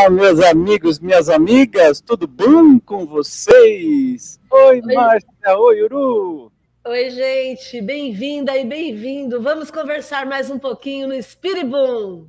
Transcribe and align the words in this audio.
Olá, 0.00 0.08
meus 0.08 0.40
amigos, 0.40 0.98
minhas 0.98 1.28
amigas, 1.28 2.00
tudo 2.00 2.26
bom 2.26 2.80
com 2.80 3.04
vocês? 3.04 4.40
Oi, 4.50 4.80
Oi. 4.80 4.94
Márcia, 4.94 5.58
oi, 5.58 5.82
Uru. 5.82 6.50
Oi, 6.86 7.10
gente, 7.10 7.82
bem-vinda 7.82 8.56
e 8.56 8.64
bem-vindo. 8.64 9.42
Vamos 9.42 9.70
conversar 9.70 10.24
mais 10.24 10.50
um 10.50 10.58
pouquinho 10.58 11.06
no 11.06 11.22
Spiribum. 11.22 12.26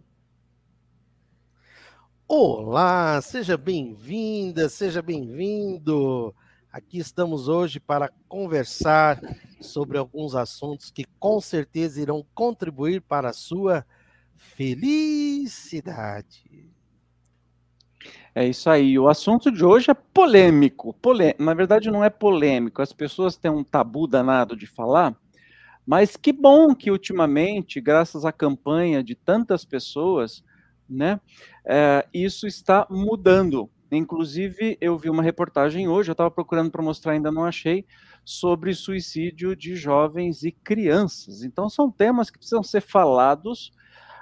Olá, 2.28 3.22
seja 3.22 3.56
bem-vinda, 3.56 4.68
seja 4.68 5.02
bem-vindo. 5.02 6.36
Aqui 6.74 7.00
estamos 7.00 7.48
hoje 7.48 7.80
para 7.80 8.12
conversar 8.28 9.18
sobre 9.62 9.98
alguns 9.98 10.36
assuntos 10.36 10.92
que 10.92 11.06
com 11.18 11.40
certeza 11.40 12.02
irão 12.02 12.26
contribuir 12.36 13.02
para 13.02 13.30
a 13.30 13.34
sua 13.34 13.86
felicidade. 14.36 16.44
É 18.34 18.48
isso 18.48 18.70
aí. 18.70 18.98
O 18.98 19.10
assunto 19.10 19.52
de 19.52 19.64
hoje 19.64 19.92
é 19.92 19.94
polêmico. 19.94 20.94
Polê... 21.02 21.36
Na 21.38 21.54
verdade, 21.54 21.92
não 21.92 22.04
é 22.04 22.10
polêmico. 22.10 22.82
As 22.82 22.94
pessoas 22.94 23.36
têm 23.36 23.52
um 23.52 23.64
tabu 23.64 24.08
danado 24.08 24.56
de 24.56 24.66
falar, 24.66 25.16
mas 25.86 26.16
que 26.16 26.32
bom 26.32 26.74
que 26.74 26.90
ultimamente, 26.90 27.82
graças 27.82 28.24
à 28.24 28.32
campanha 28.32 29.04
de 29.04 29.16
tantas 29.16 29.66
pessoas, 29.66 30.44
né, 30.90 31.20
é, 31.66 32.06
isso 32.14 32.48
está 32.48 32.88
mudando. 32.90 33.70
Inclusive, 33.92 34.78
eu 34.80 34.98
vi 34.98 35.10
uma 35.10 35.22
reportagem 35.22 35.90
hoje, 35.90 36.10
eu 36.10 36.14
estava 36.14 36.32
procurando 36.32 36.72
para 36.72 36.82
mostrar, 36.82 37.12
ainda 37.12 37.30
não 37.32 37.44
achei, 37.44 37.86
sobre 38.24 38.74
suicídio 38.74 39.54
de 39.54 39.76
jovens 39.76 40.44
e 40.44 40.52
crianças. 40.54 41.44
Então, 41.44 41.70
são 41.70 41.92
temas 41.92 42.30
que 42.30 42.38
precisam 42.38 42.64
ser 42.64 42.80
falados. 42.80 43.74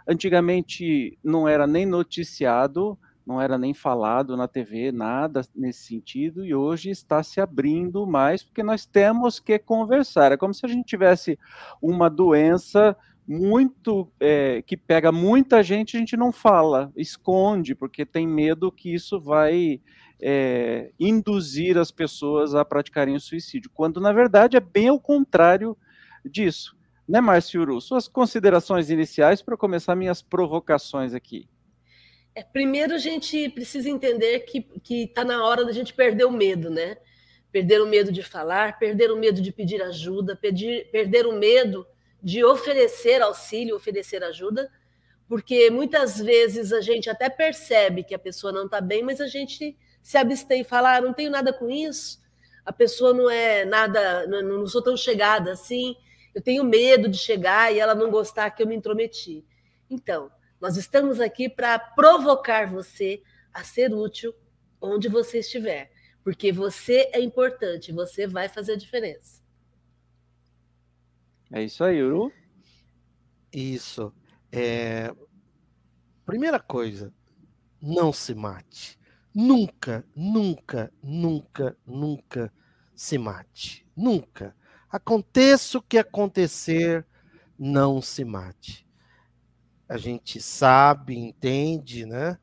Antigamente 0.07 1.19
não 1.23 1.47
era 1.47 1.67
nem 1.67 1.85
noticiado, 1.85 2.97
não 3.29 3.39
era 3.39 3.59
nem 3.59 3.75
falado 3.75 4.35
na 4.35 4.47
TV, 4.47 4.91
nada 4.91 5.41
nesse 5.55 5.83
sentido, 5.83 6.43
e 6.43 6.55
hoje 6.55 6.89
está 6.89 7.21
se 7.21 7.39
abrindo 7.39 8.07
mais, 8.07 8.41
porque 8.41 8.63
nós 8.63 8.87
temos 8.87 9.39
que 9.39 9.59
conversar. 9.59 10.31
É 10.31 10.37
como 10.37 10.51
se 10.51 10.65
a 10.65 10.69
gente 10.69 10.87
tivesse 10.87 11.37
uma 11.79 12.09
doença 12.09 12.97
muito 13.27 14.11
é, 14.19 14.63
que 14.63 14.75
pega 14.75 15.11
muita 15.11 15.61
gente, 15.61 15.95
a 15.95 15.99
gente 15.99 16.17
não 16.17 16.31
fala, 16.31 16.91
esconde, 16.97 17.75
porque 17.75 18.03
tem 18.03 18.27
medo 18.27 18.71
que 18.71 18.91
isso 18.91 19.21
vai 19.21 19.79
é, 20.19 20.91
induzir 20.99 21.77
as 21.77 21.91
pessoas 21.91 22.55
a 22.55 22.65
praticarem 22.65 23.15
o 23.15 23.19
suicídio, 23.19 23.69
quando 23.71 24.01
na 24.01 24.11
verdade 24.11 24.57
é 24.57 24.59
bem 24.59 24.89
o 24.89 24.99
contrário 24.99 25.77
disso. 26.25 26.75
Né, 27.07 27.21
Márcio 27.21 27.61
Uru? 27.61 27.79
Suas 27.79 28.07
considerações 28.07 28.89
iniciais 28.89 29.39
para 29.39 29.55
começar 29.55 29.95
minhas 29.95 30.19
provocações 30.19 31.13
aqui. 31.13 31.47
É, 32.35 32.43
primeiro, 32.43 32.93
a 32.93 32.97
gente 32.97 33.49
precisa 33.49 33.89
entender 33.89 34.39
que 34.41 34.65
está 35.03 35.23
na 35.23 35.43
hora 35.43 35.65
da 35.65 35.71
gente 35.71 35.93
perder 35.93 36.25
o 36.25 36.31
medo, 36.31 36.69
né? 36.69 36.97
Perder 37.51 37.81
o 37.81 37.87
medo 37.87 38.11
de 38.11 38.21
falar, 38.21 38.77
perder 38.77 39.11
o 39.11 39.17
medo 39.17 39.41
de 39.41 39.51
pedir 39.51 39.81
ajuda, 39.81 40.35
pedir, 40.35 40.89
perder 40.91 41.25
o 41.25 41.33
medo 41.33 41.85
de 42.21 42.43
oferecer 42.43 43.21
auxílio, 43.21 43.75
oferecer 43.75 44.23
ajuda, 44.23 44.71
porque 45.27 45.69
muitas 45.69 46.19
vezes 46.19 46.73
a 46.73 46.81
gente 46.81 47.09
até 47.09 47.29
percebe 47.29 48.03
que 48.03 48.13
a 48.13 48.19
pessoa 48.19 48.51
não 48.51 48.65
está 48.65 48.81
bem, 48.81 49.03
mas 49.03 49.21
a 49.21 49.27
gente 49.27 49.77
se 50.01 50.17
abstém 50.17 50.61
e 50.61 50.65
fala: 50.65 50.97
ah, 50.97 51.01
não 51.01 51.13
tenho 51.13 51.31
nada 51.31 51.53
com 51.53 51.69
isso, 51.69 52.19
a 52.65 52.73
pessoa 52.73 53.13
não 53.13 53.29
é 53.29 53.65
nada, 53.65 54.27
não 54.27 54.65
sou 54.67 54.81
tão 54.81 54.97
chegada 54.97 55.51
assim, 55.51 55.95
eu 56.33 56.41
tenho 56.41 56.63
medo 56.63 57.07
de 57.07 57.17
chegar 57.17 57.73
e 57.73 57.79
ela 57.79 57.95
não 57.95 58.09
gostar 58.09 58.49
que 58.51 58.61
eu 58.61 58.67
me 58.67 58.75
intrometi. 58.75 59.45
Então, 59.89 60.31
nós 60.59 60.75
estamos 60.75 61.19
aqui 61.19 61.47
para 61.47 61.79
provocar 61.79 62.67
você 62.67 63.21
a 63.53 63.63
ser 63.63 63.93
útil 63.93 64.33
onde 64.81 65.07
você 65.07 65.39
estiver, 65.39 65.91
porque 66.23 66.51
você 66.51 67.09
é 67.13 67.21
importante, 67.21 67.91
você 67.91 68.27
vai 68.27 68.49
fazer 68.49 68.73
a 68.73 68.77
diferença. 68.77 69.41
É 71.51 71.63
isso 71.63 71.83
aí, 71.83 72.01
Uru. 72.03 72.31
Isso. 73.51 74.13
É... 74.51 75.11
Primeira 76.25 76.59
coisa, 76.59 77.11
não 77.81 78.13
se 78.13 78.35
mate. 78.35 78.99
Nunca, 79.33 80.05
nunca, 80.15 80.91
nunca, 81.01 81.77
nunca 81.85 82.53
se 82.93 83.17
mate. 83.17 83.87
Nunca. 83.95 84.55
Aconteça 84.89 85.77
o 85.77 85.81
que 85.81 85.97
acontecer, 85.97 87.05
não 87.57 88.01
se 88.01 88.23
mate 88.23 88.88
a 89.89 89.97
gente 89.97 90.39
sabe, 90.39 91.17
entende, 91.17 92.05
né? 92.05 92.37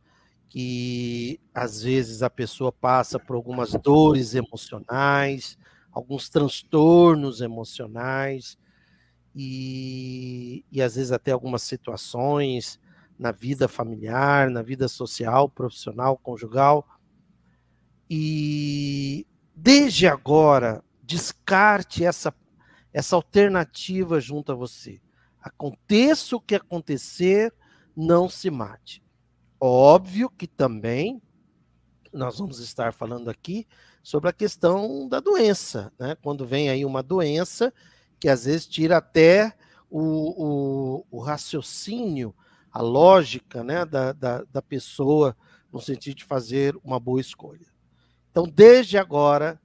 Que 0.48 1.40
às 1.54 1.82
vezes 1.82 2.22
a 2.22 2.28
pessoa 2.28 2.72
passa 2.72 3.20
por 3.20 3.36
algumas 3.36 3.72
dores 3.72 4.34
emocionais, 4.34 5.56
alguns 5.92 6.28
transtornos 6.28 7.40
emocionais, 7.40 8.58
e, 9.32 10.64
e 10.72 10.82
às 10.82 10.96
vezes 10.96 11.12
até 11.12 11.30
algumas 11.30 11.62
situações 11.62 12.80
na 13.18 13.30
vida 13.30 13.68
familiar, 13.68 14.50
na 14.50 14.62
vida 14.62 14.88
social, 14.88 15.48
profissional, 15.48 16.18
conjugal. 16.18 16.84
E 18.10 19.26
desde 19.54 20.08
agora, 20.08 20.82
descarte 21.02 22.04
essa, 22.04 22.34
essa 22.92 23.14
alternativa 23.14 24.20
junto 24.20 24.50
a 24.50 24.54
você. 24.54 25.00
Aconteça 25.46 26.34
o 26.34 26.40
que 26.40 26.56
acontecer, 26.56 27.54
não 27.96 28.28
se 28.28 28.50
mate. 28.50 29.00
Óbvio 29.60 30.28
que 30.28 30.48
também 30.48 31.22
nós 32.12 32.38
vamos 32.38 32.58
estar 32.58 32.92
falando 32.92 33.30
aqui 33.30 33.64
sobre 34.02 34.28
a 34.28 34.32
questão 34.32 35.08
da 35.08 35.20
doença, 35.20 35.92
né? 35.96 36.16
Quando 36.20 36.44
vem 36.44 36.68
aí 36.68 36.84
uma 36.84 37.00
doença 37.00 37.72
que 38.18 38.28
às 38.28 38.44
vezes 38.44 38.66
tira 38.66 38.96
até 38.96 39.56
o, 39.88 40.00
o, 40.00 41.06
o 41.12 41.20
raciocínio, 41.20 42.34
a 42.72 42.82
lógica, 42.82 43.62
né, 43.62 43.84
da, 43.84 44.12
da, 44.12 44.42
da 44.50 44.60
pessoa 44.60 45.36
no 45.72 45.80
sentido 45.80 46.16
de 46.16 46.24
fazer 46.24 46.76
uma 46.82 46.98
boa 46.98 47.20
escolha. 47.20 47.68
Então, 48.32 48.48
desde 48.48 48.98
agora, 48.98 49.60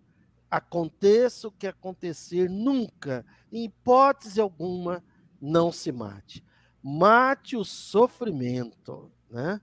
aconteça 0.50 1.48
o 1.48 1.52
que 1.52 1.66
acontecer, 1.66 2.48
nunca, 2.52 3.26
em 3.52 3.66
hipótese 3.66 4.40
alguma, 4.40 5.04
não 5.42 5.72
se 5.72 5.92
mate. 5.92 6.44
Mate 6.84 7.58
o 7.58 7.66
sofrimento, 7.66 9.12
né? 9.30 9.60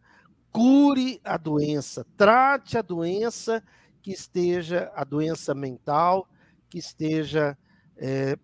Cure 0.51 1.21
a 1.23 1.37
doença, 1.37 2.05
trate 2.17 2.77
a 2.77 2.83
doença 2.83 3.63
que 4.03 4.11
esteja, 4.11 4.91
a 4.95 5.05
doença 5.05 5.55
mental, 5.55 6.29
que 6.69 6.79
esteja 6.79 7.57
é, 7.97 8.37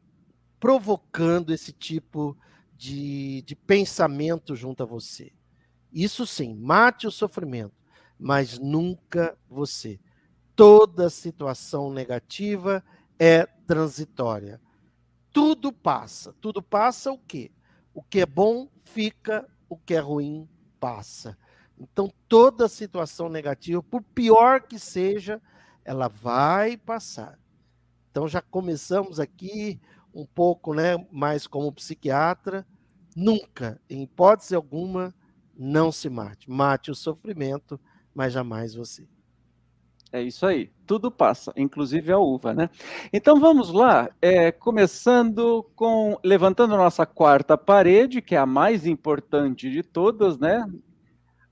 provocando 0.61 1.53
esse 1.53 1.73
tipo 1.73 2.37
de, 2.77 3.43
de 3.43 3.57
pensamento 3.57 4.55
junto 4.55 4.83
a 4.83 4.87
você. 4.87 5.33
Isso 5.93 6.27
sim, 6.27 6.55
mate 6.55 7.07
o 7.07 7.11
sofrimento, 7.11 7.75
mas 8.19 8.59
nunca 8.59 9.37
você. 9.49 9.99
Toda 10.55 11.11
situação 11.11 11.91
negativa 11.93 12.85
é 13.19 13.47
transitória 13.67 14.61
tudo 15.35 15.73
passa. 15.73 16.33
Tudo 16.41 16.63
passa 16.63 17.13
o 17.13 17.19
quê? 17.19 17.51
O 17.93 18.03
que 18.03 18.21
é 18.21 18.27
bom 18.27 18.69
fica, 18.85 19.47
o 19.69 19.77
que 19.77 19.95
é 19.95 19.99
ruim 19.99 20.49
passa. 20.79 21.37
Então, 21.77 22.09
toda 22.29 22.69
situação 22.69 23.29
negativa, 23.29 23.83
por 23.83 24.01
pior 24.01 24.63
que 24.63 24.79
seja, 24.79 25.43
ela 25.85 26.07
vai 26.07 26.77
passar. 26.77 27.39
Então, 28.11 28.29
já 28.29 28.41
começamos 28.41 29.19
aqui 29.19 29.81
um 30.15 30.25
pouco 30.25 30.73
né, 30.73 30.97
mais 31.11 31.49
como 31.49 31.73
psiquiatra. 31.73 32.65
Nunca, 33.17 33.81
em 33.91 34.05
hipótese 34.05 34.55
alguma, 34.55 35.13
não 35.57 35.91
se 35.91 36.09
mate. 36.09 36.49
Mate 36.49 36.93
o 36.93 36.95
sofrimento, 36.95 37.81
mas 38.15 38.33
jamais 38.33 38.75
você. 38.75 39.09
É 40.15 40.23
isso 40.23 40.47
aí, 40.47 40.71
tudo 40.87 41.11
passa, 41.11 41.53
inclusive 41.57 42.13
a 42.13 42.19
uva, 42.21 42.55
né? 42.55 42.71
Então 43.13 43.41
vamos 43.41 43.73
lá, 43.73 44.09
é, 44.23 44.53
começando 44.53 45.69
com 45.75 46.17
levantando 46.23 46.77
nossa 46.77 47.05
quarta 47.05 47.59
parede, 47.59 48.23
que 48.23 48.37
é 48.37 48.39
a 48.39 48.47
mais 48.47 48.87
importante 48.87 49.69
de 49.69 49.83
todas, 49.83 50.39
né? 50.39 50.65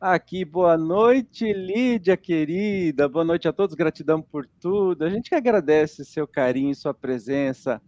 Aqui, 0.00 0.44
boa 0.44 0.79
noite, 0.79 1.53
Lídia 1.53 2.17
querida, 2.17 3.09
boa 3.09 3.25
noite 3.25 3.49
a 3.49 3.53
todos, 3.53 3.75
gratidão 3.75 4.23
por 4.23 4.47
tudo. 4.61 5.05
A 5.05 5.11
gente 5.11 5.31
que 5.31 5.35
agradece 5.35 6.05
seu 6.05 6.25
carinho, 6.29 6.73
sua 6.73 6.94
presença. 6.94 7.82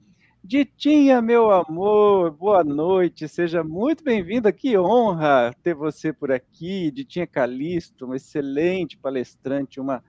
Ditinha, 0.46 1.22
meu 1.22 1.50
amor, 1.50 2.30
boa 2.32 2.62
noite, 2.62 3.26
seja 3.26 3.64
muito 3.64 4.04
bem-vinda, 4.04 4.52
que 4.52 4.76
honra 4.76 5.54
ter 5.62 5.74
você 5.74 6.12
por 6.12 6.30
aqui. 6.30 6.90
Ditinha 6.90 7.26
Calisto, 7.26 8.04
uma 8.04 8.16
excelente 8.16 8.98
palestrante, 8.98 9.80
uma 9.80 10.04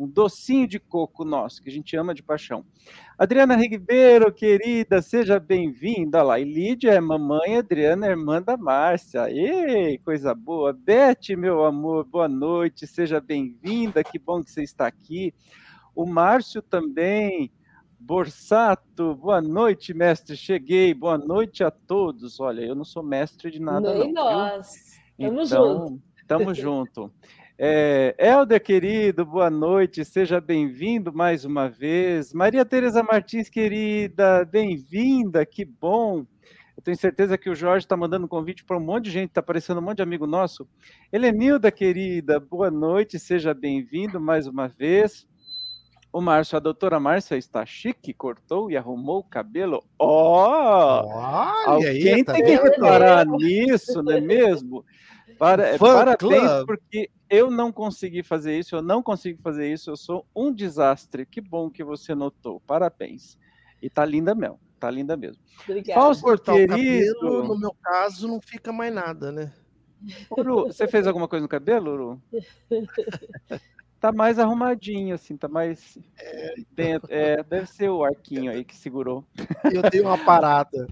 um 0.00 0.08
docinho 0.08 0.66
de 0.66 0.78
coco 0.78 1.24
nosso, 1.24 1.62
que 1.62 1.68
a 1.68 1.72
gente 1.72 1.94
ama 1.94 2.14
de 2.14 2.22
paixão. 2.22 2.64
Adriana 3.18 3.54
Ribeiro, 3.54 4.32
querida, 4.32 5.02
seja 5.02 5.38
bem-vinda 5.38 6.22
lá. 6.22 6.40
E 6.40 6.44
Lídia 6.44 6.92
é 6.92 7.00
mamãe, 7.00 7.58
Adriana 7.58 8.06
é 8.06 8.10
irmã 8.10 8.40
da 8.40 8.56
Márcia. 8.56 9.30
Ei, 9.30 9.98
coisa 9.98 10.34
boa. 10.34 10.72
Beth, 10.72 11.36
meu 11.36 11.64
amor, 11.64 12.06
boa 12.06 12.28
noite, 12.28 12.86
seja 12.86 13.20
bem-vinda, 13.20 14.02
que 14.02 14.18
bom 14.18 14.42
que 14.42 14.50
você 14.50 14.62
está 14.62 14.86
aqui. 14.86 15.34
O 15.94 16.06
Márcio 16.06 16.62
também, 16.62 17.52
Borsato, 17.98 19.14
boa 19.16 19.42
noite, 19.42 19.92
mestre. 19.92 20.34
Cheguei, 20.34 20.94
boa 20.94 21.18
noite 21.18 21.62
a 21.62 21.70
todos. 21.70 22.40
Olha, 22.40 22.62
eu 22.62 22.74
não 22.74 22.84
sou 22.84 23.02
mestre 23.02 23.50
de 23.50 23.60
nada. 23.60 23.92
Nem 23.92 24.10
não, 24.10 24.32
nós. 24.32 24.98
Tamo 25.18 25.42
então, 25.42 25.44
junto. 25.44 26.02
Tamo 26.26 26.54
junto. 26.54 27.12
É, 27.62 28.14
Helder, 28.18 28.58
querido, 28.58 29.26
boa 29.26 29.50
noite, 29.50 30.02
seja 30.02 30.40
bem-vindo 30.40 31.12
mais 31.12 31.44
uma 31.44 31.68
vez. 31.68 32.32
Maria 32.32 32.64
Tereza 32.64 33.02
Martins, 33.02 33.50
querida, 33.50 34.46
bem-vinda, 34.46 35.44
que 35.44 35.62
bom. 35.62 36.24
Eu 36.74 36.82
tenho 36.82 36.96
certeza 36.96 37.36
que 37.36 37.50
o 37.50 37.54
Jorge 37.54 37.84
está 37.84 37.94
mandando 37.94 38.24
um 38.24 38.28
convite 38.28 38.64
para 38.64 38.78
um 38.78 38.80
monte 38.80 39.04
de 39.04 39.10
gente, 39.10 39.28
está 39.28 39.40
aparecendo 39.40 39.76
um 39.76 39.82
monte 39.82 39.98
de 39.98 40.02
amigo 40.02 40.26
nosso. 40.26 40.66
Helenilda, 41.12 41.70
querida, 41.70 42.40
boa 42.40 42.70
noite, 42.70 43.18
seja 43.18 43.52
bem-vindo 43.52 44.18
mais 44.18 44.46
uma 44.46 44.66
vez. 44.66 45.28
O 46.10 46.22
Márcio, 46.22 46.56
a 46.56 46.60
doutora 46.60 46.98
Márcia 46.98 47.36
está 47.36 47.66
chique, 47.66 48.14
cortou 48.14 48.70
e 48.70 48.76
arrumou 48.78 49.18
o 49.18 49.24
cabelo. 49.24 49.84
Ó! 49.98 51.04
Oh, 51.04 51.70
alguém 51.72 52.14
aí, 52.14 52.24
tá 52.24 52.32
tem 52.32 52.42
que 52.42 52.56
reparar 52.56 53.26
nisso, 53.26 54.02
não 54.02 54.12
é 54.14 54.20
mesmo? 54.20 54.82
Para, 55.40 55.78
parabéns, 55.78 56.66
porque 56.66 57.10
eu 57.30 57.50
não 57.50 57.72
consegui 57.72 58.22
fazer 58.22 58.58
isso, 58.58 58.76
eu 58.76 58.82
não 58.82 59.02
consigo 59.02 59.40
fazer 59.40 59.72
isso, 59.72 59.88
eu 59.88 59.96
sou 59.96 60.26
um 60.36 60.52
desastre. 60.52 61.24
Que 61.24 61.40
bom 61.40 61.70
que 61.70 61.82
você 61.82 62.14
notou. 62.14 62.60
Parabéns. 62.60 63.38
E 63.80 63.88
tá 63.88 64.04
linda 64.04 64.34
mesmo, 64.34 64.60
tá 64.78 64.90
linda 64.90 65.16
mesmo. 65.16 65.42
Obrigada. 65.64 65.98
Fausto, 65.98 66.24
cortar 66.24 66.52
querido... 66.52 66.74
o 66.74 66.76
cabelo, 66.76 67.48
no 67.48 67.58
meu 67.58 67.74
caso, 67.82 68.28
não 68.28 68.38
fica 68.38 68.70
mais 68.70 68.92
nada, 68.92 69.32
né? 69.32 69.50
Uru, 70.30 70.66
você 70.66 70.86
fez 70.86 71.06
alguma 71.06 71.26
coisa 71.26 71.42
no 71.42 71.48
cabelo, 71.48 71.90
Uru? 71.90 72.22
tá 73.98 74.12
mais 74.12 74.38
arrumadinho, 74.38 75.14
assim, 75.14 75.38
tá 75.38 75.48
mais 75.48 75.96
é, 76.18 76.54
dentro. 76.70 77.08
É, 77.10 77.42
deve 77.42 77.66
ser 77.66 77.88
o 77.88 78.04
arquinho 78.04 78.52
aí 78.52 78.62
que 78.62 78.76
segurou. 78.76 79.24
Eu 79.72 79.88
tenho 79.90 80.04
uma 80.04 80.18
parada. 80.18 80.86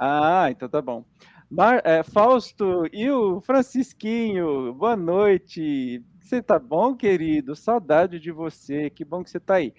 ah, 0.00 0.46
então 0.50 0.66
tá 0.66 0.80
bom. 0.80 1.04
Mar, 1.48 1.80
é, 1.84 2.02
Fausto 2.02 2.88
e 2.92 3.08
o 3.08 3.40
Francisquinho, 3.40 4.74
boa 4.74 4.96
noite. 4.96 6.02
Você 6.20 6.42
tá 6.42 6.58
bom, 6.58 6.94
querido? 6.94 7.54
Saudade 7.54 8.18
de 8.18 8.32
você, 8.32 8.90
que 8.90 9.04
bom 9.04 9.22
que 9.22 9.30
você 9.30 9.38
tá 9.38 9.54
aí. 9.54 9.72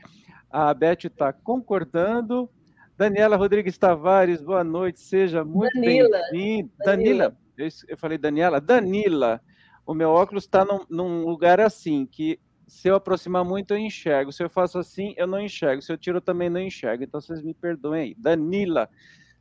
A 0.50 0.74
Beth 0.74 1.04
está 1.04 1.34
concordando. 1.34 2.50
Daniela 2.98 3.36
Rodrigues 3.36 3.78
Tavares, 3.78 4.42
boa 4.42 4.64
noite, 4.64 5.02
seja 5.02 5.44
muito 5.44 5.80
bem-vinda. 5.80 6.22
Danila, 6.32 6.70
Danila. 6.86 7.38
Eu, 7.58 7.68
eu 7.90 7.98
falei 7.98 8.18
Daniela? 8.18 8.62
Danila, 8.62 9.42
o 9.86 9.94
meu 9.94 10.12
óculos 10.12 10.46
está 10.46 10.64
num, 10.64 10.86
num 10.90 11.26
lugar 11.26 11.60
assim, 11.60 12.06
que 12.06 12.40
se 12.66 12.88
eu 12.88 12.96
aproximar 12.96 13.44
muito, 13.44 13.74
eu 13.74 13.78
enxergo. 13.78 14.32
Se 14.32 14.42
eu 14.42 14.50
faço 14.50 14.80
assim, 14.80 15.14
eu 15.18 15.28
não 15.28 15.40
enxergo. 15.42 15.82
Se 15.82 15.92
eu 15.92 15.98
tiro, 15.98 16.18
eu 16.18 16.22
também 16.22 16.50
não 16.50 16.62
enxergo. 16.62 17.04
Então, 17.04 17.20
vocês 17.20 17.42
me 17.42 17.54
perdoem 17.54 18.02
aí. 18.02 18.16
Danila, 18.18 18.90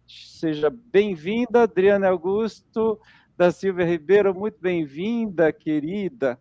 seja 0.06 0.70
bem-vinda. 0.70 1.62
Adriana 1.62 2.08
Augusto 2.08 3.00
da 3.36 3.50
Silva 3.50 3.84
Ribeiro, 3.84 4.34
muito 4.34 4.58
bem-vinda, 4.60 5.52
querida. 5.52 6.38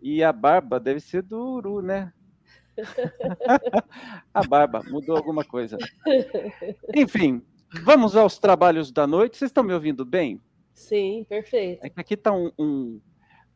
E 0.00 0.22
a 0.22 0.32
barba 0.32 0.80
deve 0.80 1.00
ser 1.00 1.22
do 1.22 1.38
Uru, 1.38 1.80
né? 1.80 2.12
a 4.34 4.42
barba, 4.42 4.82
mudou 4.90 5.16
alguma 5.16 5.44
coisa. 5.44 5.78
Enfim, 6.94 7.40
vamos 7.82 8.16
aos 8.16 8.38
trabalhos 8.38 8.90
da 8.90 9.06
noite. 9.06 9.36
Vocês 9.36 9.50
estão 9.50 9.62
me 9.62 9.72
ouvindo 9.72 10.04
bem? 10.04 10.40
Sim, 10.74 11.24
perfeito. 11.28 11.84
É 11.84 11.88
que 11.88 12.00
aqui 12.00 12.14
está 12.14 12.32
um, 12.32 12.50
um, 12.58 13.00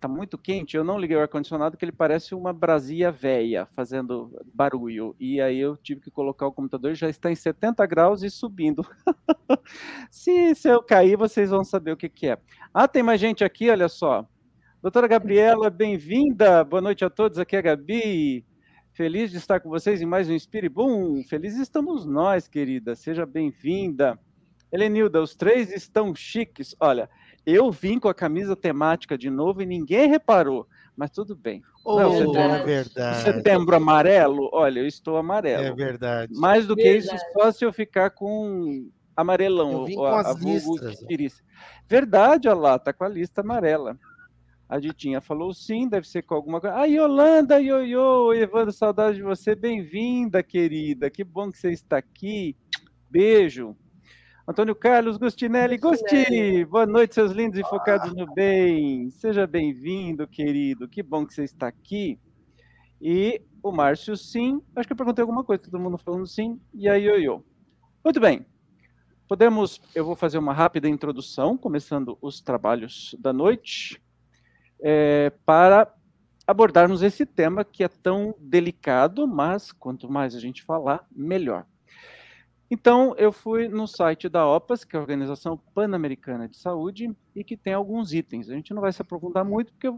tá 0.00 0.06
muito 0.06 0.38
quente, 0.38 0.76
eu 0.76 0.84
não 0.84 0.98
liguei 0.98 1.16
o 1.16 1.20
ar-condicionado, 1.20 1.76
que 1.76 1.84
ele 1.84 1.92
parece 1.92 2.34
uma 2.34 2.52
brasia 2.52 3.10
velha, 3.10 3.66
fazendo 3.74 4.30
barulho. 4.54 5.14
E 5.18 5.40
aí 5.40 5.58
eu 5.58 5.76
tive 5.76 6.00
que 6.00 6.10
colocar 6.10 6.46
o 6.46 6.52
computador, 6.52 6.94
já 6.94 7.08
está 7.08 7.30
em 7.30 7.34
70 7.34 7.84
graus 7.86 8.22
e 8.22 8.30
subindo. 8.30 8.86
se, 10.10 10.54
se 10.54 10.68
eu 10.68 10.82
cair, 10.82 11.16
vocês 11.16 11.50
vão 11.50 11.64
saber 11.64 11.92
o 11.92 11.96
que, 11.96 12.08
que 12.08 12.28
é. 12.28 12.38
Ah, 12.72 12.86
tem 12.86 13.02
mais 13.02 13.20
gente 13.20 13.42
aqui, 13.42 13.70
olha 13.70 13.88
só. 13.88 14.26
Doutora 14.80 15.08
Gabriela, 15.08 15.68
bem-vinda. 15.68 16.62
Boa 16.62 16.80
noite 16.80 17.04
a 17.04 17.10
todos, 17.10 17.38
aqui 17.38 17.56
é 17.56 17.58
a 17.58 17.62
Gabi. 17.62 18.46
Feliz 18.92 19.30
de 19.30 19.36
estar 19.36 19.58
com 19.60 19.68
vocês 19.68 20.00
em 20.00 20.06
mais 20.06 20.28
um 20.28 20.38
Spirit 20.38 20.72
Boom. 20.72 21.24
Felizes 21.24 21.60
estamos 21.60 22.06
nós, 22.06 22.46
querida. 22.46 22.94
Seja 22.94 23.26
bem-vinda. 23.26 24.18
Helenilda, 24.70 25.20
os 25.20 25.34
três 25.34 25.72
estão 25.72 26.14
chiques. 26.14 26.76
Olha, 26.78 27.08
eu 27.44 27.70
vim 27.70 27.98
com 27.98 28.08
a 28.08 28.14
camisa 28.14 28.54
temática 28.54 29.16
de 29.16 29.30
novo 29.30 29.62
e 29.62 29.66
ninguém 29.66 30.08
reparou, 30.08 30.66
mas 30.96 31.10
tudo 31.10 31.34
bem. 31.34 31.62
Oh, 31.84 31.98
Não, 31.98 32.12
setembro, 32.12 32.40
é 32.40 32.62
verdade. 32.64 33.22
Setembro 33.22 33.76
amarelo, 33.76 34.50
olha, 34.52 34.80
eu 34.80 34.86
estou 34.86 35.16
amarelo. 35.16 35.64
É 35.64 35.72
verdade. 35.72 36.34
Mais 36.34 36.66
do 36.66 36.74
verdade. 36.74 37.08
que 37.08 37.14
isso, 37.14 37.24
só 37.32 37.52
se 37.52 37.64
eu 37.64 37.72
ficar 37.72 38.10
com 38.10 38.90
amarelão. 39.16 39.72
Eu 39.72 39.84
vim 39.86 39.94
com 39.94 40.04
a, 40.04 40.20
as 40.20 40.36
a 40.36 40.38
listas. 40.38 41.42
Verdade, 41.88 42.48
olha 42.48 42.58
lá, 42.58 42.78
tá 42.78 42.92
com 42.92 43.04
a 43.04 43.08
lista 43.08 43.40
amarela. 43.40 43.98
A 44.68 44.78
Ditinha 44.78 45.20
falou 45.20 45.54
sim, 45.54 45.88
deve 45.88 46.06
ser 46.06 46.22
com 46.22 46.34
alguma 46.34 46.60
coisa. 46.60 46.76
Ah, 46.76 46.84
Yolanda, 46.84 47.58
ioiô, 47.58 48.34
Evandro, 48.34 48.70
saudade 48.70 49.16
de 49.16 49.22
você. 49.22 49.54
Bem-vinda, 49.54 50.42
querida. 50.42 51.08
Que 51.08 51.24
bom 51.24 51.50
que 51.50 51.56
você 51.56 51.70
está 51.70 51.96
aqui. 51.96 52.54
Beijo. 53.10 53.74
Antônio 54.48 54.74
Carlos 54.74 55.18
Gustinelli. 55.18 55.76
Gusti, 55.76 56.64
boa 56.64 56.86
noite, 56.86 57.14
seus 57.14 57.32
lindos 57.32 57.60
e 57.60 57.62
focados 57.64 58.14
no 58.14 58.24
bem. 58.32 59.10
Seja 59.10 59.46
bem-vindo, 59.46 60.26
querido. 60.26 60.88
Que 60.88 61.02
bom 61.02 61.26
que 61.26 61.34
você 61.34 61.44
está 61.44 61.68
aqui. 61.68 62.18
E 62.98 63.42
o 63.62 63.70
Márcio, 63.70 64.16
sim. 64.16 64.62
Acho 64.74 64.86
que 64.86 64.94
eu 64.94 64.96
perguntei 64.96 65.20
alguma 65.20 65.44
coisa, 65.44 65.64
todo 65.64 65.78
mundo 65.78 65.98
falando 65.98 66.26
sim. 66.26 66.58
E 66.72 66.88
aí, 66.88 67.04
ioiô. 67.04 67.44
Muito 68.02 68.18
bem. 68.20 68.46
Podemos, 69.28 69.82
eu 69.94 70.02
vou 70.02 70.16
fazer 70.16 70.38
uma 70.38 70.54
rápida 70.54 70.88
introdução, 70.88 71.54
começando 71.54 72.16
os 72.22 72.40
trabalhos 72.40 73.14
da 73.18 73.34
noite, 73.34 74.02
é, 74.80 75.30
para 75.44 75.94
abordarmos 76.46 77.02
esse 77.02 77.26
tema 77.26 77.66
que 77.66 77.84
é 77.84 77.88
tão 77.88 78.34
delicado, 78.40 79.28
mas 79.28 79.72
quanto 79.72 80.10
mais 80.10 80.34
a 80.34 80.40
gente 80.40 80.62
falar, 80.62 81.06
melhor. 81.14 81.66
Então, 82.70 83.14
eu 83.16 83.32
fui 83.32 83.66
no 83.66 83.86
site 83.86 84.28
da 84.28 84.46
OPAS, 84.46 84.84
que 84.84 84.94
é 84.94 84.98
a 84.98 85.00
Organização 85.00 85.56
Pan-Americana 85.74 86.46
de 86.46 86.56
Saúde, 86.58 87.10
e 87.34 87.42
que 87.42 87.56
tem 87.56 87.72
alguns 87.72 88.12
itens. 88.12 88.50
A 88.50 88.54
gente 88.54 88.74
não 88.74 88.82
vai 88.82 88.92
se 88.92 89.00
aprofundar 89.00 89.44
muito, 89.44 89.72
porque 89.72 89.90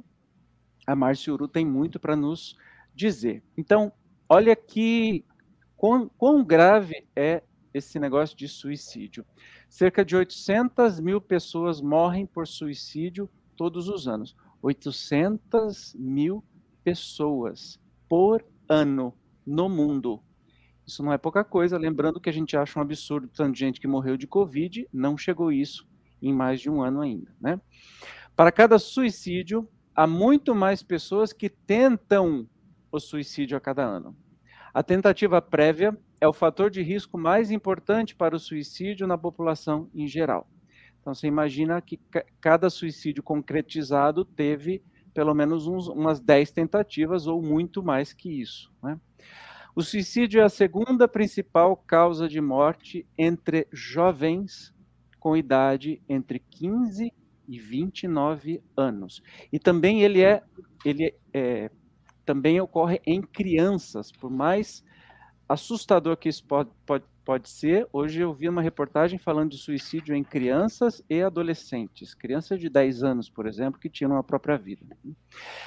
a 0.86 0.94
Márcia 0.94 1.32
Uru 1.32 1.48
tem 1.48 1.64
muito 1.64 1.98
para 1.98 2.14
nos 2.14 2.56
dizer. 2.94 3.42
Então, 3.56 3.92
olha 4.28 4.54
que 4.54 5.24
quão, 5.76 6.08
quão 6.16 6.44
grave 6.44 7.06
é 7.16 7.42
esse 7.74 7.98
negócio 7.98 8.36
de 8.36 8.46
suicídio. 8.46 9.24
Cerca 9.68 10.04
de 10.04 10.14
800 10.16 11.00
mil 11.00 11.20
pessoas 11.20 11.80
morrem 11.80 12.26
por 12.26 12.46
suicídio 12.46 13.28
todos 13.56 13.88
os 13.88 14.06
anos. 14.06 14.36
800 14.62 15.94
mil 15.94 16.44
pessoas 16.84 17.80
por 18.08 18.44
ano 18.68 19.14
no 19.46 19.68
mundo. 19.68 20.22
Isso 20.90 21.04
não 21.04 21.12
é 21.12 21.18
pouca 21.18 21.44
coisa, 21.44 21.78
lembrando 21.78 22.20
que 22.20 22.28
a 22.28 22.32
gente 22.32 22.56
acha 22.56 22.76
um 22.76 22.82
absurdo 22.82 23.28
tanto 23.28 23.56
gente 23.56 23.80
que 23.80 23.87
morreu 23.87 24.16
de 24.16 24.26
Covid, 24.26 24.88
não 24.92 25.16
chegou 25.16 25.52
isso 25.52 25.88
em 26.20 26.35
mais 26.35 26.61
de 26.61 26.68
um 26.68 26.82
ano 26.82 27.00
ainda, 27.00 27.32
né? 27.40 27.61
Para 28.35 28.50
cada 28.50 28.76
suicídio, 28.76 29.68
há 29.94 30.04
muito 30.04 30.52
mais 30.52 30.82
pessoas 30.82 31.32
que 31.32 31.49
tentam 31.49 32.44
o 32.90 32.99
suicídio 32.99 33.56
a 33.56 33.61
cada 33.61 33.85
ano. 33.85 34.16
A 34.75 34.82
tentativa 34.82 35.40
prévia 35.40 35.97
é 36.20 36.26
o 36.26 36.32
fator 36.32 36.68
de 36.68 36.82
risco 36.82 37.16
mais 37.16 37.52
importante 37.52 38.16
para 38.16 38.35
o 38.35 38.40
suicídio 38.40 39.06
na 39.06 39.16
população 39.16 39.88
em 39.94 40.09
geral. 40.09 40.50
Então, 41.00 41.14
você 41.14 41.28
imagina 41.28 41.80
que 41.80 42.00
cada 42.40 42.68
suicídio 42.68 43.23
concretizado 43.23 44.25
teve 44.25 44.82
pelo 45.14 45.35
menos 45.35 45.68
uns, 45.68 45.87
umas 45.87 46.20
10 46.20 46.50
tentativas 46.50 47.28
ou 47.28 47.40
muito 47.40 47.80
mais 47.80 48.12
que 48.12 48.40
isso. 48.40 48.73
Né? 48.82 48.99
O 49.74 49.82
suicídio 49.82 50.40
é 50.40 50.44
a 50.44 50.48
segunda 50.48 51.06
principal 51.06 51.76
causa 51.76 52.28
de 52.28 52.40
morte 52.40 53.06
entre 53.16 53.68
jovens 53.72 54.74
com 55.18 55.36
idade 55.36 56.02
entre 56.08 56.38
15 56.38 57.12
e 57.46 57.58
29 57.58 58.62
anos. 58.76 59.22
E 59.52 59.58
também 59.58 60.02
ele 60.02 60.22
é, 60.22 60.42
ele 60.84 61.14
é, 61.32 61.70
também 62.24 62.60
ocorre 62.60 63.00
em 63.06 63.20
crianças, 63.20 64.10
por 64.10 64.30
mais 64.30 64.84
assustador 65.48 66.16
que 66.16 66.28
isso 66.28 66.44
pode, 66.44 66.70
pode 66.86 67.04
Pode 67.24 67.50
ser. 67.50 67.86
Hoje 67.92 68.20
eu 68.20 68.32
vi 68.32 68.48
uma 68.48 68.62
reportagem 68.62 69.18
falando 69.18 69.50
de 69.50 69.58
suicídio 69.58 70.14
em 70.14 70.24
crianças 70.24 71.04
e 71.08 71.20
adolescentes. 71.20 72.14
Crianças 72.14 72.58
de 72.58 72.70
10 72.70 73.02
anos, 73.02 73.28
por 73.28 73.46
exemplo, 73.46 73.78
que 73.78 73.90
tinham 73.90 74.16
a 74.16 74.22
própria 74.22 74.56
vida. 74.56 74.96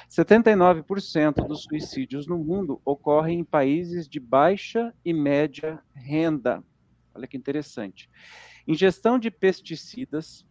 79% 0.09 1.47
dos 1.47 1.63
suicídios 1.63 2.25
no 2.25 2.37
mundo 2.37 2.81
ocorrem 2.83 3.39
em 3.39 3.43
países 3.43 4.09
de 4.09 4.19
baixa 4.19 4.93
e 5.05 5.13
média 5.13 5.79
renda. 5.93 6.63
Olha 7.13 7.27
que 7.27 7.37
interessante. 7.37 8.09
Ingestão 8.67 9.19
de 9.19 9.29
pesticidas, 9.29 10.45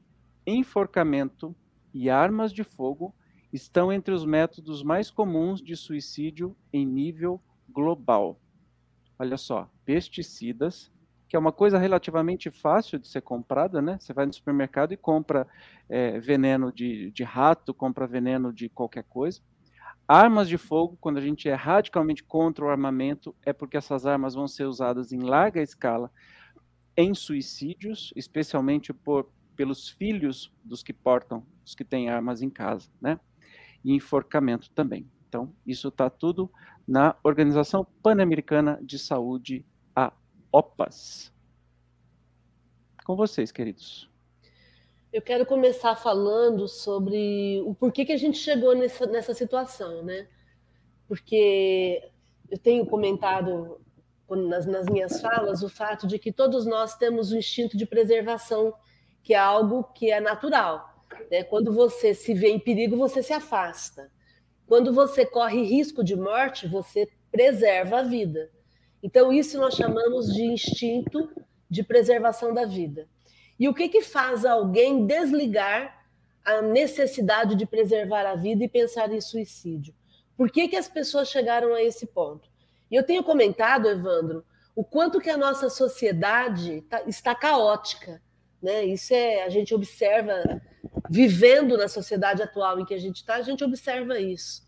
enforcamento 0.46 1.54
e 1.92 2.08
armas 2.08 2.52
de 2.52 2.62
fogo 2.62 3.14
estão 3.52 3.92
entre 3.92 4.14
os 4.14 4.24
métodos 4.24 4.82
mais 4.82 5.10
comuns 5.10 5.60
de 5.60 5.74
suicídio 5.74 6.56
em 6.72 6.86
nível 6.86 7.42
global. 7.68 8.40
Olha 9.18 9.36
só, 9.36 9.70
pesticidas, 9.84 10.90
que 11.28 11.36
é 11.36 11.38
uma 11.38 11.52
coisa 11.52 11.78
relativamente 11.78 12.50
fácil 12.50 12.98
de 12.98 13.08
ser 13.08 13.22
comprada, 13.22 13.80
né? 13.80 13.96
Você 13.98 14.12
vai 14.12 14.26
no 14.26 14.32
supermercado 14.32 14.92
e 14.92 14.96
compra 14.96 15.46
é, 15.88 16.20
veneno 16.20 16.70
de, 16.70 17.10
de 17.10 17.24
rato, 17.24 17.72
compra 17.72 18.06
veneno 18.06 18.52
de 18.52 18.68
qualquer 18.68 19.04
coisa. 19.04 19.40
Armas 20.06 20.48
de 20.48 20.58
fogo, 20.58 20.98
quando 21.00 21.16
a 21.16 21.22
gente 21.22 21.48
é 21.48 21.54
radicalmente 21.54 22.22
contra 22.22 22.64
o 22.64 22.68
armamento, 22.68 23.34
é 23.46 23.52
porque 23.52 23.76
essas 23.76 24.04
armas 24.04 24.34
vão 24.34 24.46
ser 24.46 24.64
usadas 24.64 25.12
em 25.12 25.20
larga 25.20 25.62
escala 25.62 26.10
em 26.96 27.14
suicídios, 27.14 28.12
especialmente 28.14 28.92
por, 28.92 29.30
pelos 29.56 29.88
filhos 29.88 30.52
dos 30.62 30.82
que 30.82 30.92
portam, 30.92 31.46
os 31.64 31.74
que 31.74 31.84
têm 31.84 32.10
armas 32.10 32.42
em 32.42 32.50
casa, 32.50 32.90
né? 33.00 33.18
E 33.84 33.94
enforcamento 33.94 34.70
também. 34.70 35.08
Então, 35.28 35.54
isso 35.66 35.88
está 35.88 36.10
tudo 36.10 36.50
na 36.86 37.16
Organização 37.22 37.86
Pan-Americana 38.02 38.78
de 38.82 38.98
Saúde, 38.98 39.64
OPAS. 40.52 41.32
Com 43.04 43.16
vocês, 43.16 43.50
queridos. 43.50 44.08
Eu 45.12 45.20
quero 45.20 45.44
começar 45.44 45.96
falando 45.96 46.68
sobre 46.68 47.60
o 47.66 47.74
porquê 47.74 48.04
que 48.04 48.12
a 48.12 48.16
gente 48.16 48.38
chegou 48.38 48.74
nessa, 48.74 49.06
nessa 49.06 49.34
situação, 49.34 50.02
né? 50.02 50.28
Porque 51.08 52.10
eu 52.50 52.58
tenho 52.58 52.86
comentado 52.86 53.80
nas, 54.28 54.66
nas 54.66 54.86
minhas 54.86 55.20
falas 55.20 55.62
o 55.62 55.68
fato 55.68 56.06
de 56.06 56.18
que 56.18 56.32
todos 56.32 56.64
nós 56.64 56.96
temos 56.96 57.32
o 57.32 57.36
instinto 57.36 57.76
de 57.76 57.86
preservação, 57.86 58.72
que 59.22 59.34
é 59.34 59.38
algo 59.38 59.84
que 59.94 60.10
é 60.10 60.20
natural. 60.20 61.04
Né? 61.30 61.42
Quando 61.44 61.72
você 61.72 62.14
se 62.14 62.32
vê 62.32 62.50
em 62.50 62.58
perigo, 62.58 62.96
você 62.96 63.22
se 63.22 63.32
afasta. 63.32 64.10
Quando 64.66 64.92
você 64.92 65.26
corre 65.26 65.62
risco 65.62 66.02
de 66.02 66.16
morte, 66.16 66.66
você 66.66 67.08
preserva 67.30 67.98
a 67.98 68.02
vida. 68.02 68.50
Então, 69.02 69.32
isso 69.32 69.58
nós 69.58 69.74
chamamos 69.74 70.32
de 70.32 70.44
instinto 70.44 71.28
de 71.68 71.82
preservação 71.82 72.54
da 72.54 72.64
vida. 72.64 73.08
E 73.58 73.68
o 73.68 73.74
que, 73.74 73.88
que 73.88 74.02
faz 74.02 74.44
alguém 74.44 75.06
desligar 75.06 76.06
a 76.44 76.62
necessidade 76.62 77.56
de 77.56 77.66
preservar 77.66 78.26
a 78.26 78.36
vida 78.36 78.64
e 78.64 78.68
pensar 78.68 79.12
em 79.12 79.20
suicídio? 79.20 79.94
Por 80.36 80.50
que, 80.50 80.68
que 80.68 80.76
as 80.76 80.88
pessoas 80.88 81.28
chegaram 81.28 81.74
a 81.74 81.82
esse 81.82 82.06
ponto? 82.06 82.48
E 82.90 82.94
eu 82.94 83.02
tenho 83.02 83.24
comentado, 83.24 83.88
Evandro, 83.88 84.44
o 84.74 84.84
quanto 84.84 85.20
que 85.20 85.30
a 85.30 85.36
nossa 85.36 85.68
sociedade 85.68 86.82
tá, 86.82 87.02
está 87.06 87.34
caótica. 87.34 88.22
Né? 88.62 88.84
Isso 88.84 89.12
é, 89.12 89.42
a 89.42 89.48
gente 89.48 89.74
observa, 89.74 90.60
vivendo 91.10 91.76
na 91.76 91.88
sociedade 91.88 92.42
atual 92.42 92.78
em 92.78 92.84
que 92.84 92.94
a 92.94 92.98
gente 92.98 93.16
está, 93.16 93.36
a 93.36 93.42
gente 93.42 93.64
observa 93.64 94.18
isso 94.18 94.62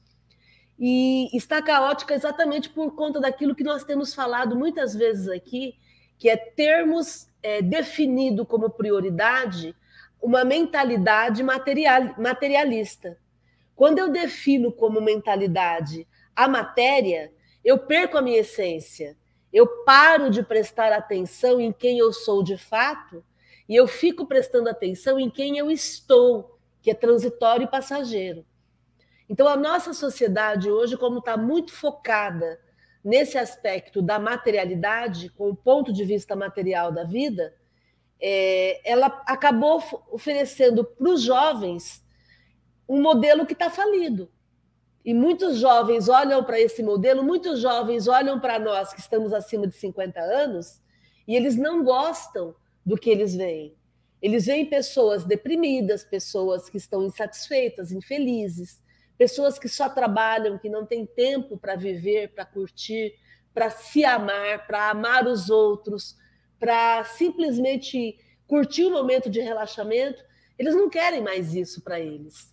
e 0.79 1.29
está 1.37 1.63
caótica 1.63 2.15
exatamente 2.15 2.69
por 2.69 2.95
conta 2.95 3.21
daquilo 3.21 3.55
que 3.55 3.65
nós 3.65 3.85
temos 3.85 4.15
falado 4.15 4.57
muitas 4.57 4.95
vezes 4.95 5.29
aqui, 5.29 5.77
que 6.19 6.29
é 6.29 6.37
termos 6.37 7.29
é, 7.43 7.63
definido 7.63 8.45
como 8.45 8.71
prioridade 8.71 9.75
uma 10.21 10.43
mentalidade 10.43 11.43
material, 11.43 12.15
materialista. 12.19 13.19
Quando 13.77 13.99
eu 13.99 14.09
defino 14.09 14.73
como 14.73 15.01
mentalidade 15.01 16.09
a 16.35 16.49
matéria, 16.49 17.31
eu 17.63 17.79
perco 17.79 18.17
a 18.17 18.23
minha 18.23 18.41
essência. 18.41 19.17
Eu 19.53 19.67
paro 19.85 20.31
de 20.31 20.43
prestar 20.43 20.93
atenção 20.93 21.61
em 21.61 21.71
quem 21.73 21.99
eu 21.99 22.13
sou 22.13 22.43
de 22.43 22.57
fato 22.57 23.23
e 23.69 23.77
eu 23.77 23.87
fico 23.87 24.27
prestando 24.27 24.69
atenção 24.69 25.19
em 25.21 25.29
quem 25.29 25.59
eu 25.59 25.71
estou, 25.71 26.59
que 26.81 26.91
é 26.91 26.95
transitório 26.95 27.65
e 27.65 27.71
passageiro. 27.71 28.45
Então, 29.29 29.49
a 29.49 29.57
nossa 29.57 29.95
sociedade 29.95 30.71
hoje, 30.71 30.97
como 30.97 31.19
está 31.19 31.37
muito 31.37 31.73
focada 31.73 32.61
nesse 33.03 33.39
aspecto 33.39 34.01
da 34.01 34.19
materialidade, 34.19 35.29
com 35.31 35.51
o 35.51 35.57
ponto 35.57 35.93
de 35.93 36.05
vista 36.05 36.35
material 36.35 36.93
da 36.93 37.05
vida, 37.05 37.55
é, 38.21 38.81
ela 38.91 39.07
acabou 39.27 39.83
oferecendo 40.11 40.85
para 40.85 41.09
os 41.09 41.23
jovens 41.23 42.05
um 42.89 43.01
modelo 43.01 43.47
que 43.47 43.53
está 43.53 43.71
falido. 43.71 44.31
E 45.05 45.13
muitos 45.13 45.59
jovens 45.59 46.09
olham 46.09 46.43
para 46.43 46.59
esse 46.59 46.83
modelo, 46.83 47.23
muitos 47.23 47.61
jovens 47.61 48.09
olham 48.09 48.41
para 48.41 48.59
nós 48.59 48.95
que 48.95 49.01
estamos 49.01 49.35
acima 49.35 49.67
de 49.67 49.77
50 49.77 50.19
anos 50.19 50.81
e 51.29 51.37
eles 51.37 51.57
não 51.57 51.85
gostam 51.85 52.55
do 52.85 52.97
que 52.97 53.11
eles 53.11 53.35
veem. 53.35 53.77
Eles 54.23 54.47
veem 54.47 54.65
pessoas 54.65 55.25
deprimidas, 55.25 56.03
pessoas 56.03 56.71
que 56.71 56.79
estão 56.79 57.03
insatisfeitas, 57.03 57.93
infelizes, 57.93 58.83
pessoas 59.17 59.59
que 59.59 59.69
só 59.69 59.89
trabalham, 59.89 60.59
que 60.59 60.69
não 60.69 60.85
têm 60.85 61.07
tempo 61.07 61.57
para 61.57 61.77
viver, 61.77 62.33
para 62.35 62.45
curtir, 62.45 63.15
para 63.53 63.71
se 63.71 64.05
amar, 64.05 64.67
para 64.67 64.91
amar 64.91 65.27
os 65.27 65.49
outros, 65.49 66.17
para 66.59 67.05
simplesmente 67.05 68.19
curtir 68.47 68.85
o 68.85 68.91
momento 68.91 69.31
de 69.31 69.41
relaxamento, 69.41 70.23
eles 70.59 70.75
não 70.75 70.89
querem 70.89 71.23
mais 71.23 71.55
isso 71.55 71.83
para 71.83 72.01
eles. 72.01 72.53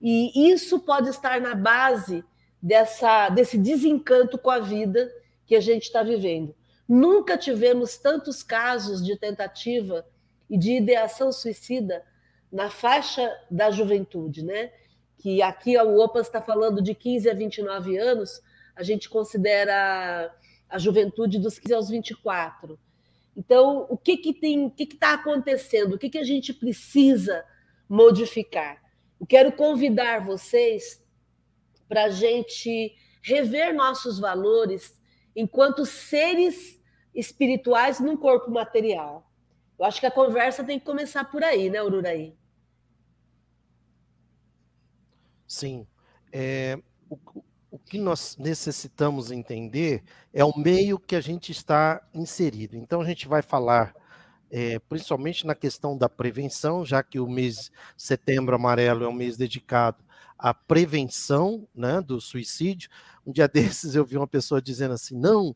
E 0.00 0.50
isso 0.52 0.78
pode 0.80 1.08
estar 1.08 1.40
na 1.40 1.54
base 1.54 2.24
dessa, 2.62 3.28
desse 3.28 3.58
desencanto 3.58 4.38
com 4.38 4.50
a 4.50 4.58
vida 4.58 5.12
que 5.46 5.56
a 5.56 5.60
gente 5.60 5.84
está 5.84 6.02
vivendo. 6.02 6.54
Nunca 6.88 7.36
tivemos 7.36 7.96
tantos 7.96 8.42
casos 8.42 9.04
de 9.04 9.16
tentativa 9.16 10.06
e 10.48 10.56
de 10.56 10.72
ideação 10.72 11.32
suicida 11.32 12.04
na 12.50 12.70
faixa 12.70 13.30
da 13.50 13.70
juventude, 13.70 14.44
né? 14.44 14.72
Que 15.18 15.42
aqui 15.42 15.76
o 15.76 15.98
OPAS 15.98 16.26
está 16.26 16.40
falando 16.40 16.80
de 16.80 16.94
15 16.94 17.28
a 17.28 17.34
29 17.34 17.98
anos, 17.98 18.40
a 18.74 18.82
gente 18.82 19.08
considera 19.08 20.32
a 20.68 20.78
juventude 20.78 21.38
dos 21.38 21.58
15 21.58 21.74
aos 21.74 21.88
24. 21.88 22.78
Então, 23.36 23.86
o 23.88 23.96
que 23.96 24.16
que 24.16 24.32
tem, 24.32 24.66
o 24.66 24.70
que 24.70 24.84
está 24.84 25.14
acontecendo? 25.14 25.94
O 25.94 25.98
que, 25.98 26.10
que 26.10 26.18
a 26.18 26.24
gente 26.24 26.52
precisa 26.52 27.44
modificar? 27.88 28.82
Eu 29.20 29.26
quero 29.26 29.52
convidar 29.52 30.24
vocês 30.24 31.02
para 31.88 32.04
a 32.04 32.10
gente 32.10 32.94
rever 33.22 33.74
nossos 33.74 34.18
valores 34.18 34.98
enquanto 35.34 35.84
seres 35.86 36.80
espirituais 37.14 37.98
num 37.98 38.16
corpo 38.16 38.50
material. 38.50 39.28
Eu 39.78 39.84
acho 39.84 40.00
que 40.00 40.06
a 40.06 40.10
conversa 40.10 40.64
tem 40.64 40.78
que 40.78 40.84
começar 40.84 41.24
por 41.24 41.42
aí, 41.42 41.70
né, 41.70 41.82
Ururaí? 41.82 42.36
Sim. 45.48 45.86
É, 46.32 46.78
o, 47.10 47.18
o 47.70 47.78
que 47.78 47.98
nós 47.98 48.36
necessitamos 48.38 49.30
entender 49.32 50.04
é 50.32 50.44
o 50.44 50.56
meio 50.56 50.98
que 50.98 51.16
a 51.16 51.20
gente 51.20 51.50
está 51.50 52.06
inserido. 52.14 52.76
Então, 52.76 53.00
a 53.00 53.06
gente 53.06 53.26
vai 53.26 53.42
falar 53.42 53.94
é, 54.50 54.78
principalmente 54.80 55.46
na 55.46 55.54
questão 55.54 55.96
da 55.96 56.08
prevenção, 56.08 56.84
já 56.84 57.02
que 57.02 57.20
o 57.20 57.28
mês 57.28 57.70
setembro 57.96 58.54
amarelo 58.54 59.04
é 59.04 59.08
um 59.08 59.12
mês 59.12 59.36
dedicado 59.36 60.04
à 60.38 60.54
prevenção 60.54 61.66
né, 61.74 62.00
do 62.00 62.20
suicídio. 62.20 62.90
Um 63.26 63.32
dia 63.32 63.48
desses 63.48 63.94
eu 63.94 64.04
vi 64.04 64.16
uma 64.16 64.28
pessoa 64.28 64.62
dizendo 64.62 64.94
assim: 64.94 65.16
não, 65.18 65.54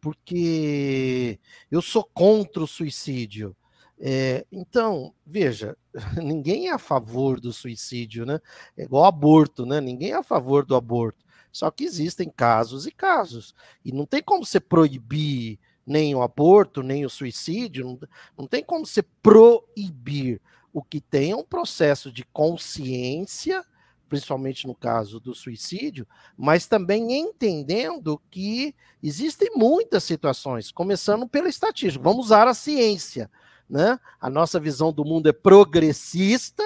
porque 0.00 1.38
eu 1.70 1.82
sou 1.82 2.04
contra 2.04 2.62
o 2.62 2.66
suicídio. 2.66 3.56
É, 3.98 4.44
então, 4.50 5.14
veja, 5.24 5.76
ninguém 6.16 6.68
é 6.68 6.72
a 6.72 6.78
favor 6.78 7.40
do 7.40 7.52
suicídio, 7.52 8.26
né? 8.26 8.40
É 8.76 8.84
igual 8.84 9.04
aborto, 9.04 9.64
né? 9.64 9.80
Ninguém 9.80 10.10
é 10.10 10.16
a 10.16 10.22
favor 10.22 10.64
do 10.64 10.74
aborto. 10.74 11.24
Só 11.52 11.70
que 11.70 11.84
existem 11.84 12.28
casos 12.28 12.86
e 12.86 12.90
casos. 12.90 13.54
E 13.84 13.92
não 13.92 14.04
tem 14.04 14.22
como 14.22 14.44
você 14.44 14.58
proibir 14.58 15.58
nem 15.86 16.14
o 16.14 16.22
aborto, 16.22 16.82
nem 16.82 17.04
o 17.04 17.10
suicídio, 17.10 17.84
não, 17.84 18.00
não 18.38 18.46
tem 18.46 18.64
como 18.64 18.86
você 18.86 19.02
proibir. 19.22 20.40
O 20.72 20.82
que 20.82 21.00
tem 21.00 21.30
é 21.30 21.36
um 21.36 21.44
processo 21.44 22.10
de 22.10 22.24
consciência, 22.24 23.64
principalmente 24.08 24.66
no 24.66 24.74
caso 24.74 25.20
do 25.20 25.32
suicídio, 25.32 26.06
mas 26.36 26.66
também 26.66 27.12
entendendo 27.12 28.20
que 28.30 28.74
existem 29.00 29.52
muitas 29.54 30.02
situações, 30.02 30.72
começando 30.72 31.28
pela 31.28 31.48
estatística. 31.48 32.02
Vamos 32.02 32.26
usar 32.26 32.48
a 32.48 32.54
ciência 32.54 33.30
né? 33.68 33.98
A 34.20 34.28
nossa 34.28 34.60
visão 34.60 34.92
do 34.92 35.04
mundo 35.04 35.28
é 35.28 35.32
progressista, 35.32 36.62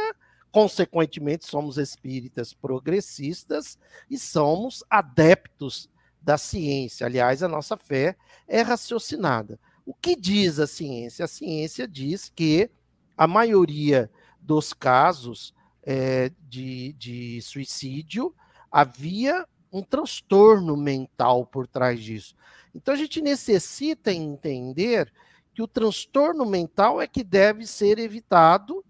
consequentemente, 0.50 1.46
somos 1.46 1.78
espíritas 1.78 2.52
progressistas 2.52 3.78
e 4.10 4.18
somos 4.18 4.82
adeptos 4.88 5.88
da 6.20 6.36
ciência. 6.36 7.06
Aliás, 7.06 7.42
a 7.42 7.48
nossa 7.48 7.76
fé 7.76 8.16
é 8.46 8.62
raciocinada. 8.62 9.58
O 9.86 9.94
que 9.94 10.14
diz 10.16 10.58
a 10.58 10.66
ciência? 10.66 11.24
A 11.24 11.28
ciência 11.28 11.86
diz 11.86 12.30
que 12.34 12.70
a 13.16 13.26
maioria 13.26 14.10
dos 14.40 14.72
casos 14.72 15.54
é, 15.82 16.30
de, 16.48 16.92
de 16.94 17.40
suicídio 17.42 18.34
havia 18.70 19.46
um 19.72 19.82
transtorno 19.82 20.76
mental 20.76 21.46
por 21.46 21.66
trás 21.66 22.02
disso. 22.02 22.34
Então 22.74 22.94
a 22.94 22.96
gente 22.96 23.20
necessita 23.20 24.12
entender 24.12 25.12
que 25.58 25.62
o 25.62 25.66
transtorno 25.66 26.46
mental 26.46 27.02
é 27.02 27.08
que 27.08 27.24
deve 27.24 27.66
ser 27.66 27.98
evitado, 27.98 28.84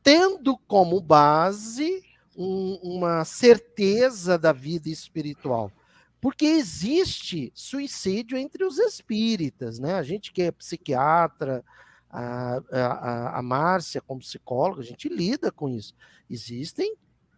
tendo 0.00 0.56
como 0.56 1.00
base 1.00 2.04
um, 2.36 2.78
uma 2.84 3.24
certeza 3.24 4.38
da 4.38 4.52
vida 4.52 4.88
espiritual. 4.88 5.72
Porque 6.20 6.46
existe 6.46 7.50
suicídio 7.52 8.38
entre 8.38 8.64
os 8.64 8.78
espíritas, 8.78 9.80
né? 9.80 9.94
A 9.94 10.04
gente 10.04 10.32
que 10.32 10.42
é 10.42 10.52
psiquiatra, 10.52 11.64
a, 12.08 12.62
a, 12.70 13.38
a 13.40 13.42
Márcia 13.42 14.00
como 14.00 14.20
psicóloga, 14.20 14.82
a 14.82 14.84
gente 14.84 15.08
lida 15.08 15.50
com 15.50 15.68
isso. 15.68 15.96
Existem, 16.30 16.94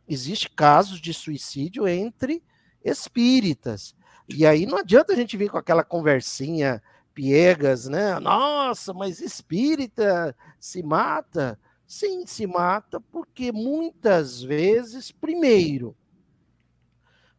existe 0.07 0.51
casos 0.51 1.01
de 1.01 1.15
suicídio 1.15 1.89
entre 1.89 2.43
espíritas. 2.85 3.95
E 4.29 4.45
aí 4.45 4.67
não 4.67 4.77
adianta 4.77 5.15
a 5.15 5.17
gente 5.17 5.35
vir 5.35 5.49
com 5.49 5.57
aquela 5.57 5.83
conversinha 5.83 6.83
piegas, 7.17 7.89
né? 7.89 8.21
Nossa, 8.21 8.93
mas 8.93 9.23
espírita 9.23 10.37
se 10.61 10.83
mata. 10.83 11.59
Sim, 11.87 12.27
se 12.27 12.47
mata 12.47 13.01
porque 13.01 13.51
muitas 13.51 14.43
vezes, 14.43 15.11
primeiro, 15.11 15.97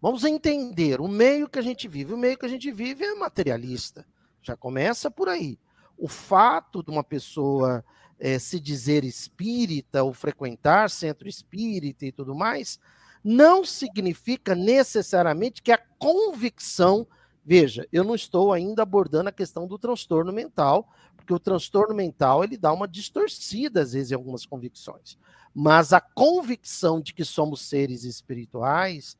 vamos 0.01 0.24
entender 0.24 1.00
o 1.00 1.07
meio 1.07 1.48
que 1.48 1.60
a 1.60 1.62
gente 1.62 1.88
vive. 1.88 2.12
O 2.12 2.17
meio 2.17 2.39
que 2.39 2.46
a 2.48 2.50
gente 2.50 2.72
vive 2.72 3.05
é 3.05 3.13
materialista. 3.13 4.03
Já 4.41 4.57
começa 4.57 5.12
por 5.12 5.29
aí. 5.29 5.60
O 5.96 6.07
fato 6.07 6.81
de 6.81 6.89
uma 6.89 7.03
pessoa 7.03 7.86
é, 8.19 8.39
se 8.39 8.60
dizer 8.60 9.03
espírita 9.03 10.01
ou 10.01 10.12
frequentar 10.12 10.89
centro 10.89 11.27
espírita 11.27 12.03
e 12.03 12.12
tudo 12.12 12.34
mais, 12.34 12.79
não 13.24 13.63
significa 13.63 14.55
necessariamente 14.55 15.62
que 15.62 15.72
a 15.72 15.77
convicção. 16.00 17.07
Veja, 17.50 17.88
eu 17.94 18.04
não 18.04 18.13
estou 18.13 18.51
ainda 18.51 18.84
abordando 18.84 19.30
a 19.30 19.32
questão 19.32 19.66
do 19.66 19.80
transtorno 19.80 20.34
mental, 20.34 20.89
porque 21.16 21.34
o 21.34 21.39
transtorno 21.39 21.96
mental 21.96 22.44
ele 22.44 22.58
dá 22.58 22.74
uma 22.74 22.86
distorcida 22.86 23.84
às 23.84 23.94
vezes 23.94 24.12
em 24.12 24.16
algumas 24.16 24.46
convicções. 24.46 25.18
Mas 25.56 25.94
a 25.94 26.01
convicção 26.01 27.00
de 27.00 27.13
que 27.13 27.24
somos 27.24 27.62
seres 27.62 28.04
espirituais, 28.04 29.18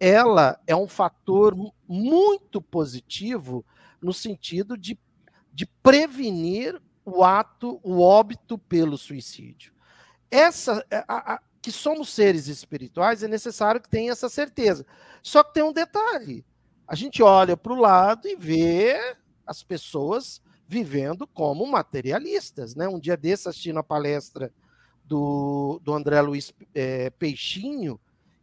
ela 0.00 0.58
é 0.66 0.74
um 0.74 0.88
fator 0.88 1.54
muito 1.86 2.62
positivo 2.62 3.62
no 4.00 4.14
sentido 4.14 4.74
de, 4.74 4.98
de 5.52 5.66
prevenir 5.66 6.80
o 7.04 7.22
ato, 7.22 7.78
o 7.82 8.00
óbito 8.00 8.56
pelo 8.56 8.96
suicídio. 8.96 9.74
Essa 10.30 10.82
a, 10.90 11.34
a, 11.34 11.42
que 11.60 11.70
somos 11.70 12.08
seres 12.08 12.46
espirituais 12.48 13.22
é 13.22 13.28
necessário 13.28 13.82
que 13.82 13.90
tenha 13.90 14.12
essa 14.12 14.30
certeza. 14.30 14.86
Só 15.22 15.44
que 15.44 15.52
tem 15.52 15.62
um 15.62 15.74
detalhe: 15.74 16.42
a 16.86 16.94
gente 16.94 17.22
olha 17.22 17.56
para 17.56 17.72
o 17.72 17.80
lado 17.80 18.28
e 18.28 18.36
vê 18.36 19.16
as 19.46 19.62
pessoas 19.62 20.40
vivendo 20.68 21.26
como 21.26 21.66
materialistas. 21.66 22.74
Né? 22.74 22.88
Um 22.88 22.98
dia 22.98 23.16
desse, 23.16 23.48
assistindo 23.48 23.78
a 23.78 23.84
palestra 23.84 24.52
do, 25.04 25.80
do 25.82 25.92
André 25.92 26.20
Luiz 26.20 26.52
é, 26.74 27.10
Peixinho, 27.10 28.00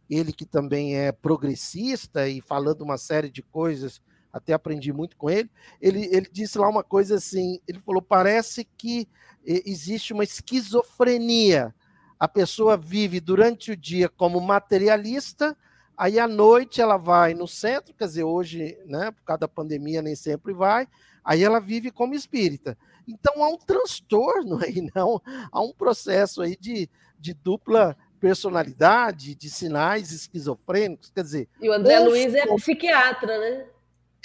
ele 0.08 0.32
que 0.32 0.44
também 0.44 0.96
é 0.96 1.12
progressista 1.12 2.28
e 2.28 2.40
falando 2.40 2.82
uma 2.82 2.98
série 2.98 3.30
de 3.30 3.42
coisas, 3.42 4.00
até 4.32 4.52
aprendi 4.52 4.92
muito 4.92 5.16
com 5.16 5.30
ele, 5.30 5.50
ele, 5.80 6.06
ele 6.06 6.28
disse 6.30 6.58
lá 6.58 6.68
uma 6.68 6.82
coisa 6.82 7.16
assim, 7.16 7.60
ele 7.68 7.78
falou, 7.80 8.02
parece 8.02 8.66
que 8.76 9.08
existe 9.44 10.12
uma 10.12 10.24
esquizofrenia, 10.24 11.74
a 12.18 12.26
pessoa 12.26 12.76
vive 12.76 13.20
durante 13.20 13.72
o 13.72 13.76
dia 13.76 14.08
como 14.08 14.40
materialista, 14.40 15.56
aí 15.96 16.18
à 16.18 16.26
noite 16.28 16.80
ela 16.80 16.96
vai 16.96 17.34
no 17.34 17.46
centro, 17.46 17.94
quer 17.94 18.06
dizer, 18.06 18.24
hoje, 18.24 18.78
né, 18.86 19.10
por 19.10 19.22
causa 19.22 19.40
da 19.40 19.48
pandemia 19.48 20.02
nem 20.02 20.14
sempre 20.14 20.52
vai, 20.52 20.88
Aí 21.24 21.42
ela 21.42 21.58
vive 21.58 21.90
como 21.90 22.14
espírita. 22.14 22.76
Então 23.08 23.42
há 23.42 23.48
um 23.48 23.56
transtorno 23.56 24.58
aí, 24.62 24.86
não? 24.94 25.20
Há 25.50 25.60
um 25.62 25.72
processo 25.72 26.42
aí 26.42 26.56
de, 26.56 26.88
de 27.18 27.32
dupla 27.32 27.96
personalidade, 28.20 29.34
de 29.34 29.50
sinais 29.50 30.12
esquizofrênicos, 30.12 31.10
quer 31.10 31.22
dizer. 31.22 31.48
E 31.60 31.68
o 31.68 31.72
André 31.72 31.98
Luiz 32.00 32.34
é 32.34 32.46
psiquiatra, 32.54 33.38
né? 33.38 33.66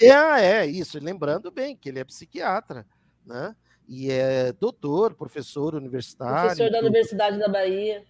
É, 0.00 0.60
é 0.60 0.66
isso. 0.66 0.98
Lembrando 0.98 1.50
bem 1.50 1.76
que 1.76 1.88
ele 1.88 1.98
é 1.98 2.04
psiquiatra, 2.04 2.86
né? 3.26 3.54
E 3.86 4.10
é 4.10 4.52
doutor, 4.52 5.14
professor 5.14 5.74
universitário. 5.74 6.56
Professor 6.56 6.70
da. 6.70 6.78
Universidade 6.78 7.38
da 7.38 7.48
Bahia. 7.48 8.04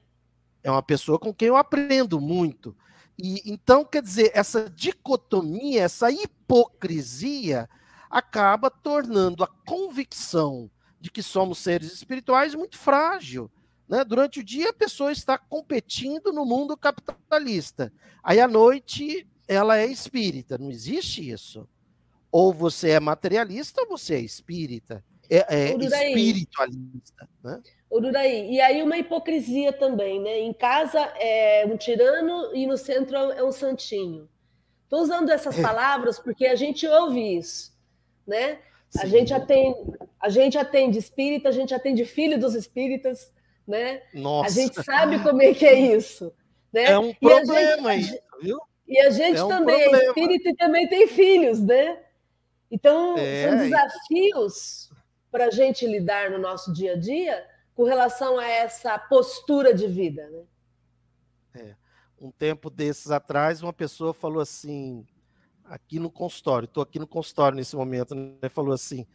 É 0.62 0.70
uma 0.70 0.83
pessoa 0.83 1.18
com 1.18 1.33
quem 1.33 1.49
eu 1.49 1.57
aprendo 1.57 2.20
muito. 2.20 2.77
E 3.22 3.42
então, 3.44 3.85
quer 3.85 4.02
dizer, 4.02 4.30
essa 4.35 4.70
dicotomia, 4.70 5.83
essa 5.83 6.11
hipocrisia, 6.11 7.68
acaba 8.09 8.70
tornando 8.70 9.44
a 9.44 9.46
convicção 9.66 10.70
de 11.00 11.11
que 11.11 11.22
somos 11.22 11.59
seres 11.59 11.92
espirituais 11.92 12.54
muito 12.54 12.78
frágil. 12.78 13.50
Né? 13.88 14.04
Durante 14.04 14.40
o 14.40 14.44
dia, 14.44 14.70
a 14.70 14.74
pessoa 14.74 15.12
está 15.12 15.37
competindo 15.37 16.33
no 16.33 16.44
mundo 16.44 16.76
capitalista. 16.76 17.92
Aí, 18.22 18.40
à 18.40 18.48
noite, 18.48 19.26
ela 19.46 19.76
é 19.76 19.87
espírita. 19.87 20.56
Não 20.59 20.70
existe 20.70 21.28
isso. 21.28 21.68
Ou 22.30 22.52
você 22.52 22.90
é 22.90 23.00
materialista 23.00 23.83
ou 23.83 23.88
você 23.88 24.14
é 24.14 24.20
espírita. 24.20 25.04
É, 25.28 25.70
é 25.70 25.76
espiritualista. 25.76 27.28
Né? 27.42 27.61
Ururaí. 27.90 28.53
E 28.53 28.61
aí 28.61 28.83
uma 28.83 28.98
hipocrisia 28.98 29.72
também, 29.72 30.20
né? 30.20 30.38
Em 30.38 30.53
casa 30.53 31.00
é 31.18 31.64
um 31.66 31.76
tirano 31.76 32.55
e 32.55 32.66
no 32.66 32.76
centro 32.76 33.16
é 33.16 33.42
um 33.42 33.53
santinho. 33.53 34.29
Estou 34.85 35.00
usando 35.00 35.31
essas 35.31 35.59
é. 35.59 35.62
palavras 35.62 36.18
porque 36.18 36.46
a 36.46 36.55
gente 36.55 36.87
ouve 36.87 37.37
isso 37.37 37.70
né? 38.31 38.59
A 38.98 39.07
gente 39.07 39.35
atende, 39.35 39.79
a 40.20 40.29
gente 40.29 40.57
atende 40.57 40.98
espírita, 40.98 41.48
a 41.48 41.53
gente 41.53 41.74
atende 41.74 42.05
filho 42.05 42.38
dos 42.38 42.55
espíritas, 42.55 43.33
né? 43.66 44.03
Nossa. 44.14 44.48
A 44.48 44.62
gente 44.62 44.83
sabe 44.83 45.22
como 45.22 45.42
é 45.42 45.53
que 45.53 45.66
é 45.66 45.74
isso, 45.74 46.33
né? 46.72 46.85
É 46.85 46.98
um 46.98 47.12
problema 47.14 47.90
aí, 47.90 48.18
viu? 48.40 48.59
E 48.87 49.00
a 49.00 49.11
gente 49.11 49.38
é 49.38 49.44
um 49.44 49.48
também 49.48 49.81
é 49.81 49.88
problema. 49.88 50.05
é 50.05 50.07
espírita 50.09 50.48
e 50.48 50.57
também 50.57 50.88
tem 50.88 51.07
filhos, 51.07 51.61
né? 51.61 51.98
Então, 52.70 53.16
é. 53.18 53.48
são 53.48 53.59
desafios 53.59 54.90
para 55.31 55.46
a 55.46 55.50
gente 55.50 55.87
lidar 55.87 56.31
no 56.31 56.38
nosso 56.38 56.72
dia 56.72 56.92
a 56.92 56.96
dia 56.96 57.44
com 57.74 57.85
relação 57.85 58.38
a 58.38 58.46
essa 58.46 58.98
postura 58.98 59.74
de 59.74 59.87
vida, 59.87 60.28
né? 60.30 60.44
É. 61.54 61.76
Um 62.20 62.30
tempo 62.30 62.68
desses 62.68 63.11
atrás, 63.11 63.62
uma 63.62 63.72
pessoa 63.72 64.12
falou 64.12 64.40
assim: 64.40 65.06
aqui 65.64 65.98
no 65.98 66.11
consultório, 66.11 66.66
estou 66.66 66.83
aqui 66.83 66.98
no 66.98 67.06
consultório 67.06 67.56
nesse 67.56 67.74
momento, 67.76 68.14
né? 68.14 68.48
Falou 68.48 68.74
assim: 68.74 69.06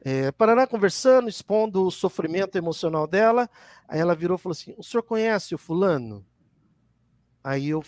é, 0.00 0.30
Paraná 0.30 0.66
conversando, 0.66 1.28
expondo 1.28 1.84
o 1.84 1.90
sofrimento 1.90 2.56
emocional 2.56 3.06
dela. 3.06 3.50
Aí 3.86 3.98
ela 3.98 4.14
virou 4.14 4.36
e 4.36 4.40
falou 4.40 4.52
assim: 4.52 4.74
O 4.76 4.82
senhor 4.82 5.02
conhece 5.02 5.54
o 5.54 5.58
fulano? 5.58 6.24
Aí 7.42 7.70
eu 7.70 7.82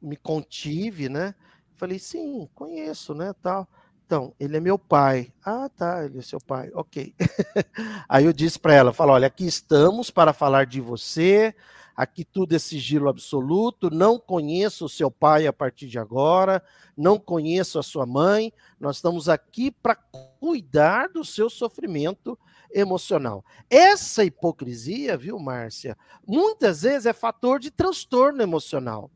me 0.00 0.16
contive, 0.16 1.08
né? 1.08 1.34
Falei: 1.74 1.98
Sim, 1.98 2.48
conheço, 2.54 3.14
né? 3.14 3.32
Tal. 3.42 3.68
Então, 4.06 4.34
ele 4.38 4.56
é 4.56 4.60
meu 4.60 4.78
pai. 4.78 5.32
Ah, 5.44 5.68
tá, 5.68 6.04
ele 6.04 6.18
é 6.18 6.22
seu 6.22 6.40
pai. 6.40 6.70
Ok. 6.74 7.14
Aí 8.08 8.24
eu 8.24 8.32
disse 8.32 8.58
para 8.58 8.74
ela: 8.74 8.92
Fala, 8.92 9.12
olha, 9.12 9.26
aqui 9.26 9.46
estamos 9.46 10.10
para 10.10 10.32
falar 10.32 10.66
de 10.66 10.80
você 10.80 11.54
Aqui 11.96 12.24
tudo 12.24 12.54
é 12.54 12.58
sigilo 12.58 13.08
absoluto. 13.08 13.88
Não 13.88 14.18
conheço 14.18 14.86
o 14.86 14.88
seu 14.88 15.10
pai 15.10 15.46
a 15.46 15.52
partir 15.52 15.86
de 15.86 15.98
agora. 15.98 16.62
Não 16.96 17.18
conheço 17.18 17.78
a 17.78 17.82
sua 17.82 18.04
mãe. 18.04 18.52
Nós 18.80 18.96
estamos 18.96 19.28
aqui 19.28 19.70
para 19.70 19.94
cuidar 19.94 21.08
do 21.08 21.24
seu 21.24 21.48
sofrimento 21.48 22.36
emocional. 22.72 23.44
Essa 23.70 24.24
hipocrisia, 24.24 25.16
viu, 25.16 25.38
Márcia, 25.38 25.96
muitas 26.26 26.82
vezes 26.82 27.06
é 27.06 27.12
fator 27.12 27.60
de 27.60 27.70
transtorno 27.70 28.42
emocional, 28.42 29.08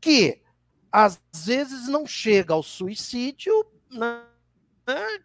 que 0.00 0.42
às 0.90 1.22
vezes 1.44 1.86
não 1.86 2.04
chega 2.04 2.52
ao 2.52 2.64
suicídio, 2.64 3.64
né? 3.90 4.22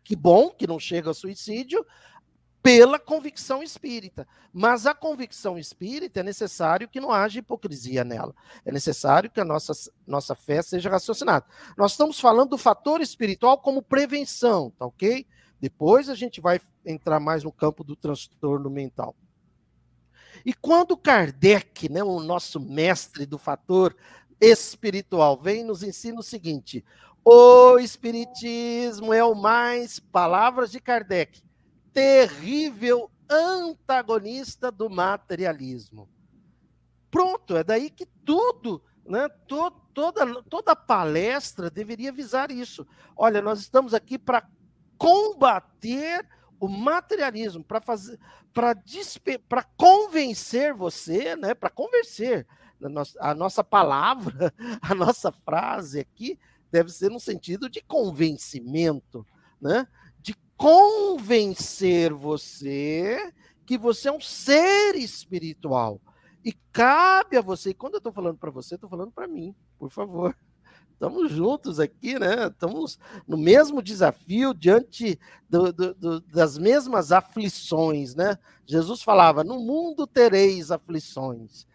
que 0.04 0.16
bom 0.16 0.50
que 0.50 0.68
não 0.68 0.80
chega 0.80 1.10
ao 1.10 1.14
suicídio, 1.14 1.86
pela 2.66 2.98
convicção 2.98 3.62
espírita. 3.62 4.28
Mas 4.52 4.88
a 4.88 4.94
convicção 4.96 5.58
espírita 5.58 6.22
é 6.22 6.24
necessário 6.24 6.88
que 6.88 7.00
não 7.00 7.12
haja 7.12 7.38
hipocrisia 7.38 8.04
nela. 8.04 8.34
É 8.66 8.72
necessário 8.72 9.30
que 9.30 9.40
a 9.40 9.46
nossa, 9.46 9.74
nossa 10.08 10.34
fé 10.34 10.64
seja 10.64 10.90
raciocinada. 10.90 11.46
Nós 11.78 11.92
estamos 11.92 12.20
falando 12.20 12.52
do 12.52 12.58
fator 12.58 13.02
espiritual 13.02 13.60
como 13.60 13.84
prevenção, 13.84 14.72
tá 14.72 14.86
ok? 14.86 15.28
Depois 15.60 16.10
a 16.10 16.16
gente 16.16 16.42
vai 16.42 16.60
entrar 16.84 17.20
mais 17.20 17.44
no 17.44 17.52
campo 17.52 17.84
do 17.84 17.96
transtorno 17.96 18.70
mental. 18.70 19.16
E 20.44 20.54
quando 20.54 20.98
Kardec, 20.98 21.88
né, 21.90 22.04
o 22.04 22.20
nosso 22.20 22.60
mestre 22.60 23.26
do 23.26 23.38
fator 23.38 23.96
espiritual, 24.42 25.40
vem 25.40 25.64
nos 25.64 25.84
ensina 25.84 26.20
o 26.20 26.24
seguinte: 26.24 26.84
o 27.26 27.80
espiritismo 27.80 29.12
é 29.12 29.24
o 29.24 29.34
mais, 29.34 30.00
palavras 30.00 30.72
de 30.72 30.80
Kardec, 30.80 31.42
terrível 31.92 33.10
antagonista 33.28 34.72
do 34.72 34.88
materialismo. 34.92 36.08
Pronto, 37.10 37.58
é 37.58 37.64
daí 37.64 37.90
que 37.90 38.06
tudo, 38.24 38.84
né, 39.04 39.28
to, 39.48 39.72
toda, 39.92 40.44
toda 40.44 40.76
palestra 40.76 41.72
deveria 41.72 42.12
visar 42.12 42.52
isso. 42.52 42.86
Olha, 43.18 43.42
nós 43.42 43.60
estamos 43.60 43.96
aqui 43.96 44.20
para 44.20 44.48
combater 44.96 46.28
o 46.60 46.68
materialismo, 46.68 47.64
para 47.64 47.82
fazer, 47.82 48.20
para 48.54 49.64
convencer 49.76 50.76
você, 50.76 51.36
né, 51.36 51.56
para 51.56 51.72
convencer. 51.72 52.46
A 53.20 53.34
nossa 53.34 53.64
palavra, 53.64 54.54
a 54.80 54.94
nossa 54.94 55.32
frase 55.32 56.02
aqui 56.02 56.38
deve 56.72 56.92
ser 56.92 57.10
no 57.10 57.20
sentido 57.20 57.70
de 57.70 57.82
convencimento, 57.82 59.26
né? 59.62 59.88
De 60.22 60.36
convencer 60.58 62.14
você 62.14 63.34
que 63.66 63.78
você 63.78 64.10
é 64.10 64.12
um 64.12 64.22
ser 64.22 64.96
espiritual. 64.96 66.00
E 66.44 66.54
cabe 66.72 67.38
a 67.38 67.42
você, 67.42 67.72
e 67.72 67.74
quando 67.74 67.96
eu 67.96 67.98
estou 67.98 68.14
falando 68.14 68.38
para 68.38 68.52
você, 68.52 68.76
estou 68.76 68.90
falando 68.90 69.12
para 69.12 69.28
mim, 69.28 69.56
por 69.80 69.90
favor. 69.90 70.36
Estamos 70.96 71.30
juntos 71.32 71.78
aqui, 71.80 72.18
né? 72.18 72.48
Estamos 72.48 72.98
no 73.28 73.36
mesmo 73.36 73.82
desafio, 73.82 74.54
diante 74.54 75.20
do, 75.50 75.74
do, 75.74 75.94
do, 75.94 76.22
das 76.22 76.58
mesmas 76.58 77.12
aflições, 77.12 78.16
né? 78.16 78.38
Jesus 78.66 79.02
falava: 79.02 79.44
no 79.44 79.60
mundo 79.60 80.08
tereis 80.08 80.72
aflições. 80.72 81.68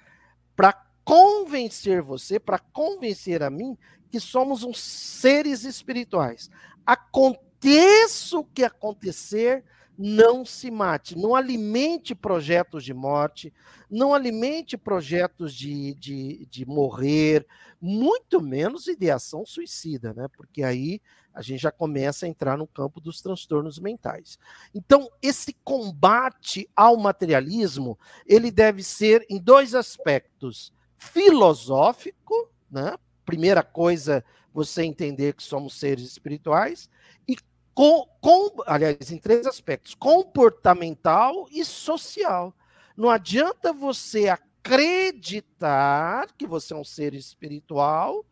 Para 0.56 0.72
convencer 1.04 2.00
você, 2.00 2.40
para 2.40 2.58
convencer 2.58 3.42
a 3.42 3.50
mim, 3.50 3.76
que 4.10 4.20
somos 4.20 4.62
uns 4.62 4.78
seres 4.80 5.64
espirituais. 5.64 6.50
Aconteça 6.84 8.38
o 8.38 8.44
que 8.44 8.64
acontecer, 8.64 9.64
não 9.96 10.44
se 10.46 10.70
mate, 10.70 11.16
não 11.16 11.34
alimente 11.34 12.14
projetos 12.14 12.84
de 12.84 12.94
morte, 12.94 13.52
não 13.90 14.14
alimente 14.14 14.78
projetos 14.78 15.54
de, 15.54 15.94
de, 15.94 16.46
de 16.46 16.64
morrer, 16.64 17.46
muito 17.80 18.40
menos 18.40 18.86
ideação 18.86 19.44
suicida, 19.44 20.14
né? 20.14 20.26
Porque 20.36 20.62
aí 20.62 21.00
a 21.34 21.42
gente 21.42 21.60
já 21.60 21.70
começa 21.70 22.24
a 22.24 22.28
entrar 22.28 22.56
no 22.56 22.66
campo 22.66 23.00
dos 23.00 23.20
transtornos 23.20 23.78
mentais. 23.78 24.38
Então, 24.74 25.10
esse 25.22 25.52
combate 25.64 26.68
ao 26.74 26.96
materialismo, 26.96 27.98
ele 28.26 28.50
deve 28.50 28.82
ser 28.82 29.24
em 29.28 29.38
dois 29.38 29.74
aspectos: 29.74 30.72
filosófico, 30.96 32.50
né? 32.70 32.96
Primeira 33.30 33.62
coisa, 33.62 34.24
você 34.52 34.82
entender 34.82 35.34
que 35.34 35.42
somos 35.44 35.78
seres 35.78 36.04
espirituais, 36.04 36.90
e 37.28 37.36
com, 37.72 38.04
com, 38.20 38.60
aliás, 38.66 39.12
em 39.12 39.18
três 39.18 39.46
aspectos: 39.46 39.94
comportamental 39.94 41.46
e 41.52 41.64
social. 41.64 42.52
Não 42.96 43.08
adianta 43.08 43.72
você 43.72 44.28
acreditar 44.28 46.26
que 46.36 46.44
você 46.44 46.74
é 46.74 46.76
um 46.76 46.82
ser 46.82 47.14
espiritual 47.14 48.26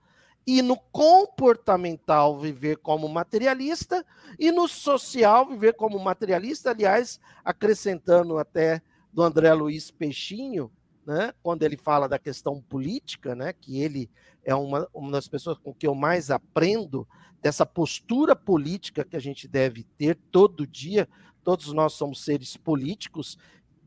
e 0.45 0.63
no 0.63 0.77
comportamental 0.77 2.37
viver 2.37 2.79
como 2.79 3.09
materialista 3.09 4.05
e 4.37 4.51
no 4.51 4.67
social 4.67 5.47
viver 5.47 5.75
como 5.75 5.97
materialista, 6.01 6.71
aliás, 6.71 7.21
acrescentando 7.45 8.37
até 8.37 8.83
do 9.13 9.23
André 9.23 9.55
Luiz 9.55 9.93
Peixinho, 9.93 10.73
né, 11.09 11.33
quando 11.43 11.63
ele 11.63 11.79
fala 11.79 12.07
da 12.07 12.19
questão 12.19 12.61
política, 12.61 13.35
né, 13.35 13.55
que 13.55 13.81
ele 13.81 14.11
é 14.45 14.55
uma, 14.55 14.87
uma 14.93 15.11
das 15.11 15.27
pessoas 15.27 15.57
com 15.57 15.73
que 15.73 15.87
eu 15.87 15.95
mais 15.95 16.31
aprendo 16.31 17.09
dessa 17.41 17.65
postura 17.65 18.37
política 18.37 19.07
que 19.07 19.17
a 19.17 19.19
gente 19.19 19.49
deve 19.49 19.85
ter 19.97 20.19
todo 20.31 20.67
dia. 20.67 21.09
Todos 21.43 21.73
nós 21.73 21.95
somos 21.95 22.23
seres 22.23 22.59
políticos, 22.59 23.39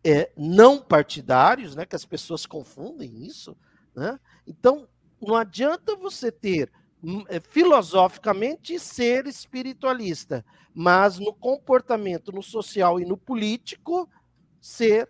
é, 0.03 0.31
não 0.35 0.81
partidários, 0.81 1.75
né, 1.75 1.85
que 1.85 1.95
as 1.95 2.05
pessoas 2.05 2.47
confundem 2.47 3.23
isso. 3.23 3.55
Né? 3.95 4.19
Então, 4.47 4.87
não 5.21 5.35
adianta 5.35 5.95
você 5.95 6.31
ter 6.31 6.71
hum, 7.03 7.23
é, 7.29 7.39
filosoficamente 7.39 8.79
ser 8.79 9.27
espiritualista, 9.27 10.43
mas 10.73 11.19
no 11.19 11.35
comportamento, 11.35 12.31
no 12.31 12.41
social 12.41 12.99
e 12.99 13.05
no 13.05 13.15
político 13.15 14.09
ser 14.59 15.07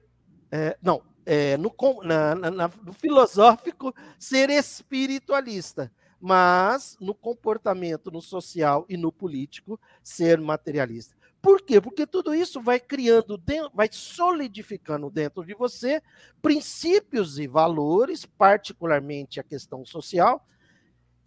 é, 0.52 0.78
não 0.82 1.10
é, 1.26 1.58
no, 1.58 1.74
na, 2.04 2.36
na, 2.36 2.72
no 2.84 2.94
filosófico, 2.94 3.94
ser 4.20 4.50
espiritualista, 4.50 5.92
mas 6.20 6.98
no 7.00 7.14
comportamento, 7.14 8.12
no 8.12 8.22
social 8.22 8.86
e 8.88 8.98
no 8.98 9.12
político, 9.12 9.80
ser 10.04 10.40
materialista. 10.40 11.16
Por 11.42 11.64
quê? 11.64 11.82
Porque 11.82 12.06
tudo 12.06 12.36
isso 12.36 12.62
vai 12.62 12.80
criando, 12.80 13.42
vai 13.74 13.90
solidificando 13.92 15.10
dentro 15.10 15.44
de 15.44 15.56
você 15.56 16.02
princípios 16.40 17.40
e 17.40 17.48
valores, 17.48 18.26
particularmente 18.26 19.40
a 19.40 19.44
questão 19.44 19.84
social, 19.84 20.46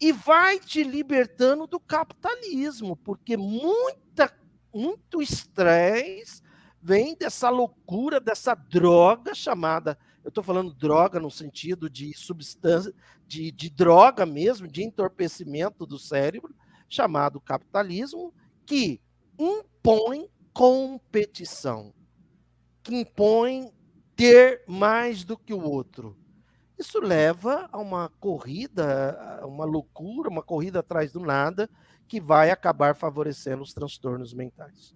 e 0.01 0.13
vai 0.13 0.61
te 0.61 0.85
libertando 0.85 1.67
do 1.67 1.81
capitalismo, 1.81 2.97
porque 2.97 3.37
muita, 3.37 4.33
muito 4.73 5.21
estresse 5.21 6.44
vem 6.85 7.17
dessa 7.17 7.49
loucura, 7.49 8.21
dessa 8.21 8.55
droga 8.55 9.35
chamada. 9.35 9.99
Eu 10.23 10.29
estou 10.29 10.45
falando 10.45 10.75
droga 10.75 11.19
no 11.19 11.31
sentido 11.31 11.89
de 11.89 12.13
substância, 12.13 12.95
de, 13.27 13.51
de 13.51 13.71
droga 13.71 14.27
mesmo, 14.27 14.69
de 14.69 14.83
entorpecimento 14.83 15.87
do 15.87 15.99
cérebro, 15.99 16.55
chamado 16.87 17.41
capitalismo, 17.41 18.35
que 18.67 19.01
impõe 19.39 20.29
competição, 20.53 21.95
que 22.83 22.97
impõe 22.97 23.73
ter 24.15 24.63
mais 24.69 25.25
do 25.25 25.39
que 25.39 25.55
o 25.55 25.63
outro. 25.63 26.15
Isso 26.79 27.01
leva 27.01 27.67
a 27.73 27.79
uma 27.79 28.11
corrida, 28.21 29.41
a 29.41 29.47
uma 29.47 29.65
loucura, 29.65 30.29
uma 30.29 30.43
corrida 30.43 30.81
atrás 30.81 31.13
do 31.13 31.21
nada, 31.21 31.71
que 32.07 32.21
vai 32.21 32.51
acabar 32.51 32.95
favorecendo 32.95 33.63
os 33.63 33.73
transtornos 33.73 34.35
mentais. 34.35 34.95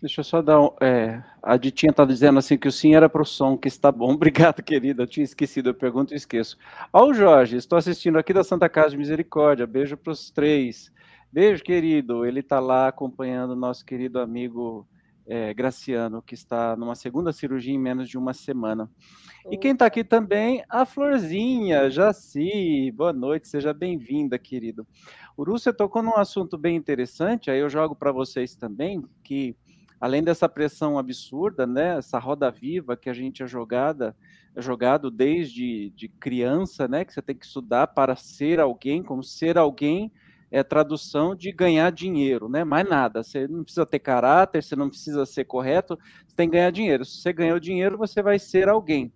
Deixa 0.00 0.20
eu 0.20 0.24
só 0.24 0.40
dar 0.40 0.60
um. 0.60 0.70
É, 0.80 1.20
a 1.42 1.56
Ditinha 1.56 1.90
está 1.90 2.04
dizendo 2.04 2.38
assim 2.38 2.56
que 2.56 2.68
o 2.68 2.72
sim 2.72 2.94
era 2.94 3.08
para 3.08 3.22
o 3.22 3.24
som, 3.24 3.58
que 3.58 3.66
está 3.66 3.90
bom. 3.90 4.12
Obrigado, 4.14 4.62
querida. 4.62 5.02
Eu 5.02 5.06
tinha 5.08 5.24
esquecido, 5.24 5.70
eu 5.70 5.74
pergunto 5.74 6.14
e 6.14 6.16
esqueço. 6.16 6.56
Ó, 6.92 7.06
o 7.06 7.14
Jorge, 7.14 7.56
estou 7.56 7.76
assistindo 7.76 8.16
aqui 8.16 8.32
da 8.32 8.44
Santa 8.44 8.68
Casa 8.68 8.90
de 8.90 8.96
Misericórdia. 8.96 9.66
Beijo 9.66 9.96
para 9.96 10.12
os 10.12 10.30
três. 10.30 10.92
Beijo, 11.32 11.64
querido. 11.64 12.24
Ele 12.24 12.40
está 12.40 12.60
lá 12.60 12.86
acompanhando 12.86 13.50
o 13.50 13.56
nosso 13.56 13.84
querido 13.84 14.20
amigo 14.20 14.86
é, 15.26 15.52
Graciano, 15.52 16.22
que 16.22 16.34
está 16.34 16.76
numa 16.76 16.94
segunda 16.94 17.32
cirurgia 17.32 17.74
em 17.74 17.78
menos 17.78 18.08
de 18.08 18.16
uma 18.16 18.32
semana. 18.32 18.88
E 19.50 19.58
quem 19.58 19.72
está 19.72 19.86
aqui 19.86 20.04
também, 20.04 20.62
a 20.68 20.86
Florzinha, 20.86 21.90
Jaci. 21.90 22.92
Boa 22.92 23.12
noite, 23.12 23.48
seja 23.48 23.74
bem-vinda, 23.74 24.38
querido. 24.38 24.86
O 25.36 25.42
Rússia 25.42 25.72
tocou 25.72 26.02
num 26.02 26.16
assunto 26.16 26.56
bem 26.56 26.76
interessante, 26.76 27.50
aí 27.50 27.58
eu 27.58 27.68
jogo 27.68 27.96
para 27.96 28.12
vocês 28.12 28.54
também, 28.54 29.02
que 29.24 29.56
além 30.00 30.22
dessa 30.22 30.48
pressão 30.48 30.98
absurda, 30.98 31.66
né, 31.66 31.98
essa 31.98 32.18
roda 32.18 32.50
viva 32.50 32.96
que 32.96 33.08
a 33.08 33.14
gente 33.14 33.42
é 33.42 33.46
jogada, 33.46 34.16
é 34.54 34.62
jogado 34.62 35.10
desde 35.10 35.90
de 35.90 36.08
criança, 36.08 36.88
né, 36.88 37.04
que 37.04 37.12
você 37.12 37.22
tem 37.22 37.36
que 37.36 37.46
estudar 37.46 37.88
para 37.88 38.16
ser 38.16 38.60
alguém, 38.60 39.02
como 39.02 39.22
ser 39.22 39.58
alguém 39.58 40.12
é 40.50 40.62
tradução 40.62 41.34
de 41.34 41.52
ganhar 41.52 41.90
dinheiro, 41.92 42.48
né? 42.48 42.64
Mais 42.64 42.88
nada. 42.88 43.22
Você 43.22 43.46
não 43.46 43.62
precisa 43.62 43.84
ter 43.84 43.98
caráter, 43.98 44.62
você 44.62 44.74
não 44.74 44.88
precisa 44.88 45.26
ser 45.26 45.44
correto, 45.44 45.98
você 46.26 46.36
tem 46.36 46.48
que 46.48 46.56
ganhar 46.56 46.70
dinheiro. 46.70 47.04
Se 47.04 47.20
você 47.20 47.32
ganhou 47.32 47.60
dinheiro, 47.60 47.98
você 47.98 48.22
vai 48.22 48.38
ser 48.38 48.68
alguém. 48.68 49.12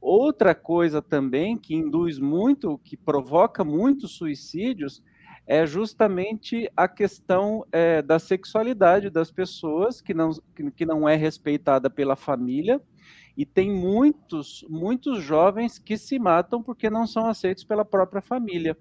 Outra 0.00 0.54
coisa 0.54 1.00
também 1.00 1.56
que 1.56 1.74
induz 1.74 2.18
muito, 2.18 2.78
que 2.84 2.96
provoca 2.96 3.64
muitos 3.64 4.12
suicídios, 4.12 5.02
é 5.46 5.64
justamente 5.64 6.68
a 6.76 6.88
questão 6.88 7.64
é, 7.70 8.02
da 8.02 8.18
sexualidade 8.18 9.08
das 9.08 9.30
pessoas 9.30 10.00
que 10.00 10.12
não, 10.12 10.30
que, 10.74 10.84
não 10.84 11.08
é 11.08 11.14
respeitada 11.14 11.88
pela 11.88 12.16
família 12.16 12.82
e 13.36 13.46
tem 13.46 13.70
muitos, 13.70 14.64
muitos 14.68 15.22
jovens 15.22 15.78
que 15.78 15.96
se 15.96 16.18
matam 16.18 16.62
porque 16.62 16.90
não 16.90 17.06
são 17.06 17.26
aceitos 17.26 17.62
pela 17.62 17.84
própria 17.84 18.20
família, 18.20 18.76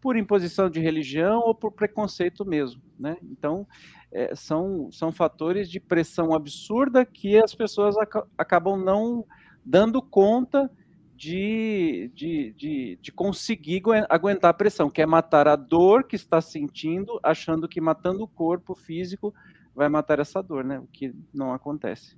por 0.00 0.16
imposição 0.16 0.68
de 0.68 0.80
religião 0.80 1.40
ou 1.40 1.54
por 1.54 1.72
preconceito 1.72 2.44
mesmo, 2.44 2.80
né? 2.98 3.16
Então, 3.22 3.66
é, 4.10 4.34
são, 4.34 4.90
são 4.90 5.12
fatores 5.12 5.70
de 5.70 5.78
pressão 5.78 6.34
absurda 6.34 7.04
que 7.04 7.36
as 7.36 7.54
pessoas 7.54 7.96
ac 7.96 8.22
acabam 8.36 8.76
não 8.76 9.24
dando 9.64 10.00
conta 10.00 10.70
de, 11.18 12.12
de, 12.14 12.52
de, 12.52 12.98
de, 13.02 13.10
conseguir 13.10 13.82
aguentar 14.08 14.50
a 14.50 14.54
pressão, 14.54 14.88
que 14.88 15.02
é 15.02 15.06
matar 15.06 15.48
a 15.48 15.56
dor 15.56 16.04
que 16.04 16.14
está 16.14 16.40
sentindo, 16.40 17.18
achando 17.24 17.68
que 17.68 17.80
matando 17.80 18.22
o 18.22 18.28
corpo 18.28 18.72
físico 18.76 19.34
vai 19.74 19.88
matar 19.88 20.20
essa 20.20 20.40
dor, 20.40 20.62
né? 20.62 20.78
O 20.78 20.86
que 20.86 21.12
não 21.34 21.52
acontece. 21.52 22.16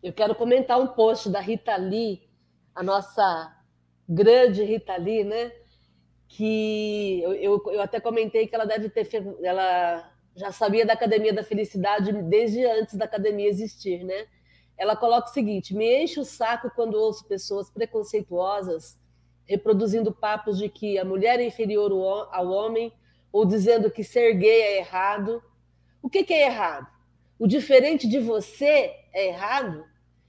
Eu 0.00 0.12
quero 0.12 0.36
comentar 0.36 0.80
um 0.80 0.86
post 0.86 1.28
da 1.30 1.40
Rita 1.40 1.74
Lee, 1.74 2.30
a 2.72 2.82
nossa 2.84 3.60
grande 4.08 4.62
Rita 4.62 4.96
Lee, 4.96 5.24
né? 5.24 5.50
Que 6.28 7.22
eu, 7.24 7.32
eu, 7.34 7.62
eu 7.72 7.82
até 7.82 7.98
comentei 7.98 8.46
que 8.46 8.54
ela 8.54 8.66
deve 8.66 8.88
ter 8.88 9.08
ela 9.42 10.08
já 10.36 10.52
sabia 10.52 10.86
da 10.86 10.92
Academia 10.92 11.32
da 11.32 11.42
Felicidade 11.42 12.12
desde 12.22 12.64
antes 12.64 12.94
da 12.94 13.04
academia 13.04 13.48
existir, 13.48 14.04
né? 14.04 14.26
Ela 14.82 14.96
coloca 14.96 15.30
o 15.30 15.32
seguinte: 15.32 15.72
me 15.72 16.02
enche 16.02 16.18
o 16.18 16.24
saco 16.24 16.68
quando 16.74 16.94
ouço 16.94 17.24
pessoas 17.24 17.70
preconceituosas 17.70 18.98
reproduzindo 19.44 20.12
papos 20.12 20.58
de 20.58 20.68
que 20.68 20.98
a 20.98 21.04
mulher 21.04 21.38
é 21.38 21.46
inferior 21.46 21.92
ao 22.32 22.48
homem 22.48 22.92
ou 23.30 23.46
dizendo 23.46 23.92
que 23.92 24.02
ser 24.02 24.34
gay 24.34 24.60
é 24.60 24.78
errado. 24.78 25.40
O 26.02 26.10
que, 26.10 26.24
que 26.24 26.34
é 26.34 26.46
errado? 26.46 26.88
O 27.38 27.46
diferente 27.46 28.08
de 28.08 28.18
você 28.18 28.92
é 29.12 29.28
errado? 29.28 29.84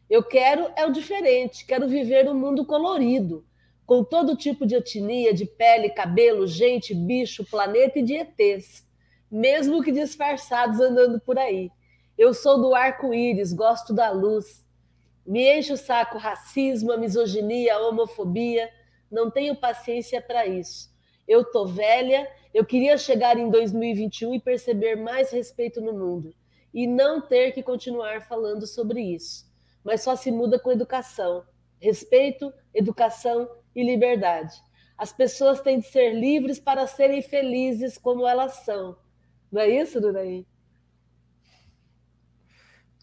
Eu 0.08 0.22
quero 0.22 0.72
é 0.76 0.86
o 0.86 0.92
diferente, 0.92 1.66
quero 1.66 1.88
viver 1.88 2.30
um 2.30 2.36
mundo 2.36 2.64
colorido, 2.64 3.44
com 3.88 4.04
todo 4.04 4.38
tipo 4.38 4.68
de 4.68 4.76
etnia, 4.76 5.34
de 5.34 5.48
pele, 5.48 5.90
cabelo, 5.90 6.46
gente, 6.46 6.94
bicho, 6.94 7.44
planeta 7.44 7.98
e 7.98 8.04
de 8.04 8.18
ETs, 8.18 8.88
mesmo 9.32 9.82
que 9.82 9.92
disfarçados 9.92 10.80
andando 10.80 11.20
por 11.20 11.40
aí. 11.40 11.72
Eu 12.18 12.34
sou 12.34 12.62
do 12.62 12.76
arco-íris, 12.76 13.54
gosto 13.54 13.94
da 13.94 14.12
luz. 14.12 14.66
Me 15.26 15.58
enche 15.58 15.74
o 15.74 15.78
saco 15.78 16.18
racismo, 16.18 16.92
a 16.92 16.98
misoginia, 16.98 17.76
a 17.76 17.88
homofobia. 17.88 18.70
Não 19.10 19.32
tenho 19.32 19.56
paciência 19.56 20.22
para 20.22 20.46
isso. 20.46 20.92
Eu 21.28 21.44
tô 21.44 21.66
velha, 21.66 22.30
eu 22.54 22.66
queria 22.66 22.98
chegar 22.98 23.38
em 23.38 23.50
2021 23.50 24.36
e 24.36 24.40
perceber 24.40 24.96
mais 24.96 25.32
respeito 25.32 25.82
no 25.82 25.94
mundo 25.94 26.36
e 26.74 26.86
não 26.88 27.22
ter 27.22 27.52
que 27.52 27.64
continuar 27.64 28.22
falando 28.28 28.68
sobre 28.68 29.02
isso. 29.02 29.46
Mas 29.84 30.02
só 30.02 30.16
se 30.16 30.32
muda 30.32 30.60
com 30.60 30.72
educação, 30.72 31.44
respeito, 31.80 32.54
educação 32.74 33.50
e 33.76 33.84
liberdade. 33.84 34.56
As 34.98 35.12
pessoas 35.12 35.62
têm 35.62 35.80
de 35.80 35.88
ser 35.88 36.14
livres 36.14 36.60
para 36.60 36.88
serem 36.88 37.22
felizes 37.22 37.98
como 37.98 38.28
elas 38.28 38.64
são. 38.66 38.96
Não 39.52 39.62
é 39.62 39.70
isso, 39.70 40.00
Dunaí? 40.00 40.46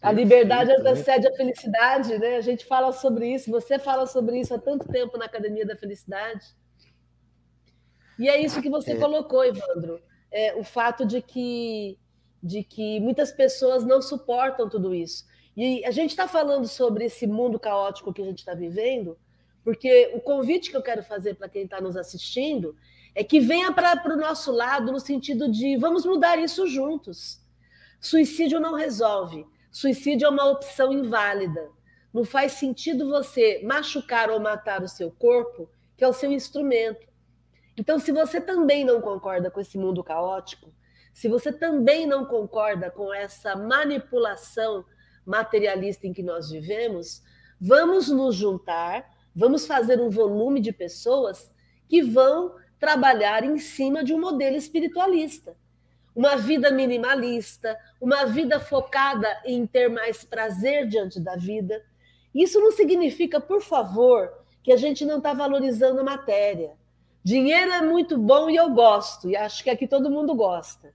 A 0.01 0.11
liberdade 0.11 0.71
antecede 0.71 1.27
a 1.27 1.35
felicidade, 1.35 2.17
né? 2.17 2.37
A 2.37 2.41
gente 2.41 2.65
fala 2.65 2.91
sobre 2.91 3.33
isso, 3.35 3.51
você 3.51 3.77
fala 3.77 4.07
sobre 4.07 4.39
isso 4.39 4.53
há 4.53 4.57
tanto 4.57 4.87
tempo 4.87 5.15
na 5.17 5.25
Academia 5.25 5.65
da 5.65 5.75
Felicidade. 5.75 6.43
E 8.17 8.27
é 8.27 8.41
isso 8.41 8.61
que 8.61 8.69
você 8.69 8.93
é. 8.93 8.95
colocou, 8.95 9.45
Evandro. 9.45 10.01
É, 10.31 10.55
o 10.55 10.63
fato 10.63 11.05
de 11.05 11.21
que, 11.21 11.99
de 12.41 12.63
que 12.63 12.99
muitas 12.99 13.31
pessoas 13.31 13.85
não 13.85 14.01
suportam 14.01 14.67
tudo 14.67 14.95
isso. 14.95 15.25
E 15.55 15.85
a 15.85 15.91
gente 15.91 16.11
está 16.11 16.27
falando 16.27 16.67
sobre 16.67 17.05
esse 17.05 17.27
mundo 17.27 17.59
caótico 17.59 18.13
que 18.13 18.21
a 18.21 18.25
gente 18.25 18.39
está 18.39 18.55
vivendo, 18.55 19.19
porque 19.63 20.11
o 20.15 20.19
convite 20.21 20.71
que 20.71 20.77
eu 20.77 20.81
quero 20.81 21.03
fazer 21.03 21.35
para 21.35 21.49
quem 21.49 21.65
está 21.65 21.79
nos 21.79 21.95
assistindo 21.95 22.75
é 23.13 23.23
que 23.23 23.39
venha 23.39 23.71
para 23.71 24.01
o 24.13 24.17
nosso 24.17 24.51
lado 24.51 24.91
no 24.91 24.99
sentido 24.99 25.51
de 25.51 25.77
vamos 25.77 26.05
mudar 26.05 26.39
isso 26.39 26.65
juntos. 26.65 27.39
Suicídio 27.99 28.59
não 28.59 28.73
resolve. 28.73 29.45
Suicídio 29.71 30.25
é 30.25 30.29
uma 30.29 30.49
opção 30.49 30.91
inválida. 30.91 31.69
Não 32.13 32.25
faz 32.25 32.53
sentido 32.53 33.07
você 33.07 33.61
machucar 33.63 34.29
ou 34.29 34.37
matar 34.37 34.83
o 34.83 34.87
seu 34.87 35.09
corpo, 35.09 35.69
que 35.95 36.03
é 36.03 36.07
o 36.07 36.11
seu 36.13 36.29
instrumento. 36.29 37.07
Então, 37.77 37.97
se 37.97 38.11
você 38.11 38.41
também 38.41 38.83
não 38.83 38.99
concorda 38.99 39.49
com 39.49 39.61
esse 39.61 39.77
mundo 39.77 40.03
caótico, 40.03 40.73
se 41.13 41.29
você 41.29 41.53
também 41.53 42.05
não 42.05 42.25
concorda 42.25 42.91
com 42.91 43.13
essa 43.13 43.55
manipulação 43.55 44.83
materialista 45.25 46.05
em 46.05 46.11
que 46.11 46.21
nós 46.21 46.49
vivemos, 46.49 47.21
vamos 47.59 48.09
nos 48.09 48.35
juntar, 48.35 49.09
vamos 49.33 49.65
fazer 49.65 50.01
um 50.01 50.09
volume 50.09 50.59
de 50.59 50.73
pessoas 50.73 51.49
que 51.87 52.01
vão 52.01 52.55
trabalhar 52.77 53.45
em 53.45 53.57
cima 53.57 54.03
de 54.03 54.13
um 54.13 54.19
modelo 54.19 54.57
espiritualista 54.57 55.55
uma 56.15 56.35
vida 56.35 56.71
minimalista, 56.71 57.77
uma 57.99 58.25
vida 58.25 58.59
focada 58.59 59.27
em 59.45 59.65
ter 59.65 59.89
mais 59.89 60.23
prazer 60.23 60.87
diante 60.87 61.19
da 61.19 61.35
vida. 61.35 61.83
Isso 62.33 62.59
não 62.59 62.71
significa, 62.71 63.39
por 63.39 63.61
favor, 63.61 64.31
que 64.63 64.71
a 64.71 64.77
gente 64.77 65.05
não 65.05 65.17
está 65.17 65.33
valorizando 65.33 66.01
a 66.01 66.03
matéria. 66.03 66.73
Dinheiro 67.23 67.71
é 67.71 67.81
muito 67.81 68.17
bom 68.17 68.49
e 68.49 68.55
eu 68.55 68.69
gosto, 68.71 69.29
e 69.29 69.35
acho 69.35 69.63
que 69.63 69.69
aqui 69.69 69.87
todo 69.87 70.09
mundo 70.09 70.33
gosta. 70.35 70.93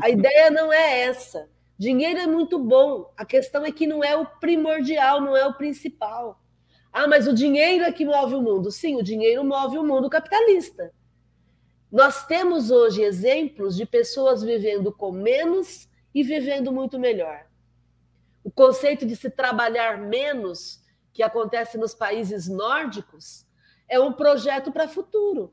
A 0.00 0.10
ideia 0.10 0.50
não 0.50 0.72
é 0.72 1.00
essa. 1.00 1.48
Dinheiro 1.78 2.20
é 2.20 2.26
muito 2.26 2.58
bom, 2.58 3.10
a 3.16 3.24
questão 3.24 3.64
é 3.64 3.72
que 3.72 3.86
não 3.86 4.04
é 4.04 4.16
o 4.16 4.26
primordial, 4.26 5.20
não 5.20 5.36
é 5.36 5.46
o 5.46 5.54
principal. 5.54 6.38
Ah, 6.92 7.08
mas 7.08 7.26
o 7.26 7.32
dinheiro 7.32 7.84
é 7.84 7.90
que 7.90 8.04
move 8.04 8.34
o 8.34 8.42
mundo. 8.42 8.70
Sim, 8.70 8.96
o 8.96 9.02
dinheiro 9.02 9.42
move 9.42 9.78
o 9.78 9.84
mundo 9.84 10.10
capitalista. 10.10 10.92
Nós 11.92 12.24
temos 12.24 12.70
hoje 12.70 13.02
exemplos 13.02 13.76
de 13.76 13.84
pessoas 13.84 14.42
vivendo 14.42 14.90
com 14.90 15.12
menos 15.12 15.86
e 16.14 16.22
vivendo 16.22 16.72
muito 16.72 16.98
melhor. 16.98 17.44
O 18.42 18.50
conceito 18.50 19.04
de 19.04 19.14
se 19.14 19.28
trabalhar 19.28 19.98
menos, 19.98 20.82
que 21.12 21.22
acontece 21.22 21.76
nos 21.76 21.94
países 21.94 22.48
nórdicos, 22.48 23.46
é 23.86 24.00
um 24.00 24.10
projeto 24.10 24.72
para 24.72 24.88
futuro. 24.88 25.52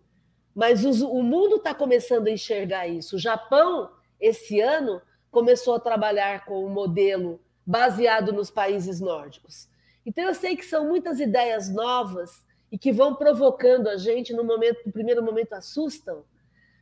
Mas 0.56 0.86
o 0.86 1.22
mundo 1.22 1.58
está 1.58 1.76
começando 1.76 2.28
a 2.28 2.32
enxergar 2.32 2.88
isso. 2.88 3.18
O 3.18 3.20
Japão, 3.20 3.92
esse 4.18 4.62
ano, 4.62 5.02
começou 5.30 5.76
a 5.76 5.80
trabalhar 5.80 6.46
com 6.46 6.66
um 6.66 6.70
modelo 6.70 7.42
baseado 7.66 8.32
nos 8.32 8.50
países 8.50 9.02
nórdicos. 9.02 9.68
Então, 10.06 10.24
eu 10.24 10.34
sei 10.34 10.56
que 10.56 10.66
são 10.66 10.88
muitas 10.88 11.20
ideias 11.20 11.70
novas 11.70 12.46
e 12.72 12.78
que 12.78 12.92
vão 12.92 13.16
provocando 13.16 13.88
a 13.88 13.98
gente 13.98 14.34
no 14.34 14.44
momento, 14.44 14.86
no 14.86 14.92
primeiro 14.92 15.24
momento 15.24 15.54
assustam, 15.54 16.24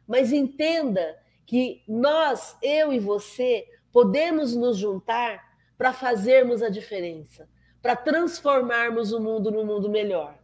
mas 0.08 0.32
entenda 0.32 1.18
que 1.46 1.84
nós, 1.88 2.58
eu 2.62 2.92
e 2.92 3.00
você, 3.00 3.66
podemos 3.92 4.56
nos 4.56 4.78
juntar 4.78 5.44
para 5.78 5.94
fazermos 5.94 6.62
a 6.62 6.70
diferença, 6.70 7.48
para 7.82 7.96
transformarmos 7.96 9.12
o 9.12 9.20
mundo 9.20 9.52
num 9.52 9.66
mundo 9.66 9.90
melhor. 9.90 10.38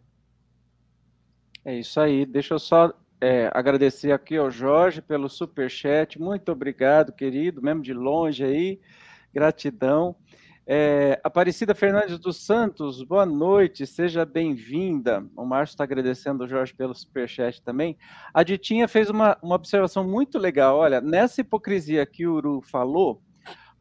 É 1.66 1.76
isso 1.76 2.00
aí. 2.00 2.26
Deixa 2.26 2.54
eu 2.54 2.60
só 2.60 2.94
é, 3.20 3.50
agradecer 3.54 4.12
aqui 4.12 4.38
ao 4.38 4.52
Jorge 4.52 5.02
pelo 5.02 5.30
super 5.30 5.70
chat. 5.70 6.20
Muito 6.20 6.52
obrigado, 6.52 7.14
querido, 7.14 7.62
mesmo 7.62 7.82
de 7.82 7.94
longe 7.94 8.44
aí. 8.44 8.80
Gratidão. 9.34 10.16
É, 10.66 11.20
Aparecida 11.22 11.76
Fernandes 11.76 12.18
dos 12.18 12.38
Santos, 12.38 13.04
boa 13.04 13.26
noite, 13.26 13.86
seja 13.86 14.26
bem-vinda. 14.26 15.26
O 15.36 15.46
Márcio 15.46 15.74
está 15.74 15.84
agradecendo 15.84 16.46
o 16.46 16.48
Jorge 16.48 16.74
pelo 16.74 16.96
superchat 16.96 17.62
também. 17.62 17.98
A 18.34 18.44
Ditinha 18.44 18.88
fez 18.88 19.10
uma, 19.10 19.38
uma 19.44 19.56
observação 19.56 20.08
muito 20.08 20.40
legal. 20.40 20.78
Olha, 20.78 21.02
nessa 21.02 21.42
hipocrisia 21.42 22.06
que 22.06 22.26
o 22.26 22.36
Uru 22.36 22.62
falou, 22.62 23.22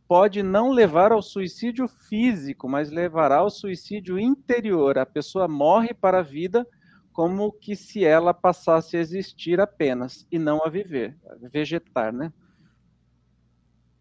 pode 0.09 0.43
não 0.43 0.73
levar 0.73 1.13
ao 1.13 1.23
suicídio 1.23 1.87
físico, 1.87 2.69
mas 2.69 2.91
levará 2.91 3.37
ao 3.37 3.51
suicídio 3.51 4.19
interior. 4.19 4.99
A 4.99 5.07
pessoa 5.07 5.47
morre 5.47 5.95
para 5.95 6.19
a 6.19 6.23
vida 6.23 6.67
como 7.13 7.53
que 7.53 7.77
se 7.77 8.05
ela 8.05 8.35
passasse 8.35 8.97
a 8.97 9.01
existir 9.01 9.61
apenas 9.61 10.27
e 10.33 10.39
não 10.39 10.65
a 10.65 10.69
viver, 10.69 11.17
a 11.31 11.49
vegetar, 11.49 12.13
né? 12.13 12.33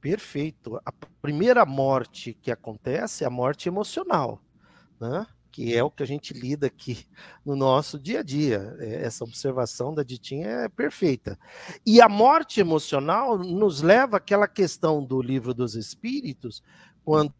Perfeito. 0.02 0.82
A 0.84 0.92
primeira 1.22 1.66
morte 1.66 2.34
que 2.34 2.52
acontece 2.52 3.24
é 3.24 3.28
a 3.28 3.30
morte 3.30 3.70
emocional, 3.70 4.42
né? 5.00 5.26
que 5.52 5.76
é 5.76 5.84
o 5.84 5.92
que 5.92 6.02
a 6.02 6.08
gente 6.08 6.34
lida 6.34 6.68
aqui 6.68 7.06
no 7.46 7.56
nosso 7.56 8.00
dia 8.00 8.22
a 8.22 8.24
dia. 8.24 8.76
É, 8.80 9.04
essa 9.04 9.24
observação 9.24 9.94
da 9.94 10.02
Ditinha 10.02 10.48
é 10.48 10.68
perfeita. 10.70 11.38
E 11.86 12.02
a 12.02 12.10
morte 12.10 12.60
emocional 12.60 13.38
nos 13.38 13.82
leva 13.82 14.18
àquela 14.18 14.48
questão 14.48 15.04
do 15.04 15.22
livro 15.22 15.54
dos 15.54 15.76
Espíritos, 15.76 16.64
quando 17.04 17.32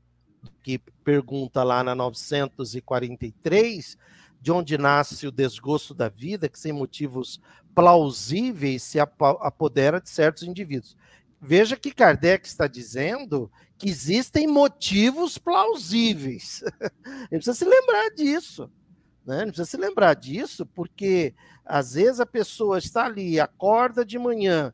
que 0.64 0.80
pergunta 1.04 1.62
lá 1.64 1.84
na 1.84 1.94
943, 1.96 3.98
de 4.40 4.52
onde 4.52 4.78
nasce 4.78 5.26
o 5.28 5.32
desgosto 5.32 5.94
da 5.94 6.10
vida, 6.10 6.50
que 6.50 6.60
sem 6.60 6.74
motivos 6.74 7.40
plausíveis 7.74 8.84
se 8.84 9.00
apodera 9.00 10.02
de 10.02 10.10
certos 10.10 10.44
indivíduos. 10.44 10.98
Veja 11.42 11.76
que 11.76 11.92
Kardec 11.92 12.48
está 12.48 12.68
dizendo 12.68 13.52
que 13.76 13.90
existem 13.90 14.46
motivos 14.46 15.40
plausíveis. 15.40 16.64
Ele 17.32 17.42
precisa 17.42 17.56
se 17.56 17.66
lembrar 17.66 18.10
disso. 18.10 18.70
Né? 19.26 19.38
Ele 19.38 19.52
precisa 19.52 19.66
se 19.66 19.78
lembrar 19.78 20.14
disso, 20.14 20.68
porque 20.68 21.34
às 21.66 21.96
vezes 21.96 22.20
a 22.20 22.28
pessoa 22.28 22.78
está 22.78 23.06
ali, 23.06 23.40
acorda 23.40 24.06
de 24.06 24.20
manhã, 24.20 24.72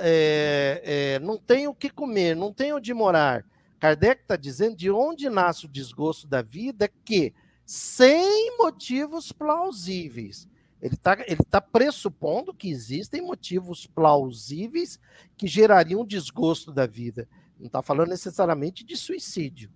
é, 0.00 0.82
é, 0.84 1.18
não 1.20 1.38
tem 1.38 1.68
o 1.68 1.74
que 1.74 1.88
comer, 1.88 2.34
não 2.34 2.52
tem 2.52 2.72
onde 2.72 2.92
morar. 2.92 3.44
Kardec 3.78 4.22
está 4.22 4.34
dizendo 4.34 4.76
de 4.76 4.90
onde 4.90 5.30
nasce 5.30 5.66
o 5.66 5.68
desgosto 5.68 6.26
da 6.26 6.42
vida 6.42 6.90
que, 7.04 7.32
sem 7.64 8.56
motivos 8.58 9.30
plausíveis, 9.30 10.48
ele 10.82 10.94
está 10.94 11.16
ele 11.28 11.44
tá 11.48 11.60
pressupondo 11.60 12.52
que 12.52 12.68
existem 12.68 13.22
motivos 13.22 13.86
plausíveis 13.86 14.98
que 15.36 15.46
gerariam 15.46 16.04
desgosto 16.04 16.72
da 16.72 16.86
vida. 16.86 17.28
Não 17.56 17.68
está 17.68 17.80
falando 17.80 18.08
necessariamente 18.08 18.84
de 18.84 18.96
suicídio. 18.96 19.70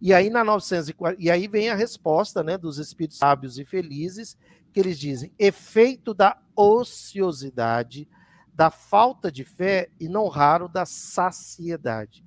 E 0.00 0.14
aí, 0.14 0.30
na 0.30 0.44
940, 0.44 1.20
e 1.20 1.30
aí 1.30 1.48
vem 1.48 1.68
a 1.68 1.74
resposta 1.74 2.44
né, 2.44 2.56
dos 2.56 2.78
espíritos 2.78 3.18
sábios 3.18 3.58
e 3.58 3.64
felizes, 3.64 4.36
que 4.72 4.78
eles 4.78 5.00
dizem: 5.00 5.32
efeito 5.36 6.14
da 6.14 6.40
ociosidade, 6.54 8.08
da 8.54 8.70
falta 8.70 9.32
de 9.32 9.42
fé 9.42 9.90
e 9.98 10.08
não 10.08 10.28
raro 10.28 10.68
da 10.68 10.86
saciedade. 10.86 12.24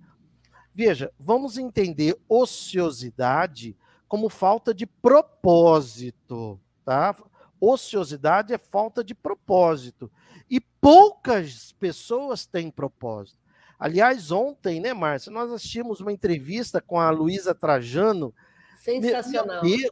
Veja, 0.76 1.10
vamos 1.18 1.58
entender 1.58 2.20
ociosidade 2.28 3.78
como 4.10 4.28
falta 4.28 4.74
de 4.74 4.86
propósito, 4.86 6.60
tá? 6.84 7.16
Ociosidade 7.60 8.54
é 8.54 8.58
falta 8.58 9.04
de 9.04 9.14
propósito. 9.14 10.12
E 10.50 10.60
poucas 10.60 11.74
pessoas 11.74 12.46
têm 12.46 12.72
propósito. 12.72 13.40
Aliás, 13.78 14.32
ontem, 14.32 14.80
né, 14.80 14.94
Márcia, 14.94 15.32
nós 15.32 15.52
assistimos 15.52 16.02
uma 16.02 16.12
entrevista 16.12 16.82
com 16.82 17.00
a 17.00 17.10
Luísa 17.10 17.56
Trajano. 17.56 18.34
Sensacional. 18.82 19.64
Meu, 19.64 19.92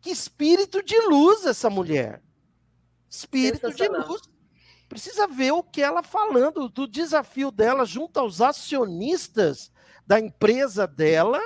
que 0.00 0.10
espírito 0.10 0.82
de 0.82 0.98
luz 1.02 1.44
essa 1.46 1.68
mulher. 1.68 2.22
Espírito 3.08 3.72
de 3.72 3.88
luz. 3.88 4.22
Precisa 4.88 5.26
ver 5.26 5.52
o 5.52 5.62
que 5.62 5.80
ela 5.80 6.02
falando 6.02 6.68
do 6.68 6.86
desafio 6.86 7.50
dela 7.50 7.84
junto 7.84 8.18
aos 8.18 8.40
acionistas 8.40 9.72
da 10.06 10.20
empresa 10.20 10.86
dela, 10.86 11.40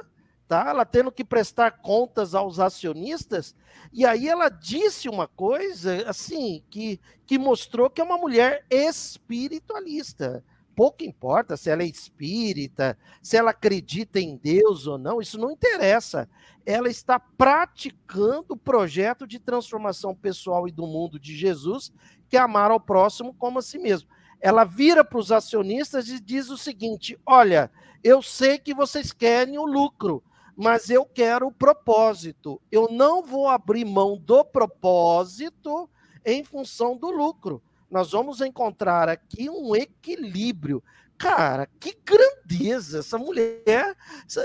tá? 0.49 0.69
Ela 0.69 0.85
tendo 0.85 1.13
que 1.13 1.25
prestar 1.25 1.71
contas 1.83 2.35
aos 2.35 2.59
acionistas. 2.59 3.55
E 3.93 4.05
aí 4.05 4.29
ela 4.29 4.49
disse 4.49 5.09
uma 5.09 5.27
coisa 5.27 6.09
assim 6.09 6.63
que, 6.71 7.01
que 7.27 7.39
mostrou 7.39 7.91
que 7.91 8.01
é 8.01 8.05
uma 8.05 8.19
mulher 8.19 8.65
espiritualista. 8.71 10.45
Pouco 10.75 11.05
importa 11.05 11.57
se 11.57 11.71
ela 11.71 11.83
é 11.83 11.87
espírita, 11.87 12.99
se 13.23 13.37
ela 13.37 13.51
acredita 13.51 14.21
em 14.21 14.37
Deus 14.37 14.87
ou 14.87 14.99
não, 14.99 15.23
isso 15.23 15.39
não 15.39 15.51
interessa. 15.51 16.29
Ela 16.67 16.91
está 16.91 17.19
praticando 17.19 18.53
o 18.53 18.57
projeto 18.57 19.27
de 19.27 19.39
transformação 19.39 20.15
pessoal 20.15 20.69
e 20.69 20.73
do 20.73 20.87
mundo 20.87 21.19
de 21.19 21.35
Jesus 21.35 21.93
que 22.29 22.37
é 22.37 22.41
amar 22.41 22.71
ao 22.71 22.81
próximo 22.81 23.35
como 23.35 23.59
a 23.59 23.63
si 23.63 23.79
mesmo. 23.79 24.09
Ela 24.41 24.65
vira 24.65 25.05
para 25.05 25.19
os 25.19 25.33
acionistas 25.33 26.09
e 26.09 26.21
diz 26.21 26.51
o 26.51 26.59
seguinte: 26.59 27.19
olha, 27.25 27.71
eu 28.03 28.23
sei 28.23 28.59
que 28.59 28.75
vocês 28.75 29.13
querem 29.13 29.59
o 29.59 29.65
lucro, 29.65 30.23
mas 30.57 30.89
eu 30.89 31.05
quero 31.05 31.49
o 31.49 31.53
propósito. 31.53 32.61
Eu 32.73 32.89
não 32.91 33.23
vou 33.23 33.49
abrir 33.49 33.85
mão 33.85 34.17
do 34.17 34.43
propósito 34.43 35.89
em 36.25 36.43
função 36.43 36.97
do 36.97 37.11
lucro. 37.11 37.63
Nós 37.91 38.11
vamos 38.11 38.41
encontrar 38.41 39.09
aqui 39.09 39.51
um 39.51 39.77
equilíbrio. 39.77 40.83
Cara, 41.19 41.69
que 41.81 41.97
grandeza! 42.05 42.99
Essa 42.99 43.17
mulher, 43.17 43.97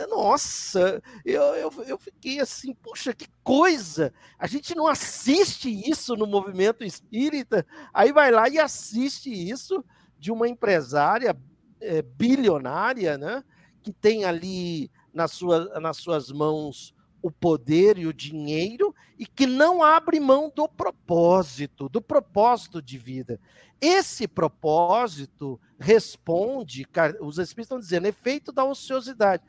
nossa, 0.09 1.01
eu, 1.25 1.41
eu, 1.41 1.71
eu 1.85 1.97
fiquei 1.97 2.39
assim, 2.39 2.73
puxa, 2.73 3.13
que 3.13 3.27
coisa! 3.43 4.13
A 4.37 4.47
gente 4.47 4.73
não 4.75 4.87
assiste 4.87 5.69
isso 5.69 6.15
no 6.15 6.25
movimento 6.25 6.83
espírita, 6.83 7.65
aí 7.93 8.13
vai 8.13 8.31
lá 8.31 8.47
e 8.47 8.57
assiste 8.57 9.29
isso 9.31 9.83
de 10.17 10.31
uma 10.31 10.47
empresária 10.47 11.35
é, 11.81 12.01
bilionária, 12.01 13.17
né? 13.17 13.43
Que 13.81 13.91
tem 13.91 14.23
ali 14.23 14.89
nas, 15.13 15.31
sua, 15.31 15.79
nas 15.79 15.97
suas 15.97 16.31
mãos 16.31 16.93
o 17.21 17.29
poder 17.29 17.97
e 17.97 18.07
o 18.07 18.13
dinheiro 18.13 18.95
e 19.17 19.25
que 19.25 19.45
não 19.45 19.83
abre 19.83 20.19
mão 20.19 20.51
do 20.53 20.67
propósito, 20.67 21.87
do 21.87 22.01
propósito 22.01 22.81
de 22.81 22.97
vida. 22.97 23.39
Esse 23.79 24.27
propósito 24.27 25.59
responde, 25.79 26.87
os 27.19 27.37
espíritos 27.37 27.65
estão 27.65 27.79
dizendo, 27.79 28.07
efeito 28.07 28.51
da 28.51 28.63
ociosidade. 28.63 29.43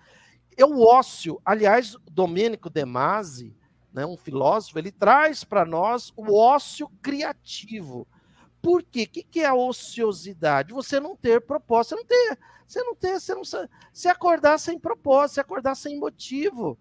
É 0.56 0.64
o 0.64 0.82
ócio, 0.82 1.40
aliás, 1.44 1.96
Domênico 2.10 2.68
De 2.68 2.84
Masi, 2.84 3.56
né, 3.92 4.04
um 4.04 4.16
filósofo, 4.16 4.78
ele 4.78 4.90
traz 4.90 5.44
para 5.44 5.64
nós 5.64 6.12
o 6.16 6.34
ócio 6.34 6.88
criativo. 7.00 8.06
Por 8.62 8.82
quê? 8.84 9.02
O 9.02 9.08
que 9.08 9.40
é 9.40 9.46
a 9.46 9.54
ociosidade? 9.54 10.72
Você 10.72 11.00
não 11.00 11.16
ter 11.16 11.40
propósito, 11.40 11.96
você 11.96 11.96
não 11.96 12.04
ter, 12.06 12.38
você 12.66 12.82
não 12.84 12.94
ter, 12.94 13.20
você 13.20 13.34
não 13.34 13.42
se 13.92 14.08
acordar 14.08 14.58
sem 14.58 14.78
propósito, 14.78 15.34
se 15.34 15.40
acordar 15.40 15.74
sem 15.74 15.98
motivo. 15.98 16.78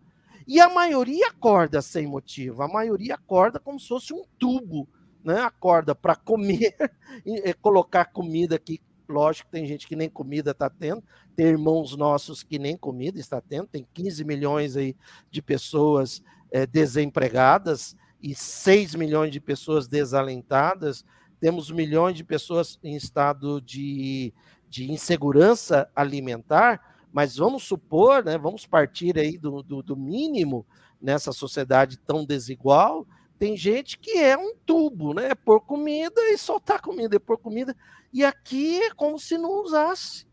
E 0.47 0.59
a 0.59 0.69
maioria 0.69 1.27
acorda 1.27 1.81
sem 1.81 2.07
motivo, 2.07 2.61
a 2.61 2.67
maioria 2.67 3.15
acorda 3.15 3.59
como 3.59 3.79
se 3.79 3.87
fosse 3.87 4.13
um 4.13 4.23
tubo, 4.37 4.87
né? 5.23 5.41
Acorda 5.41 5.95
para 5.95 6.15
comer, 6.15 6.75
e 7.25 7.53
colocar 7.55 8.05
comida 8.05 8.55
aqui. 8.55 8.79
Lógico 9.09 9.49
que 9.49 9.51
tem 9.51 9.65
gente 9.65 9.87
que 9.87 9.95
nem 9.95 10.09
comida 10.09 10.51
está 10.51 10.69
tendo, 10.69 11.03
tem 11.35 11.47
irmãos 11.47 11.97
nossos 11.97 12.43
que 12.43 12.57
nem 12.57 12.77
comida 12.77 13.19
está 13.19 13.41
tendo, 13.41 13.67
tem 13.67 13.85
15 13.93 14.23
milhões 14.23 14.77
aí 14.77 14.95
de 15.29 15.41
pessoas 15.41 16.23
é, 16.49 16.65
desempregadas 16.65 17.95
e 18.21 18.33
6 18.33 18.95
milhões 18.95 19.31
de 19.31 19.41
pessoas 19.41 19.87
desalentadas, 19.87 21.03
temos 21.41 21.71
milhões 21.71 22.15
de 22.15 22.23
pessoas 22.23 22.79
em 22.83 22.95
estado 22.95 23.59
de, 23.59 24.31
de 24.69 24.89
insegurança 24.91 25.89
alimentar, 25.95 26.79
mas 27.11 27.35
vamos 27.35 27.63
supor, 27.63 28.23
né, 28.23 28.37
vamos 28.37 28.65
partir 28.65 29.17
aí 29.17 29.37
do, 29.37 29.63
do, 29.63 29.81
do 29.81 29.97
mínimo 29.97 30.65
nessa 31.01 31.33
sociedade 31.33 31.97
tão 31.97 32.23
desigual, 32.23 33.07
tem 33.39 33.57
gente 33.57 33.97
que 33.97 34.19
é 34.19 34.37
um 34.37 34.53
tubo, 34.55 35.15
né? 35.15 35.29
É 35.29 35.35
por 35.35 35.61
comida 35.61 36.21
e 36.29 36.37
soltar 36.37 36.79
comida, 36.79 37.15
é 37.15 37.19
por 37.19 37.39
comida. 37.39 37.75
E 38.13 38.23
aqui 38.23 38.79
é 38.83 38.91
como 38.91 39.17
se 39.17 39.35
não 39.35 39.63
usasse. 39.63 40.27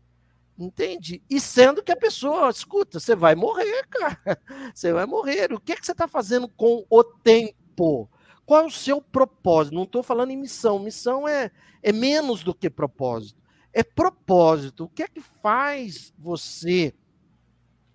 Entende? 0.55 1.23
E 1.27 1.39
sendo 1.39 1.81
que 1.81 1.91
a 1.91 1.95
pessoa, 1.95 2.51
escuta, 2.51 2.99
você 2.99 3.15
vai 3.15 3.33
morrer, 3.33 3.87
cara. 3.87 4.39
Você 4.75 4.93
vai 4.93 5.07
morrer. 5.07 5.51
O 5.53 5.59
que, 5.59 5.71
é 5.71 5.75
que 5.75 5.85
você 5.85 5.93
está 5.93 6.07
fazendo 6.07 6.47
com 6.49 6.85
o 6.87 7.03
tempo? 7.03 8.07
Qual 8.49 8.65
o 8.65 8.71
seu 8.71 8.99
propósito? 8.99 9.75
Não 9.75 9.83
estou 9.83 10.01
falando 10.01 10.31
em 10.31 10.37
missão. 10.37 10.79
Missão 10.79 11.27
é, 11.27 11.51
é 11.83 11.91
menos 11.91 12.43
do 12.43 12.55
que 12.55 12.67
propósito 12.67 13.39
é 13.73 13.83
propósito. 13.83 14.85
O 14.85 14.89
que 14.89 15.03
é 15.03 15.07
que 15.07 15.21
faz 15.21 16.13
você 16.17 16.93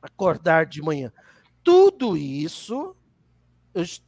acordar 0.01 0.67
de 0.67 0.83
manhã? 0.83 1.12
Tudo 1.62 2.17
isso 2.17 2.95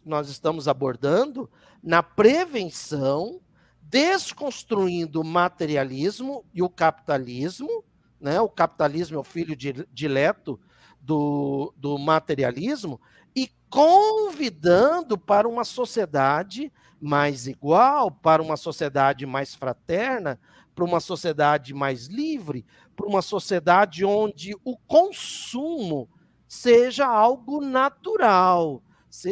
nós 0.04 0.28
estamos 0.28 0.68
abordando 0.68 1.50
na 1.82 2.02
prevenção, 2.02 3.40
desconstruindo 3.82 5.20
o 5.20 5.24
materialismo 5.24 6.44
e 6.54 6.62
o 6.62 6.68
capitalismo. 6.68 7.84
Né? 8.26 8.40
O 8.40 8.48
capitalismo 8.48 9.16
é 9.16 9.20
o 9.20 9.22
filho 9.22 9.54
dileto 9.54 10.58
do, 11.00 11.72
do 11.76 11.96
materialismo, 11.96 13.00
e 13.36 13.48
convidando 13.70 15.16
para 15.16 15.48
uma 15.48 15.62
sociedade 15.62 16.72
mais 17.00 17.46
igual, 17.46 18.10
para 18.10 18.42
uma 18.42 18.56
sociedade 18.56 19.24
mais 19.26 19.54
fraterna, 19.54 20.40
para 20.74 20.84
uma 20.84 20.98
sociedade 20.98 21.72
mais 21.72 22.08
livre, 22.08 22.66
para 22.96 23.06
uma 23.06 23.22
sociedade 23.22 24.04
onde 24.04 24.56
o 24.64 24.76
consumo 24.76 26.08
seja 26.48 27.06
algo 27.06 27.60
natural 27.60 28.82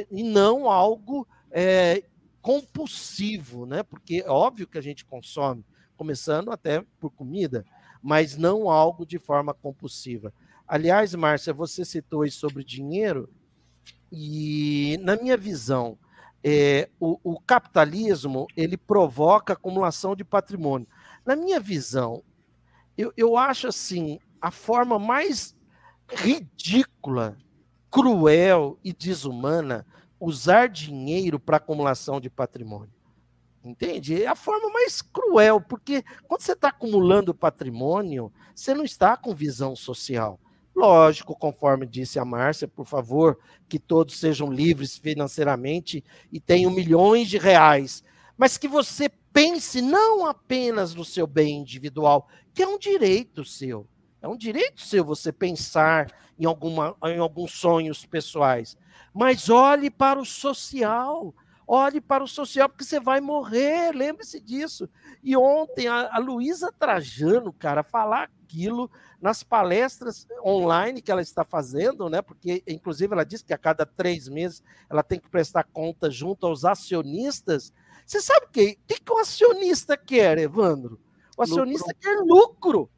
e 0.09 0.23
não 0.23 0.71
algo 0.71 1.27
é, 1.51 2.05
compulsivo, 2.41 3.67
né? 3.67 3.83
Porque 3.83 4.23
é 4.25 4.31
óbvio 4.31 4.69
que 4.69 4.79
a 4.79 4.83
gente 4.83 5.05
consome, 5.05 5.65
começando 5.97 6.53
até 6.53 6.85
por 7.01 7.11
comida, 7.11 7.65
mas 8.05 8.37
não 8.37 8.69
algo 8.69 9.07
de 9.07 9.19
forma 9.19 9.55
compulsiva. 9.55 10.31
Aliás, 10.69 11.15
Márcia, 11.15 11.55
você 11.55 11.87
citou 11.87 12.21
aí 12.21 12.31
sobre 12.31 12.63
dinheiro, 12.63 13.31
e 14.13 14.99
na 15.03 15.17
minha 15.17 15.39
visão, 15.39 15.99
é, 16.45 16.91
o, 17.01 17.19
o 17.25 17.41
capitalismo 17.41 18.47
ele 18.55 18.77
provoca 18.77 19.55
acumulação 19.55 20.15
de 20.15 20.23
patrimônio. 20.23 20.87
Na 21.25 21.35
minha 21.35 21.59
visão, 21.59 22.23
eu, 22.97 23.11
eu 23.17 23.39
acho 23.39 23.69
assim, 23.69 24.21
a 24.39 24.51
forma 24.51 24.99
mais 24.99 25.57
ridícula, 26.07 27.39
cruel 27.91 28.79
e 28.85 28.93
desumana 28.93 29.87
usar 30.21 30.69
dinheiro 30.69 31.41
para 31.41 31.57
acumulação 31.57 32.21
de 32.21 32.29
patrimônio. 32.29 32.94
Entende? 33.65 34.23
É 34.23 34.27
a 34.27 34.35
forma 34.35 34.71
mais 34.71 35.01
cruel, 35.01 35.59
porque 35.59 36.05
quando 36.29 36.43
você 36.43 36.53
está 36.53 36.69
acumulando 36.69 37.35
patrimônio, 37.35 38.31
você 38.55 38.75
não 38.75 38.85
está 38.85 39.17
com 39.17 39.35
visão 39.35 39.75
social. 39.75 40.39
Lógico, 40.77 41.35
conforme 41.35 41.87
disse 41.87 42.19
a 42.19 42.25
Márcia, 42.25 42.69
por 42.69 42.85
favor, 42.85 43.39
que 43.69 43.79
todos 43.79 44.19
sejam 44.19 44.53
livres 44.53 44.99
financeiramente 44.99 46.05
e 46.31 46.39
tenham 46.39 46.71
milhões 46.71 47.29
de 47.29 47.39
reais, 47.39 48.05
mas 48.37 48.59
que 48.59 48.69
você 48.69 49.09
pense 49.33 49.81
não 49.81 50.27
apenas 50.27 50.95
no 50.95 51.05
seu 51.05 51.27
bem 51.27 51.59
individual, 51.59 52.29
que 52.53 52.63
é 52.63 52.69
um 52.69 52.79
direito 52.79 53.45
seu. 53.45 53.87
É 54.21 54.29
um 54.29 54.37
direito 54.37 54.81
seu 54.83 55.05
você 55.05 55.33
pensar 55.33 56.11
em, 56.39 56.45
alguma, 56.45 56.97
em 57.05 57.19
alguns 57.19 57.53
sonhos 57.53 58.05
pessoais. 58.05 58.77
Mas 59.13 59.49
olhe 59.49 59.91
para 59.91 60.21
o 60.21 60.25
social. 60.25 61.35
Olhe 61.67 62.01
para 62.01 62.23
o 62.23 62.29
social, 62.29 62.69
porque 62.69 62.85
você 62.85 63.01
vai 63.01 63.21
morrer, 63.21 63.93
lembre-se 63.95 64.39
disso. 64.41 64.89
E 65.23 65.37
ontem 65.37 65.87
a, 65.87 66.15
a 66.15 66.19
Luísa 66.19 66.73
Trajano, 66.73 67.53
cara, 67.53 67.83
falar 67.83 68.31
aquilo 68.45 68.91
nas 69.21 69.43
palestras 69.43 70.27
online 70.45 71.01
que 71.01 71.11
ela 71.11 71.23
está 71.23 71.45
fazendo, 71.45 72.11
né? 72.11 72.21
Porque, 72.21 72.63
inclusive, 72.69 73.13
ela 73.13 73.25
disse 73.25 73.45
que 73.45 73.55
a 73.55 73.59
cada 73.59 73.87
três 73.87 74.29
meses 74.29 74.63
ela 74.91 75.03
tem 75.03 75.19
que 75.19 75.31
prestar 75.31 75.65
conta 75.65 76.11
junto 76.11 76.47
aos 76.47 76.65
acionistas 76.65 77.73
você 78.07 78.21
sabe 78.21 78.47
o 78.47 78.51
que, 78.51 78.79
que, 78.87 79.01
que 79.01 79.13
o 79.13 79.19
acionista 79.19 79.97
quer, 79.97 80.39
Evandro? 80.39 81.01
O 81.37 81.43
acionista 81.43 81.87
lucro. 81.89 82.01
quer 82.01 82.19
lucro. 82.21 82.91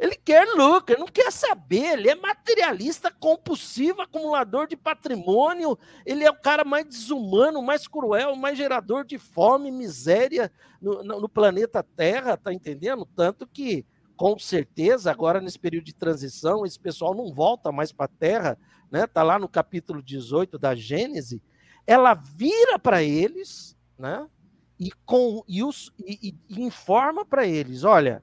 Ele 0.00 0.16
quer 0.16 0.46
lucro, 0.54 0.94
ele 0.94 1.00
não 1.00 1.06
quer 1.06 1.30
saber, 1.30 1.98
ele 1.98 2.08
é 2.08 2.14
materialista 2.14 3.10
compulsivo, 3.10 4.00
acumulador 4.00 4.66
de 4.66 4.74
patrimônio, 4.74 5.78
ele 6.06 6.24
é 6.24 6.30
o 6.30 6.40
cara 6.40 6.64
mais 6.64 6.86
desumano, 6.86 7.60
mais 7.60 7.86
cruel, 7.86 8.34
mais 8.34 8.56
gerador 8.56 9.04
de 9.04 9.18
fome, 9.18 9.70
miséria 9.70 10.50
no, 10.80 11.02
no, 11.02 11.28
planeta 11.28 11.82
Terra, 11.82 12.34
tá 12.34 12.50
entendendo? 12.50 13.06
Tanto 13.14 13.46
que, 13.46 13.84
com 14.16 14.38
certeza, 14.38 15.10
agora 15.10 15.38
nesse 15.38 15.58
período 15.58 15.84
de 15.84 15.94
transição, 15.94 16.64
esse 16.64 16.80
pessoal 16.80 17.14
não 17.14 17.34
volta 17.34 17.70
mais 17.70 17.92
para 17.92 18.06
a 18.06 18.16
Terra, 18.18 18.58
né? 18.90 19.06
Tá 19.06 19.22
lá 19.22 19.38
no 19.38 19.50
capítulo 19.50 20.02
18 20.02 20.58
da 20.58 20.74
Gênese, 20.74 21.42
ela 21.86 22.14
vira 22.14 22.78
para 22.78 23.02
eles, 23.02 23.76
né? 23.98 24.26
E, 24.78 24.90
com, 25.04 25.44
e, 25.46 25.62
os, 25.62 25.92
e, 25.98 26.34
e 26.48 26.62
informa 26.62 27.22
para 27.22 27.46
eles: 27.46 27.84
olha, 27.84 28.22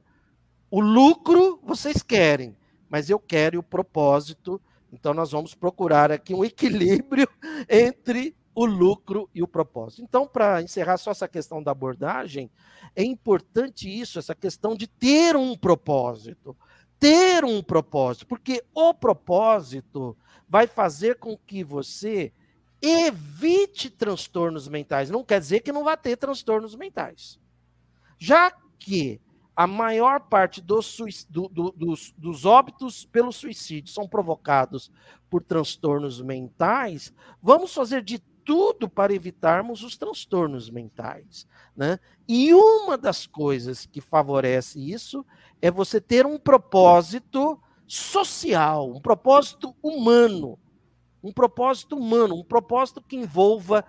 o 0.70 0.82
lucro 0.82 1.60
vocês 1.64 2.02
querem, 2.02 2.56
mas 2.90 3.10
eu 3.10 3.20
quero 3.20 3.60
o 3.60 3.64
propósito. 3.64 4.62
Então 4.92 5.14
nós 5.14 5.32
vamos 5.32 5.54
procurar 5.54 6.12
aqui 6.12 6.34
um 6.34 6.44
equilíbrio 6.44 7.28
entre 7.70 8.36
o 8.58 8.66
lucro 8.66 9.30
e 9.36 9.44
o 9.44 9.48
propósito. 9.48 10.02
Então, 10.02 10.28
para 10.28 10.64
encerrar 10.64 10.98
só 10.98 11.12
essa 11.12 11.28
questão 11.28 11.62
da 11.62 11.70
abordagem, 11.70 12.50
é 12.96 13.04
importante 13.04 13.88
isso, 13.88 14.18
essa 14.18 14.34
questão 14.34 14.76
de 14.76 14.88
ter 14.88 15.36
um 15.36 15.56
propósito. 15.56 16.58
Ter 17.00 17.46
um 17.46 17.62
propósito, 17.62 18.26
porque 18.26 18.64
o 18.74 18.96
propósito 18.96 20.18
vai 20.50 20.66
fazer 20.66 21.20
com 21.20 21.38
que 21.38 21.64
você 21.64 22.34
evite 22.82 23.92
transtornos 23.92 24.68
mentais. 24.68 25.12
Não 25.12 25.24
quer 25.24 25.40
dizer 25.40 25.60
que 25.60 25.72
não 25.72 25.84
vai 25.84 25.96
ter 25.96 26.18
transtornos 26.18 26.76
mentais. 26.76 27.40
Já 28.18 28.52
que 28.80 29.22
a 29.58 29.66
maior 29.66 30.20
parte 30.20 30.62
dos, 30.62 31.26
do, 31.28 31.50
do, 31.50 31.72
dos, 31.72 32.14
dos 32.16 32.46
óbitos 32.46 33.06
pelo 33.06 33.32
suicídio 33.32 33.92
são 33.92 34.08
provocados 34.08 34.92
por 35.32 35.42
transtornos 35.42 36.22
mentais, 36.22 37.12
vamos 37.42 37.74
fazer 37.74 38.04
de 38.04 38.20
tudo 38.46 38.88
para 38.88 39.16
evitarmos 39.16 39.82
os 39.84 39.98
transtornos 39.98 40.70
mentais. 40.70 41.48
Né? 41.76 42.00
E 42.28 42.54
uma 42.54 42.96
das 43.00 43.26
coisas 43.26 43.88
que 43.88 44.00
favorece 44.00 44.80
isso 44.80 45.26
é 45.60 45.72
você 45.72 46.00
ter 46.00 46.28
um 46.28 46.38
propósito 46.38 47.60
social, 47.88 48.92
um 48.92 49.02
propósito 49.02 49.76
humano, 49.82 50.60
um 51.24 51.34
propósito 51.34 51.98
humano, 51.98 52.36
um 52.36 52.44
propósito 52.44 53.02
que 53.02 53.16
envolva 53.16 53.84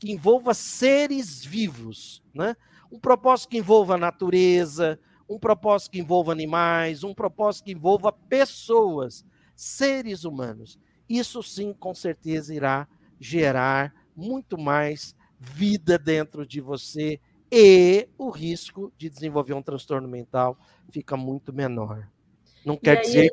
que 0.00 0.10
envolva 0.10 0.52
seres 0.52 1.44
vivos, 1.44 2.24
né? 2.34 2.56
Um 2.90 2.98
propósito 2.98 3.50
que 3.50 3.58
envolva 3.58 3.94
a 3.94 3.98
natureza, 3.98 4.98
um 5.28 5.38
propósito 5.38 5.92
que 5.92 6.00
envolva 6.00 6.32
animais, 6.32 7.04
um 7.04 7.14
propósito 7.14 7.64
que 7.64 7.72
envolva 7.72 8.12
pessoas, 8.12 9.24
seres 9.54 10.24
humanos. 10.24 10.78
Isso 11.08 11.42
sim, 11.42 11.72
com 11.72 11.94
certeza, 11.94 12.54
irá 12.54 12.88
gerar 13.18 13.94
muito 14.16 14.58
mais 14.58 15.14
vida 15.38 15.98
dentro 15.98 16.46
de 16.46 16.60
você 16.60 17.20
e 17.50 18.08
o 18.16 18.30
risco 18.30 18.92
de 18.96 19.10
desenvolver 19.10 19.52
um 19.52 19.62
transtorno 19.62 20.08
mental 20.08 20.58
fica 20.90 21.16
muito 21.16 21.52
menor. 21.52 22.08
Não 22.64 22.76
quer 22.76 22.98
aí... 22.98 23.02
dizer 23.02 23.32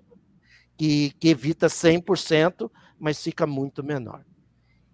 que, 0.78 1.12
que 1.20 1.30
evita 1.30 1.68
100%, 1.68 2.70
mas 3.00 3.24
fica 3.24 3.48
muito 3.48 3.84
menor. 3.84 4.26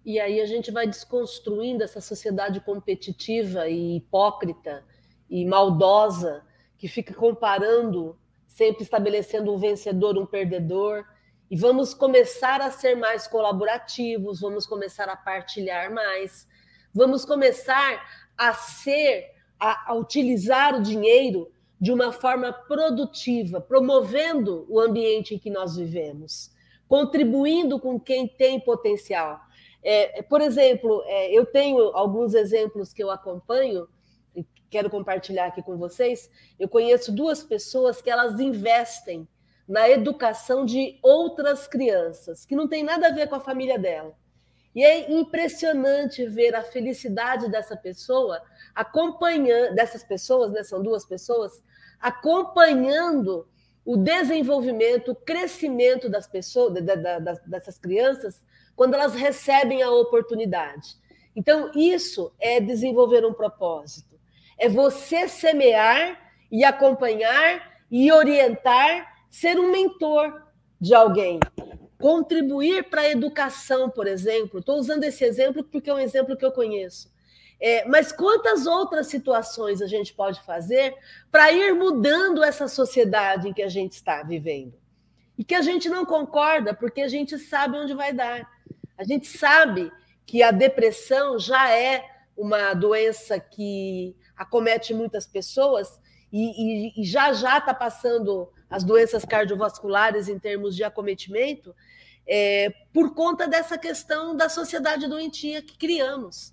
E 0.04 0.20
aí 0.20 0.40
a 0.40 0.46
gente 0.46 0.70
vai 0.70 0.86
desconstruindo 0.86 1.82
essa 1.82 2.00
sociedade 2.00 2.60
competitiva 2.60 3.68
e 3.68 3.96
hipócrita 3.96 4.84
e 5.28 5.44
maldosa 5.44 6.44
que 6.78 6.88
fica 6.88 7.14
comparando, 7.14 8.18
sempre 8.46 8.82
estabelecendo 8.82 9.52
um 9.52 9.58
vencedor, 9.58 10.16
um 10.18 10.26
perdedor. 10.26 11.04
E 11.50 11.56
vamos 11.56 11.94
começar 11.94 12.60
a 12.60 12.70
ser 12.70 12.96
mais 12.96 13.26
colaborativos, 13.26 14.40
vamos 14.40 14.66
começar 14.66 15.08
a 15.08 15.16
partilhar 15.16 15.92
mais, 15.92 16.48
vamos 16.92 17.24
começar 17.24 18.04
a 18.36 18.52
ser, 18.52 19.32
a, 19.58 19.92
a 19.92 19.94
utilizar 19.94 20.74
o 20.74 20.82
dinheiro 20.82 21.50
de 21.80 21.92
uma 21.92 22.10
forma 22.10 22.52
produtiva, 22.52 23.60
promovendo 23.60 24.66
o 24.68 24.80
ambiente 24.80 25.34
em 25.34 25.38
que 25.38 25.50
nós 25.50 25.76
vivemos, 25.76 26.50
contribuindo 26.88 27.78
com 27.78 28.00
quem 28.00 28.26
tem 28.26 28.58
potencial. 28.58 29.40
É, 29.82 30.22
por 30.22 30.40
exemplo, 30.40 31.02
é, 31.06 31.30
eu 31.30 31.46
tenho 31.46 31.78
alguns 31.94 32.34
exemplos 32.34 32.92
que 32.92 33.04
eu 33.04 33.10
acompanho 33.10 33.86
quero 34.70 34.90
compartilhar 34.90 35.46
aqui 35.46 35.62
com 35.62 35.76
vocês. 35.76 36.30
Eu 36.58 36.68
conheço 36.68 37.12
duas 37.12 37.42
pessoas 37.42 38.00
que 38.00 38.10
elas 38.10 38.40
investem 38.40 39.26
na 39.66 39.88
educação 39.88 40.64
de 40.64 40.98
outras 41.02 41.66
crianças, 41.66 42.44
que 42.44 42.54
não 42.54 42.68
tem 42.68 42.84
nada 42.84 43.08
a 43.08 43.12
ver 43.12 43.28
com 43.28 43.34
a 43.34 43.40
família 43.40 43.78
dela. 43.78 44.14
E 44.74 44.84
é 44.84 45.10
impressionante 45.10 46.26
ver 46.26 46.54
a 46.54 46.62
felicidade 46.62 47.50
dessa 47.50 47.76
pessoa 47.76 48.42
acompanhando, 48.74 49.74
dessas 49.74 50.04
pessoas, 50.04 50.52
né, 50.52 50.62
são 50.62 50.82
duas 50.82 51.04
pessoas, 51.04 51.62
acompanhando 51.98 53.48
o 53.84 53.96
desenvolvimento, 53.96 55.12
o 55.12 55.16
crescimento 55.16 56.08
das 56.10 56.26
pessoas, 56.26 56.74
dessas 57.46 57.78
crianças, 57.78 58.44
quando 58.74 58.94
elas 58.94 59.14
recebem 59.14 59.82
a 59.82 59.90
oportunidade. 59.90 60.96
Então, 61.34 61.70
isso 61.74 62.32
é 62.38 62.60
desenvolver 62.60 63.24
um 63.24 63.32
propósito 63.32 64.05
é 64.58 64.68
você 64.68 65.28
semear 65.28 66.18
e 66.50 66.64
acompanhar 66.64 67.76
e 67.90 68.10
orientar, 68.10 69.14
ser 69.30 69.58
um 69.58 69.70
mentor 69.70 70.42
de 70.80 70.94
alguém. 70.94 71.38
Contribuir 71.98 72.88
para 72.90 73.02
a 73.02 73.10
educação, 73.10 73.90
por 73.90 74.06
exemplo. 74.06 74.60
Estou 74.60 74.78
usando 74.78 75.04
esse 75.04 75.24
exemplo 75.24 75.64
porque 75.64 75.90
é 75.90 75.94
um 75.94 75.98
exemplo 75.98 76.36
que 76.36 76.44
eu 76.44 76.52
conheço. 76.52 77.14
É, 77.58 77.86
mas 77.86 78.12
quantas 78.12 78.66
outras 78.66 79.06
situações 79.06 79.80
a 79.80 79.86
gente 79.86 80.12
pode 80.12 80.42
fazer 80.42 80.94
para 81.32 81.50
ir 81.52 81.74
mudando 81.74 82.44
essa 82.44 82.68
sociedade 82.68 83.48
em 83.48 83.52
que 83.52 83.62
a 83.62 83.68
gente 83.68 83.92
está 83.92 84.22
vivendo? 84.22 84.74
E 85.38 85.44
que 85.44 85.54
a 85.54 85.62
gente 85.62 85.88
não 85.88 86.04
concorda, 86.04 86.74
porque 86.74 87.00
a 87.00 87.08
gente 87.08 87.38
sabe 87.38 87.78
onde 87.78 87.94
vai 87.94 88.12
dar. 88.12 88.46
A 88.96 89.04
gente 89.04 89.26
sabe 89.26 89.90
que 90.26 90.42
a 90.42 90.50
depressão 90.50 91.38
já 91.38 91.70
é 91.70 92.04
uma 92.36 92.74
doença 92.74 93.38
que 93.40 94.14
acomete 94.36 94.92
muitas 94.92 95.26
pessoas 95.26 96.00
e, 96.32 96.90
e, 96.98 97.00
e 97.00 97.04
já 97.04 97.32
já 97.32 97.58
está 97.58 97.72
passando 97.72 98.50
as 98.68 98.84
doenças 98.84 99.24
cardiovasculares 99.24 100.28
em 100.28 100.38
termos 100.38 100.74
de 100.74 100.82
acometimento, 100.82 101.74
é, 102.26 102.70
por 102.92 103.14
conta 103.14 103.46
dessa 103.46 103.78
questão 103.78 104.36
da 104.36 104.48
sociedade 104.48 105.06
doentia 105.06 105.62
que 105.62 105.78
criamos. 105.78 106.52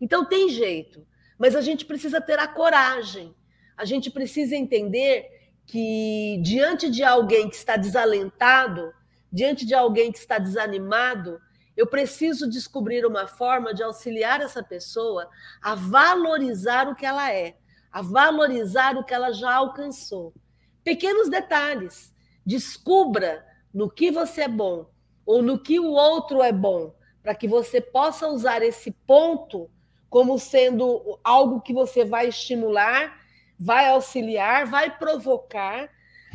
Então 0.00 0.24
tem 0.24 0.50
jeito, 0.50 1.06
mas 1.38 1.56
a 1.56 1.60
gente 1.60 1.86
precisa 1.86 2.20
ter 2.20 2.38
a 2.38 2.46
coragem, 2.46 3.34
a 3.76 3.84
gente 3.84 4.10
precisa 4.10 4.54
entender 4.54 5.26
que 5.66 6.38
diante 6.42 6.90
de 6.90 7.02
alguém 7.02 7.48
que 7.48 7.56
está 7.56 7.76
desalentado, 7.76 8.92
diante 9.32 9.64
de 9.64 9.74
alguém 9.74 10.12
que 10.12 10.18
está 10.18 10.38
desanimado, 10.38 11.40
eu 11.76 11.86
preciso 11.86 12.48
descobrir 12.48 13.04
uma 13.04 13.26
forma 13.26 13.74
de 13.74 13.82
auxiliar 13.82 14.40
essa 14.40 14.62
pessoa 14.62 15.28
a 15.60 15.74
valorizar 15.74 16.88
o 16.88 16.94
que 16.94 17.04
ela 17.04 17.32
é, 17.32 17.56
a 17.90 18.00
valorizar 18.00 18.96
o 18.96 19.04
que 19.04 19.14
ela 19.14 19.32
já 19.32 19.54
alcançou. 19.54 20.32
Pequenos 20.82 21.28
detalhes. 21.28 22.12
Descubra 22.46 23.44
no 23.72 23.90
que 23.90 24.10
você 24.10 24.42
é 24.42 24.48
bom 24.48 24.86
ou 25.24 25.42
no 25.42 25.58
que 25.58 25.80
o 25.80 25.90
outro 25.90 26.42
é 26.42 26.52
bom, 26.52 26.94
para 27.22 27.34
que 27.34 27.48
você 27.48 27.80
possa 27.80 28.28
usar 28.28 28.62
esse 28.62 28.90
ponto 28.90 29.70
como 30.10 30.38
sendo 30.38 31.18
algo 31.24 31.60
que 31.60 31.72
você 31.72 32.04
vai 32.04 32.28
estimular, 32.28 33.18
vai 33.58 33.88
auxiliar, 33.88 34.66
vai 34.66 34.96
provocar, 34.96 35.90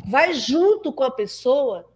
vai 0.06 0.34
junto 0.34 0.92
com 0.92 1.04
a 1.04 1.10
pessoa 1.10 1.89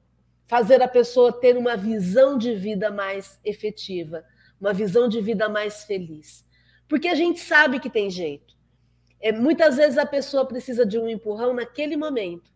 fazer 0.46 0.82
a 0.82 0.88
pessoa 0.88 1.32
ter 1.32 1.56
uma 1.56 1.76
visão 1.76 2.36
de 2.36 2.54
vida 2.54 2.90
mais 2.90 3.38
efetiva, 3.44 4.24
uma 4.60 4.72
visão 4.72 5.08
de 5.08 5.20
vida 5.20 5.48
mais 5.48 5.84
feliz. 5.84 6.44
Porque 6.88 7.08
a 7.08 7.14
gente 7.14 7.40
sabe 7.40 7.80
que 7.80 7.90
tem 7.90 8.10
jeito. 8.10 8.54
É, 9.20 9.32
muitas 9.32 9.76
vezes 9.76 9.96
a 9.96 10.04
pessoa 10.04 10.46
precisa 10.46 10.84
de 10.84 10.98
um 10.98 11.08
empurrão 11.08 11.54
naquele 11.54 11.96
momento. 11.96 12.52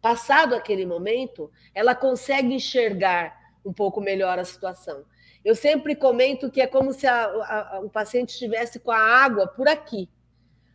Passado 0.00 0.54
aquele 0.54 0.86
momento, 0.86 1.50
ela 1.74 1.94
consegue 1.94 2.54
enxergar 2.54 3.36
um 3.64 3.72
pouco 3.72 4.00
melhor 4.00 4.38
a 4.38 4.44
situação. 4.44 5.04
Eu 5.44 5.56
sempre 5.56 5.96
comento 5.96 6.50
que 6.50 6.60
é 6.60 6.66
como 6.66 6.92
se 6.92 7.06
a, 7.06 7.24
a, 7.24 7.80
o 7.80 7.90
paciente 7.90 8.30
estivesse 8.30 8.78
com 8.78 8.92
a 8.92 8.98
água 8.98 9.46
por 9.48 9.66
aqui. 9.66 10.08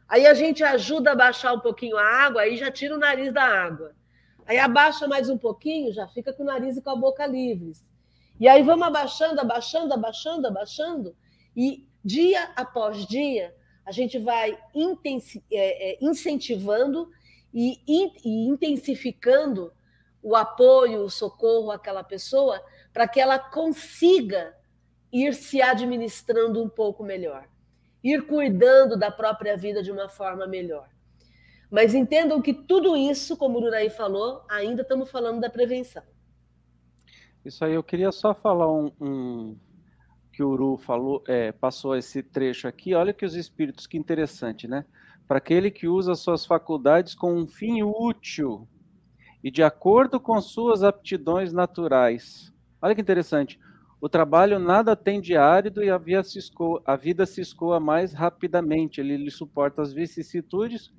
Aí 0.07 0.25
a 0.25 0.33
gente 0.33 0.63
ajuda 0.63 1.11
a 1.11 1.15
baixar 1.15 1.53
um 1.53 1.59
pouquinho 1.59 1.97
a 1.97 2.03
água, 2.03 2.41
aí 2.41 2.55
já 2.55 2.71
tira 2.71 2.95
o 2.95 2.99
nariz 2.99 3.33
da 3.33 3.43
água. 3.43 3.93
Aí 4.47 4.57
abaixa 4.57 5.05
mais 5.09 5.29
um 5.29 5.37
pouquinho, 5.37 5.91
já 5.91 6.07
fica 6.07 6.31
com 6.31 6.41
o 6.41 6.45
nariz 6.45 6.77
e 6.77 6.81
com 6.81 6.89
a 6.89 6.95
boca 6.95 7.27
livres. 7.27 7.85
E 8.39 8.47
aí 8.47 8.63
vamos 8.63 8.87
abaixando, 8.87 9.41
abaixando, 9.41 9.93
abaixando, 9.93 10.47
abaixando. 10.47 11.15
E 11.53 11.85
dia 12.01 12.49
após 12.55 13.05
dia, 13.05 13.53
a 13.85 13.91
gente 13.91 14.17
vai 14.17 14.57
é, 15.51 15.91
é, 15.91 15.97
incentivando 15.99 17.11
e, 17.53 17.81
e 17.85 18.47
intensificando 18.47 19.73
o 20.23 20.33
apoio, 20.33 21.03
o 21.03 21.09
socorro 21.09 21.69
àquela 21.69 22.03
pessoa 22.03 22.63
para 22.93 23.05
que 23.05 23.19
ela 23.19 23.37
consiga 23.37 24.55
ir 25.11 25.33
se 25.33 25.61
administrando 25.61 26.63
um 26.63 26.69
pouco 26.69 27.03
melhor, 27.03 27.49
ir 28.01 28.25
cuidando 28.25 28.97
da 28.97 29.11
própria 29.11 29.57
vida 29.57 29.83
de 29.83 29.91
uma 29.91 30.07
forma 30.07 30.47
melhor. 30.47 30.87
Mas 31.69 31.93
entendam 31.93 32.41
que 32.41 32.53
tudo 32.53 32.95
isso, 32.95 33.35
como 33.35 33.59
o 33.59 33.63
Uraí 33.63 33.89
falou, 33.89 34.43
ainda 34.49 34.81
estamos 34.81 35.11
falando 35.11 35.41
da 35.41 35.49
prevenção. 35.49 36.03
Isso 37.43 37.63
aí, 37.63 37.73
eu 37.73 37.83
queria 37.83 38.11
só 38.11 38.33
falar 38.33 38.71
um, 38.71 38.91
um 38.99 39.57
que 40.31 40.43
o 40.43 40.49
Uru 40.49 40.77
falou, 40.77 41.23
é, 41.27 41.51
passou 41.51 41.95
esse 41.95 42.21
trecho 42.21 42.67
aqui. 42.67 42.93
Olha 42.93 43.11
que 43.11 43.25
os 43.25 43.33
espíritos, 43.33 43.87
que 43.87 43.97
interessante, 43.97 44.67
né? 44.67 44.85
Para 45.27 45.39
aquele 45.39 45.71
que 45.71 45.87
usa 45.87 46.13
suas 46.13 46.45
faculdades 46.45 47.15
com 47.15 47.33
um 47.33 47.47
fim 47.47 47.81
útil 47.81 48.67
e 49.43 49.49
de 49.49 49.63
acordo 49.63 50.19
com 50.19 50.39
suas 50.39 50.83
aptidões 50.83 51.51
naturais. 51.51 52.53
Olha 52.81 52.93
que 52.93 53.01
interessante. 53.01 53.59
O 53.99 54.07
trabalho 54.07 54.59
nada 54.59 54.95
tem 54.95 55.19
de 55.19 55.35
árido 55.35 55.83
e 55.83 55.89
a, 55.89 56.23
se 56.23 56.37
escoa, 56.37 56.83
a 56.85 56.95
vida 56.95 57.25
se 57.25 57.41
escoa 57.41 57.79
mais 57.79 58.13
rapidamente. 58.13 59.01
Ele 59.01 59.17
lhe 59.17 59.31
suporta 59.31 59.81
as 59.81 59.91
vicissitudes, 59.91 60.93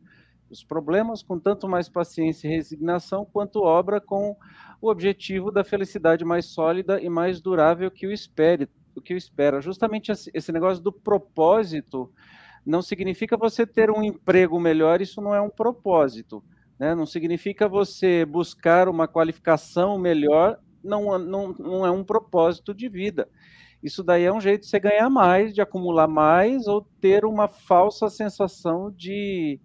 os 0.51 0.65
problemas, 0.65 1.23
com 1.23 1.39
tanto 1.39 1.69
mais 1.69 1.89
paciência 1.89 2.49
e 2.49 2.51
resignação, 2.51 3.25
quanto 3.25 3.63
obra 3.63 4.01
com 4.01 4.37
o 4.81 4.89
objetivo 4.91 5.51
da 5.51 5.65
felicidade 5.65 6.25
mais 6.25 6.47
sólida 6.47 7.01
e 7.01 7.09
mais 7.09 7.41
durável 7.41 7.91
que 7.91 8.07
o 8.07 8.13
espere, 8.13 8.69
o 8.95 9.01
que 9.01 9.15
o 9.15 9.17
espera. 9.17 9.61
Justamente 9.61 10.13
esse 10.13 10.53
negócio 10.53 10.83
do 10.83 10.93
propósito 10.93 12.11
não 12.65 12.83
significa 12.83 13.37
você 13.37 13.67
ter 13.67 13.91
um 13.91 14.03
emprego 14.03 14.59
melhor, 14.61 15.01
isso 15.01 15.21
não 15.21 15.35
é 15.35 15.41
um 15.41 15.51
propósito. 15.51 16.43
Né? 16.79 16.95
Não 16.95 17.07
significa 17.07 17.69
você 17.69 18.25
buscar 18.25 18.89
uma 18.89 19.09
qualificação 19.09 19.99
melhor, 19.99 20.59
não, 20.83 21.19
não, 21.19 21.53
não 21.53 21.87
é 21.87 21.91
um 21.91 22.05
propósito 22.05 22.73
de 22.73 22.89
vida. 22.89 23.29
Isso 23.83 24.03
daí 24.03 24.25
é 24.25 24.33
um 24.33 24.41
jeito 24.41 24.63
de 24.63 24.69
você 24.69 24.81
ganhar 24.81 25.09
mais, 25.09 25.55
de 25.55 25.61
acumular 25.61 26.09
mais, 26.09 26.67
ou 26.67 26.87
ter 27.01 27.25
uma 27.25 27.49
falsa 27.49 28.09
sensação 28.09 28.91
de, 28.91 29.61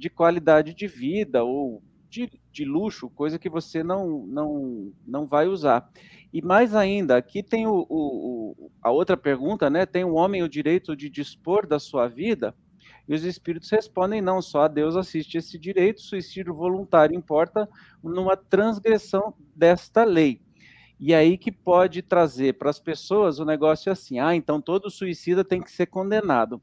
de 0.00 0.08
qualidade 0.08 0.72
de 0.72 0.86
vida, 0.86 1.44
ou 1.44 1.82
de, 2.08 2.32
de 2.50 2.64
luxo, 2.64 3.10
coisa 3.10 3.38
que 3.38 3.50
você 3.50 3.84
não, 3.84 4.26
não, 4.26 4.92
não 5.06 5.26
vai 5.26 5.46
usar. 5.46 5.88
E 6.32 6.40
mais 6.40 6.74
ainda, 6.74 7.18
aqui 7.18 7.42
tem 7.42 7.66
o, 7.66 7.86
o, 7.88 8.70
a 8.82 8.90
outra 8.90 9.16
pergunta, 9.16 9.68
né? 9.68 9.84
Tem 9.84 10.02
o 10.02 10.14
homem 10.14 10.42
o 10.42 10.48
direito 10.48 10.96
de 10.96 11.10
dispor 11.10 11.66
da 11.66 11.78
sua 11.78 12.08
vida? 12.08 12.54
E 13.06 13.14
os 13.14 13.24
espíritos 13.24 13.68
respondem: 13.70 14.22
não, 14.22 14.40
só 14.40 14.62
a 14.62 14.68
Deus 14.68 14.96
assiste 14.96 15.36
esse 15.36 15.58
direito, 15.58 16.00
suicídio 16.00 16.54
voluntário 16.54 17.14
importa 17.14 17.68
numa 18.02 18.36
transgressão 18.36 19.34
desta 19.54 20.02
lei. 20.02 20.40
E 20.98 21.14
aí 21.14 21.38
que 21.38 21.50
pode 21.52 22.02
trazer 22.02 22.54
para 22.54 22.70
as 22.70 22.80
pessoas 22.80 23.38
o 23.38 23.44
negócio 23.44 23.92
assim: 23.92 24.18
ah, 24.18 24.34
então 24.34 24.60
todo 24.60 24.90
suicida 24.90 25.44
tem 25.44 25.62
que 25.62 25.70
ser 25.70 25.86
condenado. 25.86 26.60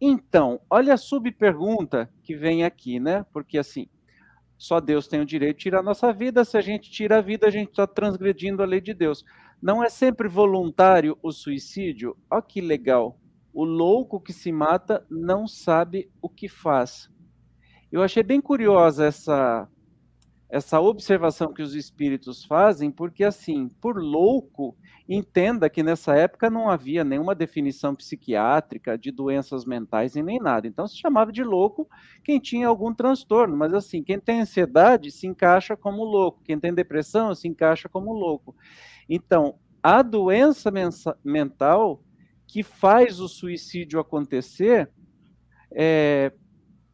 Então, 0.00 0.60
olha 0.70 0.94
a 0.94 0.98
subpergunta 0.98 2.08
que 2.22 2.34
vem 2.34 2.64
aqui, 2.64 3.00
né? 3.00 3.26
Porque 3.32 3.58
assim, 3.58 3.88
só 4.56 4.80
Deus 4.80 5.08
tem 5.08 5.20
o 5.20 5.26
direito 5.26 5.58
de 5.58 5.62
tirar 5.64 5.80
a 5.80 5.82
nossa 5.82 6.12
vida, 6.12 6.44
se 6.44 6.56
a 6.56 6.60
gente 6.60 6.90
tira 6.90 7.18
a 7.18 7.20
vida, 7.20 7.46
a 7.46 7.50
gente 7.50 7.70
está 7.70 7.86
transgredindo 7.86 8.62
a 8.62 8.66
lei 8.66 8.80
de 8.80 8.94
Deus. 8.94 9.24
Não 9.60 9.82
é 9.82 9.88
sempre 9.88 10.28
voluntário 10.28 11.18
o 11.22 11.32
suicídio? 11.32 12.16
Olha 12.30 12.42
que 12.42 12.60
legal. 12.60 13.18
O 13.52 13.64
louco 13.64 14.20
que 14.20 14.32
se 14.32 14.52
mata 14.52 15.04
não 15.10 15.48
sabe 15.48 16.10
o 16.22 16.28
que 16.28 16.48
faz. 16.48 17.10
Eu 17.90 18.02
achei 18.02 18.22
bem 18.22 18.40
curiosa 18.40 19.06
essa 19.06 19.68
essa 20.50 20.80
observação 20.80 21.52
que 21.52 21.62
os 21.62 21.74
espíritos 21.74 22.44
fazem, 22.44 22.90
porque 22.90 23.22
assim, 23.22 23.68
por 23.80 24.02
louco, 24.02 24.74
entenda 25.06 25.68
que 25.68 25.82
nessa 25.82 26.14
época 26.14 26.48
não 26.48 26.70
havia 26.70 27.04
nenhuma 27.04 27.34
definição 27.34 27.94
psiquiátrica 27.94 28.96
de 28.96 29.10
doenças 29.10 29.66
mentais 29.66 30.16
e 30.16 30.22
nem 30.22 30.38
nada. 30.38 30.66
Então 30.66 30.88
se 30.88 30.96
chamava 30.96 31.30
de 31.30 31.44
louco 31.44 31.86
quem 32.24 32.40
tinha 32.40 32.66
algum 32.66 32.94
transtorno, 32.94 33.56
mas 33.56 33.74
assim, 33.74 34.02
quem 34.02 34.18
tem 34.18 34.40
ansiedade 34.40 35.10
se 35.10 35.26
encaixa 35.26 35.76
como 35.76 36.02
louco, 36.02 36.42
quem 36.42 36.58
tem 36.58 36.72
depressão 36.72 37.34
se 37.34 37.46
encaixa 37.46 37.88
como 37.88 38.12
louco. 38.12 38.56
Então, 39.08 39.56
a 39.82 40.02
doença 40.02 40.70
mental 41.22 42.02
que 42.46 42.62
faz 42.62 43.20
o 43.20 43.28
suicídio 43.28 44.00
acontecer, 44.00 44.90
é, 45.70 46.32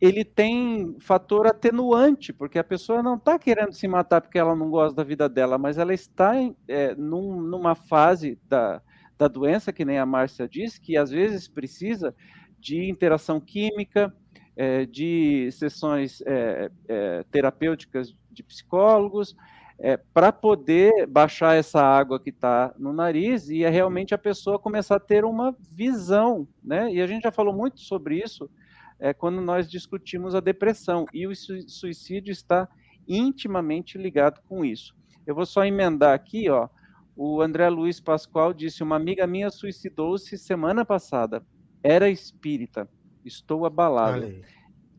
ele 0.04 0.24
tem 0.24 0.96
fator 0.98 1.46
atenuante, 1.46 2.32
porque 2.32 2.58
a 2.58 2.64
pessoa 2.64 3.02
não 3.02 3.14
está 3.14 3.38
querendo 3.38 3.72
se 3.72 3.88
matar 3.88 4.20
porque 4.20 4.38
ela 4.38 4.54
não 4.54 4.70
gosta 4.70 4.94
da 4.94 5.04
vida 5.04 5.28
dela, 5.28 5.56
mas 5.56 5.78
ela 5.78 5.94
está 5.94 6.36
em, 6.36 6.54
é, 6.68 6.94
num, 6.94 7.40
numa 7.40 7.74
fase 7.74 8.38
da, 8.48 8.82
da 9.16 9.28
doença, 9.28 9.72
que 9.72 9.84
nem 9.84 9.98
a 9.98 10.04
Márcia 10.04 10.48
disse, 10.48 10.80
que 10.80 10.96
às 10.96 11.10
vezes 11.10 11.48
precisa 11.48 12.14
de 12.58 12.88
interação 12.88 13.40
química, 13.40 14.14
é, 14.56 14.84
de 14.84 15.50
sessões 15.52 16.22
é, 16.26 16.70
é 16.88 17.24
terapêuticas 17.30 18.14
de 18.30 18.42
psicólogos, 18.42 19.34
é, 19.78 19.96
para 19.96 20.30
poder 20.30 21.06
baixar 21.06 21.56
essa 21.56 21.82
água 21.82 22.20
que 22.20 22.30
está 22.30 22.74
no 22.78 22.92
nariz 22.92 23.48
e 23.48 23.64
é 23.64 23.70
realmente 23.70 24.14
a 24.14 24.18
pessoa 24.18 24.58
começar 24.58 24.96
a 24.96 25.00
ter 25.00 25.24
uma 25.24 25.56
visão, 25.72 26.46
né? 26.62 26.92
E 26.92 27.00
a 27.00 27.06
gente 27.06 27.24
já 27.24 27.32
falou 27.32 27.52
muito 27.52 27.80
sobre 27.80 28.22
isso 28.22 28.48
é, 29.04 29.12
quando 29.12 29.38
nós 29.42 29.70
discutimos 29.70 30.34
a 30.34 30.40
depressão 30.40 31.04
e 31.12 31.26
o 31.26 31.36
suicídio 31.36 32.32
está 32.32 32.66
intimamente 33.06 33.98
ligado 33.98 34.40
com 34.48 34.64
isso. 34.64 34.96
Eu 35.26 35.34
vou 35.34 35.44
só 35.44 35.62
emendar 35.62 36.14
aqui, 36.14 36.48
ó. 36.48 36.70
O 37.14 37.42
André 37.42 37.68
Luiz 37.68 38.00
Pascoal 38.00 38.54
disse: 38.54 38.82
Uma 38.82 38.96
amiga 38.96 39.26
minha 39.26 39.50
suicidou-se 39.50 40.38
semana 40.38 40.86
passada. 40.86 41.44
Era 41.82 42.08
espírita. 42.08 42.88
Estou 43.22 43.66
abalado. 43.66 44.42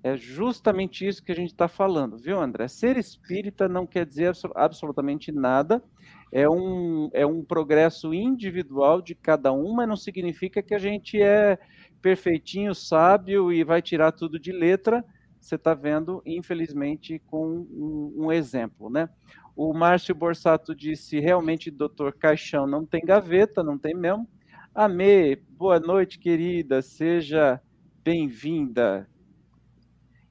É 0.03 0.15
justamente 0.15 1.03
isso 1.07 1.23
que 1.23 1.31
a 1.31 1.35
gente 1.35 1.49
está 1.49 1.67
falando, 1.67 2.15
viu, 2.15 2.39
André? 2.39 2.67
Ser 2.67 2.97
espírita 2.97 3.67
não 3.67 3.87
quer 3.87 4.05
dizer 4.05 4.31
absolutamente 4.53 5.31
nada, 5.31 5.83
é 6.31 6.47
um, 6.47 7.09
é 7.11 7.25
um 7.25 7.43
progresso 7.43 8.13
individual 8.13 9.01
de 9.01 9.15
cada 9.15 9.51
um, 9.51 9.73
mas 9.73 9.87
não 9.87 9.95
significa 9.95 10.61
que 10.61 10.75
a 10.75 10.77
gente 10.77 11.19
é 11.19 11.57
perfeitinho, 12.05 12.75
sábio 12.75 13.51
e 13.51 13.63
vai 13.63 13.81
tirar 13.81 14.11
tudo 14.11 14.37
de 14.37 14.51
letra. 14.51 15.03
Você 15.41 15.55
está 15.55 15.73
vendo, 15.73 16.21
infelizmente, 16.23 17.17
com 17.25 17.47
um, 17.47 18.13
um, 18.15 18.31
exemplo, 18.31 18.91
né? 18.91 19.09
O 19.55 19.73
Márcio 19.73 20.13
Borsato 20.13 20.75
disse: 20.75 21.19
realmente, 21.19 21.71
doutor 21.71 22.13
Caixão 22.13 22.67
não 22.67 22.85
tem 22.85 23.01
gaveta, 23.03 23.63
não 23.63 23.75
tem 23.75 23.95
mesmo. 23.95 24.29
Amê, 24.71 25.35
boa 25.49 25.79
noite, 25.79 26.19
querida, 26.19 26.79
seja 26.83 27.59
bem-vinda. 28.03 29.09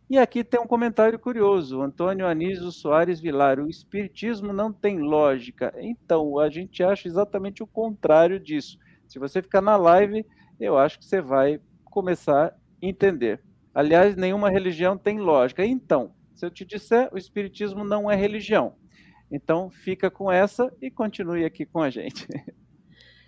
E 0.08 0.16
aqui 0.16 0.44
tem 0.44 0.60
um 0.60 0.66
comentário 0.68 1.18
curioso. 1.18 1.82
Antônio 1.82 2.24
Anísio 2.24 2.70
Soares 2.70 3.18
Vilar. 3.18 3.58
O 3.58 3.68
espiritismo 3.68 4.52
não 4.52 4.72
tem 4.72 5.00
lógica. 5.00 5.74
Então, 5.80 6.38
a 6.38 6.48
gente 6.48 6.84
acha 6.84 7.08
exatamente 7.08 7.64
o 7.64 7.66
contrário 7.66 8.38
disso. 8.38 8.78
Se 9.08 9.18
você 9.18 9.42
ficar 9.42 9.60
na 9.60 9.76
live, 9.76 10.24
eu 10.58 10.78
acho 10.78 10.98
que 10.98 11.04
você 11.04 11.20
vai 11.20 11.60
começar 11.84 12.46
a 12.48 12.54
entender. 12.80 13.40
Aliás, 13.74 14.16
nenhuma 14.16 14.50
religião 14.50 14.96
tem 14.96 15.18
lógica. 15.18 15.64
Então, 15.64 16.14
se 16.34 16.46
eu 16.46 16.50
te 16.50 16.64
disser, 16.64 17.08
o 17.12 17.18
espiritismo 17.18 17.84
não 17.84 18.10
é 18.10 18.16
religião. 18.16 18.76
Então, 19.30 19.70
fica 19.70 20.10
com 20.10 20.30
essa 20.30 20.72
e 20.80 20.90
continue 20.90 21.44
aqui 21.44 21.64
com 21.64 21.80
a 21.80 21.90
gente. 21.90 22.26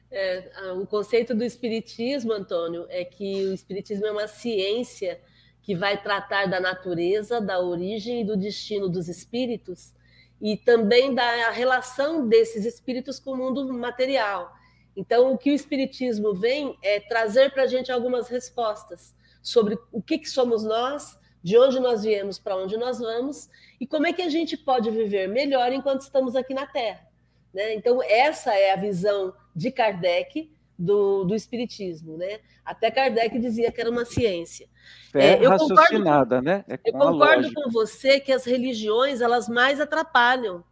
É, 0.09 0.73
o 0.73 0.87
conceito 0.87 1.35
do 1.35 1.45
espiritismo, 1.45 2.33
Antônio, 2.33 2.87
é 2.89 3.05
que 3.05 3.45
o 3.47 3.53
espiritismo 3.53 4.07
é 4.07 4.13
uma 4.13 4.29
ciência 4.29 5.21
que 5.61 5.75
vai 5.75 6.01
tratar 6.01 6.47
da 6.47 6.61
natureza, 6.61 7.41
da 7.41 7.61
origem 7.61 8.23
e 8.23 8.25
do 8.25 8.37
destino 8.37 8.89
dos 8.89 9.09
espíritos 9.09 9.93
e 10.41 10.57
também 10.57 11.13
da 11.13 11.51
relação 11.51 12.27
desses 12.29 12.65
espíritos 12.65 13.19
com 13.19 13.33
o 13.33 13.37
mundo 13.37 13.75
material. 13.75 14.56
Então, 14.97 15.33
o 15.33 15.39
que 15.39 15.51
o 15.51 15.55
Espiritismo 15.55 16.35
vem 16.35 16.77
é 16.83 16.99
trazer 17.01 17.53
para 17.53 17.65
a 17.65 17.67
gente 17.67 17.93
algumas 17.93 18.29
respostas 18.29 19.15
sobre 19.43 19.79
o 19.93 20.01
que, 20.01 20.19
que 20.19 20.29
somos 20.29 20.65
nós, 20.65 21.19
de 21.43 21.57
onde 21.59 21.79
nós 21.79 22.03
viemos, 22.03 22.39
para 22.39 22.57
onde 22.57 22.77
nós 22.77 22.99
vamos 22.99 23.49
e 23.81 23.87
como 23.87 24.07
é 24.07 24.13
que 24.13 24.23
a 24.23 24.29
gente 24.29 24.57
pode 24.57 24.91
viver 24.91 25.29
melhor 25.29 25.73
enquanto 25.73 26.01
estamos 26.01 26.35
aqui 26.35 26.55
na 26.55 26.67
Terra. 26.67 27.07
Né? 27.55 27.75
Então, 27.75 28.03
essa 28.03 28.55
é 28.55 28.73
a 28.73 28.77
visão 28.77 29.33
de 29.55 29.71
Kardec 29.71 30.51
do, 30.79 31.25
do 31.25 31.35
Espiritismo. 31.35 32.17
Né? 32.17 32.41
Até 32.65 32.91
Kardec 32.91 33.39
dizia 33.39 33.71
que 33.71 33.81
era 33.81 33.91
uma 33.91 34.05
ciência. 34.05 34.67
É, 35.15 35.35
eu 35.45 35.57
concordo, 35.57 36.43
né? 36.43 36.65
É 36.69 36.79
eu 36.85 36.93
concordo 36.93 37.43
lógica. 37.43 37.63
com 37.63 37.71
você 37.71 38.19
que 38.19 38.33
as 38.33 38.45
religiões 38.45 39.21
elas 39.21 39.49
mais 39.49 39.81
atrapalham, 39.81 40.65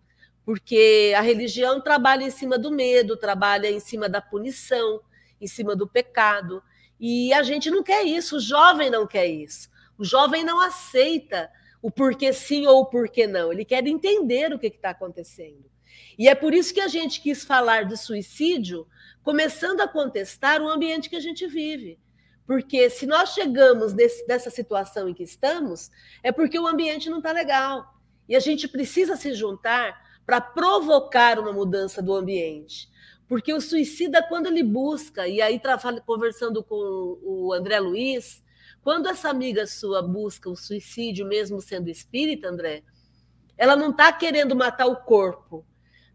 porque 0.45 1.15
a 1.17 1.21
religião 1.21 1.81
trabalha 1.81 2.25
em 2.25 2.31
cima 2.31 2.59
do 2.59 2.71
medo, 2.71 3.17
trabalha 3.17 3.71
em 3.71 3.81
cima 3.81 4.09
da 4.09 4.21
punição, 4.21 5.01
em 5.41 5.47
cima 5.47 5.75
do 5.75 5.89
pecado. 5.89 6.63
E 7.01 7.33
a 7.33 7.43
gente 7.43 7.71
não 7.71 7.83
quer 7.83 8.05
isso, 8.05 8.37
o 8.37 8.41
jovem 8.41 8.91
não 8.91 9.07
quer 9.07 9.27
isso. 9.27 9.71
O 9.97 10.05
jovem 10.05 10.45
não 10.45 10.61
aceita 10.61 11.51
o 11.81 11.91
porquê 11.91 12.33
sim 12.33 12.67
ou 12.67 12.81
o 12.81 12.87
porquê 12.87 13.27
não. 13.27 13.53
Ele 13.53 13.65
quer 13.65 13.87
entender 13.87 14.53
o 14.53 14.59
que 14.59 14.67
está 14.67 14.91
acontecendo. 14.91 15.65
E 16.19 16.29
é 16.29 16.35
por 16.35 16.53
isso 16.53 16.75
que 16.75 16.81
a 16.81 16.89
gente 16.89 17.21
quis 17.21 17.45
falar 17.45 17.85
de 17.85 17.97
suicídio, 17.97 18.87
começando 19.23 19.81
a 19.81 19.89
contestar 19.89 20.61
o 20.61 20.69
ambiente 20.69 21.09
que 21.09 21.17
a 21.17 21.21
gente 21.21 21.47
vive. 21.47 21.99
Porque 22.47 22.91
se 22.91 23.07
nós 23.07 23.31
chegamos 23.33 23.95
nesse, 23.95 24.27
nessa 24.27 24.51
situação 24.51 25.09
em 25.09 25.15
que 25.15 25.23
estamos, 25.23 25.91
é 26.23 26.31
porque 26.31 26.59
o 26.59 26.67
ambiente 26.67 27.09
não 27.09 27.19
está 27.19 27.33
legal. 27.33 27.95
E 28.29 28.37
a 28.37 28.41
gente 28.41 28.69
precisa 28.69 29.17
se 29.17 29.33
juntar 29.33 30.04
para 30.27 30.41
provocar 30.41 31.39
uma 31.39 31.53
mudança 31.53 32.03
do 32.03 32.15
ambiente. 32.15 32.89
Porque 33.29 33.53
o 33.53 33.61
suicida, 33.61 34.23
quando 34.23 34.47
ele 34.47 34.63
busca, 34.63 35.27
e 35.27 35.41
aí 35.41 35.61
conversando 36.05 36.63
com 36.63 37.19
o 37.23 37.53
André 37.53 37.81
Luiz, 37.81 38.43
quando 38.83 39.09
essa 39.09 39.31
amiga 39.31 39.67
sua 39.67 40.03
busca 40.03 40.51
o 40.51 40.57
suicídio, 40.57 41.27
mesmo 41.27 41.61
sendo 41.61 41.89
espírita, 41.89 42.49
André, 42.49 42.83
ela 43.57 43.77
não 43.77 43.91
está 43.91 44.13
querendo 44.13 44.55
matar 44.55 44.87
o 44.87 44.97
corpo, 44.97 45.65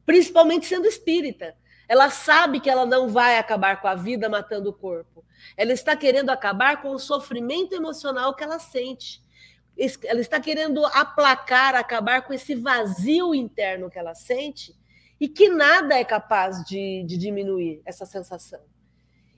principalmente 0.06 0.68
sendo 0.68 0.88
espírita. 0.88 1.56
Ela 1.88 2.12
sabe 2.12 2.60
que 2.60 2.70
ela 2.70 2.86
não 2.86 3.10
vai 3.10 3.40
acabar 3.40 3.82
com 3.82 3.88
a 3.88 3.96
vida 3.96 4.30
matando 4.30 4.70
o 4.70 4.74
corpo. 4.74 5.26
Ela 5.58 5.74
está 5.74 5.96
querendo 5.96 6.30
acabar 6.30 6.82
com 6.82 6.92
o 6.92 7.00
sofrimento 7.00 7.74
emocional 7.74 8.36
que 8.36 8.44
ela 8.44 8.60
sente. 8.60 9.24
Ela 10.04 10.20
está 10.20 10.40
querendo 10.40 10.86
aplacar, 10.88 11.76
acabar 11.76 12.22
com 12.24 12.34
esse 12.34 12.54
vazio 12.54 13.34
interno 13.34 13.90
que 13.90 13.98
ela 13.98 14.14
sente 14.14 14.76
e 15.20 15.28
que 15.28 15.50
nada 15.50 15.96
é 15.96 16.04
capaz 16.04 16.64
de, 16.66 17.04
de 17.08 17.18
diminuir 17.18 17.82
essa 17.86 18.06
sensação. 18.06 18.60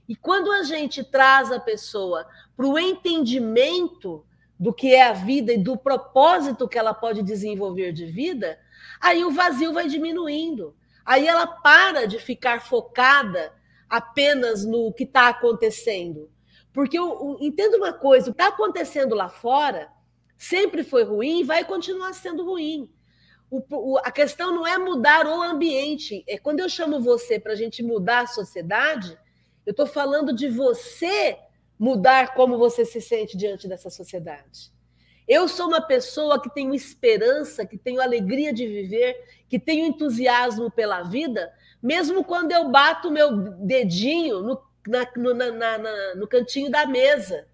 E 0.07 0.15
quando 0.15 0.51
a 0.51 0.63
gente 0.63 1.03
traz 1.03 1.51
a 1.51 1.59
pessoa 1.59 2.27
para 2.55 2.65
o 2.65 2.77
entendimento 2.77 4.25
do 4.59 4.73
que 4.73 4.93
é 4.93 5.07
a 5.07 5.13
vida 5.13 5.53
e 5.53 5.57
do 5.57 5.77
propósito 5.77 6.67
que 6.67 6.77
ela 6.77 6.93
pode 6.93 7.23
desenvolver 7.23 7.91
de 7.91 8.05
vida, 8.05 8.59
aí 8.99 9.23
o 9.23 9.31
vazio 9.31 9.73
vai 9.73 9.87
diminuindo. 9.87 10.75
Aí 11.05 11.27
ela 11.27 11.47
para 11.47 12.05
de 12.05 12.19
ficar 12.19 12.61
focada 12.61 13.53
apenas 13.89 14.65
no 14.65 14.93
que 14.93 15.03
está 15.03 15.29
acontecendo. 15.29 16.29
Porque 16.73 16.97
eu, 16.97 17.09
eu 17.09 17.37
entendo 17.41 17.75
uma 17.77 17.93
coisa: 17.93 18.29
o 18.29 18.33
que 18.33 18.41
está 18.41 18.53
acontecendo 18.53 19.15
lá 19.15 19.29
fora 19.29 19.89
sempre 20.41 20.83
foi 20.83 21.03
ruim 21.03 21.41
e 21.41 21.43
vai 21.43 21.63
continuar 21.63 22.13
sendo 22.13 22.43
ruim. 22.43 22.89
O, 23.47 23.63
o, 23.69 23.97
a 23.99 24.11
questão 24.11 24.51
não 24.51 24.65
é 24.65 24.75
mudar 24.75 25.27
o 25.27 25.39
ambiente. 25.39 26.23
É 26.27 26.35
quando 26.35 26.61
eu 26.61 26.67
chamo 26.67 26.99
você 26.99 27.39
para 27.39 27.53
a 27.53 27.55
gente 27.55 27.83
mudar 27.83 28.21
a 28.21 28.27
sociedade, 28.27 29.15
eu 29.67 29.69
estou 29.69 29.85
falando 29.85 30.33
de 30.33 30.49
você 30.49 31.37
mudar 31.77 32.33
como 32.33 32.57
você 32.57 32.83
se 32.83 32.99
sente 32.99 33.37
diante 33.37 33.67
dessa 33.67 33.91
sociedade. 33.91 34.71
Eu 35.27 35.47
sou 35.47 35.67
uma 35.67 35.81
pessoa 35.81 36.41
que 36.41 36.51
tenho 36.51 36.73
esperança, 36.73 37.63
que 37.63 37.77
tenho 37.77 38.01
alegria 38.01 38.51
de 38.51 38.65
viver, 38.65 39.15
que 39.47 39.59
tenho 39.59 39.85
entusiasmo 39.85 40.71
pela 40.71 41.03
vida, 41.03 41.53
mesmo 41.83 42.23
quando 42.23 42.51
eu 42.51 42.67
bato 42.69 43.11
meu 43.11 43.31
dedinho 43.59 44.41
no, 44.41 44.61
na, 44.87 45.07
no, 45.15 45.33
na, 45.35 45.77
na, 45.77 46.15
no 46.15 46.27
cantinho 46.27 46.71
da 46.71 46.87
mesa. 46.87 47.47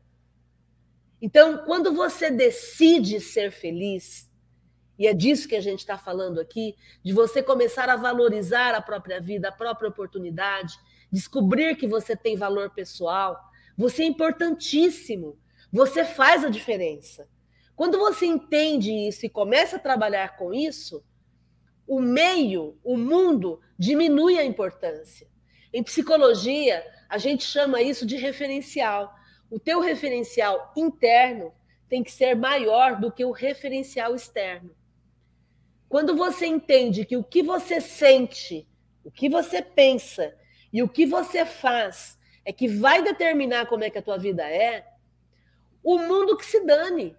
Então, 1.22 1.60
quando 1.66 1.94
você 1.94 2.30
decide 2.30 3.20
ser 3.20 3.52
feliz, 3.52 4.30
e 5.00 5.08
é 5.08 5.14
disso 5.14 5.48
que 5.48 5.56
a 5.56 5.62
gente 5.62 5.80
está 5.80 5.98
falando 5.98 6.40
aqui, 6.40 6.76
de 7.04 7.14
você 7.14 7.42
começar 7.42 7.90
a 7.90 7.96
valorizar 7.96 8.74
a 8.74 8.82
própria 8.82 9.20
vida, 9.20 9.50
a 9.50 9.52
própria 9.52 9.90
oportunidade, 9.90 10.76
descobrir 11.12 11.76
que 11.76 11.88
você 11.88 12.16
tem 12.16 12.36
valor 12.36 12.72
pessoal, 12.72 13.40
você 13.78 14.04
é 14.04 14.08
importantíssimo, 14.08 15.38
você 15.72 16.04
faz 16.04 16.44
a 16.44 16.50
diferença. 16.50 17.28
Quando 17.76 18.00
você 18.00 18.26
entende 18.26 18.92
isso 18.92 19.26
e 19.26 19.30
começa 19.30 19.76
a 19.76 19.80
trabalhar 19.80 20.36
com 20.36 20.54
isso, 20.54 21.04
o 21.88 22.02
meio, 22.02 22.78
o 22.84 22.98
mundo, 22.98 23.62
diminui 23.78 24.38
a 24.40 24.44
importância. 24.44 25.28
Em 25.72 25.84
psicologia, 25.84 26.84
a 27.08 27.18
gente 27.18 27.44
chama 27.44 27.82
isso 27.82 28.06
de 28.06 28.18
referencial. 28.18 29.14
O 29.50 29.60
teu 29.60 29.80
referencial 29.80 30.74
interno 30.76 31.54
tem 31.88 32.04
que 32.04 32.12
ser 32.12 32.36
maior 32.36 33.00
do 33.00 33.12
que 33.12 33.24
o 33.24 33.32
referencial 33.32 34.14
externo. 34.14 34.76
Quando 35.88 36.16
você 36.16 36.46
entende 36.46 37.06
que 37.06 37.16
o 37.16 37.24
que 37.24 37.42
você 37.42 37.80
sente, 37.80 38.68
o 39.04 39.12
que 39.12 39.30
você 39.30 39.62
pensa 39.62 40.36
e 40.72 40.84
o 40.84 40.90
que 40.90 41.06
você 41.06 41.46
faz 41.46 42.20
é 42.44 42.52
que 42.52 42.68
vai 42.68 43.02
determinar 43.02 43.68
como 43.68 43.84
é 43.84 43.90
que 43.90 43.98
a 43.98 44.02
tua 44.02 44.18
vida 44.18 44.50
é, 44.50 44.86
o 45.82 45.98
mundo 45.98 46.36
que 46.36 46.46
se 46.46 46.66
dane. 46.66 47.16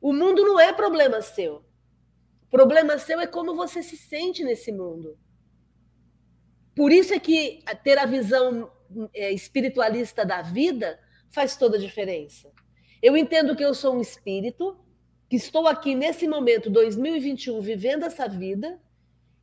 O 0.00 0.12
mundo 0.12 0.44
não 0.44 0.60
é 0.60 0.72
problema 0.72 1.20
seu. 1.20 1.64
O 2.44 2.48
problema 2.48 2.98
seu 2.98 3.20
é 3.20 3.26
como 3.26 3.56
você 3.56 3.82
se 3.82 3.96
sente 3.96 4.44
nesse 4.44 4.70
mundo. 4.70 5.18
Por 6.76 6.92
isso 6.92 7.12
é 7.12 7.18
que 7.18 7.64
ter 7.82 7.98
a 7.98 8.06
visão 8.06 8.70
é, 9.12 9.32
espiritualista 9.32 10.24
da 10.24 10.42
vida 10.42 11.00
faz 11.30 11.56
toda 11.56 11.76
a 11.76 11.80
diferença. 11.80 12.50
Eu 13.02 13.16
entendo 13.16 13.54
que 13.54 13.64
eu 13.64 13.74
sou 13.74 13.94
um 13.94 14.00
espírito 14.00 14.76
que 15.28 15.36
estou 15.36 15.66
aqui 15.66 15.94
nesse 15.94 16.26
momento, 16.26 16.70
2021, 16.70 17.60
vivendo 17.60 18.04
essa 18.04 18.28
vida, 18.28 18.80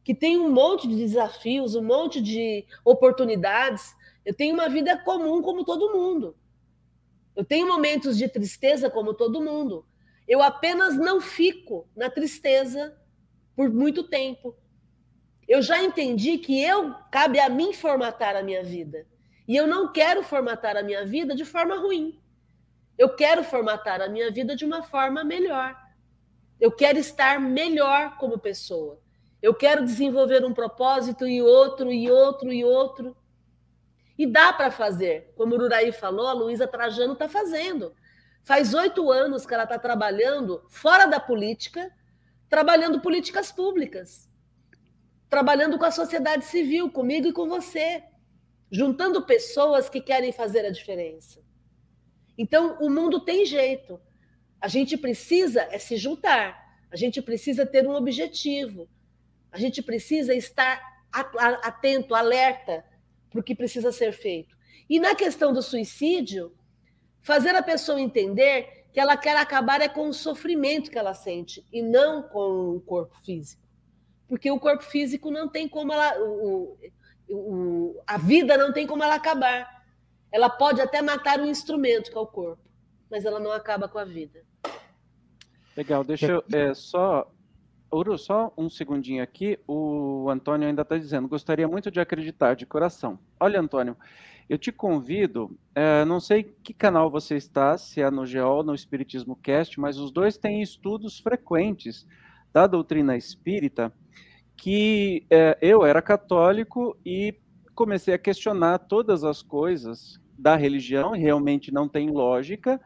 que 0.04 0.14
tem 0.14 0.38
um 0.38 0.52
monte 0.52 0.88
de 0.88 0.96
desafios, 0.96 1.76
um 1.76 1.84
monte 1.84 2.22
de 2.22 2.66
oportunidades. 2.84 3.96
Eu 4.26 4.34
tenho 4.34 4.54
uma 4.54 4.70
vida 4.70 4.98
comum 4.98 5.42
como 5.42 5.64
todo 5.64 5.94
mundo. 5.94 6.36
Eu 7.36 7.44
tenho 7.44 7.68
momentos 7.68 8.18
de 8.18 8.28
tristeza 8.28 8.90
como 8.90 9.14
todo 9.14 9.42
mundo. 9.42 9.86
Eu 10.28 10.42
apenas 10.42 10.98
não 10.98 11.20
fico 11.20 11.88
na 11.96 12.10
tristeza 12.10 12.96
por 13.56 13.70
muito 13.70 14.04
tempo. 14.04 14.56
Eu 15.48 15.62
já 15.62 15.82
entendi 15.82 16.38
que 16.38 16.62
eu 16.62 16.94
cabe 17.12 17.40
a 17.40 17.50
mim 17.50 17.74
formatar 17.74 18.36
a 18.36 18.44
minha 18.44 18.64
vida. 18.64 19.06
E 19.48 19.56
eu 19.56 19.68
não 19.68 19.92
quero 19.92 20.24
formatar 20.24 20.78
a 20.78 20.84
minha 20.84 21.06
vida 21.06 21.36
de 21.36 21.44
forma 21.44 21.76
ruim. 21.76 22.20
Eu 22.98 23.16
quero 23.16 23.44
formatar 23.44 24.02
a 24.02 24.08
minha 24.08 24.32
vida 24.32 24.56
de 24.56 24.64
uma 24.64 24.84
forma 24.84 25.24
melhor. 25.24 25.76
Eu 26.60 26.72
quero 26.72 26.98
estar 26.98 27.40
melhor 27.40 28.18
como 28.18 28.38
pessoa. 28.38 29.00
Eu 29.42 29.54
quero 29.54 29.84
desenvolver 29.84 30.46
um 30.46 30.54
propósito 30.54 31.28
e 31.28 31.42
outro, 31.42 31.92
e 31.92 32.10
outro, 32.10 32.54
e 32.54 32.64
outro. 32.64 33.18
E 34.18 34.26
dá 34.26 34.54
para 34.54 34.72
fazer. 34.72 35.34
Como 35.36 35.56
o 35.56 35.62
Uraí 35.62 35.92
falou, 35.92 36.28
a 36.28 36.34
Luísa 36.34 36.68
Trajano 36.68 37.14
está 37.14 37.28
fazendo. 37.28 37.94
Faz 38.44 38.74
oito 38.74 39.12
anos 39.12 39.46
que 39.46 39.54
ela 39.54 39.64
está 39.64 39.78
trabalhando 39.78 40.64
fora 40.70 41.06
da 41.06 41.20
política, 41.20 41.92
trabalhando 42.48 43.02
políticas 43.02 43.52
públicas, 43.52 44.30
trabalhando 45.30 45.78
com 45.78 45.86
a 45.86 45.92
sociedade 45.92 46.46
civil, 46.46 46.92
comigo 46.92 47.28
e 47.28 47.34
com 47.34 47.50
você, 47.50 48.04
juntando 48.74 49.24
pessoas 49.24 49.88
que 49.88 50.02
querem 50.02 50.32
fazer 50.32 50.66
a 50.66 50.72
diferença. 50.72 51.40
Então, 52.36 52.80
o 52.82 52.90
mundo 52.90 53.20
tem 53.20 53.46
jeito. 53.46 54.02
A 54.60 54.68
gente 54.68 54.98
precisa 54.98 55.62
é 55.70 55.78
se 55.78 55.96
juntar, 55.96 56.60
a 56.90 56.96
gente 56.96 57.22
precisa 57.22 57.68
ter 57.68 57.88
um 57.88 57.94
objetivo, 57.94 58.90
a 59.52 59.60
gente 59.60 59.84
precisa 59.84 60.34
estar 60.34 60.82
atento, 61.62 62.16
alerta 62.16 62.84
para 63.30 63.40
o 63.40 63.44
que 63.44 63.54
precisa 63.54 63.92
ser 63.92 64.12
feito. 64.12 64.58
E 64.90 65.00
na 65.00 65.14
questão 65.14 65.54
do 65.54 65.62
suicídio, 65.62 66.52
fazer 67.22 67.56
a 67.56 67.62
pessoa 67.62 68.02
entender 68.02 68.88
que 68.92 69.00
ela 69.00 69.16
quer 69.16 69.38
acabar 69.38 69.82
é 69.82 69.88
com 69.88 70.10
o 70.10 70.14
sofrimento 70.14 70.90
que 70.90 70.98
ela 70.98 71.14
sente 71.14 71.64
e 71.72 71.84
não 71.84 72.24
com 72.24 72.76
o 72.76 72.82
corpo 72.82 73.16
físico. 73.24 73.62
Porque 74.28 74.50
o 74.50 74.60
corpo 74.60 74.84
físico 74.84 75.30
não 75.30 75.48
tem 75.48 75.70
como 75.70 75.94
ela. 75.94 76.20
O, 76.24 76.76
a 78.08 78.18
vida 78.18 78.58
não 78.58 78.72
tem 78.74 78.86
como 78.86 79.04
ela 79.04 79.16
acabar. 79.16 79.84
Ela 80.32 80.50
pode 80.50 80.82
até 80.82 81.02
matar 81.02 81.40
um 81.40 81.46
instrumento, 81.46 82.10
que 82.10 82.18
é 82.18 82.20
o 82.20 82.26
corpo, 82.26 82.64
mas 83.10 83.26
ela 83.26 83.40
não 83.40 83.52
acaba 83.52 83.88
com 83.88 84.00
a 84.00 84.06
vida. 84.06 84.44
Legal, 85.76 86.04
deixa 86.04 86.28
eu 86.28 86.44
é, 86.52 86.74
só. 86.74 87.30
Uru, 87.92 88.18
só 88.18 88.52
um 88.58 88.70
segundinho 88.70 89.22
aqui. 89.22 89.60
O 89.68 90.28
Antônio 90.30 90.68
ainda 90.68 90.82
está 90.82 90.98
dizendo: 90.98 91.28
gostaria 91.28 91.68
muito 91.68 91.92
de 91.92 92.00
acreditar 92.00 92.56
de 92.56 92.66
coração. 92.66 93.20
Olha, 93.40 93.60
Antônio, 93.60 93.96
eu 94.50 94.58
te 94.58 94.72
convido, 94.72 95.58
é, 95.74 96.04
não 96.06 96.20
sei 96.20 96.44
que 96.44 96.74
canal 96.74 97.10
você 97.10 97.36
está, 97.36 97.78
se 97.78 98.02
é 98.02 98.12
no 98.12 98.26
GEOL 98.26 98.64
no 98.64 98.76
Espiritismo 98.76 99.36
Cast, 99.36 99.80
mas 99.80 99.98
os 99.98 100.12
dois 100.12 100.38
têm 100.38 100.62
estudos 100.62 101.20
frequentes 101.20 102.06
da 102.52 102.68
doutrina 102.68 103.16
espírita, 103.16 103.92
que 104.56 105.26
é, 105.30 105.58
eu 105.62 105.86
era 105.86 106.02
católico 106.02 106.98
e 107.06 107.36
comecei 107.76 108.14
a 108.14 108.20
questionar 108.20 108.80
todas 108.80 109.24
as 109.24 109.42
coisas 109.42 110.20
da 110.38 110.56
religião, 110.56 111.12
realmente 111.12 111.72
não 111.72 111.88
tem 111.88 112.10
lógica, 112.10 112.80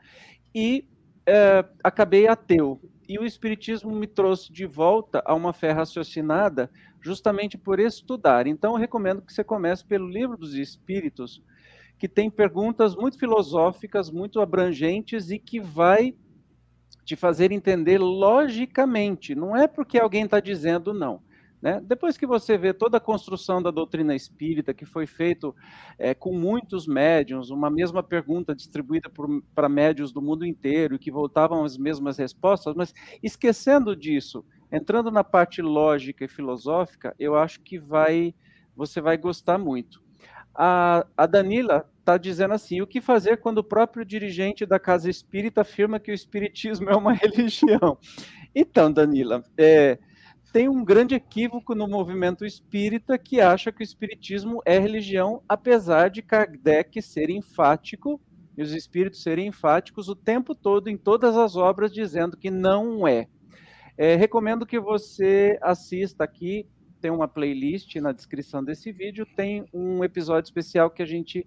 e 0.54 0.88
é, 1.26 1.66
acabei 1.84 2.28
ateu. 2.28 2.80
E 3.08 3.18
o 3.18 3.26
Espiritismo 3.26 3.96
me 3.96 4.08
trouxe 4.08 4.52
de 4.52 4.66
volta 4.66 5.22
a 5.26 5.34
uma 5.34 5.54
fé 5.54 5.72
raciocinada, 5.72 6.70
justamente 7.02 7.58
por 7.58 7.80
estudar. 7.80 8.48
Então, 8.48 8.74
eu 8.74 8.78
recomendo 8.78 9.22
que 9.22 9.32
você 9.32 9.44
comece 9.44 9.86
pelo 9.86 10.08
Livro 10.08 10.38
dos 10.38 10.56
Espíritos, 10.56 11.42
que 11.98 12.08
tem 12.08 12.30
perguntas 12.30 12.96
muito 12.96 13.18
filosóficas, 13.18 14.12
muito 14.12 14.40
abrangentes 14.42 15.32
e 15.32 15.40
que 15.40 15.60
vai 15.60 16.14
te 17.06 17.16
fazer 17.16 17.52
entender 17.52 17.98
logicamente. 17.98 19.34
Não 19.34 19.56
é 19.56 19.68
porque 19.68 19.98
alguém 19.98 20.26
está 20.26 20.40
dizendo 20.40 20.94
não. 20.94 21.22
Né? 21.62 21.82
Depois 21.84 22.18
que 22.18 22.28
você 22.28 22.58
vê 22.58 22.74
toda 22.74 22.98
a 22.98 23.02
construção 23.02 23.62
da 23.62 23.72
doutrina 23.72 24.16
espírita, 24.16 24.74
que 24.74 24.86
foi 24.86 25.08
feito 25.08 25.56
é, 25.98 26.14
com 26.14 26.32
muitos 26.32 26.86
médiums, 26.86 27.50
uma 27.50 27.70
mesma 27.70 28.04
pergunta 28.04 28.56
distribuída 28.56 29.12
para 29.56 29.68
médios 29.68 30.12
do 30.12 30.22
mundo 30.22 30.46
inteiro, 30.46 30.96
e 30.96 31.00
que 31.00 31.12
voltavam 31.12 31.64
as 31.64 31.78
mesmas 31.78 32.18
respostas, 32.18 32.76
mas 32.76 32.94
esquecendo 33.24 33.96
disso, 33.96 34.46
entrando 34.72 35.10
na 35.10 35.24
parte 35.24 35.62
lógica 35.62 36.26
e 36.26 36.28
filosófica, 36.28 37.16
eu 37.18 37.36
acho 37.36 37.62
que 37.62 37.80
vai 37.80 38.34
você 38.76 39.02
vai 39.02 39.18
gostar 39.18 39.58
muito. 39.58 40.04
A, 40.54 41.06
a 41.18 41.26
Danila 41.26 41.90
está 42.00 42.18
dizendo 42.18 42.54
assim: 42.54 42.82
o 42.82 42.88
que 42.88 43.02
fazer 43.02 43.38
quando 43.38 43.60
o 43.60 43.64
próprio 43.64 44.06
dirigente 44.06 44.66
da 44.66 44.80
casa 44.80 45.10
espírita 45.10 45.62
afirma 45.62 46.00
que 46.00 46.12
o 46.12 46.14
espiritismo 46.14 46.90
é 46.90 46.96
uma 46.96 47.14
religião? 47.18 47.98
Então, 48.56 48.92
Danila, 48.92 49.44
é, 49.58 49.98
tem 50.58 50.68
um 50.68 50.84
grande 50.84 51.14
equívoco 51.14 51.76
no 51.76 51.88
movimento 51.88 52.44
espírita 52.44 53.16
que 53.16 53.40
acha 53.40 53.72
que 53.72 53.82
o 53.82 53.84
espiritismo 53.84 54.60
é 54.66 54.80
religião, 54.80 55.44
apesar 55.48 56.10
de 56.10 56.24
Kardec 56.24 57.00
ser 57.00 57.30
enfático 57.30 58.20
e 58.58 58.64
os 58.64 58.72
espíritos 58.72 59.22
serem 59.22 59.50
enfáticos 59.50 60.10
o 60.10 60.16
tempo 60.16 60.56
todo 60.56 60.88
em 60.88 60.98
todas 60.98 61.38
as 61.38 61.56
obras 61.56 61.94
dizendo 61.94 62.36
que 62.36 62.50
não 62.50 63.08
é. 63.08 63.28
é 63.96 64.16
recomendo 64.16 64.66
que 64.66 64.80
você 64.80 65.60
assista 65.62 66.24
aqui 66.24 66.68
tem 67.00 67.12
uma 67.12 67.28
playlist 67.28 67.96
na 67.98 68.12
descrição 68.12 68.64
desse 68.64 68.92
vídeo, 68.92 69.28
tem 69.36 69.64
um 69.72 70.04
episódio 70.04 70.48
especial 70.48 70.90
que 70.90 71.04
a 71.04 71.06
gente, 71.06 71.46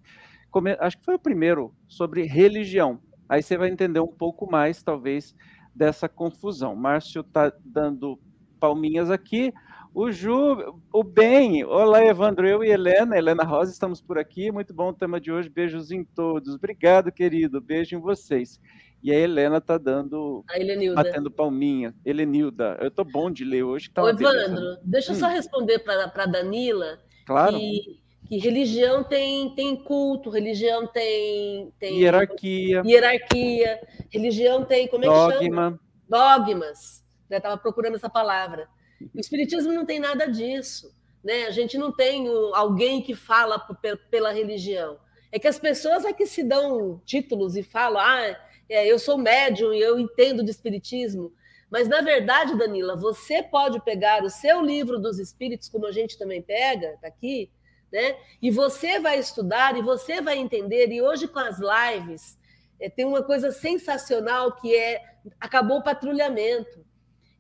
acho 0.79 0.99
que 0.99 1.05
foi 1.05 1.17
o 1.17 1.19
primeiro, 1.19 1.75
sobre 1.89 2.23
religião. 2.23 3.01
Aí 3.29 3.43
você 3.43 3.59
vai 3.59 3.71
entender 3.71 3.99
um 3.99 4.07
pouco 4.07 4.49
mais, 4.49 4.85
talvez, 4.85 5.35
dessa 5.75 6.09
confusão. 6.09 6.77
Márcio 6.77 7.23
está 7.23 7.53
dando 7.65 8.17
palminhas 8.61 9.11
aqui. 9.11 9.53
O 9.93 10.13
Ju, 10.13 10.79
o 10.93 11.03
Ben, 11.03 11.65
olá 11.65 12.05
Evandro, 12.05 12.47
eu 12.47 12.63
e 12.63 12.71
Helena, 12.71 13.19
Helena 13.19 13.43
Rosa, 13.43 13.73
estamos 13.73 14.01
por 14.01 14.19
aqui. 14.19 14.53
Muito 14.53 14.73
bom 14.73 14.91
o 14.91 14.95
tema 14.95 15.21
de 15.21 15.33
hoje. 15.33 15.49
Beijos 15.49 15.91
em 15.91 16.05
todos. 16.05 16.55
Obrigado, 16.55 17.11
querido. 17.11 17.61
Beijo 17.61 17.97
em 17.97 18.01
vocês. 18.01 18.61
E 19.03 19.11
a 19.11 19.19
Helena 19.19 19.61
tá 19.61 19.79
dando. 19.79 20.45
A. 20.49 20.95
Batendo 20.95 21.31
palminha. 21.31 21.93
Helenilda. 22.05 22.79
Eu 22.81 22.91
tô 22.91 23.03
bom 23.03 23.31
de 23.31 23.45
ler 23.45 23.65
hoje. 23.65 23.91
Tá 23.91 24.03
Ô, 24.03 24.09
Evandro, 24.09 24.77
deixa 24.85 25.11
eu 25.11 25.17
hum. 25.17 25.19
só 25.19 25.27
responder 25.27 25.81
para 25.81 26.27
Danila. 26.27 27.01
Claro. 27.27 27.57
Que, 27.57 28.01
que, 28.29 28.39
religião 28.39 29.03
tem, 29.03 29.53
tem 29.57 29.75
culto, 29.75 30.31
religião 30.31 30.87
tem, 30.87 31.73
tem. 31.81 31.99
Hierarquia. 31.99 32.83
Hierarquia. 32.85 33.81
Religião 34.09 34.65
tem. 34.65 34.87
Como 34.87 35.05
é 35.05 35.09
que 35.09 35.15
Dogma. 35.15 35.41
chama? 35.41 35.81
Dogmas. 36.09 37.05
Eu 37.31 37.39
estava 37.39 37.57
procurando 37.57 37.97
essa 37.97 38.11
palavra. 38.11 38.69
O 39.15 39.21
Espiritismo 39.21 39.73
não 39.73 39.87
tem 39.87 39.99
nada 39.99 40.27
disso. 40.27 40.95
Né? 41.23 41.45
A 41.45 41.51
gente 41.51 41.79
não 41.79 41.93
tem 41.93 42.27
alguém 42.55 43.03
que 43.03 43.15
fala 43.15 43.59
pela 44.11 44.33
religião. 44.33 44.99
É 45.33 45.39
que 45.39 45.47
as 45.47 45.59
pessoas 45.59 46.05
é 46.05 46.13
que 46.13 46.27
se 46.27 46.43
dão 46.43 47.01
títulos 47.05 47.57
e 47.57 47.63
falam, 47.63 48.01
ah, 48.01 48.37
é, 48.69 48.87
eu 48.87 48.99
sou 48.99 49.17
médium 49.17 49.73
e 49.73 49.81
eu 49.81 49.99
entendo 49.99 50.43
de 50.43 50.51
espiritismo. 50.51 51.33
Mas, 51.71 51.87
na 51.87 52.01
verdade, 52.01 52.59
Danila, 52.59 52.97
você 52.97 53.43
pode 53.43 53.81
pegar 53.81 54.25
o 54.25 54.31
seu 54.31 54.61
livro 54.61 54.99
dos 54.99 55.21
espíritos, 55.21 55.69
como 55.69 55.87
a 55.87 55.93
gente 55.93 56.19
também 56.19 56.43
pega, 56.43 56.95
está 56.95 57.07
aqui, 57.07 57.49
né? 57.93 58.17
E 58.43 58.51
você 58.51 58.99
vai 58.99 59.21
estudar 59.21 59.77
e 59.77 59.83
você 59.83 60.21
vai 60.21 60.37
entender. 60.37 60.91
E 60.91 61.01
hoje, 61.01 61.29
com 61.29 61.39
as 61.39 61.59
lives, 61.61 62.37
é, 62.81 62.89
tem 62.89 63.05
uma 63.05 63.23
coisa 63.23 63.53
sensacional 63.53 64.57
que 64.57 64.75
é 64.75 65.01
acabou 65.39 65.79
o 65.79 65.83
patrulhamento. 65.83 66.85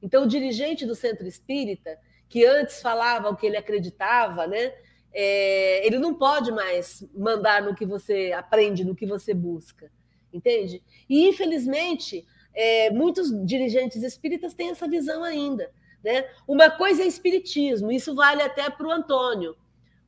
Então, 0.03 0.25
o 0.25 0.29
dirigente 0.29 0.87
do 0.87 0.95
centro 0.95 1.27
espírita, 1.27 1.99
que 2.29 2.45
antes 2.45 2.81
falava 2.81 3.29
o 3.29 3.37
que 3.37 3.47
ele 3.47 3.57
acreditava, 3.57 4.47
né? 4.47 4.73
É, 5.13 5.85
ele 5.87 5.99
não 5.99 6.15
pode 6.15 6.53
mais 6.53 7.05
mandar 7.15 7.63
no 7.63 7.75
que 7.75 7.85
você 7.85 8.33
aprende, 8.33 8.85
no 8.85 8.95
que 8.95 9.07
você 9.07 9.35
busca 9.35 9.91
entende? 10.33 10.83
E, 11.09 11.29
infelizmente, 11.29 12.27
é, 12.55 12.91
muitos 12.91 13.31
dirigentes 13.45 14.03
espíritas 14.03 14.55
têm 14.55 14.71
essa 14.71 14.89
visão 14.89 15.23
ainda. 15.23 15.71
Né? 16.03 16.29
Uma 16.47 16.71
coisa 16.71 17.03
é 17.03 17.07
espiritismo, 17.07 17.93
isso 17.93 18.15
vale 18.15 18.43
até 18.43 18.69
para 18.71 18.87
o 18.87 18.91
Antônio. 18.91 19.57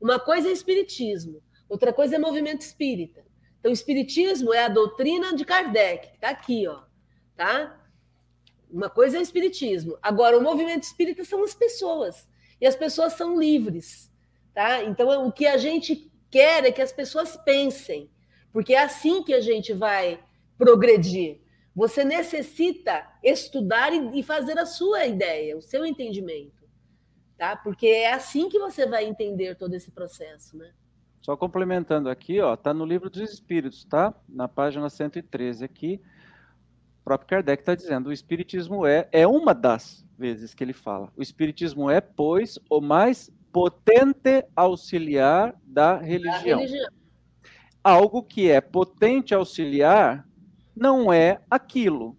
Uma 0.01 0.19
coisa 0.19 0.49
é 0.49 0.53
espiritismo, 0.53 1.43
outra 1.69 1.93
coisa 1.93 2.17
é 2.17 2.19
movimento 2.19 2.63
espírita. 2.63 3.25
Então, 3.61 3.71
espiritismo 3.71 4.53
é 4.53 4.65
a 4.65 4.69
doutrina 4.69 5.35
de 5.37 5.45
Kardec, 5.45 6.15
está 6.15 6.31
aqui, 6.31 6.67
ó, 6.67 6.81
tá? 7.37 7.81
Uma 8.73 8.89
coisa 8.89 9.19
é 9.19 9.21
o 9.21 9.23
espiritismo. 9.23 9.99
Agora, 10.01 10.39
o 10.39 10.43
movimento 10.43 10.85
espírita 10.85 11.25
são 11.25 11.45
as 11.45 11.55
pessoas, 11.55 12.27
e 12.59 12.67
as 12.67 12.75
pessoas 12.75 13.13
são 13.13 13.39
livres, 13.39 14.11
tá? 14.55 14.83
Então, 14.85 15.27
o 15.27 15.31
que 15.31 15.47
a 15.47 15.59
gente 15.59 16.11
quer 16.31 16.65
é 16.65 16.73
que 16.73 16.81
as 16.81 16.93
pessoas 16.93 17.37
pensem, 17.37 18.11
porque 18.51 18.73
é 18.73 18.83
assim 18.83 19.23
que 19.23 19.35
a 19.35 19.41
gente 19.41 19.75
vai 19.75 20.19
progredir. 20.57 21.41
Você 21.75 22.05
necessita 22.05 23.07
estudar 23.23 23.93
e 23.93 24.23
fazer 24.23 24.59
a 24.59 24.67
sua 24.67 25.07
ideia, 25.07 25.57
o 25.57 25.63
seu 25.63 25.85
entendimento, 25.85 26.63
tá? 27.37 27.57
Porque 27.57 27.87
é 27.87 28.13
assim 28.13 28.49
que 28.49 28.59
você 28.59 28.87
vai 28.87 29.05
entender 29.05 29.57
todo 29.57 29.75
esse 29.75 29.91
processo, 29.91 30.57
né? 30.57 30.73
Só 31.21 31.37
complementando 31.37 32.09
aqui, 32.09 32.41
ó, 32.41 32.57
tá 32.57 32.75
no 32.75 32.85
livro 32.85 33.09
dos 33.09 33.23
Espíritos, 33.23 33.85
tá? 33.85 34.15
Na 34.29 34.49
página 34.49 34.91
113 34.91 35.65
aqui, 35.65 36.01
o 37.03 37.05
próprio 37.05 37.29
Kardec 37.29 37.63
está 37.63 37.75
dizendo, 37.75 38.09
o 38.09 38.13
Espiritismo 38.13 38.87
é, 38.87 39.09
é 39.13 39.27
uma 39.27 39.53
das 39.53 40.07
vezes 40.17 40.55
que 40.55 40.65
ele 40.65 40.73
fala. 40.73 41.13
O 41.17 41.23
Espiritismo 41.23 41.91
é, 41.91 42.01
pois, 42.01 42.59
o 42.71 42.81
mais 42.81 43.31
potente 43.53 44.47
auxiliar 44.57 45.55
da 45.67 45.99
religião. 45.99 46.59
Da 46.59 46.65
religião 46.65 47.03
algo 47.83 48.23
que 48.23 48.51
é 48.51 48.61
potente 48.61 49.35
auxiliar 49.35 50.27
não 50.75 51.13
é 51.13 51.41
aquilo. 51.51 52.17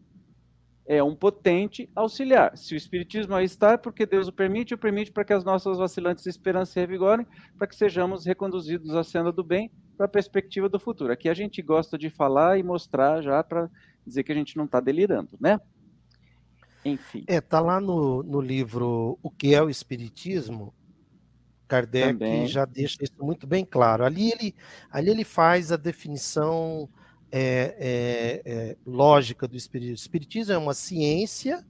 É 0.85 1.01
um 1.01 1.15
potente 1.15 1.89
auxiliar. 1.95 2.57
Se 2.57 2.73
o 2.73 2.77
Espiritismo 2.77 3.33
aí 3.33 3.45
está, 3.45 3.71
é 3.71 3.77
porque 3.77 4.05
Deus 4.05 4.27
o 4.27 4.33
permite, 4.33 4.73
o 4.73 4.77
permite 4.77 5.11
para 5.11 5.23
que 5.23 5.31
as 5.31 5.45
nossas 5.45 5.77
vacilantes 5.77 6.25
esperanças 6.25 6.73
se 6.73 6.79
revigorem, 6.79 7.25
para 7.57 7.67
que 7.67 7.75
sejamos 7.75 8.25
reconduzidos 8.25 8.93
à 8.93 9.03
cena 9.03 9.31
do 9.31 9.43
bem, 9.43 9.71
para 9.95 10.07
a 10.07 10.09
perspectiva 10.09 10.67
do 10.67 10.79
futuro. 10.79 11.13
Aqui 11.13 11.29
a 11.29 11.33
gente 11.33 11.61
gosta 11.61 11.97
de 11.97 12.09
falar 12.09 12.59
e 12.59 12.63
mostrar 12.63 13.21
já 13.21 13.41
para 13.41 13.69
dizer 14.05 14.23
que 14.23 14.31
a 14.31 14.35
gente 14.35 14.57
não 14.57 14.65
está 14.65 14.79
delirando, 14.79 15.37
né? 15.39 15.59
Enfim. 16.85 17.23
É, 17.27 17.39
tá 17.39 17.59
lá 17.59 17.79
no, 17.79 18.23
no 18.23 18.41
livro 18.41 19.17
O 19.23 19.29
que 19.29 19.55
é 19.55 19.61
o 19.61 19.69
Espiritismo, 19.69 20.73
Kardec 21.67 22.13
Também. 22.13 22.47
já 22.47 22.65
deixa 22.65 22.97
isso 23.01 23.23
muito 23.23 23.47
bem 23.47 23.65
claro. 23.65 24.03
Ali 24.03 24.31
ele, 24.31 24.55
ali 24.91 25.09
ele 25.09 25.23
faz 25.23 25.71
a 25.71 25.77
definição 25.77 26.89
é, 27.31 27.75
é, 27.79 28.41
é, 28.45 28.77
lógica 28.85 29.47
do 29.47 29.57
espiritismo. 29.57 29.95
O 29.95 30.01
espiritismo 30.01 30.53
é 30.53 30.57
uma 30.57 30.73
ciência 30.73 31.65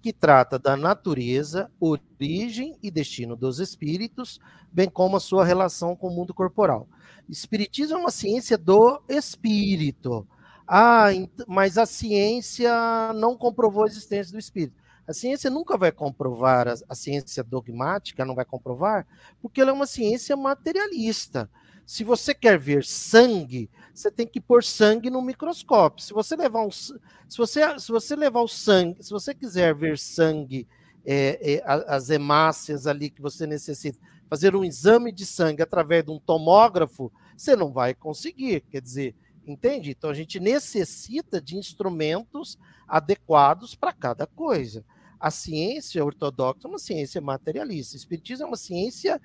que 0.00 0.12
trata 0.12 0.58
da 0.58 0.76
natureza, 0.76 1.70
origem 1.80 2.78
e 2.82 2.90
destino 2.90 3.36
dos 3.36 3.58
espíritos, 3.58 4.38
bem 4.72 4.88
como 4.88 5.16
a 5.16 5.20
sua 5.20 5.44
relação 5.44 5.96
com 5.96 6.08
o 6.08 6.14
mundo 6.14 6.32
corporal. 6.32 6.88
Espiritismo 7.28 7.96
é 7.96 8.00
uma 8.00 8.10
ciência 8.10 8.56
do 8.56 9.02
espírito. 9.08 10.26
Ah, 10.72 11.08
mas 11.48 11.76
a 11.76 11.84
ciência 11.84 12.72
não 13.16 13.36
comprovou 13.36 13.82
a 13.82 13.88
existência 13.88 14.32
do 14.32 14.38
espírito. 14.38 14.80
A 15.04 15.12
ciência 15.12 15.50
nunca 15.50 15.76
vai 15.76 15.90
comprovar, 15.90 16.68
a, 16.68 16.94
ciência 16.94 17.42
dogmática 17.42 18.24
não 18.24 18.36
vai 18.36 18.44
comprovar, 18.44 19.04
porque 19.42 19.60
ela 19.60 19.70
é 19.70 19.72
uma 19.72 19.86
ciência 19.86 20.36
materialista. 20.36 21.50
Se 21.84 22.04
você 22.04 22.32
quer 22.32 22.56
ver 22.56 22.84
sangue, 22.84 23.68
você 23.92 24.12
tem 24.12 24.24
que 24.24 24.40
pôr 24.40 24.62
sangue 24.62 25.10
no 25.10 25.20
microscópio. 25.20 26.04
Se 26.04 26.12
você 26.12 26.36
levar 26.36 26.64
um, 26.64 26.70
se 26.70 26.94
você, 27.36 27.76
se 27.80 27.90
você 27.90 28.14
levar 28.14 28.42
o 28.42 28.46
sangue, 28.46 29.02
se 29.02 29.10
você 29.10 29.34
quiser 29.34 29.74
ver 29.74 29.98
sangue, 29.98 30.68
é, 31.04 31.54
é, 31.54 31.62
as 31.66 32.10
hemácias 32.10 32.86
ali 32.86 33.10
que 33.10 33.20
você 33.20 33.44
necessita, 33.44 33.98
fazer 34.28 34.54
um 34.54 34.62
exame 34.62 35.10
de 35.10 35.26
sangue 35.26 35.62
através 35.62 36.04
de 36.04 36.12
um 36.12 36.20
tomógrafo, 36.20 37.10
você 37.36 37.56
não 37.56 37.72
vai 37.72 37.92
conseguir. 37.92 38.60
Quer 38.70 38.80
dizer, 38.80 39.16
entende? 39.46 39.90
Então 39.90 40.10
a 40.10 40.14
gente 40.14 40.38
necessita 40.40 41.40
de 41.40 41.56
instrumentos 41.56 42.58
adequados 42.86 43.74
para 43.74 43.92
cada 43.92 44.26
coisa 44.26 44.84
a 45.20 45.30
ciência 45.30 46.02
ortodoxa 46.02 46.66
é 46.66 46.68
uma 46.68 46.78
ciência 46.78 47.20
materialista. 47.20 47.94
O 47.94 47.98
espiritismo 47.98 48.44
é 48.44 48.48
uma 48.48 48.56
ciência 48.56 49.20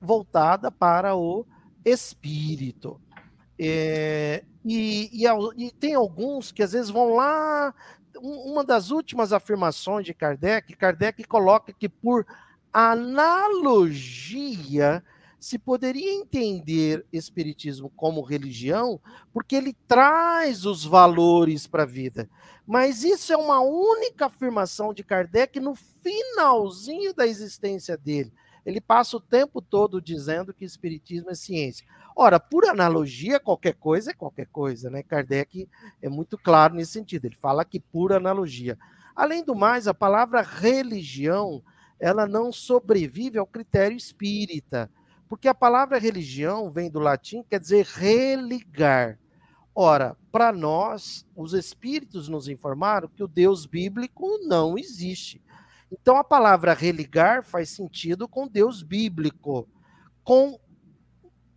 voltada 0.00 0.70
para 0.70 1.16
o 1.16 1.44
espírito. 1.84 3.00
É, 3.58 4.44
e, 4.64 5.10
e, 5.12 5.26
e, 5.56 5.72
tem 5.72 5.94
alguns 5.94 6.52
que 6.52 6.62
às 6.62 6.70
vezes 6.72 6.88
vão 6.90 7.14
lá. 7.14 7.74
Uma 8.16 8.62
das 8.62 8.92
últimas 8.92 9.32
afirmações 9.32 10.06
de 10.06 10.14
Kardec, 10.14 10.76
Kardec 10.76 11.24
coloca 11.24 11.72
que 11.72 11.88
por 11.88 12.24
analogia 12.72 14.22
se 15.44 15.58
poderia 15.58 16.10
entender 16.10 17.04
espiritismo 17.12 17.90
como 17.90 18.22
religião, 18.22 18.98
porque 19.30 19.54
ele 19.54 19.76
traz 19.86 20.64
os 20.64 20.86
valores 20.86 21.66
para 21.66 21.82
a 21.82 21.86
vida. 21.86 22.30
Mas 22.66 23.04
isso 23.04 23.30
é 23.30 23.36
uma 23.36 23.60
única 23.60 24.24
afirmação 24.24 24.94
de 24.94 25.04
Kardec 25.04 25.60
no 25.60 25.74
finalzinho 25.74 27.12
da 27.12 27.26
existência 27.26 27.94
dele. 27.94 28.32
Ele 28.64 28.80
passa 28.80 29.18
o 29.18 29.20
tempo 29.20 29.60
todo 29.60 30.00
dizendo 30.00 30.54
que 30.54 30.64
espiritismo 30.64 31.28
é 31.28 31.34
ciência. 31.34 31.86
Ora, 32.16 32.40
por 32.40 32.64
analogia, 32.64 33.38
qualquer 33.38 33.74
coisa 33.74 34.12
é 34.12 34.14
qualquer 34.14 34.46
coisa, 34.46 34.88
né? 34.88 35.02
Kardec 35.02 35.68
é 36.00 36.08
muito 36.08 36.38
claro 36.38 36.74
nesse 36.74 36.92
sentido. 36.92 37.26
Ele 37.26 37.36
fala 37.36 37.66
que 37.66 37.78
por 37.78 38.14
analogia. 38.14 38.78
Além 39.14 39.44
do 39.44 39.54
mais, 39.54 39.86
a 39.86 39.92
palavra 39.92 40.40
religião, 40.40 41.62
ela 42.00 42.26
não 42.26 42.50
sobrevive 42.50 43.36
ao 43.36 43.46
critério 43.46 43.94
espírita. 43.94 44.90
Porque 45.34 45.48
a 45.48 45.54
palavra 45.54 45.98
religião 45.98 46.70
vem 46.70 46.88
do 46.88 47.00
latim, 47.00 47.42
quer 47.42 47.58
dizer 47.58 47.84
religar. 47.86 49.18
Ora, 49.74 50.16
para 50.30 50.52
nós, 50.52 51.26
os 51.34 51.52
espíritos 51.54 52.28
nos 52.28 52.46
informaram 52.46 53.08
que 53.08 53.20
o 53.20 53.26
Deus 53.26 53.66
bíblico 53.66 54.38
não 54.46 54.78
existe. 54.78 55.42
Então 55.90 56.16
a 56.16 56.22
palavra 56.22 56.72
religar 56.72 57.42
faz 57.42 57.70
sentido 57.70 58.28
com 58.28 58.46
Deus 58.46 58.84
bíblico. 58.84 59.68
Com 60.22 60.56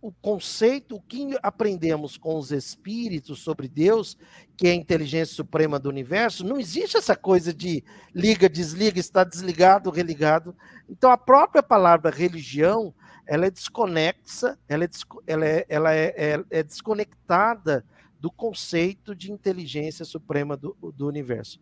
o 0.02 0.10
conceito, 0.10 0.96
o 0.96 1.00
que 1.00 1.38
aprendemos 1.40 2.16
com 2.16 2.36
os 2.36 2.50
espíritos 2.50 3.38
sobre 3.44 3.68
Deus, 3.68 4.18
que 4.56 4.66
é 4.66 4.72
a 4.72 4.74
inteligência 4.74 5.36
suprema 5.36 5.78
do 5.78 5.88
universo, 5.88 6.44
não 6.44 6.58
existe 6.58 6.96
essa 6.96 7.14
coisa 7.14 7.54
de 7.54 7.84
liga, 8.12 8.48
desliga, 8.48 8.98
está 8.98 9.22
desligado, 9.22 9.88
religado. 9.88 10.52
Então 10.88 11.12
a 11.12 11.16
própria 11.16 11.62
palavra 11.62 12.10
religião 12.10 12.92
ela 13.28 13.46
é 13.46 13.50
desconexa, 13.50 14.58
ela 14.66 14.84
é, 14.84 14.88
ela 15.26 15.46
é, 15.46 15.66
ela 15.68 15.94
é, 15.94 16.14
é, 16.16 16.44
é 16.50 16.62
desconectada 16.62 17.84
do 18.18 18.30
conceito 18.30 19.14
de 19.14 19.30
inteligência 19.30 20.04
suprema 20.04 20.56
do, 20.56 20.74
do 20.96 21.06
universo. 21.06 21.60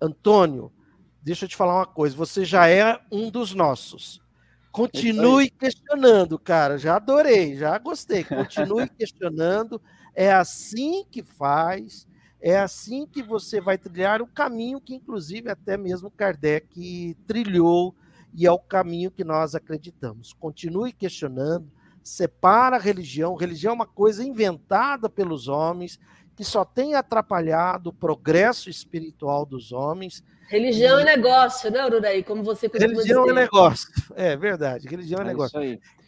Antônio, 0.00 0.72
deixa 1.20 1.44
eu 1.44 1.48
te 1.48 1.56
falar 1.56 1.74
uma 1.74 1.86
coisa, 1.86 2.16
você 2.16 2.44
já 2.44 2.68
é 2.68 3.00
um 3.10 3.30
dos 3.30 3.52
nossos. 3.52 4.22
Continue 4.70 5.50
questionando, 5.50 6.38
cara. 6.38 6.78
Já 6.78 6.96
adorei, 6.96 7.56
já 7.56 7.76
gostei. 7.78 8.24
Continue 8.24 8.88
questionando. 8.96 9.82
É 10.14 10.32
assim 10.32 11.04
que 11.10 11.22
faz, 11.22 12.06
é 12.40 12.58
assim 12.58 13.06
que 13.06 13.22
você 13.22 13.60
vai 13.60 13.76
trilhar 13.76 14.22
o 14.22 14.26
caminho 14.26 14.80
que, 14.80 14.94
inclusive, 14.94 15.50
até 15.50 15.76
mesmo 15.76 16.10
Kardec 16.10 17.16
trilhou 17.26 17.94
e 18.34 18.46
é 18.46 18.50
o 18.52 18.58
caminho 18.58 19.10
que 19.10 19.24
nós 19.24 19.54
acreditamos. 19.54 20.32
Continue 20.32 20.92
questionando, 20.92 21.70
separa 22.02 22.76
a 22.76 22.80
religião. 22.80 23.34
Religião 23.34 23.72
é 23.72 23.74
uma 23.74 23.86
coisa 23.86 24.24
inventada 24.24 25.08
pelos 25.08 25.48
homens 25.48 25.98
que 26.34 26.44
só 26.44 26.64
tem 26.64 26.94
atrapalhado 26.94 27.90
o 27.90 27.92
progresso 27.92 28.70
espiritual 28.70 29.44
dos 29.44 29.70
homens. 29.70 30.24
Religião 30.48 30.98
e... 30.98 31.02
é 31.02 31.04
negócio, 31.04 31.70
né, 31.70 31.84
Ururaí? 31.84 32.22
Como 32.22 32.42
você 32.42 32.68
costuma 32.68 32.92
Religião 32.92 33.22
é 33.22 33.26
dizer. 33.26 33.38
é 33.38 33.42
negócio, 33.42 33.88
é 34.16 34.36
verdade. 34.36 34.88
Religião 34.88 35.20
é, 35.20 35.24
é 35.24 35.26
negócio. 35.26 35.60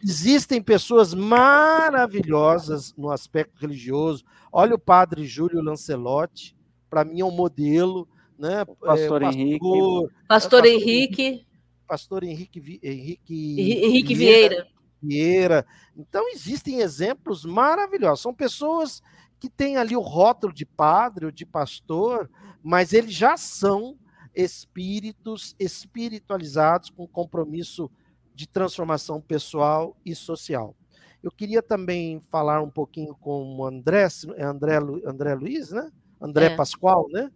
Existem 0.03 0.62
pessoas 0.62 1.14
maravilhosas 1.14 2.95
no 2.97 3.11
aspecto 3.11 3.61
religioso. 3.61 4.25
Olha 4.51 4.75
o 4.75 4.79
padre 4.79 5.27
Júlio 5.27 5.62
Lancelotti, 5.62 6.57
para 6.89 7.05
mim 7.05 7.20
é 7.20 7.25
um 7.25 7.31
modelo. 7.31 8.09
Né? 8.39 8.62
O 8.62 8.75
pastor, 8.75 8.99
é, 8.99 8.99
pastor 9.09 9.22
Henrique. 9.22 9.59
Pastor, 9.59 10.11
pastor 10.29 10.66
Henrique 10.66 11.47
pastor 11.87 12.24
Henrique, 12.24 12.80
Henrique, 12.82 13.85
Henrique 13.85 14.14
Vieira. 14.14 14.66
Vieira. 15.03 15.66
Então, 15.97 16.28
existem 16.30 16.80
exemplos 16.80 17.45
maravilhosos. 17.45 18.20
São 18.22 18.35
pessoas 18.35 19.03
que 19.39 19.49
têm 19.49 19.76
ali 19.76 19.97
o 19.97 20.01
rótulo 20.01 20.53
de 20.53 20.64
padre 20.64 21.26
ou 21.26 21.30
de 21.30 21.45
pastor, 21.45 22.30
mas 22.62 22.93
eles 22.93 23.12
já 23.12 23.37
são 23.37 23.99
espíritos 24.35 25.55
espiritualizados 25.59 26.91
com 26.91 27.07
compromisso 27.07 27.91
de 28.35 28.49
transformação 28.49 29.20
pessoal 29.20 29.97
e 30.05 30.14
social. 30.14 30.74
Eu 31.22 31.30
queria 31.30 31.62
também 31.62 32.20
falar 32.30 32.61
um 32.62 32.70
pouquinho 32.70 33.14
com 33.14 33.57
o 33.57 33.66
André, 33.66 34.09
é 34.37 34.45
André, 34.45 34.76
André 35.07 35.35
Luiz, 35.35 35.70
né? 35.70 35.91
André 36.20 36.47
é. 36.47 36.57
Pascoal, 36.57 37.07
né? 37.11 37.30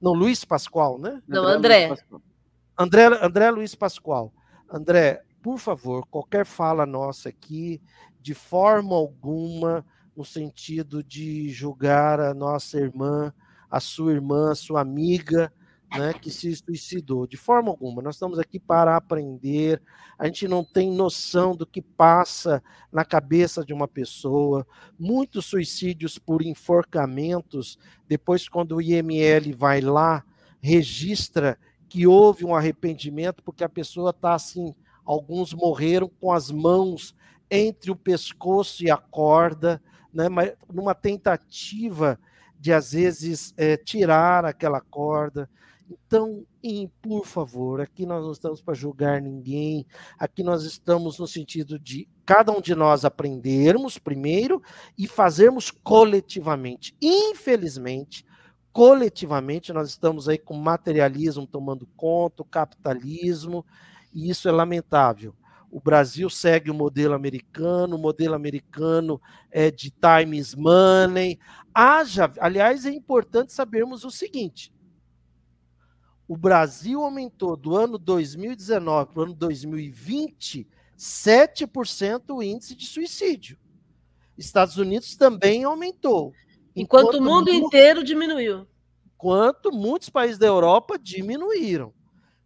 Não, 0.00 0.12
Luiz 0.12 0.44
Pascoal, 0.44 0.98
né? 0.98 1.22
Não, 1.26 1.44
André. 1.44 1.86
André. 1.86 2.04
André, 2.76 3.04
André 3.22 3.50
Luiz 3.50 3.74
Pascoal. 3.74 4.32
André, 4.68 5.22
por 5.40 5.58
favor, 5.58 6.04
qualquer 6.06 6.44
fala 6.44 6.84
nossa 6.84 7.28
aqui, 7.28 7.80
de 8.20 8.34
forma 8.34 8.96
alguma, 8.96 9.86
no 10.16 10.24
sentido 10.24 11.02
de 11.02 11.50
julgar 11.50 12.18
a 12.18 12.34
nossa 12.34 12.78
irmã, 12.78 13.32
a 13.70 13.78
sua 13.78 14.12
irmã, 14.12 14.50
a 14.50 14.54
sua 14.56 14.80
amiga, 14.80 15.52
né, 15.96 16.12
que 16.14 16.30
se 16.30 16.54
suicidou. 16.56 17.26
De 17.26 17.36
forma 17.36 17.70
alguma. 17.70 18.02
Nós 18.02 18.16
estamos 18.16 18.38
aqui 18.40 18.58
para 18.58 18.96
aprender. 18.96 19.80
A 20.18 20.26
gente 20.26 20.48
não 20.48 20.64
tem 20.64 20.90
noção 20.90 21.54
do 21.54 21.66
que 21.66 21.80
passa 21.80 22.62
na 22.92 23.04
cabeça 23.04 23.64
de 23.64 23.72
uma 23.72 23.86
pessoa. 23.86 24.66
Muitos 24.98 25.46
suicídios 25.46 26.18
por 26.18 26.42
enforcamentos. 26.42 27.78
Depois, 28.08 28.48
quando 28.48 28.76
o 28.76 28.82
IML 28.82 29.54
vai 29.56 29.80
lá, 29.80 30.24
registra 30.60 31.58
que 31.88 32.06
houve 32.06 32.44
um 32.44 32.54
arrependimento, 32.54 33.42
porque 33.42 33.64
a 33.64 33.68
pessoa 33.68 34.10
está 34.10 34.34
assim, 34.34 34.74
alguns 35.04 35.52
morreram 35.52 36.10
com 36.20 36.32
as 36.32 36.50
mãos 36.50 37.14
entre 37.50 37.90
o 37.90 37.96
pescoço 37.96 38.82
e 38.84 38.90
a 38.90 38.96
corda, 38.96 39.80
né, 40.12 40.28
mas 40.28 40.52
numa 40.72 40.94
tentativa 40.94 42.18
de, 42.58 42.72
às 42.72 42.92
vezes, 42.92 43.52
é, 43.56 43.76
tirar 43.76 44.44
aquela 44.44 44.80
corda. 44.80 45.48
Então, 45.90 46.46
por 47.02 47.26
favor, 47.26 47.80
aqui 47.80 48.06
nós 48.06 48.24
não 48.24 48.32
estamos 48.32 48.62
para 48.62 48.72
julgar 48.72 49.20
ninguém, 49.20 49.86
aqui 50.18 50.42
nós 50.42 50.64
estamos 50.64 51.18
no 51.18 51.26
sentido 51.26 51.78
de 51.78 52.08
cada 52.24 52.50
um 52.52 52.60
de 52.60 52.74
nós 52.74 53.04
aprendermos 53.04 53.98
primeiro 53.98 54.62
e 54.96 55.06
fazermos 55.06 55.70
coletivamente. 55.70 56.96
Infelizmente, 57.02 58.24
coletivamente 58.74 59.72
nós 59.72 59.88
estamos 59.88 60.28
aí 60.28 60.36
com 60.36 60.54
materialismo 60.54 61.46
tomando 61.46 61.86
conta, 61.96 62.42
o 62.42 62.44
capitalismo, 62.44 63.64
e 64.12 64.28
isso 64.28 64.48
é 64.48 64.52
lamentável. 64.52 65.32
O 65.70 65.80
Brasil 65.80 66.28
segue 66.28 66.72
o 66.72 66.74
modelo 66.74 67.14
americano, 67.14 67.94
o 67.94 67.98
modelo 67.98 68.34
americano 68.34 69.22
é 69.48 69.70
de 69.70 69.92
times 69.92 70.56
money. 70.56 71.38
Haja, 71.72 72.32
aliás, 72.40 72.84
é 72.84 72.90
importante 72.90 73.52
sabermos 73.52 74.04
o 74.04 74.10
seguinte: 74.10 74.72
o 76.26 76.36
Brasil 76.36 77.00
aumentou 77.00 77.56
do 77.56 77.76
ano 77.76 77.96
2019 77.96 79.12
para 79.12 79.20
o 79.20 79.22
ano 79.22 79.34
2020 79.34 80.66
7% 80.98 82.22
o 82.30 82.42
índice 82.42 82.74
de 82.74 82.86
suicídio. 82.86 83.56
Estados 84.36 84.78
Unidos 84.78 85.14
também 85.16 85.62
aumentou. 85.62 86.32
Enquanto, 86.74 87.16
enquanto 87.16 87.20
o 87.20 87.22
mundo 87.24 87.50
inteiro 87.50 88.02
diminuiu. 88.02 88.66
Enquanto 89.14 89.72
muitos 89.72 90.10
países 90.10 90.38
da 90.38 90.46
Europa 90.46 90.98
diminuíram. 90.98 91.92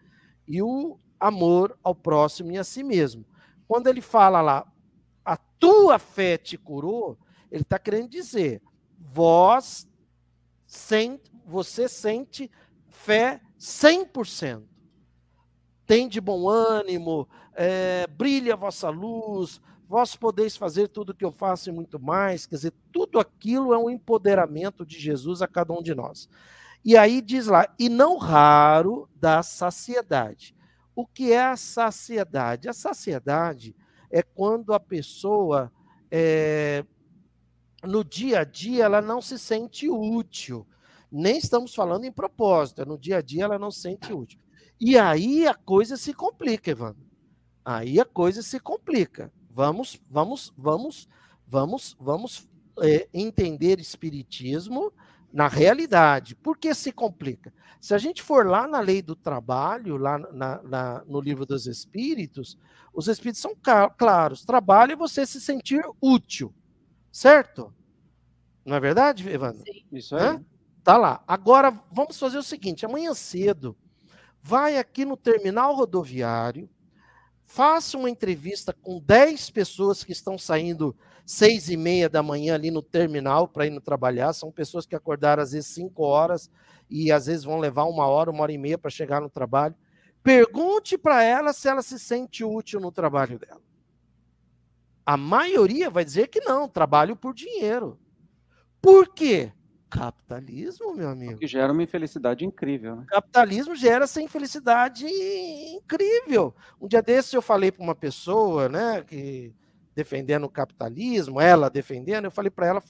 e 0.48 0.62
o 0.62 0.98
amor 1.20 1.78
ao 1.82 1.96
próximo 1.96 2.52
e 2.52 2.58
a 2.58 2.64
si 2.64 2.84
mesmo. 2.84 3.26
Quando 3.68 3.88
ele 3.88 4.02
fala 4.02 4.42
lá, 4.42 4.72
a 5.24 5.38
tua 5.38 5.98
fé 5.98 6.38
te 6.38 6.58
curou, 6.58 7.18
ele 7.50 7.62
está 7.62 7.80
querendo 7.80 8.10
dizer, 8.10 8.62
vós 9.00 9.88
sente, 10.66 11.32
você 11.46 11.88
sente 11.88 12.52
fé 12.88 13.42
100%. 13.60 14.64
Tem 15.86 16.08
de 16.08 16.20
bom 16.20 16.50
ânimo, 16.50 17.28
é, 17.56 18.08
brilha 18.08 18.54
a 18.54 18.58
vossa 18.58 18.90
luz, 18.90 19.62
vós 19.88 20.16
podeis 20.16 20.56
fazer 20.58 20.88
tudo 20.88 21.12
o 21.12 21.14
que 21.14 21.26
eu 21.26 21.32
faço 21.32 21.70
e 21.70 21.74
muito 21.74 22.00
mais. 22.00 22.46
Quer 22.46 22.56
dizer, 22.56 22.74
tudo 22.92 23.20
aquilo 23.20 23.74
é 23.74 23.78
um 23.78 23.90
empoderamento 23.90 24.86
de 24.86 25.00
Jesus 25.00 25.42
a 25.42 25.48
cada 25.48 25.74
um 25.74 25.82
de 25.82 25.94
nós. 25.94 26.30
E 26.84 26.98
aí 26.98 27.22
diz 27.22 27.48
lá, 27.48 27.74
e 27.80 27.88
não 27.88 28.18
raro 28.18 29.08
da 29.16 29.42
saciedade. 29.42 30.56
O 30.96 31.06
que 31.06 31.32
é 31.32 31.44
a 31.44 31.56
saciedade? 31.56 32.68
A 32.68 32.74
saciedade 32.74 33.76
é 34.12 34.22
quando 34.22 34.74
a 34.74 34.80
pessoa, 34.80 35.72
é, 36.12 36.86
no 37.84 38.04
dia 38.04 38.40
a 38.40 38.44
dia, 38.44 38.86
ela 38.86 39.02
não 39.02 39.22
se 39.22 39.40
sente 39.40 39.90
útil. 39.90 40.68
Nem 41.12 41.38
estamos 41.38 41.74
falando 41.74 42.06
em 42.06 42.12
propósito, 42.12 42.82
é 42.82 42.86
no 42.86 42.98
dia 42.98 43.18
a 43.18 43.22
dia 43.22 43.44
ela 43.44 43.60
não 43.60 43.72
se 43.72 43.82
sente 43.82 44.12
útil. 44.12 44.40
E 44.80 44.98
aí 44.98 45.48
a 45.48 45.54
coisa 45.54 45.96
se 45.96 46.14
complica, 46.14 46.72
Evandro. 46.72 47.13
Aí 47.66 48.00
a 48.00 48.06
coisa 48.06 48.42
se 48.42 48.60
complica. 48.60 49.32
Vamos, 49.50 50.02
vamos, 50.10 50.54
vamos, 50.58 51.08
vamos, 51.48 51.96
vamos 52.00 52.50
é, 52.82 53.08
entender 53.14 53.80
espiritismo 53.80 54.92
na 55.32 55.48
realidade. 55.48 56.36
Por 56.36 56.58
que 56.58 56.74
se 56.74 56.92
complica? 56.92 57.54
Se 57.80 57.94
a 57.94 57.98
gente 57.98 58.22
for 58.22 58.46
lá 58.46 58.68
na 58.68 58.80
lei 58.80 59.02
do 59.02 59.16
trabalho, 59.16 59.98
lá 59.98 60.18
na, 60.18 60.62
na, 60.64 61.04
no 61.06 61.20
livro 61.20 61.46
dos 61.46 61.68
Espíritos, 61.68 62.58
os 62.94 63.08
Espíritos 63.08 63.42
são 63.42 63.56
claros. 63.98 64.46
Trabalho 64.46 64.94
é 64.94 64.96
você 64.96 65.26
se 65.26 65.42
sentir 65.42 65.84
útil, 66.02 66.54
certo? 67.12 67.74
Não 68.66 68.76
é 68.76 68.80
verdade, 68.80 69.28
Evandro? 69.28 69.64
Sim. 69.66 69.84
Isso 69.92 70.16
aí. 70.16 70.24
Hã? 70.24 70.46
Tá 70.84 70.98
lá. 70.98 71.24
Agora, 71.28 71.72
vamos 71.92 72.20
fazer 72.20 72.38
o 72.38 72.44
seguinte: 72.44 72.86
amanhã 72.86 73.14
cedo, 73.14 73.76
vai 74.42 74.78
aqui 74.78 75.06
no 75.06 75.18
terminal 75.18 75.76
rodoviário, 75.76 76.70
faça 77.46 77.98
uma 77.98 78.10
entrevista 78.10 78.74
com 78.74 79.00
10 79.00 79.50
pessoas 79.52 80.04
que 80.04 80.12
estão 80.12 80.38
saindo 80.38 80.96
seis 81.26 81.70
e 81.70 81.78
meia 81.78 82.10
da 82.10 82.22
manhã 82.22 82.56
ali 82.56 82.70
no 82.70 82.82
terminal 82.82 83.48
para 83.48 83.66
ir 83.66 83.70
no 83.70 83.82
trabalhar. 83.82 84.34
São 84.34 84.52
pessoas 84.52 84.86
que 84.86 84.96
acordaram 84.96 85.44
às 85.44 85.52
vezes 85.52 85.68
cinco 85.68 86.04
horas 86.04 86.50
e 86.90 87.12
às 87.12 87.26
vezes 87.26 87.44
vão 87.44 87.60
levar 87.60 87.86
uma 87.86 88.06
hora, 88.06 88.30
uma 88.30 88.44
hora 88.44 88.52
e 88.52 88.58
meia 88.58 88.78
para 88.78 88.92
chegar 88.92 89.22
no 89.22 89.30
trabalho. 89.30 89.76
Pergunte 90.22 90.98
para 90.98 91.24
ela 91.24 91.54
se 91.54 91.68
ela 91.68 91.82
se 91.82 92.00
sente 92.00 92.44
útil 92.44 92.80
no 92.80 92.92
trabalho 92.92 93.40
dela. 93.40 93.62
A 95.06 95.18
maioria 95.18 95.90
vai 95.90 96.06
dizer 96.06 96.28
que 96.28 96.40
não, 96.40 96.68
trabalho 96.68 97.16
por 97.16 97.34
dinheiro. 97.34 98.00
Por 98.82 99.14
quê? 99.14 99.52
Capitalismo, 99.94 100.96
meu 100.96 101.10
amigo. 101.10 101.38
Que 101.38 101.46
gera 101.46 101.72
uma 101.72 101.84
infelicidade 101.84 102.44
incrível. 102.44 102.96
Né? 102.96 103.06
Capitalismo 103.08 103.76
gera 103.76 104.06
essa 104.06 104.20
infelicidade 104.20 105.06
incrível. 105.06 106.56
Um 106.82 106.88
dia 106.88 107.02
desse 107.02 107.36
eu 107.36 107.44
falei 107.44 107.72
para 107.72 107.84
uma 107.84 107.94
pessoa, 107.94 108.68
né, 108.68 109.04
que 109.04 109.54
defendendo 109.96 110.46
o 110.46 110.50
capitalismo, 110.50 111.40
ela 111.40 111.70
defendendo, 111.70 112.26
eu 112.26 112.32
falei 112.32 112.50
para 112.50 112.66
ela, 112.66 112.84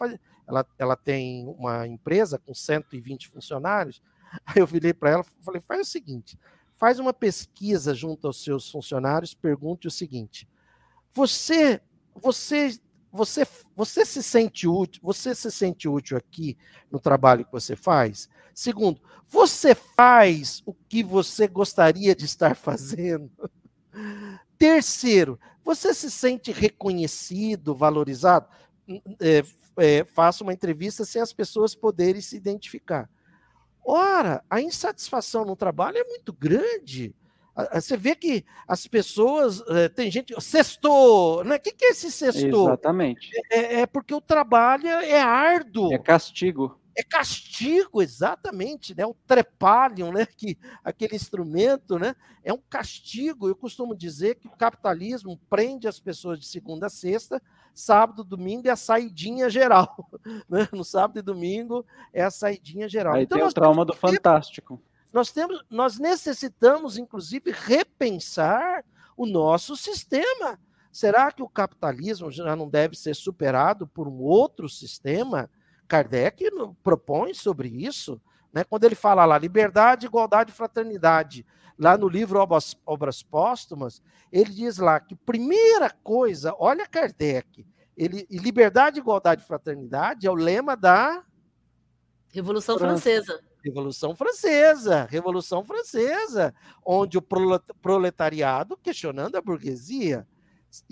ela, 0.48 0.66
ela 0.80 0.96
tem 0.96 1.46
uma 1.60 1.86
empresa 1.86 2.40
com 2.40 2.54
120 2.54 3.28
funcionários, 3.28 4.02
aí 4.48 4.62
eu 4.62 4.66
virei 4.66 4.94
para 4.94 5.10
ela 5.10 5.26
falei, 5.42 5.60
faz 5.60 5.82
o 5.82 5.92
seguinte, 5.92 6.40
faz 6.78 7.00
uma 7.00 7.14
pesquisa 7.14 7.94
junto 7.94 8.28
aos 8.28 8.42
seus 8.42 8.72
funcionários, 8.72 9.34
pergunte 9.34 9.88
o 9.88 9.92
seguinte, 9.92 10.48
você, 11.12 11.82
você 12.16 12.80
você, 13.14 13.48
você 13.76 14.04
se 14.04 14.24
sente 14.24 14.68
útil, 14.68 15.00
você 15.04 15.36
se 15.36 15.52
sente 15.52 15.88
útil 15.88 16.18
aqui 16.18 16.58
no 16.92 17.00
trabalho 17.00 17.46
que 17.46 17.52
você 17.52 17.76
faz? 17.76 18.28
Segundo, 18.56 19.00
você 19.28 19.76
faz 19.76 20.64
o 20.66 20.74
que 20.74 21.04
você 21.04 21.48
gostaria 21.48 22.16
de 22.16 22.26
estar 22.26 22.56
fazendo? 22.56 23.32
Terceiro, 24.58 25.40
você 25.64 25.94
se 25.94 26.10
sente 26.10 26.52
reconhecido, 26.52 27.76
valorizado? 27.76 28.48
É, 29.22 29.44
é, 29.78 30.04
faça 30.04 30.44
uma 30.44 30.54
entrevista 30.54 31.06
sem 31.06 31.22
as 31.22 31.32
pessoas 31.32 31.76
poderem 31.76 32.22
se 32.22 32.36
identificar. 32.36 33.08
Ora, 33.86 34.44
a 34.50 34.60
insatisfação 34.60 35.46
no 35.46 35.56
trabalho 35.56 36.00
é 36.00 36.04
muito 36.04 36.34
grande. 36.34 37.14
Você 37.74 37.96
vê 37.96 38.16
que 38.16 38.44
as 38.68 38.88
pessoas. 38.88 39.62
Eh, 39.68 39.90
tem 39.90 40.10
gente. 40.10 40.34
Sextou! 40.42 41.44
Né? 41.44 41.58
O 41.58 41.60
que, 41.60 41.86
é 41.86 41.90
esse 41.92 42.12
sextou? 42.12 42.68
Exatamente. 42.68 43.30
É, 43.52 43.82
é, 43.82 43.86
porque 43.86 44.14
o 44.14 44.22
trabalho 44.22 44.88
é 44.88 45.22
árduo. 45.22 45.94
É 45.94 46.00
castigo. 46.00 46.80
É 46.96 47.04
castigo, 47.04 48.02
exatamente. 48.02 48.96
Né? 48.96 49.06
O 49.06 49.16
trepalium, 49.28 50.12
né? 50.12 50.26
que, 50.26 50.58
aquele 50.84 51.16
instrumento, 51.16 52.00
né? 52.00 52.16
é 52.44 52.52
um 52.52 52.62
castigo. 52.70 53.48
Eu 53.48 53.56
costumo 53.56 53.96
dizer 53.96 54.36
que 54.36 54.48
o 54.48 54.52
capitalismo 54.52 55.40
prende 55.48 55.88
as 55.88 56.00
pessoas 56.00 56.40
de 56.40 56.48
segunda 56.48 56.88
a 56.88 56.90
sexta, 56.90 57.42
sábado, 57.74 58.24
domingo 58.24 58.68
é 58.68 58.72
a 58.72 58.76
saidinha 58.76 59.50
geral. 59.50 60.10
Né? 60.50 60.68
No 60.72 60.84
sábado 60.84 61.20
e 61.20 61.22
domingo 61.22 61.86
é 62.12 62.24
a 62.24 62.32
saidinha 62.32 62.88
geral. 62.88 63.16
Aí 63.16 63.24
então, 63.24 63.38
tem 63.38 63.48
o 63.48 63.52
trauma 63.52 63.86
do 63.86 63.94
fantástico 63.94 64.82
nós, 65.14 65.32
temos, 65.32 65.64
nós 65.70 66.00
necessitamos, 66.00 66.98
inclusive, 66.98 67.52
repensar 67.52 68.84
o 69.16 69.28
nosso 69.28 69.78
sistema. 69.78 70.60
Será 70.92 71.32
que 71.32 71.44
o 71.44 71.48
capitalismo 71.48 72.32
já 72.32 72.56
não 72.56 72.68
deve 72.68 72.98
ser 72.98 73.16
superado 73.16 73.88
por 73.88 74.08
um 74.08 74.20
outro 74.22 74.68
sistema? 74.68 75.50
Kardec 75.88 76.50
propõe 76.82 77.34
sobre 77.36 77.68
isso, 77.70 78.20
né? 78.52 78.64
quando 78.64 78.86
ele 78.86 78.96
fala 78.96 79.24
lá, 79.26 79.38
liberdade, 79.38 80.08
igualdade 80.08 80.52
e 80.52 80.56
fraternidade, 80.56 81.46
lá 81.78 81.98
no 81.98 82.08
livro 82.08 82.40
Obras, 82.40 82.76
Obras 82.86 83.22
Póstumas, 83.22 84.02
ele 84.32 84.52
diz 84.52 84.78
lá 84.78 85.00
que 85.00 85.16
primeira 85.16 85.92
coisa, 86.04 86.56
olha 86.58 86.88
Kardec, 86.88 87.66
ele, 87.96 88.26
liberdade, 88.32 89.00
igualdade 89.00 89.44
e 89.44 89.48
fraternidade 89.48 90.26
é 90.26 90.32
o 90.32 90.36
lema 90.36 90.76
da 90.76 91.24
Revolução 92.34 92.80
Francesa. 92.80 93.40
Revolução 93.64 94.16
Francesa, 94.16 95.08
Revolução 95.10 95.64
Francesa, 95.64 96.54
onde 96.86 97.18
o 97.18 97.22
proletariado 97.82 98.76
questionando 98.76 99.38
a 99.38 99.42
burguesia. 99.42 100.28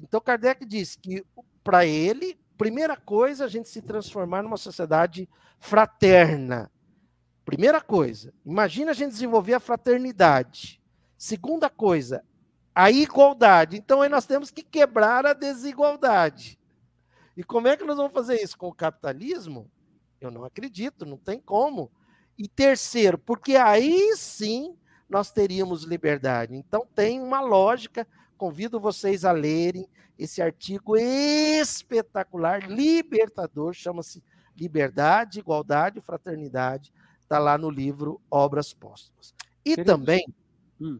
Então 0.01 0.21
Kardec 0.21 0.65
diz 0.65 0.95
que 0.95 1.25
para 1.63 1.85
ele, 1.85 2.39
primeira 2.57 2.95
coisa, 2.95 3.45
a 3.45 3.47
gente 3.47 3.67
se 3.67 3.81
transformar 3.81 4.41
numa 4.41 4.57
sociedade 4.57 5.27
fraterna. 5.59 6.71
Primeira 7.43 7.81
coisa, 7.81 8.33
imagina 8.45 8.91
a 8.91 8.93
gente 8.93 9.11
desenvolver 9.11 9.55
a 9.55 9.59
fraternidade. 9.59 10.81
Segunda 11.17 11.69
coisa, 11.69 12.23
a 12.73 12.89
igualdade. 12.89 13.75
Então 13.75 14.01
aí 14.01 14.09
nós 14.09 14.25
temos 14.25 14.49
que 14.49 14.63
quebrar 14.63 15.25
a 15.25 15.33
desigualdade. 15.33 16.57
E 17.35 17.43
como 17.43 17.67
é 17.67 17.75
que 17.75 17.83
nós 17.83 17.97
vamos 17.97 18.13
fazer 18.13 18.41
isso 18.41 18.57
com 18.57 18.67
o 18.67 18.73
capitalismo? 18.73 19.69
Eu 20.21 20.31
não 20.31 20.45
acredito, 20.45 21.05
não 21.05 21.17
tem 21.17 21.39
como. 21.39 21.91
E 22.41 22.47
terceiro, 22.47 23.19
porque 23.19 23.55
aí 23.55 24.15
sim 24.17 24.75
nós 25.07 25.31
teríamos 25.31 25.83
liberdade. 25.83 26.55
Então 26.55 26.87
tem 26.95 27.21
uma 27.21 27.39
lógica, 27.39 28.07
convido 28.35 28.79
vocês 28.79 29.23
a 29.23 29.31
lerem 29.31 29.87
esse 30.17 30.41
artigo 30.41 30.97
espetacular, 30.97 32.67
libertador, 32.67 33.73
chama-se 33.73 34.23
Liberdade, 34.57 35.37
Igualdade 35.37 35.99
e 35.99 36.01
Fraternidade, 36.01 36.91
está 37.19 37.37
lá 37.37 37.59
no 37.59 37.69
livro 37.69 38.19
Obras 38.27 38.73
Póstumas. 38.73 39.35
E 39.63 39.75
Querido. 39.75 39.91
também. 39.91 40.25
Hum. 40.81 40.99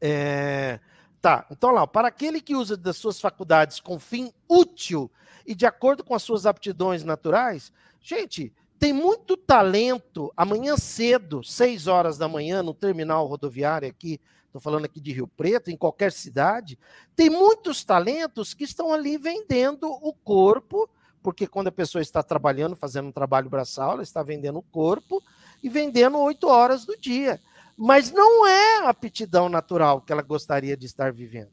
É, 0.00 0.78
tá, 1.20 1.44
então 1.50 1.72
lá, 1.72 1.88
para 1.88 2.06
aquele 2.06 2.40
que 2.40 2.54
usa 2.54 2.76
das 2.76 2.96
suas 2.96 3.20
faculdades 3.20 3.80
com 3.80 3.98
fim 3.98 4.32
útil 4.48 5.10
e 5.44 5.56
de 5.56 5.66
acordo 5.66 6.04
com 6.04 6.14
as 6.14 6.22
suas 6.22 6.46
aptidões 6.46 7.02
naturais, 7.02 7.72
gente, 8.00 8.54
tem 8.78 8.92
muito 8.92 9.36
talento. 9.36 10.32
Amanhã 10.36 10.76
cedo, 10.76 11.42
6 11.42 11.86
horas 11.86 12.18
da 12.18 12.28
manhã, 12.28 12.62
no 12.62 12.74
terminal 12.74 13.26
rodoviário 13.26 13.88
aqui, 13.88 14.20
estou 14.46 14.60
falando 14.60 14.86
aqui 14.86 15.00
de 15.00 15.12
Rio 15.12 15.28
Preto, 15.28 15.70
em 15.70 15.76
qualquer 15.76 16.12
cidade, 16.12 16.78
tem 17.14 17.28
muitos 17.28 17.84
talentos 17.84 18.54
que 18.54 18.64
estão 18.64 18.92
ali 18.92 19.18
vendendo 19.18 19.86
o 19.86 20.12
corpo, 20.12 20.88
porque 21.22 21.46
quando 21.46 21.68
a 21.68 21.72
pessoa 21.72 22.00
está 22.00 22.22
trabalhando, 22.22 22.76
fazendo 22.76 23.08
um 23.08 23.12
trabalho 23.12 23.50
braçal, 23.50 23.92
ela 23.92 24.02
está 24.02 24.22
vendendo 24.22 24.58
o 24.58 24.62
corpo 24.62 25.22
e 25.62 25.68
vendendo 25.68 26.18
8 26.18 26.46
horas 26.46 26.84
do 26.84 26.96
dia. 26.96 27.40
Mas 27.76 28.10
não 28.10 28.46
é 28.46 28.78
a 28.78 28.88
aptidão 28.88 29.48
natural 29.48 30.00
que 30.00 30.12
ela 30.12 30.22
gostaria 30.22 30.76
de 30.76 30.86
estar 30.86 31.12
vivendo. 31.12 31.50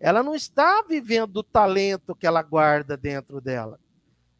Ela 0.00 0.22
não 0.22 0.34
está 0.34 0.82
vivendo 0.82 1.36
o 1.36 1.42
talento 1.44 2.16
que 2.16 2.26
ela 2.26 2.42
guarda 2.42 2.96
dentro 2.96 3.40
dela. 3.40 3.78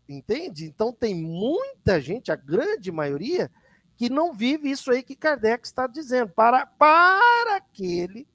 Entende? 0.09 0.65
Então 0.67 0.93
tem 0.93 1.15
muita 1.15 2.01
gente, 2.01 2.31
a 2.31 2.37
grande 2.37 2.91
maioria, 2.91 3.51
que 3.97 4.11
não 4.11 4.33
vive 4.33 4.71
isso 4.71 4.91
aí 4.91 5.03
que 5.03 5.15
Kardec 5.15 5.67
está 5.67 5.87
dizendo. 5.87 6.31
Para, 6.31 6.67
para 6.67 7.57
aquele, 7.57 8.27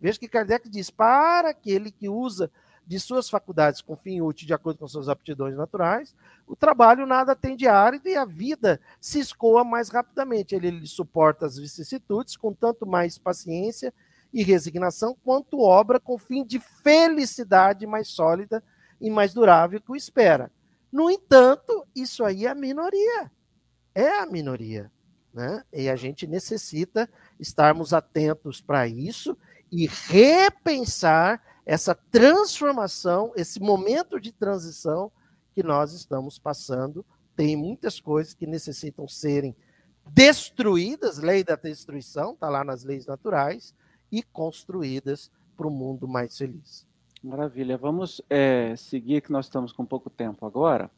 veja 0.00 0.18
que 0.18 0.28
Kardec 0.28 0.68
diz, 0.68 0.90
para 0.90 1.50
aquele 1.50 1.90
que 1.90 2.08
usa 2.08 2.50
de 2.86 3.00
suas 3.00 3.28
faculdades 3.28 3.80
com 3.80 3.96
fim 3.96 4.20
útil 4.20 4.46
de 4.46 4.54
acordo 4.54 4.78
com 4.78 4.86
suas 4.86 5.08
aptidões 5.08 5.56
naturais, 5.56 6.14
o 6.46 6.54
trabalho 6.54 7.04
nada 7.04 7.34
tem 7.34 7.56
de 7.56 7.66
árido 7.66 8.08
e 8.08 8.14
a 8.14 8.24
vida 8.24 8.80
se 9.00 9.18
escoa 9.18 9.64
mais 9.64 9.88
rapidamente. 9.88 10.54
Ele, 10.54 10.68
ele 10.68 10.86
suporta 10.86 11.46
as 11.46 11.58
vicissitudes 11.58 12.36
com 12.36 12.52
tanto 12.52 12.86
mais 12.86 13.18
paciência 13.18 13.92
e 14.32 14.44
resignação, 14.44 15.16
quanto 15.24 15.60
obra 15.60 15.98
com 15.98 16.16
fim 16.16 16.44
de 16.44 16.60
felicidade 16.60 17.86
mais 17.86 18.08
sólida 18.08 18.62
e 19.00 19.10
mais 19.10 19.34
durável 19.34 19.80
que 19.80 19.90
o 19.90 19.96
espera. 19.96 20.52
No 20.90 21.10
entanto, 21.10 21.86
isso 21.94 22.24
aí 22.24 22.46
é 22.46 22.50
a 22.50 22.54
minoria. 22.54 23.30
É 23.94 24.18
a 24.18 24.26
minoria. 24.26 24.90
Né? 25.32 25.62
E 25.72 25.88
a 25.88 25.96
gente 25.96 26.26
necessita 26.26 27.08
estarmos 27.38 27.92
atentos 27.92 28.60
para 28.60 28.88
isso 28.88 29.36
e 29.70 29.86
repensar 29.86 31.42
essa 31.66 31.94
transformação, 31.94 33.32
esse 33.36 33.60
momento 33.60 34.20
de 34.20 34.32
transição 34.32 35.10
que 35.52 35.62
nós 35.62 35.92
estamos 35.92 36.38
passando. 36.38 37.04
Tem 37.34 37.56
muitas 37.56 38.00
coisas 38.00 38.32
que 38.32 38.46
necessitam 38.46 39.06
serem 39.06 39.54
destruídas, 40.08 41.18
lei 41.18 41.42
da 41.42 41.56
destruição, 41.56 42.32
está 42.32 42.48
lá 42.48 42.64
nas 42.64 42.84
leis 42.84 43.06
naturais, 43.06 43.74
e 44.10 44.22
construídas 44.22 45.30
para 45.56 45.66
um 45.66 45.70
mundo 45.70 46.06
mais 46.06 46.38
feliz. 46.38 46.86
Maravilha. 47.22 47.76
Vamos 47.76 48.20
é, 48.28 48.74
seguir, 48.76 49.20
que 49.20 49.32
nós 49.32 49.46
estamos 49.46 49.72
com 49.72 49.84
pouco 49.84 50.10
tempo 50.10 50.46
agora. 50.46 50.90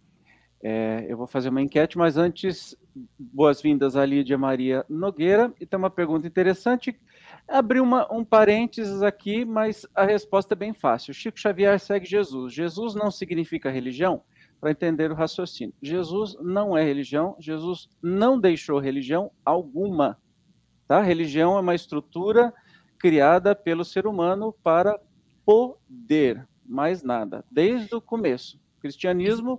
É, 0.60 1.06
eu 1.08 1.16
vou 1.16 1.26
fazer 1.26 1.50
uma 1.50 1.62
enquete, 1.62 1.96
mas 1.96 2.16
antes, 2.16 2.76
boas-vindas 3.18 3.94
a 3.94 4.04
Lídia 4.04 4.36
Maria 4.36 4.84
Nogueira. 4.88 5.52
E 5.60 5.66
tem 5.66 5.78
uma 5.78 5.90
pergunta 5.90 6.26
interessante. 6.26 6.98
Abri 7.46 7.80
uma, 7.80 8.12
um 8.12 8.24
parênteses 8.24 9.02
aqui, 9.02 9.44
mas 9.44 9.86
a 9.94 10.04
resposta 10.04 10.54
é 10.54 10.56
bem 10.56 10.74
fácil. 10.74 11.14
Chico 11.14 11.38
Xavier 11.38 11.78
segue 11.78 12.06
Jesus. 12.06 12.52
Jesus 12.52 12.94
não 12.94 13.10
significa 13.10 13.70
religião? 13.70 14.22
Para 14.60 14.72
entender 14.72 15.12
o 15.12 15.14
raciocínio. 15.14 15.72
Jesus 15.80 16.36
não 16.40 16.76
é 16.76 16.82
religião, 16.82 17.36
Jesus 17.38 17.88
não 18.02 18.40
deixou 18.40 18.80
religião 18.80 19.30
alguma. 19.44 20.18
Tá? 20.88 21.00
Religião 21.00 21.56
é 21.56 21.60
uma 21.60 21.76
estrutura 21.76 22.52
criada 22.98 23.54
pelo 23.54 23.84
ser 23.84 24.04
humano 24.04 24.52
para 24.64 24.98
poder, 25.48 26.46
mais 26.62 27.02
nada, 27.02 27.42
desde 27.50 27.94
o 27.94 28.02
começo. 28.02 28.60
O 28.76 28.80
cristianismo 28.82 29.58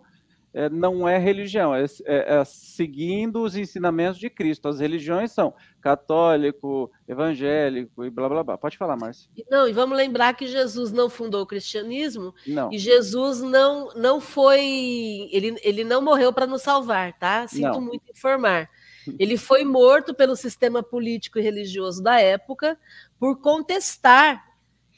é, 0.53 0.69
não 0.69 1.09
é 1.09 1.17
religião, 1.17 1.73
é, 1.73 1.83
é, 2.05 2.35
é, 2.37 2.45
seguindo 2.45 3.41
os 3.41 3.55
ensinamentos 3.55 4.19
de 4.19 4.29
Cristo. 4.29 4.67
As 4.67 4.79
religiões 4.79 5.31
são 5.31 5.51
católico, 5.81 6.91
evangélico 7.07 8.05
e 8.05 8.11
blá 8.11 8.29
blá 8.29 8.43
blá. 8.43 8.55
Pode 8.55 8.77
falar, 8.77 8.97
Márcia. 8.97 9.31
Não, 9.49 9.67
e 9.67 9.73
vamos 9.73 9.97
lembrar 9.97 10.35
que 10.35 10.45
Jesus 10.45 10.91
não 10.91 11.09
fundou 11.09 11.41
o 11.41 11.47
cristianismo 11.47 12.35
não. 12.45 12.71
e 12.71 12.77
Jesus 12.77 13.41
não, 13.41 13.89
não 13.95 14.21
foi. 14.21 15.27
Ele, 15.31 15.59
ele 15.63 15.83
não 15.83 16.03
morreu 16.03 16.31
para 16.31 16.45
nos 16.45 16.61
salvar, 16.61 17.17
tá? 17.17 17.47
Sinto 17.47 17.73
não. 17.73 17.81
muito 17.81 18.03
informar. 18.11 18.69
Ele 19.17 19.37
foi 19.37 19.63
morto 19.63 20.13
pelo 20.13 20.35
sistema 20.35 20.83
político 20.83 21.39
e 21.39 21.41
religioso 21.41 22.03
da 22.03 22.19
época 22.19 22.77
por 23.19 23.41
contestar 23.41 24.48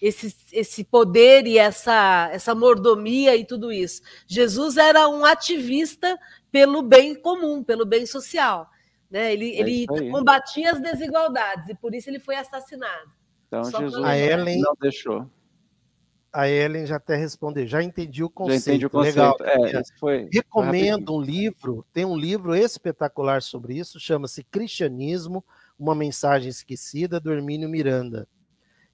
esse, 0.01 0.35
esse 0.51 0.83
poder 0.83 1.45
e 1.45 1.57
essa, 1.57 2.29
essa 2.31 2.55
mordomia 2.55 3.35
e 3.35 3.45
tudo 3.45 3.71
isso. 3.71 4.01
Jesus 4.25 4.77
era 4.77 5.07
um 5.07 5.23
ativista 5.23 6.17
pelo 6.51 6.81
bem 6.81 7.13
comum, 7.13 7.63
pelo 7.63 7.85
bem 7.85 8.05
social. 8.05 8.67
Né? 9.09 9.31
Ele, 9.31 9.55
é 9.55 9.59
ele 9.59 9.87
combatia 10.09 10.71
as 10.71 10.81
desigualdades 10.81 11.69
e 11.69 11.75
por 11.75 11.93
isso 11.93 12.09
ele 12.09 12.19
foi 12.19 12.35
assassinado. 12.35 13.11
Então 13.47 13.63
Só 13.65 13.79
Jesus 13.79 14.03
a 14.03 14.17
Ellen 14.17 14.59
não 14.59 14.73
deixou. 14.79 15.29
A 16.33 16.49
Ellen 16.49 16.85
já 16.85 16.95
até 16.95 17.17
respondeu, 17.17 17.67
já 17.67 17.83
entendi 17.83 18.23
o 18.23 18.29
conceito. 18.29 18.63
Já 18.63 18.71
entendi 18.71 18.85
o 18.85 18.89
conceito. 18.89 19.17
Legal. 19.17 19.35
É, 19.41 19.81
foi 19.99 20.29
Recomendo 20.31 21.13
um 21.13 21.21
livro, 21.21 21.85
tem 21.91 22.05
um 22.05 22.17
livro 22.17 22.55
espetacular 22.55 23.41
sobre 23.41 23.77
isso, 23.77 23.99
chama-se 23.99 24.41
Cristianismo, 24.45 25.43
uma 25.77 25.93
mensagem 25.93 26.49
esquecida, 26.49 27.19
do 27.19 27.33
Hermínio 27.33 27.67
Miranda. 27.67 28.25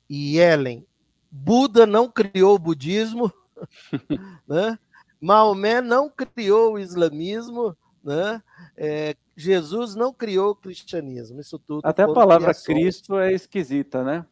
E 0.09 0.39
Ellen, 0.39 0.83
Buda 1.29 1.85
não 1.85 2.09
criou 2.09 2.55
o 2.55 2.59
budismo, 2.59 3.31
né? 4.47 4.77
Maomé 5.19 5.81
não 5.81 6.09
criou 6.09 6.73
o 6.73 6.79
islamismo, 6.79 7.75
né? 8.03 8.41
É, 8.75 9.15
Jesus 9.35 9.95
não 9.95 10.13
criou 10.13 10.51
o 10.51 10.55
cristianismo. 10.55 11.39
Isso 11.39 11.59
tudo. 11.59 11.81
Até 11.83 12.03
a 12.03 12.07
palavra 12.07 12.53
criações. 12.53 12.65
Cristo 12.65 13.17
é 13.17 13.33
esquisita, 13.33 14.03
né? 14.03 14.25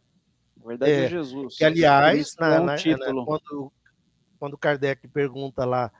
Na 0.57 0.65
verdade 0.65 0.91
é, 0.91 1.05
é 1.05 1.09
Jesus. 1.09 1.57
Que, 1.57 1.65
aliás, 1.65 2.35
na, 2.39 2.55
é 2.55 2.59
um 2.59 2.65
na. 2.65 2.75
Na, 2.75 3.25
quando, 3.25 3.71
quando 4.39 4.57
Kardec 4.57 5.07
pergunta 5.07 5.65
lá 5.65 5.91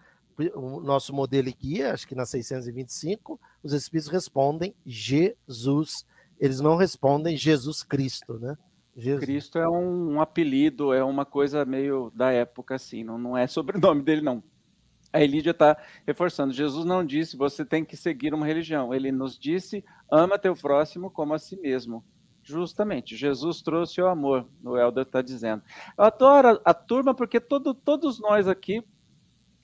o 0.54 0.80
nosso 0.82 1.14
modelo 1.14 1.48
e 1.48 1.54
guia, 1.54 1.93
acho 1.93 2.08
que 2.08 2.16
na 2.16 2.26
625, 2.26 3.39
os 3.64 3.74
espíritos 3.74 4.12
respondem 4.12 4.76
Jesus. 4.86 6.06
Eles 6.39 6.60
não 6.60 6.76
respondem 6.76 7.38
Jesus 7.38 7.84
Cristo, 7.84 8.38
né? 8.39 8.58
Jesus. 8.96 9.26
Cristo 9.26 9.60
é 9.60 9.68
um, 9.68 10.14
um, 10.14 10.22
apelido, 10.22 10.93
é 10.93 11.04
uma 11.04 11.26
coisa 11.26 11.66
meio 11.66 12.12
da 12.16 12.32
época, 12.32 12.76
assim, 12.76 13.04
não, 13.04 13.18
não 13.18 13.38
é 13.38 13.46
sobrenome 13.46 14.02
dele, 14.04 14.22
não. 14.22 14.41
A 15.12 15.22
Elídia 15.22 15.52
está 15.52 15.78
reforçando. 16.06 16.54
Jesus 16.54 16.86
não 16.86 17.06
disse 17.06 17.38
você 17.38 17.64
tem 17.64 17.86
que 17.86 17.96
seguir 17.96 18.34
uma 18.34 18.46
religião. 18.46 18.93
Ele 18.93 19.12
nos 19.12 19.39
disse 19.39 19.84
ama 20.12 20.38
teu 20.38 20.54
próximo 20.56 21.10
como 21.10 21.34
a 21.34 21.39
si 21.39 21.56
mesmo. 21.58 22.04
Justamente, 22.43 23.16
Jesus 23.16 23.62
trouxe 23.62 24.00
o 24.02 24.08
amor, 24.08 24.48
o 24.64 24.78
Helder 24.78 25.04
está 25.04 25.22
dizendo. 25.22 25.64
Eu 25.98 26.04
adoro 26.04 26.62
a 26.64 26.74
turma 26.76 27.16
porque 27.16 27.39
todo, 27.39 27.74
todos 27.74 28.20
nós 28.20 28.48
aqui 28.48 28.84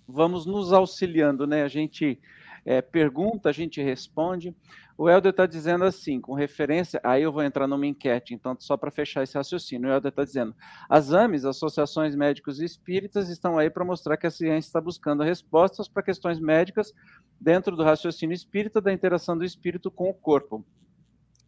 vamos 0.08 0.46
nos 0.46 0.74
auxiliando, 0.74 1.46
né? 1.46 1.64
A 1.64 1.68
gente 1.68 2.20
é, 2.66 2.82
pergunta, 2.82 3.50
a 3.50 3.52
gente 3.52 3.82
responde. 3.82 4.56
O 5.02 5.10
Helder 5.10 5.32
está 5.32 5.48
dizendo 5.48 5.84
assim, 5.84 6.22
com 6.22 6.36
referência, 6.36 7.02
aí 7.04 7.24
eu 7.24 7.32
vou 7.32 7.42
entrar 7.42 7.66
numa 7.66 7.88
enquete, 7.88 8.36
então 8.36 8.56
só 8.60 8.78
para 8.78 8.92
fechar 8.92 9.24
esse 9.24 9.36
raciocínio, 9.36 9.90
o 9.90 9.92
Helder 9.92 10.12
está 10.12 10.24
dizendo, 10.24 10.56
as 10.88 11.12
AMES, 11.12 11.44
Associações 11.44 12.16
Médicos 12.16 12.62
e 12.62 12.66
Espíritas, 12.66 13.28
estão 13.28 13.58
aí 13.58 13.68
para 13.68 13.84
mostrar 13.84 14.16
que 14.16 14.28
a 14.28 14.30
ciência 14.30 14.70
está 14.70 14.80
buscando 14.80 15.24
respostas 15.24 15.88
para 15.88 16.04
questões 16.04 16.40
médicas 16.40 16.94
dentro 17.40 17.76
do 17.76 17.84
raciocínio 17.84 18.36
espírita, 18.36 18.80
da 18.80 18.94
interação 18.94 19.36
do 19.36 19.44
espírito 19.44 19.90
com 19.90 20.08
o 20.08 20.14
corpo. 20.14 20.64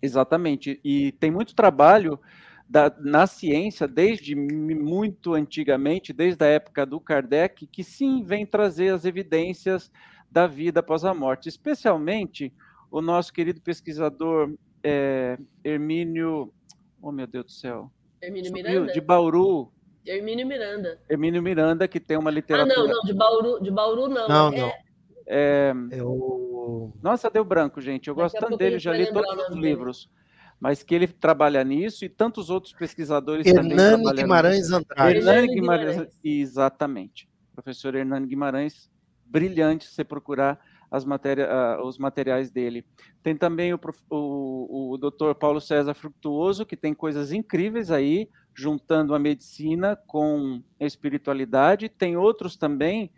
Exatamente, 0.01 0.81
e 0.83 1.11
tem 1.11 1.29
muito 1.29 1.53
trabalho 1.53 2.19
da, 2.67 2.91
na 3.01 3.27
ciência, 3.27 3.87
desde 3.87 4.33
muito 4.33 5.35
antigamente, 5.35 6.11
desde 6.11 6.43
a 6.43 6.47
época 6.47 6.87
do 6.87 6.99
Kardec, 6.99 7.67
que 7.67 7.83
sim 7.83 8.23
vem 8.23 8.47
trazer 8.47 8.91
as 8.91 9.05
evidências 9.05 9.91
da 10.31 10.47
vida 10.47 10.79
após 10.79 11.05
a 11.05 11.13
morte, 11.13 11.47
especialmente 11.47 12.51
o 12.93 13.01
nosso 13.01 13.33
querido 13.33 13.59
pesquisador 13.59 14.53
é, 14.83 15.35
Hermínio, 15.63 16.53
oh 17.01 17.11
meu 17.11 17.25
Deus 17.25 17.45
do 17.45 17.51
céu, 17.51 17.91
Hermínio 18.21 18.49
Subiu, 18.49 18.63
Miranda? 18.63 18.93
de 18.93 19.01
Bauru. 19.01 19.73
Hermínio 20.05 20.45
Miranda. 20.45 20.99
Hermínio 21.09 21.41
Miranda, 21.41 21.87
que 21.87 21.99
tem 21.99 22.17
uma 22.17 22.29
literatura. 22.29 22.75
Ah, 22.75 22.77
não, 22.77 22.87
não, 22.87 23.01
de 23.01 23.13
Bauru, 23.13 23.63
de 23.63 23.71
Bauru 23.71 24.07
não. 24.09 24.27
Não, 24.27 24.53
é... 24.53 24.57
não. 24.59 24.71
É... 25.25 25.73
Eu... 25.91 26.93
Nossa, 27.01 27.31
deu 27.31 27.43
branco, 27.43 27.81
gente. 27.81 28.09
Eu 28.09 28.15
Daqui 28.15 28.23
gosto 28.23 28.39
tanto 28.39 28.57
dele, 28.57 28.77
já 28.77 28.93
li 28.93 29.11
todos 29.11 29.49
os 29.49 29.55
livros. 29.55 30.09
Mas 30.59 30.83
que 30.83 30.93
ele 30.93 31.07
trabalha 31.07 31.63
nisso 31.63 32.05
e 32.05 32.09
tantos 32.09 32.51
outros 32.51 32.73
pesquisadores 32.73 33.47
Hernani 33.47 33.75
também 33.75 34.15
Guimarães 34.15 34.57
nisso. 34.69 34.75
Andrade. 34.75 35.17
Hernani 35.17 35.47
Guimarães, 35.47 36.19
exatamente. 36.23 37.27
Professor 37.55 37.95
Hernani 37.95 38.27
Guimarães, 38.27 38.89
brilhante 39.25 39.85
se 39.85 39.95
você 39.95 40.03
procurar 40.03 40.59
as 40.93 41.03
matéria, 41.03 41.49
uh, 41.49 41.87
os 41.87 41.97
materiais 41.97 42.51
dele. 42.51 42.85
Tem 43.23 43.35
também 43.35 43.73
o, 43.73 43.79
o, 44.11 44.91
o 44.93 44.97
Dr. 44.97 45.33
Paulo 45.33 45.59
César 45.59 45.95
Fructuoso, 45.95 46.67
que 46.67 46.77
tem 46.77 46.93
coisas 46.93 47.31
incríveis 47.31 47.89
aí, 47.89 48.29
juntando 48.53 49.15
a 49.15 49.19
medicina 49.19 49.95
com 50.05 50.61
a 50.79 50.85
espiritualidade. 50.85 51.89
Tem 51.89 52.15
outros 52.15 52.55
também. 52.55 53.11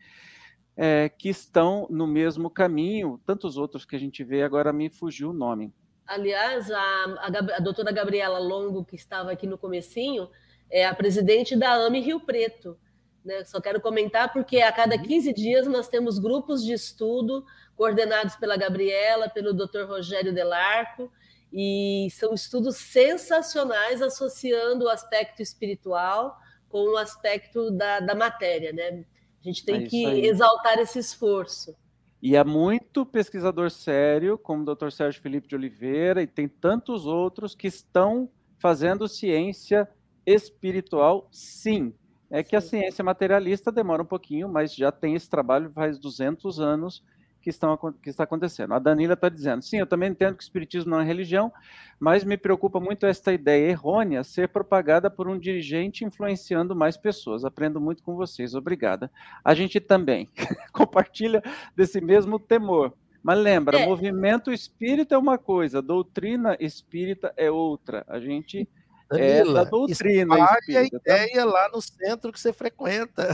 é, 0.78 1.10
que 1.10 1.30
estão 1.30 1.88
no 1.90 2.06
mesmo 2.06 2.50
caminho, 2.50 3.22
tantos 3.26 3.58
outros 3.58 3.86
que 3.86 3.96
a 3.96 4.00
gente 4.00 4.24
vê, 4.24 4.44
agora 4.44 4.74
me 4.74 4.90
fugiu 4.90 5.30
o 5.30 5.34
nome. 5.34 5.74
Aliás, 6.06 6.70
a, 6.70 6.78
a, 6.78 7.28
a 7.58 7.60
doutora 7.60 7.92
Gabriela 7.92 8.40
Longo, 8.40 8.86
que 8.86 8.96
estava 8.96 9.32
aqui 9.32 9.48
no 9.48 9.58
comecinho, 9.58 10.30
é 10.70 10.86
a 10.86 10.94
presidente 10.94 11.56
da 11.56 11.74
AME 11.74 12.02
Rio 12.02 12.20
Preto. 12.20 12.78
Né? 13.26 13.44
Só 13.44 13.60
quero 13.60 13.82
comentar 13.82 14.32
porque 14.32 14.62
a 14.62 14.72
cada 14.72 14.98
15 14.98 15.30
uhum. 15.30 15.34
dias 15.34 15.68
nós 15.68 15.88
temos 15.88 16.20
grupos 16.20 16.64
de 16.64 16.74
estudo 16.74 17.44
coordenados 17.76 18.36
pela 18.36 18.56
Gabriela, 18.56 19.28
pelo 19.28 19.52
Dr. 19.52 19.86
Rogério 19.88 20.34
Delarco, 20.34 21.12
e 21.52 22.08
são 22.12 22.34
estudos 22.34 22.78
sensacionais 22.78 24.02
associando 24.02 24.86
o 24.86 24.90
aspecto 24.90 25.42
espiritual 25.42 26.38
com 26.70 26.94
o 26.94 26.98
aspecto 26.98 27.72
da, 27.72 28.00
da 28.00 28.14
matéria, 28.14 28.72
né? 28.72 29.04
A 29.42 29.44
gente 29.44 29.66
tem 29.66 29.86
é 29.86 29.88
que 29.88 30.06
aí. 30.06 30.26
exaltar 30.26 30.80
esse 30.80 31.00
esforço. 31.00 31.76
E 32.22 32.36
há 32.36 32.44
muito 32.44 33.06
pesquisador 33.06 33.70
sério, 33.70 34.38
como 34.38 34.64
o 34.64 34.76
Dr. 34.76 34.90
Sérgio 34.90 35.22
Felipe 35.22 35.48
de 35.48 35.56
Oliveira, 35.56 36.22
e 36.22 36.28
tem 36.28 36.48
tantos 36.48 37.06
outros 37.06 37.56
que 37.56 37.68
estão 37.68 38.30
fazendo 38.58 39.08
ciência 39.08 39.88
espiritual, 40.26 41.28
sim. 41.32 41.94
É 42.36 42.44
que 42.44 42.53
a 42.53 42.60
ciência 42.60 43.02
materialista 43.02 43.72
demora 43.72 44.03
um 44.03 44.06
pouquinho, 44.06 44.49
mas 44.49 44.76
já 44.76 44.91
tem 44.91 45.16
esse 45.16 45.30
trabalho 45.30 45.72
faz 45.72 45.98
200 45.98 46.60
anos 46.60 47.02
que, 47.41 47.49
estão, 47.49 47.78
que 48.03 48.10
está 48.10 48.26
acontecendo. 48.26 48.74
A 48.74 48.80
Danila 48.80 49.14
está 49.14 49.30
dizendo, 49.30 49.62
sim, 49.62 49.78
eu 49.78 49.88
também 49.88 50.10
entendo 50.10 50.36
que 50.36 50.44
o 50.44 50.44
espiritismo 50.44 50.91
não 50.91 50.99
é 50.99 51.06
religião, 51.06 51.49
mas 51.98 52.26
me 52.26 52.36
preocupa 52.36 52.78
muito 52.78 53.06
esta 53.06 53.32
ideia 53.32 53.70
errônea 53.70 54.22
ser 54.22 54.49
propagada 54.49 55.10
por 55.10 55.30
um 55.30 55.40
dirigente 55.40 56.03
influenciando 56.03 56.76
mais 56.76 56.98
pessoas. 56.98 57.45
Aprendo 57.45 57.80
muito 57.80 58.03
com 58.03 58.18
vocês, 58.18 58.53
obrigada. 58.53 59.10
A 59.41 59.56
gente 59.56 59.80
também 59.80 60.28
compartilha 60.74 61.41
desse 61.74 62.02
mesmo 62.02 62.38
temor. 62.38 62.91
Mas 63.24 63.40
lembra, 63.40 63.80
é. 63.80 63.86
movimento 63.86 64.52
espírita 64.52 65.16
é 65.16 65.18
uma 65.18 65.38
coisa, 65.38 65.82
doutrina 65.82 66.57
espírita 66.60 67.34
é 67.38 67.49
outra. 67.49 68.03
A 68.10 68.20
gente 68.20 68.68
Danila, 69.10 69.61
é 69.61 69.64
da 69.64 69.64
doutrina 69.64 70.40
espírita, 70.40 70.98
a 70.98 70.99
tá? 70.99 71.23
ideia 71.23 71.36
tá? 71.36 71.45
lá 71.45 71.69
no 71.69 71.82
centro 71.82 72.32
que 72.32 72.40
você 72.40 72.52
frequenta. 72.52 73.27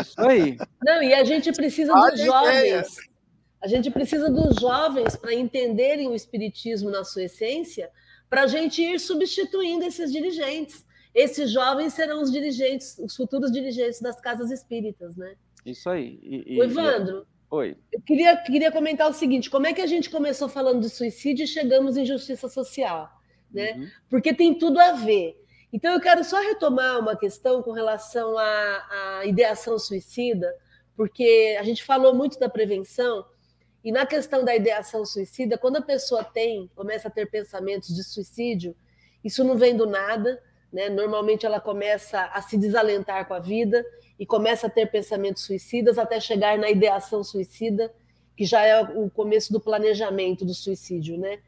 Isso 0.00 0.20
aí. 0.20 0.58
Não, 0.82 1.02
e 1.02 1.14
a 1.14 1.24
gente 1.24 1.52
precisa 1.52 1.92
dos 1.92 2.20
jovens. 2.20 2.96
A 3.62 3.68
gente 3.68 3.90
precisa 3.90 4.30
dos 4.30 4.56
jovens 4.56 5.16
para 5.16 5.32
entenderem 5.32 6.08
o 6.08 6.14
espiritismo 6.14 6.90
na 6.90 7.02
sua 7.02 7.24
essência, 7.24 7.90
para 8.28 8.42
a 8.42 8.46
gente 8.46 8.82
ir 8.82 8.98
substituindo 8.98 9.84
esses 9.84 10.12
dirigentes. 10.12 10.84
Esses 11.14 11.50
jovens 11.50 11.94
serão 11.94 12.20
os 12.20 12.30
dirigentes, 12.30 12.98
os 12.98 13.14
futuros 13.14 13.50
dirigentes 13.52 14.00
das 14.00 14.20
casas 14.20 14.50
espíritas, 14.50 15.16
né? 15.16 15.34
Isso 15.64 15.88
aí. 15.88 16.18
E, 16.22 16.54
e, 16.54 16.60
o 16.60 16.64
Evandro, 16.64 17.26
Oi. 17.54 17.76
Eu 17.92 18.00
queria, 18.02 18.36
queria 18.36 18.72
comentar 18.72 19.08
o 19.08 19.12
seguinte: 19.12 19.48
como 19.48 19.66
é 19.66 19.72
que 19.72 19.80
a 19.80 19.86
gente 19.86 20.10
começou 20.10 20.48
falando 20.48 20.80
de 20.80 20.90
suicídio 20.90 21.44
e 21.44 21.46
chegamos 21.46 21.96
em 21.96 22.04
justiça 22.04 22.48
social? 22.48 23.08
Né? 23.54 23.72
Uhum. 23.72 23.88
Porque 24.10 24.34
tem 24.34 24.58
tudo 24.58 24.78
a 24.80 24.92
ver. 24.92 25.40
Então, 25.72 25.92
eu 25.92 26.00
quero 26.00 26.22
só 26.24 26.40
retomar 26.40 27.00
uma 27.00 27.16
questão 27.16 27.62
com 27.62 27.72
relação 27.72 28.36
à, 28.36 29.18
à 29.20 29.26
ideação 29.26 29.78
suicida, 29.78 30.54
porque 30.96 31.56
a 31.58 31.62
gente 31.62 31.82
falou 31.82 32.14
muito 32.14 32.38
da 32.38 32.48
prevenção, 32.48 33.24
e 33.84 33.92
na 33.92 34.06
questão 34.06 34.44
da 34.44 34.56
ideação 34.56 35.04
suicida, 35.04 35.58
quando 35.58 35.76
a 35.76 35.82
pessoa 35.82 36.24
tem, 36.24 36.70
começa 36.74 37.08
a 37.08 37.10
ter 37.10 37.26
pensamentos 37.26 37.94
de 37.94 38.02
suicídio, 38.02 38.74
isso 39.22 39.44
não 39.44 39.58
vem 39.58 39.76
do 39.76 39.86
nada, 39.86 40.42
né? 40.72 40.88
Normalmente 40.88 41.44
ela 41.44 41.60
começa 41.60 42.24
a 42.32 42.40
se 42.40 42.56
desalentar 42.56 43.28
com 43.28 43.34
a 43.34 43.38
vida 43.38 43.84
e 44.18 44.24
começa 44.24 44.68
a 44.68 44.70
ter 44.70 44.86
pensamentos 44.86 45.44
suicidas 45.44 45.98
até 45.98 46.18
chegar 46.18 46.56
na 46.56 46.70
ideação 46.70 47.22
suicida, 47.22 47.92
que 48.36 48.44
já 48.46 48.64
é 48.64 48.80
o 48.80 49.10
começo 49.10 49.52
do 49.52 49.60
planejamento 49.60 50.44
do 50.44 50.54
suicídio, 50.54 51.18
né? 51.18 51.40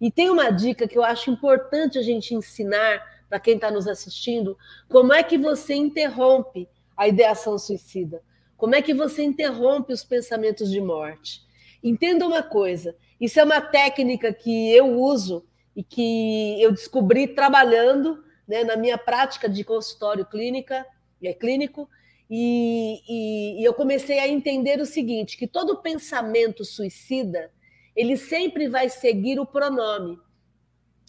E 0.00 0.10
tem 0.10 0.30
uma 0.30 0.50
dica 0.50 0.86
que 0.86 0.96
eu 0.96 1.04
acho 1.04 1.30
importante 1.30 1.98
a 1.98 2.02
gente 2.02 2.34
ensinar 2.34 3.02
para 3.28 3.40
quem 3.40 3.54
está 3.54 3.70
nos 3.70 3.86
assistindo, 3.86 4.56
como 4.88 5.12
é 5.12 5.22
que 5.22 5.36
você 5.36 5.74
interrompe 5.74 6.68
a 6.96 7.06
ideação 7.06 7.58
suicida? 7.58 8.22
Como 8.56 8.74
é 8.74 8.82
que 8.82 8.94
você 8.94 9.22
interrompe 9.22 9.92
os 9.92 10.02
pensamentos 10.02 10.70
de 10.70 10.80
morte? 10.80 11.42
Entenda 11.82 12.26
uma 12.26 12.42
coisa: 12.42 12.96
isso 13.20 13.38
é 13.38 13.44
uma 13.44 13.60
técnica 13.60 14.32
que 14.32 14.72
eu 14.72 14.98
uso 14.98 15.44
e 15.76 15.82
que 15.82 16.60
eu 16.60 16.72
descobri 16.72 17.28
trabalhando 17.28 18.24
né, 18.46 18.64
na 18.64 18.76
minha 18.76 18.98
prática 18.98 19.48
de 19.48 19.62
consultório 19.62 20.24
clínica, 20.24 20.84
é, 21.22 21.32
clínico, 21.32 21.88
e, 22.30 23.00
e, 23.08 23.60
e 23.60 23.64
eu 23.64 23.72
comecei 23.74 24.18
a 24.18 24.26
entender 24.26 24.80
o 24.80 24.86
seguinte: 24.86 25.36
que 25.36 25.46
todo 25.46 25.80
pensamento 25.80 26.64
suicida 26.64 27.50
ele 27.98 28.16
sempre 28.16 28.68
vai 28.68 28.88
seguir 28.88 29.40
o 29.40 29.44
pronome. 29.44 30.20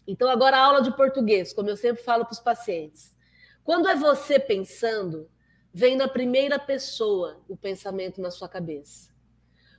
Então, 0.08 0.28
agora 0.28 0.58
a 0.58 0.62
aula 0.62 0.82
de 0.82 0.92
português, 0.98 1.54
como 1.54 1.70
eu 1.70 1.78
sempre 1.78 2.02
falo 2.02 2.26
para 2.26 2.34
os 2.34 2.40
pacientes. 2.40 3.16
Quando 3.64 3.88
é 3.88 3.96
você 3.96 4.40
pensando, 4.40 5.30
vem 5.72 5.96
na 5.96 6.08
primeira 6.08 6.58
pessoa 6.58 7.44
o 7.48 7.56
pensamento 7.56 8.20
na 8.20 8.32
sua 8.32 8.50
cabeça. 8.50 9.12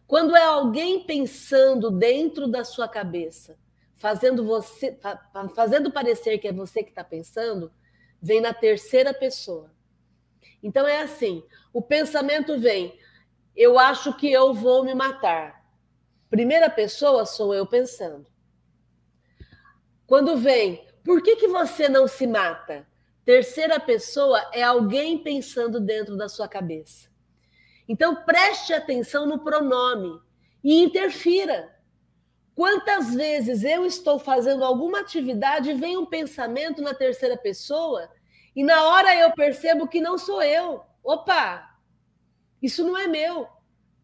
Quando 0.06 0.36
é 0.36 0.44
alguém 0.44 1.04
pensando 1.04 1.90
dentro 1.90 2.46
da 2.46 2.62
sua 2.62 2.86
cabeça, 2.86 3.58
fazendo 3.96 4.44
você, 4.44 4.96
fazendo 5.52 5.90
parecer 5.90 6.38
que 6.38 6.46
é 6.46 6.52
você 6.52 6.84
que 6.84 6.90
está 6.90 7.02
pensando, 7.02 7.72
vem 8.22 8.40
na 8.40 8.54
terceira 8.54 9.12
pessoa. 9.12 9.72
Então 10.62 10.86
é 10.86 11.02
assim: 11.02 11.42
o 11.72 11.82
pensamento 11.82 12.56
vem, 12.56 12.96
eu 13.56 13.80
acho 13.80 14.16
que 14.16 14.30
eu 14.30 14.54
vou 14.54 14.84
me 14.84 14.94
matar. 14.94 15.59
Primeira 16.30 16.70
pessoa 16.70 17.26
sou 17.26 17.52
eu 17.52 17.66
pensando. 17.66 18.24
Quando 20.06 20.36
vem, 20.36 20.86
por 21.04 21.22
que, 21.22 21.36
que 21.36 21.48
você 21.48 21.88
não 21.88 22.06
se 22.06 22.26
mata? 22.26 22.86
Terceira 23.24 23.80
pessoa 23.80 24.40
é 24.52 24.62
alguém 24.62 25.18
pensando 25.18 25.80
dentro 25.80 26.16
da 26.16 26.28
sua 26.28 26.48
cabeça. 26.48 27.10
Então, 27.88 28.24
preste 28.24 28.72
atenção 28.72 29.26
no 29.26 29.40
pronome 29.40 30.20
e 30.62 30.80
interfira. 30.80 31.76
Quantas 32.54 33.14
vezes 33.14 33.64
eu 33.64 33.84
estou 33.84 34.18
fazendo 34.18 34.64
alguma 34.64 35.00
atividade 35.00 35.70
e 35.70 35.74
vem 35.74 35.96
um 35.96 36.06
pensamento 36.06 36.80
na 36.80 36.94
terceira 36.94 37.36
pessoa 37.36 38.08
e 38.54 38.62
na 38.62 38.84
hora 38.84 39.16
eu 39.16 39.32
percebo 39.32 39.88
que 39.88 40.00
não 40.00 40.16
sou 40.16 40.42
eu. 40.42 40.84
Opa, 41.02 41.76
isso 42.62 42.84
não 42.84 42.96
é 42.96 43.06
meu, 43.06 43.48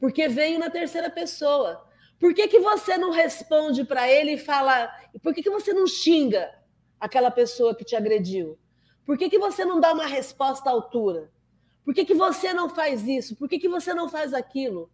porque 0.00 0.26
veio 0.28 0.58
na 0.58 0.70
terceira 0.70 1.10
pessoa. 1.10 1.85
Por 2.18 2.32
que, 2.34 2.48
que 2.48 2.58
você 2.58 2.96
não 2.96 3.10
responde 3.10 3.84
para 3.84 4.10
ele 4.10 4.32
e 4.32 4.38
fala. 4.38 4.90
Por 5.22 5.34
que, 5.34 5.42
que 5.42 5.50
você 5.50 5.72
não 5.72 5.86
xinga 5.86 6.50
aquela 6.98 7.30
pessoa 7.30 7.74
que 7.74 7.84
te 7.84 7.94
agrediu? 7.94 8.58
Por 9.04 9.16
que, 9.18 9.28
que 9.28 9.38
você 9.38 9.64
não 9.64 9.78
dá 9.78 9.92
uma 9.92 10.06
resposta 10.06 10.68
à 10.68 10.72
altura? 10.72 11.30
Por 11.84 11.94
que, 11.94 12.04
que 12.04 12.14
você 12.14 12.52
não 12.52 12.68
faz 12.68 13.06
isso? 13.06 13.36
Por 13.36 13.48
que, 13.48 13.58
que 13.58 13.68
você 13.68 13.94
não 13.94 14.08
faz 14.08 14.34
aquilo? 14.34 14.90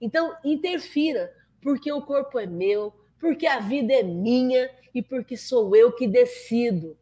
Então, 0.00 0.36
interfira, 0.44 1.34
porque 1.60 1.90
o 1.90 2.02
corpo 2.02 2.38
é 2.38 2.46
meu, 2.46 2.94
porque 3.18 3.46
a 3.46 3.58
vida 3.58 3.92
é 3.92 4.02
minha 4.02 4.70
e 4.94 5.02
porque 5.02 5.36
sou 5.36 5.74
eu 5.74 5.90
que 5.90 6.06
decido. 6.06 6.96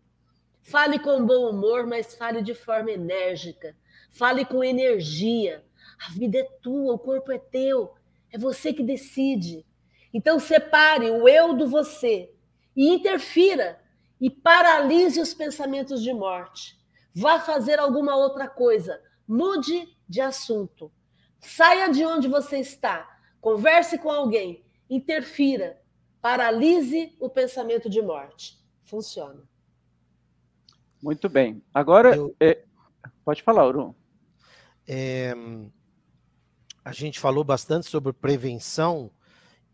Fale 0.62 0.98
com 0.98 1.26
bom 1.26 1.50
humor, 1.50 1.86
mas 1.86 2.14
fale 2.14 2.40
de 2.40 2.54
forma 2.54 2.90
enérgica. 2.90 3.76
Fale 4.10 4.44
com 4.44 4.64
energia. 4.64 5.62
A 6.06 6.10
vida 6.12 6.38
é 6.38 6.44
tua, 6.62 6.94
o 6.94 6.98
corpo 6.98 7.30
é 7.30 7.38
teu. 7.38 7.94
É 8.36 8.38
você 8.38 8.70
que 8.70 8.82
decide. 8.82 9.64
Então, 10.12 10.38
separe 10.38 11.10
o 11.10 11.26
eu 11.26 11.54
do 11.54 11.66
você 11.66 12.30
e 12.76 12.86
interfira 12.86 13.80
e 14.20 14.28
paralise 14.28 15.18
os 15.18 15.32
pensamentos 15.32 16.02
de 16.02 16.12
morte. 16.12 16.78
Vá 17.14 17.40
fazer 17.40 17.78
alguma 17.78 18.14
outra 18.14 18.46
coisa, 18.46 19.02
Mude 19.26 19.88
de 20.06 20.20
assunto. 20.20 20.92
Saia 21.40 21.88
de 21.88 22.04
onde 22.04 22.28
você 22.28 22.58
está. 22.58 23.18
Converse 23.40 23.96
com 23.96 24.10
alguém. 24.10 24.62
Interfira. 24.88 25.80
Paralise 26.20 27.16
o 27.18 27.30
pensamento 27.30 27.88
de 27.88 28.02
morte. 28.02 28.62
Funciona. 28.84 29.42
Muito 31.02 31.26
bem. 31.30 31.62
Agora, 31.72 32.14
Eu... 32.14 32.36
é... 32.38 32.62
pode 33.24 33.42
falar, 33.42 33.66
Uru. 33.66 33.96
É... 34.86 35.34
A 36.86 36.92
gente 36.92 37.18
falou 37.18 37.42
bastante 37.42 37.84
sobre 37.90 38.12
prevenção 38.12 39.10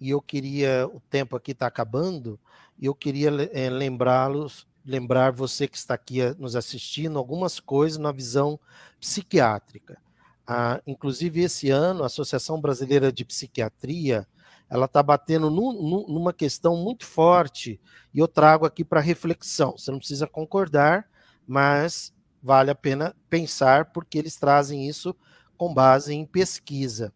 e 0.01 0.09
eu 0.09 0.23
queria, 0.23 0.89
o 0.91 0.99
tempo 0.99 1.37
aqui 1.37 1.53
está 1.53 1.67
acabando, 1.67 2.41
e 2.79 2.87
eu 2.87 2.95
queria 2.95 3.29
é, 3.53 3.69
lembrá-los 3.69 4.67
lembrar 4.83 5.31
você 5.31 5.69
que 5.69 5.77
está 5.77 5.93
aqui 5.93 6.23
eh, 6.23 6.35
nos 6.39 6.57
assistindo 6.57 7.19
algumas 7.19 7.61
coisas 7.61 7.99
na 7.99 8.11
visão 8.11 8.59
psiquiátrica. 8.99 10.01
Ah, 10.47 10.81
inclusive, 10.87 11.43
esse 11.43 11.69
ano, 11.69 12.03
a 12.03 12.07
Associação 12.07 12.59
Brasileira 12.59 13.13
de 13.13 13.27
Psiquiatria 13.27 14.27
ela 14.71 14.87
está 14.87 15.03
batendo 15.03 15.51
numa 15.51 16.33
questão 16.33 16.79
muito 16.79 17.05
forte 17.05 17.79
e 18.15 18.21
eu 18.21 18.27
trago 18.27 18.65
aqui 18.65 18.83
para 18.83 19.01
reflexão. 19.01 19.73
Você 19.73 19.91
não 19.91 19.99
precisa 19.99 20.27
concordar, 20.27 21.07
mas 21.47 22.11
vale 22.43 22.71
a 22.71 22.75
pena 22.75 23.15
pensar 23.29 23.93
porque 23.93 24.17
eles 24.17 24.39
trazem 24.39 24.89
isso 24.89 25.15
com 25.57 25.73
base 25.73 26.15
em 26.15 26.27
pesquisa. 26.27 27.13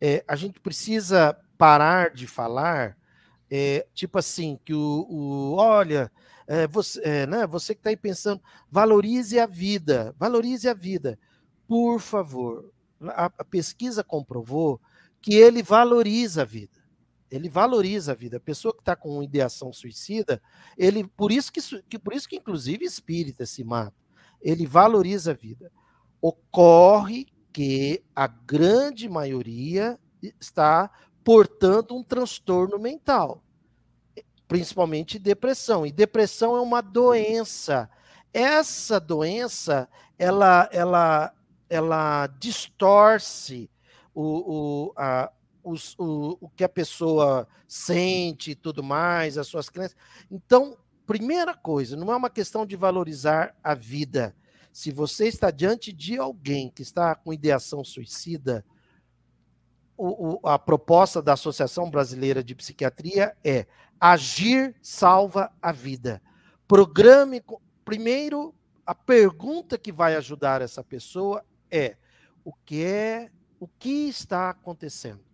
É, 0.00 0.24
a 0.26 0.36
gente 0.36 0.60
precisa 0.60 1.36
parar 1.56 2.10
de 2.10 2.26
falar, 2.26 2.96
é, 3.50 3.86
tipo 3.94 4.18
assim, 4.18 4.58
que 4.64 4.74
o, 4.74 5.06
o 5.08 5.54
olha, 5.54 6.10
é, 6.46 6.66
você, 6.66 7.00
é, 7.02 7.26
né, 7.26 7.46
você 7.46 7.74
que 7.74 7.80
está 7.80 7.90
aí 7.90 7.96
pensando, 7.96 8.42
valorize 8.70 9.38
a 9.38 9.46
vida, 9.46 10.14
valorize 10.18 10.68
a 10.68 10.74
vida. 10.74 11.18
Por 11.66 12.00
favor, 12.00 12.70
a, 13.00 13.26
a 13.26 13.44
pesquisa 13.44 14.04
comprovou 14.04 14.80
que 15.20 15.34
ele 15.34 15.62
valoriza 15.62 16.42
a 16.42 16.44
vida. 16.44 16.84
Ele 17.30 17.48
valoriza 17.48 18.12
a 18.12 18.14
vida. 18.14 18.36
A 18.36 18.40
pessoa 18.40 18.74
que 18.74 18.80
está 18.80 18.94
com 18.94 19.22
ideação 19.22 19.72
suicida, 19.72 20.40
ele 20.76 21.04
por 21.04 21.32
isso 21.32 21.50
que, 21.50 21.60
que 21.88 21.98
por 21.98 22.12
isso 22.12 22.28
que 22.28 22.36
inclusive 22.36 22.84
espírita 22.84 23.46
se 23.46 23.64
mata. 23.64 23.96
Ele 24.40 24.66
valoriza 24.66 25.30
a 25.30 25.34
vida. 25.34 25.72
Ocorre 26.20 27.26
que 27.54 28.02
a 28.14 28.26
grande 28.26 29.08
maioria 29.08 29.98
está 30.38 30.90
portando 31.24 31.96
um 31.96 32.02
transtorno 32.02 32.78
mental 32.78 33.42
principalmente 34.46 35.18
depressão. 35.18 35.86
E 35.86 35.92
depressão 35.92 36.56
é 36.56 36.60
uma 36.60 36.80
doença. 36.80 37.88
Essa 38.32 39.00
doença, 39.00 39.88
ela, 40.18 40.68
ela, 40.72 41.34
ela 41.68 42.26
distorce 42.38 43.70
o, 44.14 44.22
o, 44.22 44.92
a, 44.96 45.30
os, 45.62 45.94
o, 45.98 46.38
o 46.40 46.48
que 46.48 46.64
a 46.64 46.68
pessoa 46.68 47.48
sente 47.66 48.52
e 48.52 48.54
tudo 48.54 48.82
mais, 48.82 49.38
as 49.38 49.46
suas 49.46 49.68
crenças. 49.68 49.96
Então, 50.30 50.76
primeira 51.06 51.54
coisa, 51.54 51.96
não 51.96 52.12
é 52.12 52.16
uma 52.16 52.30
questão 52.30 52.64
de 52.66 52.76
valorizar 52.76 53.56
a 53.62 53.74
vida. 53.74 54.34
Se 54.74 54.90
você 54.90 55.28
está 55.28 55.52
diante 55.52 55.92
de 55.92 56.18
alguém 56.18 56.68
que 56.68 56.82
está 56.82 57.14
com 57.14 57.32
ideação 57.32 57.84
suicida, 57.84 58.64
o, 59.96 60.40
o, 60.44 60.48
a 60.48 60.58
proposta 60.58 61.22
da 61.22 61.34
Associação 61.34 61.88
Brasileira 61.88 62.42
de 62.42 62.56
Psiquiatria 62.56 63.36
é 63.44 63.68
agir 64.00 64.74
salva 64.82 65.52
a 65.62 65.70
vida. 65.70 66.20
Programe. 66.66 67.40
Primeiro, 67.84 68.52
a 68.84 68.96
pergunta 68.96 69.78
que 69.78 69.92
vai 69.92 70.16
ajudar 70.16 70.60
essa 70.60 70.82
pessoa 70.82 71.44
é: 71.70 71.96
o 72.44 72.52
que 72.52 72.84
é, 72.84 73.30
o 73.60 73.68
que 73.68 74.08
está 74.08 74.50
acontecendo? 74.50 75.24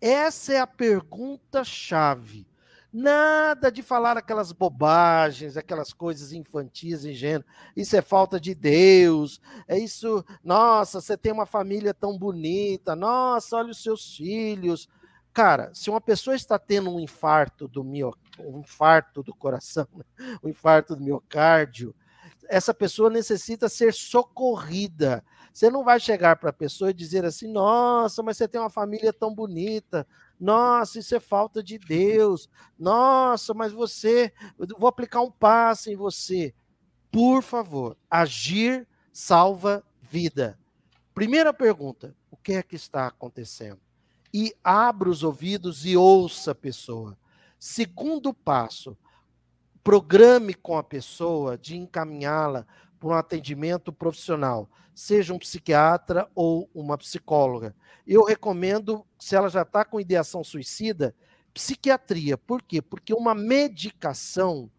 Essa 0.00 0.52
é 0.52 0.60
a 0.60 0.68
pergunta 0.68 1.64
chave. 1.64 2.46
Nada 2.90 3.70
de 3.70 3.82
falar 3.82 4.16
aquelas 4.16 4.50
bobagens, 4.50 5.58
aquelas 5.58 5.92
coisas 5.92 6.32
infantis, 6.32 7.04
ingênuas. 7.04 7.44
Isso 7.76 7.94
é 7.94 8.00
falta 8.00 8.40
de 8.40 8.54
Deus. 8.54 9.40
É 9.66 9.78
isso. 9.78 10.24
Nossa, 10.42 11.00
você 11.00 11.16
tem 11.16 11.30
uma 11.30 11.44
família 11.44 11.92
tão 11.92 12.18
bonita. 12.18 12.96
Nossa, 12.96 13.56
olha 13.56 13.70
os 13.70 13.82
seus 13.82 14.16
filhos. 14.16 14.88
Cara, 15.34 15.70
se 15.74 15.90
uma 15.90 16.00
pessoa 16.00 16.34
está 16.34 16.58
tendo 16.58 16.90
um 16.92 16.98
infarto 16.98 17.68
do 17.68 17.84
mio, 17.84 18.12
um 18.40 18.60
infarto 18.60 19.22
do 19.22 19.34
coração, 19.34 19.86
um 20.42 20.48
infarto 20.48 20.96
do 20.96 21.02
miocárdio, 21.02 21.94
essa 22.48 22.72
pessoa 22.72 23.10
necessita 23.10 23.68
ser 23.68 23.92
socorrida. 23.92 25.22
Você 25.52 25.70
não 25.70 25.84
vai 25.84 26.00
chegar 26.00 26.36
para 26.36 26.50
a 26.50 26.52
pessoa 26.52 26.90
e 26.90 26.94
dizer 26.94 27.24
assim: 27.24 27.52
nossa, 27.52 28.22
mas 28.22 28.38
você 28.38 28.48
tem 28.48 28.60
uma 28.60 28.70
família 28.70 29.12
tão 29.12 29.34
bonita. 29.34 30.06
Nossa, 30.38 30.98
isso 30.98 31.14
é 31.14 31.20
falta 31.20 31.62
de 31.62 31.78
Deus. 31.78 32.48
Nossa, 32.78 33.52
mas 33.54 33.72
você. 33.72 34.32
Vou 34.78 34.88
aplicar 34.88 35.22
um 35.22 35.30
passe 35.30 35.92
em 35.92 35.96
você. 35.96 36.54
Por 37.10 37.42
favor, 37.42 37.96
agir 38.10 38.86
salva 39.12 39.84
vida. 40.00 40.58
Primeira 41.14 41.52
pergunta: 41.52 42.14
o 42.30 42.36
que 42.36 42.52
é 42.52 42.62
que 42.62 42.76
está 42.76 43.06
acontecendo? 43.06 43.80
E 44.32 44.54
abra 44.62 45.08
os 45.08 45.22
ouvidos 45.22 45.84
e 45.84 45.96
ouça 45.96 46.52
a 46.52 46.54
pessoa. 46.54 47.18
Segundo 47.58 48.32
passo, 48.32 48.96
programe 49.82 50.54
com 50.54 50.76
a 50.76 50.82
pessoa 50.82 51.56
de 51.56 51.76
encaminhá-la 51.76 52.66
para 52.98 53.08
um 53.08 53.12
atendimento 53.14 53.92
profissional, 53.92 54.68
seja 54.94 55.32
um 55.32 55.38
psiquiatra 55.38 56.28
ou 56.34 56.68
uma 56.74 56.98
psicóloga. 56.98 57.74
Eu 58.06 58.24
recomendo, 58.24 59.06
se 59.18 59.36
ela 59.36 59.48
já 59.48 59.62
está 59.62 59.84
com 59.84 60.00
ideação 60.00 60.42
suicida, 60.42 61.14
psiquiatria. 61.54 62.36
Por 62.36 62.62
quê? 62.62 62.82
Porque 62.82 63.14
uma 63.14 63.34
medicação, 63.34 64.70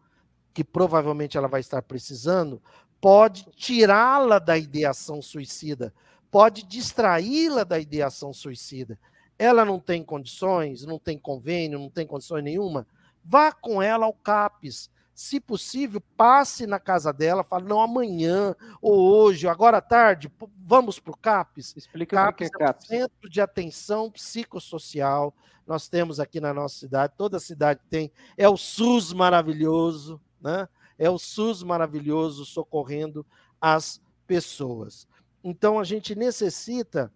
que 0.54 0.64
provavelmente 0.64 1.38
ela 1.38 1.48
vai 1.48 1.62
estar 1.62 1.82
precisando, 1.82 2.62
pode 3.00 3.46
tirá-la 3.56 4.40
da 4.40 4.58
ideação 4.58 5.22
suicida, 5.22 5.94
pode 6.30 6.64
distraí-la 6.64 7.64
da 7.64 7.80
ideação 7.80 8.34
suicida. 8.34 9.00
Ela 9.38 9.64
não 9.64 9.80
tem 9.80 10.04
condições, 10.04 10.86
não 10.86 11.00
tem 11.00 11.18
convênio, 11.18 11.80
não 11.80 11.90
tem 11.90 12.06
condições 12.06 12.44
nenhuma, 12.44 12.86
vá 13.24 13.52
com 13.52 13.82
ela 13.82 14.06
ao 14.06 14.14
CAPES 14.14 14.90
se 15.20 15.38
possível, 15.38 16.02
passe 16.16 16.66
na 16.66 16.80
casa 16.80 17.12
dela, 17.12 17.44
fale, 17.44 17.68
não, 17.68 17.82
amanhã, 17.82 18.56
ou 18.82 18.98
hoje, 19.02 19.50
agora 19.50 19.80
à 19.80 19.82
tarde, 19.82 20.32
vamos 20.66 20.98
para 20.98 21.12
o 21.12 21.18
CAPES. 21.18 21.76
Explica 21.76 22.16
CAPES 22.16 22.48
o 22.48 22.52
que 22.52 22.64
é 22.64 22.66
CAPES. 22.66 22.90
É 22.90 22.96
um 22.96 23.00
Centro 23.00 23.30
de 23.30 23.42
Atenção 23.42 24.10
Psicossocial. 24.10 25.36
Nós 25.68 25.90
temos 25.90 26.22
aqui 26.22 26.40
na 26.40 26.54
nossa 26.54 26.80
cidade, 26.80 27.16
toda 27.18 27.38
cidade 27.38 27.82
tem. 27.90 28.10
É 28.38 28.48
o 28.48 28.56
SUS 28.56 29.12
maravilhoso, 29.12 30.22
né? 30.40 30.70
É 30.98 31.10
o 31.10 31.20
SUS 31.20 31.64
maravilhoso 31.64 32.46
socorrendo 32.46 33.26
as 33.60 34.02
pessoas. 34.26 35.06
Então 35.44 35.78
a 35.78 35.84
gente 35.84 36.16
necessita 36.16 37.12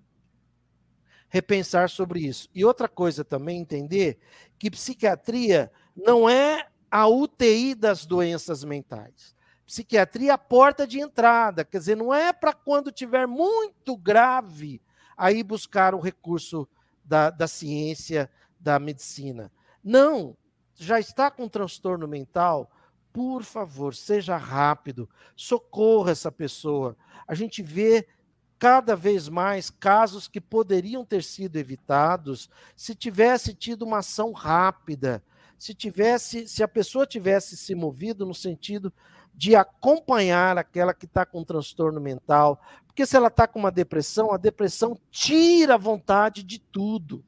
repensar 1.29 1.89
sobre 1.89 2.19
isso. 2.19 2.49
E 2.53 2.65
outra 2.65 2.89
coisa 2.89 3.23
também 3.23 3.61
entender 3.61 4.19
que 4.59 4.69
psiquiatria 4.69 5.71
não 5.95 6.29
é 6.29 6.67
a 6.93 7.07
UTI 7.07 7.73
das 7.73 8.05
doenças 8.05 8.63
mentais. 8.63 9.35
Psiquiatria 9.65 10.29
é 10.29 10.33
a 10.35 10.37
porta 10.37 10.85
de 10.85 10.99
entrada, 10.99 11.65
quer 11.65 11.79
dizer, 11.79 11.97
não 11.97 12.13
é 12.13 12.31
para 12.31 12.53
quando 12.53 12.91
tiver 12.91 13.25
muito 13.25 13.97
grave 13.97 14.79
aí 15.17 15.41
buscar 15.41 15.95
o 15.95 15.99
recurso 15.99 16.69
da, 17.03 17.31
da 17.31 17.47
ciência, 17.47 18.29
da 18.59 18.77
medicina. 18.77 19.51
Não, 19.83 20.37
já 20.75 20.99
está 20.99 21.31
com 21.31 21.49
transtorno 21.49 22.07
mental, 22.07 22.69
por 23.11 23.41
favor, 23.41 23.95
seja 23.95 24.37
rápido, 24.37 25.09
socorra 25.35 26.11
essa 26.11 26.31
pessoa. 26.31 26.95
A 27.27 27.33
gente 27.33 27.63
vê 27.63 28.07
cada 28.59 28.95
vez 28.95 29.27
mais 29.27 29.71
casos 29.71 30.27
que 30.27 30.39
poderiam 30.39 31.03
ter 31.03 31.23
sido 31.23 31.55
evitados 31.55 32.51
se 32.75 32.93
tivesse 32.93 33.51
tido 33.55 33.81
uma 33.81 33.97
ação 33.97 34.31
rápida, 34.31 35.23
se 35.63 35.73
tivesse, 35.73 36.45
se 36.45 36.61
a 36.61 36.67
pessoa 36.67 37.07
tivesse 37.07 37.55
se 37.55 37.73
movido 37.73 38.25
no 38.25 38.33
sentido 38.33 38.91
de 39.33 39.55
acompanhar 39.55 40.57
aquela 40.57 40.93
que 40.93 41.05
está 41.05 41.25
com 41.25 41.41
transtorno 41.41 42.01
mental, 42.01 42.61
porque 42.85 43.05
se 43.05 43.15
ela 43.15 43.29
está 43.29 43.47
com 43.47 43.59
uma 43.59 43.71
depressão, 43.71 44.33
a 44.33 44.37
depressão 44.37 44.99
tira 45.09 45.75
a 45.75 45.77
vontade 45.77 46.43
de 46.43 46.59
tudo. 46.59 47.23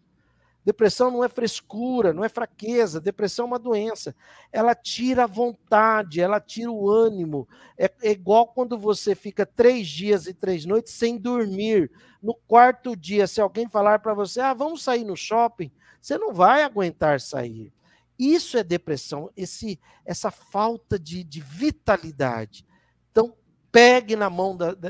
Depressão 0.66 1.10
não 1.10 1.24
é 1.24 1.30
frescura, 1.30 2.12
não 2.12 2.26
é 2.26 2.28
fraqueza, 2.28 3.00
depressão 3.00 3.46
é 3.46 3.48
uma 3.48 3.60
doença. 3.60 4.14
Ela 4.52 4.76
tira 4.76 5.24
a 5.24 5.28
vontade, 5.28 6.20
ela 6.20 6.42
tira 6.42 6.70
o 6.70 6.90
ânimo. 6.90 7.48
É, 7.78 7.90
é, 8.04 8.12
igual 8.12 8.48
quando 8.48 8.78
você 8.78 9.16
fica 9.16 9.46
três 9.46 9.88
dias 9.88 10.28
e 10.28 10.34
três 10.34 10.66
noites 10.66 10.92
sem 10.92 11.18
dormir. 11.18 11.90
No 12.22 12.34
quarto 12.34 12.98
dia, 12.98 13.28
se 13.28 13.40
alguém 13.40 13.70
falar 13.70 14.00
para 14.00 14.14
você, 14.14 14.42
ah, 14.42 14.54
vamos 14.54 14.84
sair 14.84 15.06
no 15.06 15.16
shopping, 15.16 15.72
você 16.02 16.18
não 16.18 16.34
vai 16.34 16.64
aguentar 16.64 17.22
sair. 17.22 17.72
Isso 18.18 18.58
é 18.58 18.64
depressão, 18.64 19.30
esse, 19.36 19.80
essa 20.06 20.32
falta 20.32 20.98
de, 20.98 21.24
de 21.24 21.42
vitalidade. 21.42 22.66
Então, 23.12 23.36
pegue 23.72 24.16
na 24.16 24.30
mão, 24.30 24.56
da, 24.56 24.74
da 24.74 24.90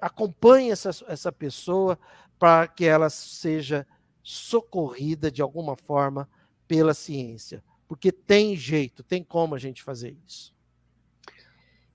acompanhe 0.00 0.70
essa, 0.70 0.90
essa 1.06 1.30
pessoa 1.30 1.98
para 2.38 2.66
que 2.66 2.84
ela 2.84 3.10
seja 3.10 3.86
socorrida 4.22 5.30
de 5.30 5.42
alguma 5.42 5.76
forma 5.76 6.28
pela 6.66 6.94
ciência. 6.94 7.62
Porque 7.86 8.10
tem 8.10 8.56
jeito, 8.56 9.02
tem 9.02 9.22
como 9.22 9.54
a 9.54 9.58
gente 9.58 9.82
fazer 9.82 10.16
isso. 10.26 10.54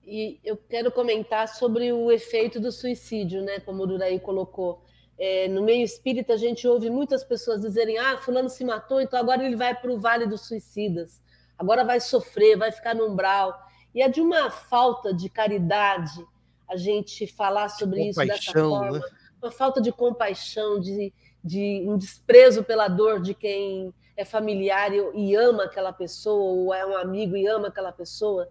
E 0.06 0.40
eu 0.44 0.56
quero 0.56 0.90
comentar 0.92 1.48
sobre 1.48 1.92
o 1.92 2.10
efeito 2.10 2.60
do 2.60 2.72
suicídio, 2.72 3.42
né? 3.42 3.60
Como 3.60 3.82
o 3.82 3.86
Duraí 3.86 4.18
colocou. 4.18 4.82
É, 5.18 5.48
no 5.48 5.62
meio 5.62 5.84
espírita, 5.84 6.34
a 6.34 6.36
gente 6.36 6.66
ouve 6.68 6.88
muitas 6.88 7.24
pessoas 7.24 7.60
dizerem: 7.60 7.98
ah, 7.98 8.18
Fulano 8.18 8.48
se 8.48 8.64
matou, 8.64 9.00
então 9.00 9.18
agora 9.18 9.44
ele 9.44 9.56
vai 9.56 9.74
para 9.74 9.90
o 9.90 9.98
Vale 9.98 10.26
dos 10.26 10.46
Suicidas, 10.46 11.20
agora 11.58 11.84
vai 11.84 12.00
sofrer, 12.00 12.56
vai 12.56 12.70
ficar 12.70 12.94
no 12.94 13.06
umbral. 13.06 13.58
E 13.94 14.00
é 14.00 14.08
de 14.08 14.20
uma 14.20 14.50
falta 14.50 15.12
de 15.12 15.28
caridade 15.28 16.24
a 16.68 16.76
gente 16.76 17.26
falar 17.26 17.68
sobre 17.70 18.08
isso 18.08 18.24
dessa 18.24 18.52
forma, 18.52 18.98
né? 18.98 19.00
uma 19.42 19.50
falta 19.50 19.80
de 19.80 19.90
compaixão, 19.90 20.78
de, 20.78 21.12
de 21.42 21.84
um 21.86 21.96
desprezo 21.96 22.62
pela 22.62 22.86
dor 22.86 23.20
de 23.20 23.34
quem 23.34 23.92
é 24.16 24.24
familiar 24.24 24.92
e, 24.92 25.00
e 25.14 25.34
ama 25.34 25.64
aquela 25.64 25.92
pessoa, 25.92 26.42
ou 26.42 26.74
é 26.74 26.84
um 26.84 26.96
amigo 26.96 27.36
e 27.36 27.46
ama 27.46 27.68
aquela 27.68 27.92
pessoa. 27.92 28.48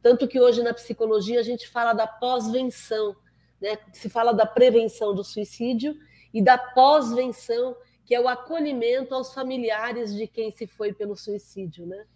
Tanto 0.00 0.26
que 0.26 0.40
hoje 0.40 0.62
na 0.62 0.72
psicologia 0.72 1.40
a 1.40 1.42
gente 1.42 1.68
fala 1.68 1.92
da 1.92 2.06
pós-venção, 2.06 3.14
né? 3.60 3.78
se 3.92 4.08
fala 4.08 4.32
da 4.32 4.46
prevenção 4.46 5.14
do 5.14 5.24
suicídio 5.24 5.96
e 6.32 6.42
da 6.42 6.58
pós-venção, 6.58 7.76
que 8.04 8.14
é 8.14 8.20
o 8.20 8.28
acolhimento 8.28 9.14
aos 9.14 9.34
familiares 9.34 10.14
de 10.14 10.26
quem 10.26 10.50
se 10.50 10.66
foi 10.66 10.92
pelo 10.92 11.16
suicídio, 11.16 11.86
né? 11.86 12.06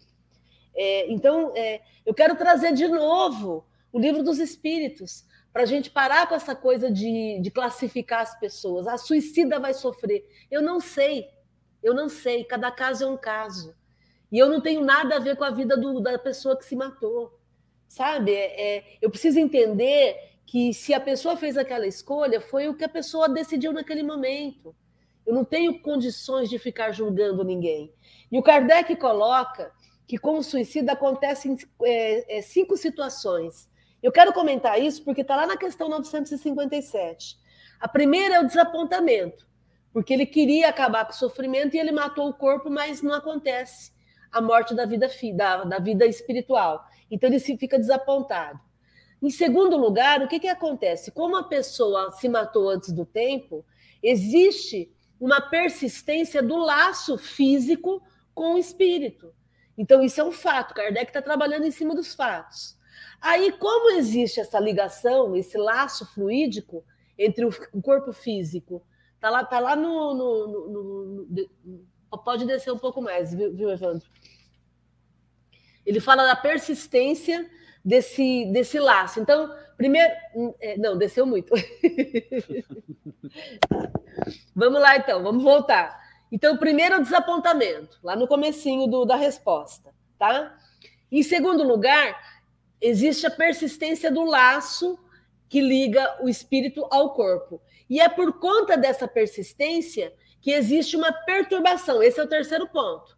É, 0.75 1.11
então, 1.13 1.53
é, 1.55 1.83
eu 2.07 2.15
quero 2.15 2.35
trazer 2.35 2.73
de 2.73 2.89
novo 2.89 3.67
o 3.93 3.99
livro 3.99 4.23
dos 4.23 4.39
Espíritos, 4.39 5.27
para 5.53 5.63
a 5.63 5.67
gente 5.67 5.91
parar 5.91 6.27
com 6.27 6.35
essa 6.35 6.55
coisa 6.55 6.91
de, 6.91 7.39
de 7.41 7.51
classificar 7.51 8.23
as 8.23 8.39
pessoas. 8.41 8.87
A 8.87 8.97
suicida 8.97 9.61
vai 9.61 9.75
sofrer. 9.75 10.27
Eu 10.51 10.63
não 10.63 10.81
sei, 10.81 11.29
eu 11.83 11.95
não 11.95 12.09
sei. 12.09 12.45
Cada 12.45 12.71
caso 12.71 13.05
é 13.05 13.07
um 13.07 13.19
caso. 13.19 13.77
E 14.31 14.39
eu 14.39 14.49
não 14.49 14.63
tenho 14.63 14.81
nada 14.81 15.17
a 15.17 15.19
ver 15.19 15.37
com 15.37 15.45
a 15.45 15.51
vida 15.51 15.77
do, 15.77 16.01
da 16.01 16.19
pessoa 16.19 16.57
que 16.57 16.65
se 16.65 16.75
matou. 16.75 17.39
Sabe? 17.87 18.33
É, 18.33 18.79
é, 18.79 18.85
eu 19.03 19.11
preciso 19.11 19.39
entender 19.39 20.17
que 20.47 20.73
se 20.75 20.93
a 20.93 21.01
pessoa 21.01 21.37
fez 21.37 21.57
aquela 21.57 21.87
escolha, 21.87 22.41
foi 22.41 22.69
o 22.69 22.75
que 22.75 22.85
a 22.85 22.89
pessoa 22.89 23.29
decidiu 23.29 23.73
naquele 23.73 24.03
momento. 24.03 24.75
Eu 25.25 25.35
não 25.35 25.45
tenho 25.45 25.81
condições 25.81 26.51
de 26.51 26.59
ficar 26.59 26.93
julgando 26.93 27.45
ninguém. 27.45 27.93
E 28.31 28.39
o 28.39 28.43
Kardec 28.43 28.97
coloca 28.97 29.73
que 30.07 30.19
com 30.19 30.39
o 30.39 30.43
suicídio 30.43 30.93
acontecem 30.93 31.57
é, 31.85 32.39
é, 32.39 32.43
cinco 32.43 32.77
situações. 32.77 33.71
Eu 34.03 34.11
quero 34.11 34.33
comentar 34.33 34.81
isso 34.81 35.05
porque 35.05 35.23
está 35.23 35.37
lá 35.37 35.47
na 35.47 35.57
questão 35.57 35.89
957. 35.89 37.37
A 37.81 37.89
primeira 37.89 38.37
é 38.37 38.41
o 38.41 38.47
desapontamento, 38.47 39.47
porque 39.93 40.13
ele 40.13 40.27
queria 40.27 40.69
acabar 40.69 41.05
com 41.05 41.13
o 41.13 41.17
sofrimento 41.17 41.75
e 41.75 41.79
ele 41.79 41.93
matou 41.93 42.29
o 42.29 42.35
corpo, 42.35 42.69
mas 42.69 43.01
não 43.01 43.15
acontece 43.15 43.93
a 44.31 44.41
morte 44.41 44.75
da 44.75 44.87
vida, 44.87 45.09
da, 45.35 45.65
da 45.65 45.79
vida 45.79 46.05
espiritual. 46.05 46.85
Então 47.11 47.29
ele 47.29 47.39
se 47.39 47.57
fica 47.57 47.79
desapontado. 47.79 48.59
Em 49.23 49.31
segundo 49.31 49.77
lugar, 49.77 50.21
o 50.21 50.29
que, 50.29 50.41
que 50.41 50.49
acontece? 50.49 51.13
Como 51.13 51.37
a 51.37 51.45
pessoa 51.45 52.11
se 52.11 52.29
matou 52.29 52.69
antes 52.69 52.93
do 52.93 53.07
tempo, 53.07 53.65
existe 54.03 54.93
uma 55.21 55.41
persistência 55.41 56.43
do 56.43 56.57
laço 56.57 57.17
físico 57.17 58.03
com 58.35 58.55
o 58.55 58.59
espírito. 58.59 59.33
Então, 59.79 60.03
isso 60.03 60.21
é 60.21 60.25
um 60.25 60.33
fato. 60.33 60.75
Kardec 60.75 61.07
está 61.07 61.23
trabalhando 61.23 61.65
em 61.65 61.71
cima 61.71 61.95
dos 61.95 62.15
fatos. 62.15 62.77
Aí, 63.21 63.53
como 63.53 63.97
existe 63.97 64.41
essa 64.41 64.59
ligação, 64.59 65.37
esse 65.37 65.57
laço 65.57 66.05
fluídico 66.05 66.85
entre 67.17 67.45
o 67.45 67.53
corpo 67.81 68.13
físico? 68.13 68.85
Está 69.15 69.31
lá, 69.31 69.45
tá 69.45 69.61
lá 69.61 69.77
no, 69.77 70.15
no, 70.15 70.47
no, 70.49 71.27
no, 71.31 72.19
Pode 72.25 72.45
descer 72.45 72.73
um 72.73 72.79
pouco 72.79 73.01
mais, 73.01 73.33
viu, 73.33 73.55
viu, 73.55 73.71
Evandro? 73.71 74.09
Ele 75.87 76.01
fala 76.01 76.27
da 76.27 76.35
persistência 76.35 77.49
desse, 77.85 78.47
desse 78.47 78.79
laço. 78.79 79.21
Então, 79.21 79.55
primeiro. 79.77 80.13
É, 80.61 80.77
não, 80.77 80.97
desceu 80.97 81.27
muito. 81.27 81.53
vamos 84.55 84.81
lá, 84.81 84.97
então, 84.97 85.23
vamos 85.23 85.43
voltar. 85.43 86.01
Então, 86.31 86.57
primeiro 86.57 86.99
o 86.99 87.03
desapontamento, 87.03 87.99
lá 88.03 88.17
no 88.17 88.27
comecinho 88.27 88.87
do, 88.87 89.05
da 89.05 89.17
resposta, 89.17 89.93
tá? 90.19 90.57
Em 91.11 91.23
segundo 91.23 91.63
lugar, 91.63 92.19
existe 92.81 93.27
a 93.27 93.31
persistência 93.31 94.11
do 94.11 94.25
laço 94.25 94.99
que 95.49 95.61
liga 95.61 96.23
o 96.23 96.29
espírito 96.29 96.87
ao 96.91 97.13
corpo. 97.13 97.61
E 97.91 98.01
é 98.01 98.09
por 98.09 98.41
conta 98.41 98.77
dessa 98.77 99.07
persistência 99.07 100.15
que 100.41 100.51
existe 100.51 100.97
uma 100.97 101.13
perturbação. 101.13 102.03
Esse 102.03 102.19
é 102.19 102.25
o 102.25 102.29
terceiro 102.29 102.67
ponto. 102.67 103.15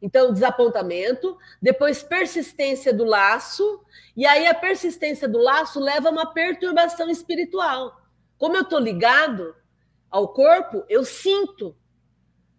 Então, 0.00 0.32
desapontamento, 0.32 1.36
depois 1.60 2.02
persistência 2.02 2.92
do 2.92 3.04
laço, 3.04 3.80
e 4.16 4.26
aí 4.26 4.46
a 4.46 4.54
persistência 4.54 5.26
do 5.26 5.38
laço 5.38 5.80
leva 5.80 6.08
a 6.08 6.12
uma 6.12 6.32
perturbação 6.32 7.08
espiritual. 7.08 8.00
Como 8.38 8.56
eu 8.56 8.62
estou 8.62 8.78
ligado 8.78 9.54
ao 10.10 10.28
corpo, 10.28 10.84
eu 10.88 11.04
sinto 11.04 11.74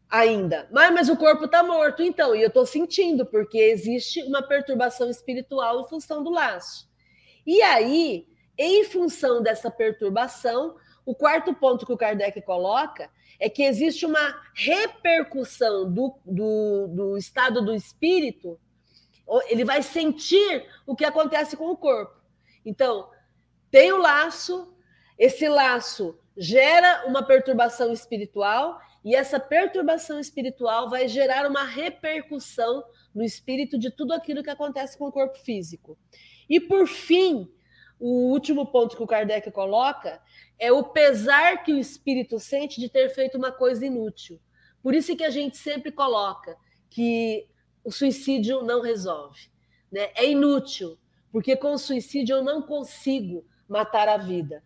ainda. 0.09 0.67
Mas, 0.71 0.93
mas 0.93 1.09
o 1.09 1.17
corpo 1.17 1.45
está 1.45 1.61
morto, 1.63 2.01
então, 2.01 2.35
e 2.35 2.41
eu 2.41 2.47
estou 2.47 2.65
sentindo, 2.65 3.25
porque 3.25 3.57
existe 3.57 4.23
uma 4.23 4.41
perturbação 4.41 5.09
espiritual 5.09 5.81
em 5.81 5.87
função 5.87 6.23
do 6.23 6.31
laço. 6.31 6.89
E 7.45 7.61
aí, 7.61 8.27
em 8.57 8.83
função 8.83 9.41
dessa 9.41 9.69
perturbação, 9.69 10.75
o 11.05 11.13
quarto 11.13 11.53
ponto 11.53 11.85
que 11.85 11.93
o 11.93 11.97
Kardec 11.97 12.41
coloca 12.41 13.09
é 13.39 13.49
que 13.49 13.63
existe 13.63 14.05
uma 14.05 14.41
repercussão 14.53 15.91
do, 15.91 16.15
do, 16.25 16.87
do 16.87 17.17
estado 17.17 17.63
do 17.63 17.73
espírito, 17.73 18.59
ele 19.47 19.65
vai 19.65 19.83
sentir 19.83 20.65
o 20.85 20.95
que 20.95 21.05
acontece 21.05 21.55
com 21.55 21.69
o 21.69 21.77
corpo. 21.77 22.15
Então, 22.65 23.09
tem 23.69 23.91
o 23.91 23.97
laço, 23.97 24.73
esse 25.17 25.47
laço 25.47 26.17
gera 26.37 27.05
uma 27.05 27.23
perturbação 27.23 27.91
espiritual 27.91 28.79
e 29.03 29.15
essa 29.15 29.39
perturbação 29.39 30.19
espiritual 30.19 30.89
vai 30.89 31.07
gerar 31.07 31.47
uma 31.47 31.63
repercussão 31.63 32.83
no 33.13 33.23
espírito 33.23 33.77
de 33.77 33.89
tudo 33.89 34.13
aquilo 34.13 34.43
que 34.43 34.49
acontece 34.49 34.97
com 34.97 35.07
o 35.07 35.11
corpo 35.11 35.37
físico. 35.39 35.97
E 36.49 36.59
por 36.59 36.87
fim, 36.87 37.49
o 37.99 38.31
último 38.31 38.65
ponto 38.65 38.95
que 38.95 39.03
o 39.03 39.07
Kardec 39.07 39.49
coloca 39.51 40.21
é 40.59 40.71
o 40.71 40.83
pesar 40.83 41.63
que 41.63 41.73
o 41.73 41.77
espírito 41.77 42.39
sente 42.39 42.79
de 42.79 42.89
ter 42.89 43.09
feito 43.09 43.37
uma 43.37 43.51
coisa 43.51 43.85
inútil. 43.85 44.39
Por 44.81 44.93
isso 44.93 45.15
que 45.15 45.23
a 45.23 45.29
gente 45.29 45.57
sempre 45.57 45.91
coloca 45.91 46.55
que 46.89 47.47
o 47.83 47.91
suicídio 47.91 48.61
não 48.63 48.81
resolve. 48.81 49.49
Né? 49.91 50.09
É 50.15 50.29
inútil, 50.29 50.97
porque 51.31 51.55
com 51.55 51.73
o 51.73 51.77
suicídio 51.77 52.37
eu 52.37 52.43
não 52.43 52.61
consigo 52.61 53.45
matar 53.67 54.07
a 54.07 54.17
vida. 54.17 54.63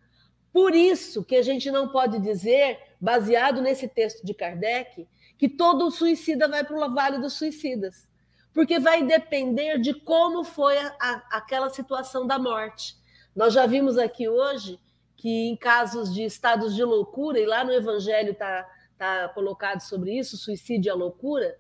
Por 0.52 0.76
isso 0.76 1.24
que 1.24 1.36
a 1.36 1.42
gente 1.42 1.72
não 1.72 1.90
pode 1.90 2.20
dizer 2.20 2.80
baseado 3.00 3.62
nesse 3.62 3.88
texto 3.88 4.26
de 4.26 4.34
Kardec, 4.34 5.08
que 5.38 5.48
todo 5.48 5.90
suicida 5.90 6.48
vai 6.48 6.64
para 6.64 6.76
o 6.76 6.94
Vale 6.94 7.18
dos 7.20 7.34
Suicidas, 7.34 8.10
porque 8.54 8.80
vai 8.80 9.04
depender 9.04 9.80
de 9.80 9.94
como 9.94 10.44
foi 10.44 10.78
a, 10.78 10.96
a, 11.00 11.38
aquela 11.38 11.70
situação 11.70 12.28
da 12.28 12.38
morte. 12.38 12.96
Nós 13.36 13.54
já 13.54 13.66
vimos 13.66 13.98
aqui 13.98 14.28
hoje 14.28 14.80
que 15.16 15.50
em 15.50 15.56
casos 15.56 16.14
de 16.14 16.24
estados 16.24 16.76
de 16.76 16.84
loucura, 16.84 17.40
e 17.40 17.46
lá 17.46 17.64
no 17.64 17.72
Evangelho 17.72 18.32
está 18.32 18.68
tá 18.98 19.30
colocado 19.30 19.82
sobre 19.82 20.18
isso, 20.18 20.38
suicídio 20.38 20.90
e 20.90 20.92
a 20.92 20.96
loucura, 20.96 21.56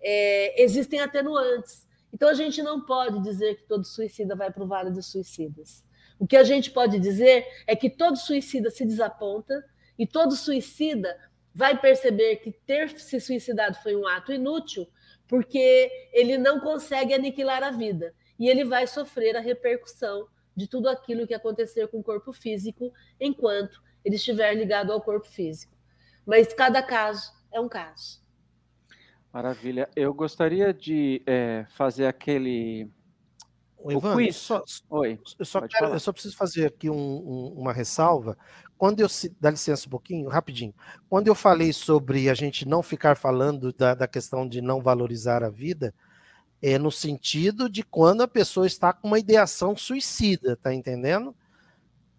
é, 0.00 0.62
existem 0.62 1.00
atenuantes. 1.00 1.86
Então 2.12 2.28
a 2.28 2.34
gente 2.34 2.62
não 2.62 2.84
pode 2.84 3.22
dizer 3.22 3.56
que 3.56 3.64
todo 3.64 3.84
suicida 3.84 4.34
vai 4.34 4.50
para 4.50 4.64
o 4.64 4.66
Vale 4.66 4.90
dos 4.90 5.10
Suicidas. 5.10 5.84
O 6.18 6.26
que 6.26 6.36
a 6.36 6.44
gente 6.44 6.70
pode 6.70 6.98
dizer 6.98 7.46
é 7.66 7.76
que 7.76 7.90
todo 7.90 8.16
suicida 8.16 8.70
se 8.70 8.84
desaponta, 8.84 9.64
e 9.98 10.06
todo 10.06 10.34
suicida 10.34 11.16
vai 11.54 11.78
perceber 11.78 12.36
que 12.36 12.50
ter 12.50 12.98
se 12.98 13.20
suicidado 13.20 13.76
foi 13.82 13.94
um 13.94 14.06
ato 14.08 14.32
inútil, 14.32 14.88
porque 15.28 15.90
ele 16.12 16.38
não 16.38 16.60
consegue 16.60 17.14
aniquilar 17.14 17.62
a 17.62 17.70
vida 17.70 18.14
e 18.38 18.48
ele 18.48 18.64
vai 18.64 18.86
sofrer 18.86 19.36
a 19.36 19.40
repercussão 19.40 20.26
de 20.56 20.66
tudo 20.66 20.88
aquilo 20.88 21.26
que 21.26 21.34
acontecer 21.34 21.88
com 21.88 22.00
o 22.00 22.02
corpo 22.02 22.32
físico 22.32 22.92
enquanto 23.20 23.82
ele 24.04 24.16
estiver 24.16 24.54
ligado 24.54 24.92
ao 24.92 25.00
corpo 25.00 25.26
físico. 25.26 25.72
Mas 26.26 26.52
cada 26.52 26.82
caso 26.82 27.32
é 27.52 27.60
um 27.60 27.68
caso. 27.68 28.20
Maravilha. 29.32 29.88
Eu 29.96 30.12
gostaria 30.12 30.74
de 30.74 31.22
é, 31.26 31.66
fazer 31.70 32.06
aquele. 32.06 32.90
O 33.78 33.90
Ivan, 33.90 34.14
quiz. 34.14 34.36
Só, 34.36 34.62
Oi. 34.90 35.18
Eu 35.38 35.44
só, 35.44 35.66
quero, 35.66 35.86
eu 35.86 36.00
só 36.00 36.12
preciso 36.12 36.36
fazer 36.36 36.66
aqui 36.66 36.88
um, 36.88 36.94
um, 36.94 37.54
uma 37.56 37.72
ressalva 37.72 38.36
quando 38.82 38.98
eu 38.98 39.06
dá 39.40 39.48
licença 39.48 39.86
um 39.86 39.90
pouquinho, 39.90 40.28
rapidinho. 40.28 40.74
Quando 41.08 41.28
eu 41.28 41.36
falei 41.36 41.72
sobre 41.72 42.28
a 42.28 42.34
gente 42.34 42.66
não 42.66 42.82
ficar 42.82 43.16
falando 43.16 43.72
da, 43.72 43.94
da 43.94 44.08
questão 44.08 44.46
de 44.48 44.60
não 44.60 44.82
valorizar 44.82 45.44
a 45.44 45.48
vida, 45.48 45.94
é 46.62 46.78
no 46.78 46.92
sentido 46.92 47.68
de 47.68 47.82
quando 47.82 48.22
a 48.22 48.28
pessoa 48.28 48.66
está 48.66 48.92
com 48.92 49.08
uma 49.08 49.18
ideação 49.18 49.76
suicida, 49.76 50.56
tá 50.56 50.72
entendendo? 50.72 51.34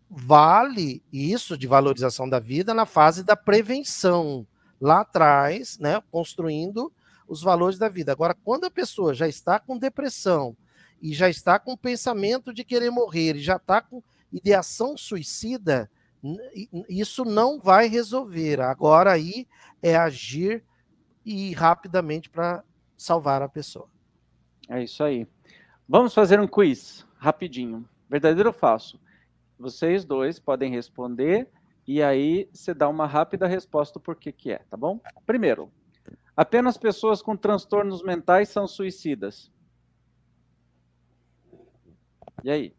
Vale 0.09 1.01
isso 1.11 1.57
de 1.57 1.65
valorização 1.65 2.29
da 2.29 2.39
vida 2.39 2.73
na 2.73 2.85
fase 2.85 3.23
da 3.23 3.37
prevenção, 3.37 4.45
lá 4.79 4.99
atrás, 4.99 5.79
né, 5.79 6.03
construindo 6.11 6.91
os 7.25 7.41
valores 7.41 7.79
da 7.79 7.87
vida. 7.87 8.11
Agora, 8.11 8.35
quando 8.43 8.65
a 8.65 8.71
pessoa 8.71 9.13
já 9.13 9.27
está 9.27 9.57
com 9.59 9.77
depressão 9.77 10.55
e 11.01 11.13
já 11.13 11.29
está 11.29 11.57
com 11.57 11.77
pensamento 11.77 12.53
de 12.53 12.65
querer 12.65 12.91
morrer, 12.91 13.37
e 13.37 13.41
já 13.41 13.55
está 13.55 13.81
com 13.81 14.03
ideação 14.31 14.97
suicida, 14.97 15.89
isso 16.89 17.23
não 17.23 17.59
vai 17.59 17.87
resolver. 17.87 18.59
Agora 18.59 19.11
aí 19.11 19.47
é 19.81 19.95
agir 19.95 20.63
e 21.25 21.53
rapidamente 21.53 22.29
para 22.29 22.63
salvar 22.97 23.41
a 23.41 23.49
pessoa. 23.49 23.92
É 24.73 24.83
isso 24.83 25.03
aí. 25.03 25.27
Vamos 25.87 26.13
fazer 26.13 26.39
um 26.39 26.47
quiz 26.47 27.05
rapidinho. 27.17 27.87
Verdadeiro 28.09 28.49
ou 28.49 28.53
falso? 28.53 28.99
Vocês 29.57 30.03
dois 30.03 30.39
podem 30.39 30.71
responder 30.71 31.47
e 31.87 32.01
aí 32.01 32.49
você 32.51 32.73
dá 32.73 32.89
uma 32.89 33.05
rápida 33.05 33.47
resposta 33.47 33.99
por 33.99 34.15
que 34.15 34.31
que 34.31 34.51
é, 34.51 34.59
tá 34.69 34.75
bom? 34.75 34.99
Primeiro, 35.25 35.71
apenas 36.35 36.77
pessoas 36.77 37.21
com 37.21 37.35
transtornos 37.35 38.01
mentais 38.01 38.49
são 38.49 38.67
suicidas. 38.67 39.51
E 42.43 42.49
aí? 42.49 42.75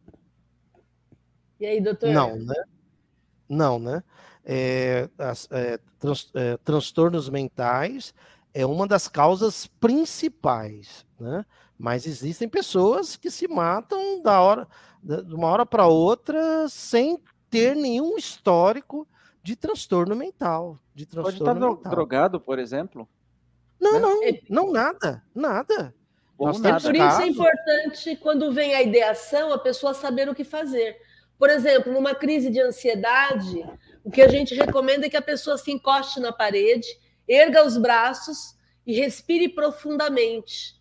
E 1.60 1.66
aí, 1.66 1.80
doutor? 1.80 2.10
Não, 2.10 2.36
né? 2.36 2.64
Não, 3.48 3.78
né? 3.78 4.02
é, 4.44 5.08
as, 5.18 5.48
é, 5.50 5.78
trans, 5.98 6.30
é, 6.34 6.56
transtornos 6.58 7.28
mentais 7.28 8.14
é 8.52 8.64
uma 8.66 8.86
das 8.86 9.08
causas 9.08 9.66
principais, 9.66 11.04
né? 11.18 11.44
Mas 11.78 12.06
existem 12.06 12.48
pessoas 12.48 13.16
que 13.16 13.30
se 13.30 13.48
matam 13.48 14.22
da 14.22 14.40
hora, 14.40 14.68
de 15.02 15.34
uma 15.34 15.48
hora 15.48 15.66
para 15.66 15.86
outra 15.86 16.68
sem 16.68 17.18
ter 17.50 17.74
nenhum 17.74 18.16
histórico 18.16 19.06
de 19.42 19.56
transtorno 19.56 20.14
mental. 20.14 20.78
De 20.94 21.04
transtorno 21.04 21.38
Pode 21.38 21.50
estar 21.50 21.54
mental. 21.54 21.90
drogado, 21.90 22.40
por 22.40 22.58
exemplo? 22.58 23.08
Não, 23.80 23.94
né? 23.94 24.00
não, 24.48 24.64
não, 24.64 24.72
nada, 24.72 25.22
nada. 25.34 25.94
Nós 26.38 26.58
nada. 26.60 26.80
Por 26.80 26.94
isso 26.94 27.20
é 27.20 27.26
importante, 27.26 28.16
quando 28.16 28.52
vem 28.52 28.74
a 28.74 28.82
ideação, 28.82 29.52
a 29.52 29.58
pessoa 29.58 29.94
saber 29.94 30.28
o 30.28 30.34
que 30.34 30.44
fazer. 30.44 30.96
Por 31.38 31.50
exemplo, 31.50 31.92
numa 31.92 32.14
crise 32.14 32.50
de 32.50 32.60
ansiedade, 32.60 33.64
o 34.02 34.10
que 34.10 34.22
a 34.22 34.28
gente 34.28 34.54
recomenda 34.54 35.06
é 35.06 35.10
que 35.10 35.16
a 35.16 35.22
pessoa 35.22 35.58
se 35.58 35.70
encoste 35.70 36.20
na 36.20 36.32
parede, 36.32 36.86
erga 37.28 37.64
os 37.64 37.76
braços 37.76 38.56
e 38.86 38.94
respire 38.94 39.48
profundamente. 39.48 40.80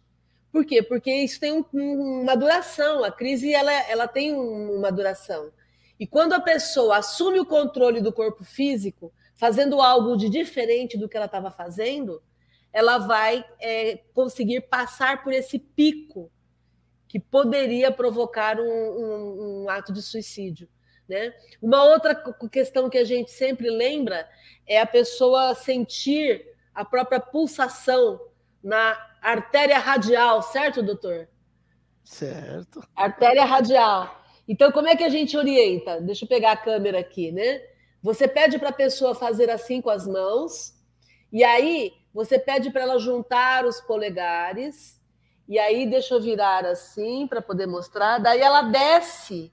Por 0.53 0.63
quê? 0.63 0.83
Porque 0.83 1.11
isso 1.11 1.39
tem 1.39 1.51
um- 1.51 1.65
um- 1.73 2.21
uma 2.21 2.35
duração. 2.37 3.03
A 3.03 3.11
crise 3.11 3.51
ela, 3.51 3.73
ela 3.89 4.07
tem 4.07 4.33
um- 4.35 4.77
uma 4.77 4.91
duração. 4.91 5.51
E 5.99 6.05
quando 6.05 6.33
a 6.33 6.39
pessoa 6.39 6.97
assume 6.97 7.39
o 7.39 7.45
controle 7.45 7.99
do 7.99 8.13
corpo 8.13 8.43
físico, 8.43 9.11
fazendo 9.35 9.81
algo 9.81 10.15
de 10.15 10.29
diferente 10.29 10.95
do 10.95 11.09
que 11.09 11.17
ela 11.17 11.25
estava 11.25 11.49
fazendo, 11.49 12.21
ela 12.71 12.99
vai 12.99 13.43
é, 13.59 13.97
conseguir 14.13 14.61
passar 14.61 15.23
por 15.23 15.33
esse 15.33 15.57
pico 15.57 16.31
que 17.07 17.19
poderia 17.19 17.91
provocar 17.91 18.59
um, 18.59 18.63
um- 18.63 19.63
um 19.63 19.69
ato 19.69 19.91
de 19.91 20.03
suicídio. 20.03 20.69
Né? 21.09 21.33
Uma 21.61 21.83
outra 21.83 22.15
questão 22.51 22.89
que 22.91 22.97
a 22.97 23.03
gente 23.03 23.31
sempre 23.31 23.69
lembra 23.71 24.29
é 24.67 24.79
a 24.79 24.85
pessoa 24.85 25.55
sentir 25.55 26.45
a 26.73 26.85
própria 26.85 27.19
pulsação 27.19 28.19
na 28.63 28.95
artéria 29.23 29.79
radial, 29.79 30.41
certo, 30.41 30.83
doutor? 30.83 31.27
Certo. 32.03 32.83
Artéria 32.95 33.45
radial. 33.45 34.21
Então, 34.47 34.71
como 34.71 34.87
é 34.87 34.95
que 34.95 35.03
a 35.03 35.09
gente 35.09 35.37
orienta? 35.37 36.01
Deixa 36.01 36.25
eu 36.25 36.29
pegar 36.29 36.51
a 36.51 36.57
câmera 36.57 36.99
aqui, 36.99 37.31
né? 37.31 37.61
Você 38.01 38.27
pede 38.27 38.59
para 38.59 38.69
a 38.69 38.73
pessoa 38.73 39.15
fazer 39.15 39.49
assim 39.49 39.81
com 39.81 39.89
as 39.89 40.05
mãos, 40.05 40.73
e 41.31 41.43
aí 41.43 41.93
você 42.13 42.37
pede 42.37 42.69
para 42.69 42.81
ela 42.81 42.99
juntar 42.99 43.65
os 43.65 43.79
polegares, 43.79 45.01
e 45.47 45.57
aí 45.57 45.85
deixa 45.89 46.13
eu 46.13 46.21
virar 46.21 46.65
assim 46.65 47.25
para 47.25 47.41
poder 47.41 47.65
mostrar. 47.65 48.17
Daí 48.19 48.41
ela 48.41 48.63
desce 48.63 49.51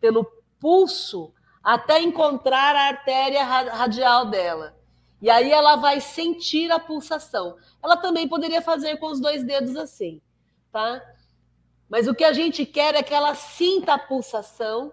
pelo 0.00 0.24
pulso 0.60 1.32
até 1.62 2.00
encontrar 2.00 2.76
a 2.76 2.88
artéria 2.88 3.42
ra- 3.44 3.72
radial 3.74 4.26
dela. 4.26 4.78
E 5.20 5.28
aí 5.28 5.50
ela 5.52 5.76
vai 5.76 6.00
sentir 6.00 6.70
a 6.70 6.78
pulsação. 6.78 7.56
Ela 7.82 7.96
também 7.96 8.26
poderia 8.26 8.62
fazer 8.62 8.96
com 8.96 9.06
os 9.06 9.20
dois 9.20 9.44
dedos 9.44 9.76
assim, 9.76 10.20
tá? 10.72 11.02
Mas 11.88 12.08
o 12.08 12.14
que 12.14 12.24
a 12.24 12.32
gente 12.32 12.64
quer 12.64 12.94
é 12.94 13.02
que 13.02 13.12
ela 13.12 13.34
sinta 13.34 13.94
a 13.94 13.98
pulsação 13.98 14.92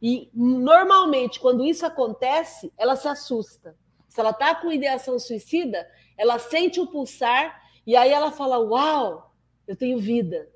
e 0.00 0.28
normalmente 0.34 1.40
quando 1.40 1.64
isso 1.64 1.86
acontece, 1.86 2.72
ela 2.76 2.96
se 2.96 3.08
assusta. 3.08 3.76
Se 4.08 4.20
ela 4.20 4.30
está 4.30 4.54
com 4.54 4.70
ideação 4.70 5.18
suicida, 5.18 5.88
ela 6.18 6.38
sente 6.38 6.80
o 6.80 6.86
pulsar 6.86 7.62
e 7.86 7.96
aí 7.96 8.10
ela 8.10 8.30
fala: 8.30 8.58
"Uau, 8.58 9.34
eu 9.66 9.76
tenho 9.76 9.98
vida". 9.98 10.50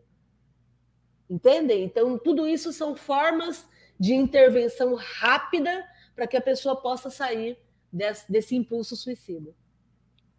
Entendem? 1.31 1.85
Então, 1.85 2.19
tudo 2.19 2.47
isso 2.47 2.73
são 2.73 2.95
formas 2.95 3.69
de 3.99 4.15
intervenção 4.15 4.95
rápida 4.95 5.85
para 6.15 6.27
que 6.27 6.37
a 6.37 6.41
pessoa 6.41 6.77
possa 6.77 7.09
sair 7.09 7.59
desse, 7.97 8.31
desse 8.31 8.55
impulso 8.55 8.95
suicida. 8.95 9.55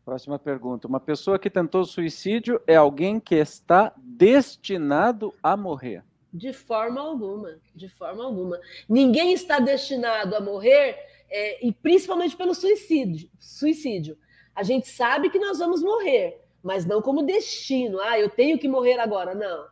Próxima 0.05 0.39
pergunta. 0.39 0.87
Uma 0.87 0.99
pessoa 0.99 1.39
que 1.39 1.49
tentou 1.49 1.83
suicídio 1.83 2.61
é 2.65 2.75
alguém 2.75 3.19
que 3.19 3.35
está 3.35 3.93
destinado 3.97 5.33
a 5.43 5.57
morrer? 5.57 6.03
De 6.31 6.53
forma 6.53 7.01
alguma, 7.01 7.59
de 7.75 7.89
forma 7.89 8.23
alguma. 8.23 8.59
Ninguém 8.87 9.33
está 9.33 9.59
destinado 9.59 10.35
a 10.35 10.39
morrer, 10.39 10.97
é, 11.29 11.65
e 11.65 11.73
principalmente 11.73 12.37
pelo 12.37 12.53
suicídio, 12.53 13.29
suicídio. 13.39 14.17
A 14.55 14.63
gente 14.63 14.87
sabe 14.87 15.29
que 15.29 15.39
nós 15.39 15.59
vamos 15.59 15.81
morrer, 15.81 16.41
mas 16.63 16.85
não 16.85 17.01
como 17.01 17.23
destino. 17.23 17.99
Ah, 17.99 18.19
eu 18.19 18.29
tenho 18.29 18.57
que 18.57 18.67
morrer 18.67 18.99
agora. 18.99 19.35
Não. 19.35 19.67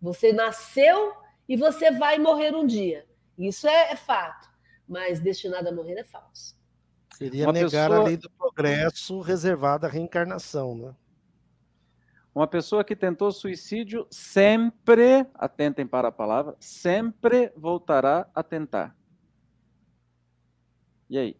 Você 0.00 0.32
nasceu 0.32 1.12
e 1.48 1.56
você 1.56 1.90
vai 1.90 2.18
morrer 2.18 2.54
um 2.54 2.66
dia. 2.66 3.06
Isso 3.36 3.68
é, 3.68 3.92
é 3.92 3.96
fato. 3.96 4.48
Mas 4.88 5.20
destinado 5.20 5.68
a 5.68 5.72
morrer 5.72 5.98
é 5.98 6.04
falso. 6.04 6.57
Seria 7.18 7.46
Uma 7.46 7.52
negar 7.52 7.88
pessoa- 7.88 7.96
a 7.96 8.04
lei 8.04 8.16
do 8.16 8.30
progresso 8.30 9.20
reservada 9.20 9.88
à 9.88 9.90
reencarnação, 9.90 10.76
né? 10.76 10.94
Uma 12.32 12.46
pessoa 12.46 12.84
que 12.84 12.94
tentou 12.94 13.32
suicídio 13.32 14.06
sempre, 14.08 15.26
atentem 15.34 15.84
para 15.84 16.06
a 16.06 16.12
palavra, 16.12 16.54
sempre 16.60 17.52
voltará 17.56 18.30
a 18.32 18.40
tentar. 18.44 18.96
E 21.10 21.18
aí? 21.18 21.36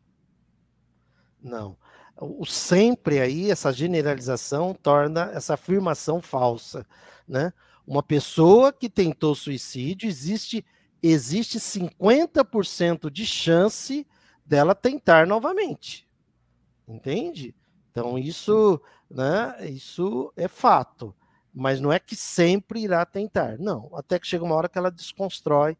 Não. 1.40 1.76
O 2.20 2.44
sempre 2.44 3.20
aí, 3.20 3.48
essa 3.48 3.72
generalização 3.72 4.74
torna 4.74 5.30
essa 5.32 5.54
afirmação 5.54 6.20
falsa, 6.20 6.84
né? 7.28 7.52
Uma 7.86 8.02
pessoa 8.02 8.72
que 8.72 8.90
tentou 8.90 9.32
suicídio, 9.36 10.08
existe 10.08 10.66
existe 11.00 11.60
50% 11.60 13.08
de 13.08 13.24
chance 13.24 14.04
dela 14.48 14.74
tentar 14.74 15.26
novamente. 15.26 16.08
Entende? 16.86 17.54
Então 17.90 18.18
isso, 18.18 18.80
né, 19.10 19.56
isso 19.68 20.32
é 20.36 20.48
fato, 20.48 21.14
mas 21.52 21.80
não 21.80 21.92
é 21.92 21.98
que 21.98 22.16
sempre 22.16 22.80
irá 22.80 23.04
tentar. 23.04 23.58
Não, 23.58 23.90
até 23.94 24.18
que 24.18 24.26
chega 24.26 24.44
uma 24.44 24.54
hora 24.54 24.68
que 24.68 24.78
ela 24.78 24.90
desconstrói, 24.90 25.76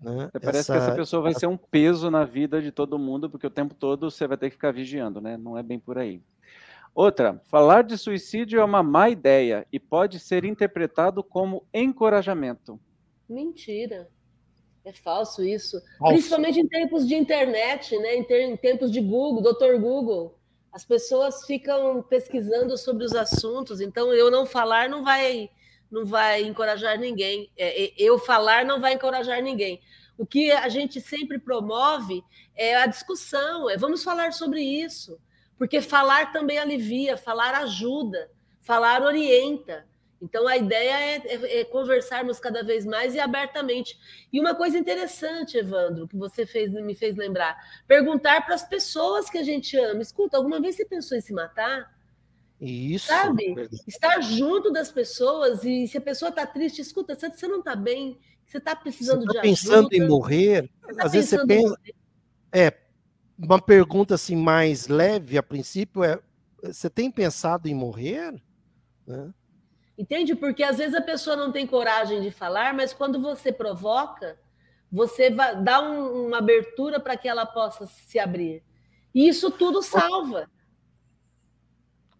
né? 0.00 0.30
Parece 0.42 0.70
que 0.70 0.76
essa 0.76 0.94
pessoa 0.94 1.22
vai 1.22 1.32
ser 1.32 1.46
um 1.46 1.56
peso 1.56 2.10
na 2.10 2.22
vida 2.24 2.60
de 2.60 2.70
todo 2.70 2.98
mundo, 2.98 3.30
porque 3.30 3.46
o 3.46 3.50
tempo 3.50 3.74
todo 3.74 4.10
você 4.10 4.26
vai 4.26 4.36
ter 4.36 4.50
que 4.50 4.56
ficar 4.56 4.70
vigiando, 4.70 5.22
né? 5.22 5.38
Não 5.38 5.56
é 5.56 5.62
bem 5.62 5.78
por 5.78 5.96
aí. 5.96 6.22
Outra, 6.94 7.40
falar 7.44 7.82
de 7.82 7.96
suicídio 7.96 8.60
é 8.60 8.64
uma 8.64 8.82
má 8.82 9.08
ideia 9.08 9.66
e 9.72 9.80
pode 9.80 10.18
ser 10.18 10.44
interpretado 10.44 11.22
como 11.22 11.66
encorajamento. 11.72 12.78
Mentira. 13.28 14.08
É 14.86 14.92
falso 14.92 15.42
isso. 15.42 15.82
Falso. 15.98 16.14
Principalmente 16.14 16.60
em 16.60 16.68
tempos 16.68 17.08
de 17.08 17.16
internet, 17.16 17.98
né? 17.98 18.14
em, 18.14 18.56
tempos 18.56 18.92
de 18.92 19.00
Google, 19.00 19.42
doutor 19.42 19.76
Google. 19.80 20.38
As 20.72 20.84
pessoas 20.84 21.44
ficam 21.44 22.00
pesquisando 22.02 22.78
sobre 22.78 23.04
os 23.04 23.12
assuntos, 23.12 23.80
então 23.80 24.14
eu 24.14 24.30
não 24.30 24.46
falar 24.46 24.88
não 24.88 25.02
vai 25.02 25.50
não 25.90 26.04
vai 26.04 26.42
encorajar 26.42 26.98
ninguém. 27.00 27.50
É, 27.56 27.84
é, 27.86 27.92
eu 27.98 28.16
falar 28.16 28.64
não 28.64 28.80
vai 28.80 28.92
encorajar 28.92 29.42
ninguém. 29.42 29.80
O 30.16 30.24
que 30.24 30.52
a 30.52 30.68
gente 30.68 31.00
sempre 31.00 31.36
promove 31.36 32.22
é 32.54 32.76
a 32.76 32.86
discussão, 32.86 33.68
é 33.68 33.76
vamos 33.76 34.04
falar 34.04 34.32
sobre 34.32 34.60
isso. 34.62 35.18
Porque 35.58 35.80
falar 35.80 36.32
também 36.32 36.58
alivia, 36.58 37.16
falar 37.16 37.54
ajuda, 37.56 38.30
falar 38.60 39.02
orienta. 39.02 39.84
Então 40.20 40.48
a 40.48 40.56
ideia 40.56 40.98
é, 40.98 41.16
é- 41.26 41.60
é 41.60 41.64
conversarmos 41.64 42.40
cada 42.40 42.62
vez 42.64 42.86
mais 42.86 43.14
e 43.14 43.20
abertamente. 43.20 43.98
E 44.32 44.40
uma 44.40 44.54
coisa 44.54 44.78
interessante, 44.78 45.58
Evandro, 45.58 46.08
que 46.08 46.16
você 46.16 46.46
fez, 46.46 46.72
me 46.72 46.94
fez 46.94 47.16
lembrar: 47.16 47.56
perguntar 47.86 48.44
para 48.46 48.54
as 48.54 48.66
pessoas 48.66 49.28
que 49.28 49.36
a 49.38 49.42
gente 49.44 49.76
ama. 49.78 50.00
Escuta, 50.00 50.36
alguma 50.36 50.60
vez 50.60 50.74
você 50.76 50.84
pensou 50.86 51.16
em 51.18 51.20
se 51.20 51.32
matar? 51.34 51.94
Isso. 52.60 53.08
Sabe? 53.08 53.52
verdade. 53.54 53.82
Estar 53.86 54.20
junto 54.22 54.72
das 54.72 54.90
pessoas 54.90 55.62
e 55.64 55.86
se 55.86 55.98
a 55.98 56.00
pessoa 56.00 56.30
está 56.30 56.46
triste, 56.46 56.80
escuta, 56.80 57.14
você 57.14 57.46
não 57.46 57.58
está 57.58 57.76
bem, 57.76 58.18
você 58.46 58.56
está 58.56 58.74
Você 58.74 58.82
precisando 58.82 59.20
está 59.24 59.32
de 59.34 59.40
pensando 59.42 59.88
ajuda. 59.90 59.96
em 59.96 60.08
morrer? 60.08 60.70
você 60.82 60.94
tá 60.94 61.04
Às 61.04 61.12
vezes 61.12 61.28
você 61.30 61.36
pensando 61.46 61.76
pensa. 61.76 61.96
É, 62.50 62.72
uma 63.38 63.60
pergunta 63.60 64.14
assim 64.14 64.34
mais 64.34 64.88
leve 64.88 65.36
a 65.36 65.42
princípio 65.42 66.02
é: 66.02 66.18
você 66.62 66.88
tem 66.88 67.10
pensado 67.10 67.68
em 67.68 67.74
morrer? 67.74 68.32
Né? 69.06 69.30
Entende? 69.98 70.34
Porque 70.34 70.62
às 70.62 70.78
vezes 70.78 70.94
a 70.94 71.00
pessoa 71.00 71.36
não 71.36 71.50
tem 71.50 71.66
coragem 71.66 72.20
de 72.20 72.30
falar, 72.30 72.74
mas 72.74 72.92
quando 72.92 73.20
você 73.20 73.50
provoca, 73.50 74.38
você 74.92 75.30
vai, 75.30 75.56
dá 75.62 75.80
um- 75.80 76.26
uma 76.26 76.38
abertura 76.38 77.00
para 77.00 77.16
que 77.16 77.28
ela 77.28 77.46
possa 77.46 77.86
se 77.86 78.18
abrir. 78.18 78.62
E 79.14 79.26
isso 79.28 79.50
tudo 79.50 79.82
salva. 79.82 80.48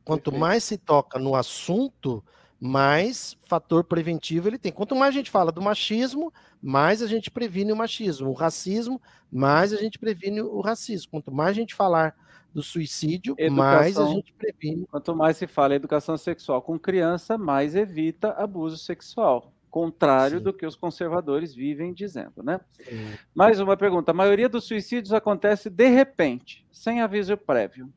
Quanto 0.04 0.32
mais 0.32 0.64
se 0.64 0.78
toca 0.78 1.18
no 1.18 1.34
assunto, 1.34 2.24
mais 2.58 3.36
fator 3.44 3.84
preventivo 3.84 4.48
ele 4.48 4.58
tem. 4.58 4.72
Quanto 4.72 4.94
mais 4.96 5.14
a 5.14 5.18
gente 5.18 5.30
fala 5.30 5.52
do 5.52 5.60
machismo, 5.60 6.32
mais 6.62 7.02
a 7.02 7.06
gente 7.06 7.30
previne 7.30 7.72
o 7.72 7.76
machismo. 7.76 8.30
O 8.30 8.34
racismo, 8.34 9.00
mais 9.30 9.72
a 9.72 9.76
gente 9.76 9.98
previne 9.98 10.40
o 10.40 10.60
racismo. 10.60 11.10
Quanto 11.10 11.30
mais 11.30 11.50
a 11.50 11.54
gente 11.54 11.74
falar 11.74 12.14
do 12.56 12.62
suicídio, 12.62 13.36
mais 13.50 13.98
a 13.98 14.00
Educação. 14.00 14.14
gente 14.14 14.32
previne. 14.32 14.86
Quanto 14.86 15.14
mais 15.14 15.36
se 15.36 15.46
fala 15.46 15.74
em 15.74 15.76
educação 15.76 16.16
sexual 16.16 16.62
com 16.62 16.78
criança, 16.78 17.36
mais 17.36 17.76
evita 17.76 18.30
abuso 18.30 18.78
sexual. 18.78 19.52
contrário 19.68 20.38
Sim. 20.38 20.44
do 20.44 20.54
que 20.54 20.64
os 20.64 20.74
conservadores 20.74 21.54
vivem 21.54 21.92
dizendo, 21.92 22.42
né? 22.42 22.58
Sim. 22.82 23.12
Mais 23.34 23.60
uma 23.60 23.76
pergunta: 23.76 24.10
a 24.10 24.14
maioria 24.14 24.48
dos 24.48 24.64
suicídios 24.64 25.12
acontece 25.12 25.68
de 25.68 25.86
repente, 25.88 26.66
sem 26.72 27.02
aviso 27.02 27.36
prévio. 27.36 27.92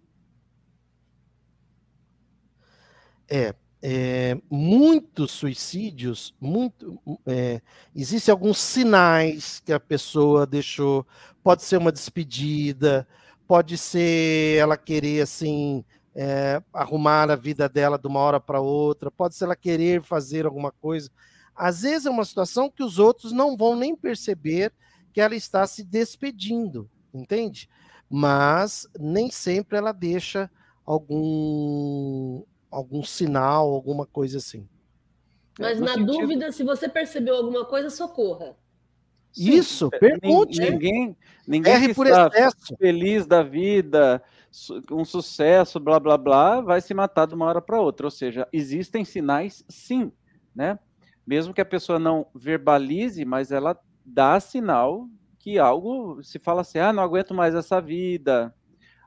É, 3.29 3.55
é, 3.81 4.37
muitos 4.49 5.31
suicídios, 5.31 6.35
muito, 6.41 6.99
é, 7.25 7.61
existem 7.95 8.29
alguns 8.29 8.57
sinais 8.57 9.61
que 9.65 9.71
a 9.71 9.79
pessoa 9.79 10.45
deixou. 10.45 11.07
Pode 11.41 11.63
ser 11.63 11.77
uma 11.77 11.93
despedida, 11.93 13.07
pode 13.49 13.79
ser 13.79 14.59
ela 14.59 14.77
querer 14.77 15.21
assim 15.21 15.83
é, 16.13 16.61
arrumar 16.71 17.31
a 17.31 17.35
vida 17.35 17.67
dela 17.67 17.97
de 17.97 18.05
uma 18.05 18.19
hora 18.19 18.39
para 18.39 18.61
outra, 18.61 19.09
pode 19.09 19.33
ser 19.33 19.45
ela 19.45 19.55
querer 19.55 20.03
fazer 20.03 20.45
alguma 20.45 20.71
coisa. 20.71 21.09
Às 21.55 21.81
vezes 21.81 22.05
é 22.05 22.11
uma 22.11 22.23
situação 22.23 22.69
que 22.69 22.83
os 22.83 22.99
outros 22.99 23.31
não 23.31 23.57
vão 23.57 23.75
nem 23.75 23.95
perceber 23.95 24.71
que 25.11 25.19
ela 25.19 25.33
está 25.35 25.65
se 25.65 25.83
despedindo, 25.83 26.87
entende? 27.11 27.67
Mas 28.07 28.87
nem 28.99 29.31
sempre 29.31 29.79
ela 29.79 29.91
deixa 29.91 30.47
algum 30.85 32.43
algum 32.69 33.01
sinal, 33.01 33.73
alguma 33.73 34.05
coisa 34.05 34.37
assim. 34.37 34.69
Mas 35.57 35.79
na 35.79 35.95
sentido... 35.95 36.19
dúvida, 36.19 36.51
se 36.51 36.63
você 36.63 36.87
percebeu 36.87 37.35
alguma 37.35 37.65
coisa, 37.65 37.89
socorra. 37.89 38.55
Sim, 39.31 39.53
Isso, 39.53 39.89
pergunte. 39.89 40.59
Ninguém, 40.59 41.15
ninguém 41.47 41.87
que 41.87 41.93
por 41.93 42.07
está 42.07 42.27
excesso. 42.27 42.75
feliz 42.77 43.25
da 43.25 43.43
vida, 43.43 44.21
um 44.91 45.05
sucesso, 45.05 45.79
blá 45.79 45.99
blá 45.99 46.17
blá, 46.17 46.61
vai 46.61 46.81
se 46.81 46.93
matar 46.93 47.27
de 47.27 47.35
uma 47.35 47.45
hora 47.45 47.61
para 47.61 47.79
outra. 47.79 48.07
Ou 48.07 48.11
seja, 48.11 48.47
existem 48.51 49.05
sinais, 49.05 49.63
sim, 49.69 50.11
né? 50.55 50.79
Mesmo 51.25 51.53
que 51.53 51.61
a 51.61 51.65
pessoa 51.65 51.99
não 51.99 52.25
verbalize, 52.33 53.23
mas 53.23 53.51
ela 53.51 53.79
dá 54.03 54.39
sinal 54.39 55.07
que 55.37 55.59
algo 55.59 56.21
se 56.23 56.39
fala 56.39 56.61
assim: 56.61 56.79
ah, 56.79 56.91
não 56.91 57.03
aguento 57.03 57.33
mais 57.33 57.53
essa 57.53 57.79
vida, 57.79 58.53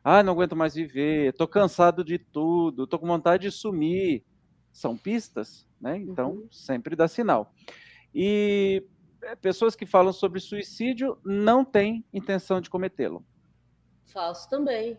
ah, 0.04 0.22
não 0.22 0.32
aguento 0.32 0.56
mais 0.56 0.74
viver, 0.74 1.30
estou 1.30 1.48
cansado 1.48 2.04
de 2.04 2.18
tudo, 2.18 2.84
estou 2.84 2.98
com 2.98 3.06
vontade 3.06 3.48
de 3.48 3.50
sumir. 3.50 4.24
São 4.72 4.96
pistas, 4.96 5.66
né? 5.80 5.98
Então, 5.98 6.30
uhum. 6.30 6.48
sempre 6.50 6.96
dá 6.96 7.06
sinal. 7.06 7.52
E 8.14 8.82
é, 8.84 8.91
pessoas 9.40 9.74
que 9.74 9.86
falam 9.86 10.12
sobre 10.12 10.40
suicídio 10.40 11.18
não 11.24 11.64
têm 11.64 12.04
intenção 12.12 12.60
de 12.60 12.70
cometê-lo. 12.70 13.24
Falso 14.04 14.48
também. 14.48 14.98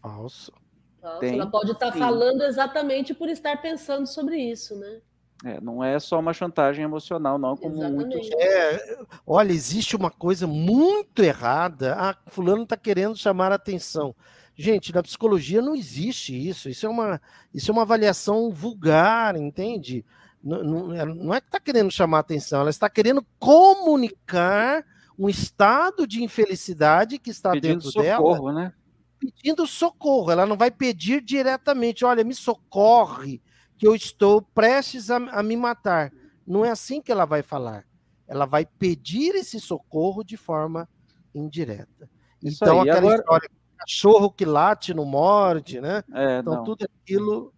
Falso. 0.00 0.52
Falso. 1.00 1.20
Tem, 1.20 1.34
Ela 1.34 1.50
pode 1.50 1.72
estar 1.72 1.92
tá 1.92 1.98
falando 1.98 2.42
exatamente 2.42 3.14
por 3.14 3.28
estar 3.28 3.60
pensando 3.60 4.06
sobre 4.06 4.36
isso, 4.36 4.76
né? 4.76 5.00
É, 5.44 5.60
não 5.60 5.84
é 5.84 5.98
só 6.00 6.18
uma 6.18 6.32
chantagem 6.32 6.82
emocional, 6.82 7.38
não, 7.38 7.56
como 7.56 7.76
Exatamente. 7.76 8.16
muitos. 8.16 8.30
É, 8.40 8.98
olha, 9.26 9.52
existe 9.52 9.94
uma 9.94 10.10
coisa 10.10 10.46
muito 10.46 11.22
errada. 11.22 11.94
Ah, 11.94 12.16
fulano 12.28 12.62
está 12.62 12.76
querendo 12.76 13.16
chamar 13.16 13.52
a 13.52 13.56
atenção. 13.56 14.14
Gente, 14.54 14.94
na 14.94 15.02
psicologia 15.02 15.60
não 15.60 15.74
existe 15.74 16.34
isso. 16.34 16.70
Isso 16.70 16.86
é 16.86 16.88
uma, 16.88 17.20
isso 17.52 17.70
é 17.70 17.72
uma 17.72 17.82
avaliação 17.82 18.50
vulgar, 18.50 19.36
entende? 19.36 20.04
Não, 20.46 20.62
não, 20.62 20.94
é, 20.94 21.04
não 21.04 21.34
é 21.34 21.40
que 21.40 21.48
está 21.48 21.58
querendo 21.58 21.90
chamar 21.90 22.20
atenção, 22.20 22.60
ela 22.60 22.70
está 22.70 22.88
querendo 22.88 23.26
comunicar 23.36 24.84
um 25.18 25.28
estado 25.28 26.06
de 26.06 26.22
infelicidade 26.22 27.18
que 27.18 27.30
está 27.30 27.50
pedindo 27.50 27.82
dentro 27.82 27.90
socorro, 27.90 28.46
dela. 28.46 28.52
Né? 28.52 28.72
Pedindo 29.18 29.66
socorro. 29.66 30.30
Ela 30.30 30.46
não 30.46 30.56
vai 30.56 30.70
pedir 30.70 31.20
diretamente, 31.20 32.04
olha, 32.04 32.22
me 32.22 32.32
socorre, 32.32 33.42
que 33.76 33.88
eu 33.88 33.94
estou 33.96 34.40
prestes 34.40 35.10
a, 35.10 35.16
a 35.16 35.42
me 35.42 35.56
matar. 35.56 36.12
Não 36.46 36.64
é 36.64 36.70
assim 36.70 37.02
que 37.02 37.10
ela 37.10 37.24
vai 37.24 37.42
falar. 37.42 37.84
Ela 38.28 38.46
vai 38.46 38.64
pedir 38.64 39.34
esse 39.34 39.58
socorro 39.58 40.22
de 40.22 40.36
forma 40.36 40.88
indireta. 41.34 42.08
Isso 42.40 42.62
então, 42.62 42.82
aí, 42.82 42.90
aquela 42.90 42.98
agora... 42.98 43.18
história 43.18 43.50
cachorro 43.76 44.30
que 44.30 44.44
late 44.44 44.94
não 44.94 45.04
morde, 45.04 45.80
né? 45.80 46.02
É, 46.14 46.38
então, 46.38 46.54
não. 46.54 46.64
tudo 46.64 46.84
aquilo 46.84 47.52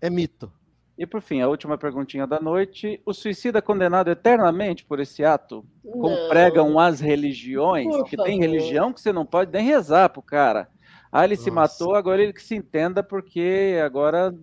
é 0.00 0.10
mito. 0.10 0.52
E 0.96 1.06
por 1.06 1.20
fim, 1.20 1.40
a 1.40 1.48
última 1.48 1.76
perguntinha 1.76 2.26
da 2.26 2.40
noite: 2.40 3.00
o 3.04 3.12
suicida 3.12 3.58
é 3.58 3.62
condenado 3.62 4.10
eternamente 4.10 4.84
por 4.84 5.00
esse 5.00 5.24
ato? 5.24 5.64
Como 5.82 6.28
pregam 6.28 6.78
as 6.78 7.00
religiões? 7.00 7.88
Por 7.88 8.04
que 8.04 8.16
favor. 8.16 8.28
tem 8.28 8.38
religião 8.38 8.92
que 8.92 9.00
você 9.00 9.12
não 9.12 9.26
pode 9.26 9.50
nem 9.52 9.64
rezar 9.64 10.08
pro 10.08 10.22
cara. 10.22 10.68
Ah, 11.10 11.24
ele 11.24 11.34
Nossa. 11.34 11.44
se 11.44 11.50
matou, 11.50 11.94
agora 11.94 12.22
ele 12.22 12.32
que 12.32 12.42
se 12.42 12.54
entenda, 12.54 13.02
porque 13.02 13.80
agora. 13.84 14.34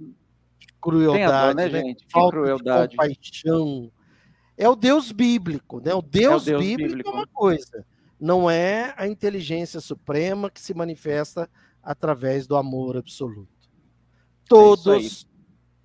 Crueldade, 0.81 1.47
dor, 1.47 1.55
né, 1.55 1.69
né, 1.69 1.69
gente? 1.69 2.05
Que 2.05 2.11
Falta 2.11 2.31
crueldade. 2.31 2.97
compaixão. 2.97 3.91
É 4.57 4.67
o 4.67 4.75
Deus 4.75 5.11
bíblico, 5.11 5.79
né? 5.79 5.93
O 5.93 6.01
Deus, 6.01 6.47
é 6.47 6.55
o 6.55 6.57
Deus 6.57 6.61
bíblico, 6.61 6.89
bíblico, 6.89 7.09
é 7.09 7.13
uma 7.13 7.27
coisa 7.27 7.85
não 8.21 8.47
é 8.47 8.93
a 8.95 9.07
inteligência 9.07 9.81
suprema 9.81 10.51
que 10.51 10.61
se 10.61 10.75
manifesta 10.75 11.49
através 11.81 12.45
do 12.45 12.55
amor 12.55 12.95
absoluto. 12.95 13.49
Todos, 14.47 15.25
é 15.25 15.30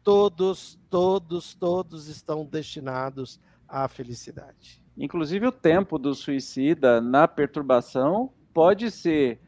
todos, 0.07 0.79
todos, 0.89 1.53
todos 1.57 2.07
estão 2.07 2.45
destinados 2.45 3.41
à 3.69 3.89
felicidade. 3.89 4.81
Inclusive 4.97 5.49
o 5.49 5.51
tempo 5.51 5.99
do 5.99 6.15
suicida 6.15 7.01
na 7.01 7.27
perturbação 7.27 8.31
pode 8.55 8.89
ser 8.93 9.41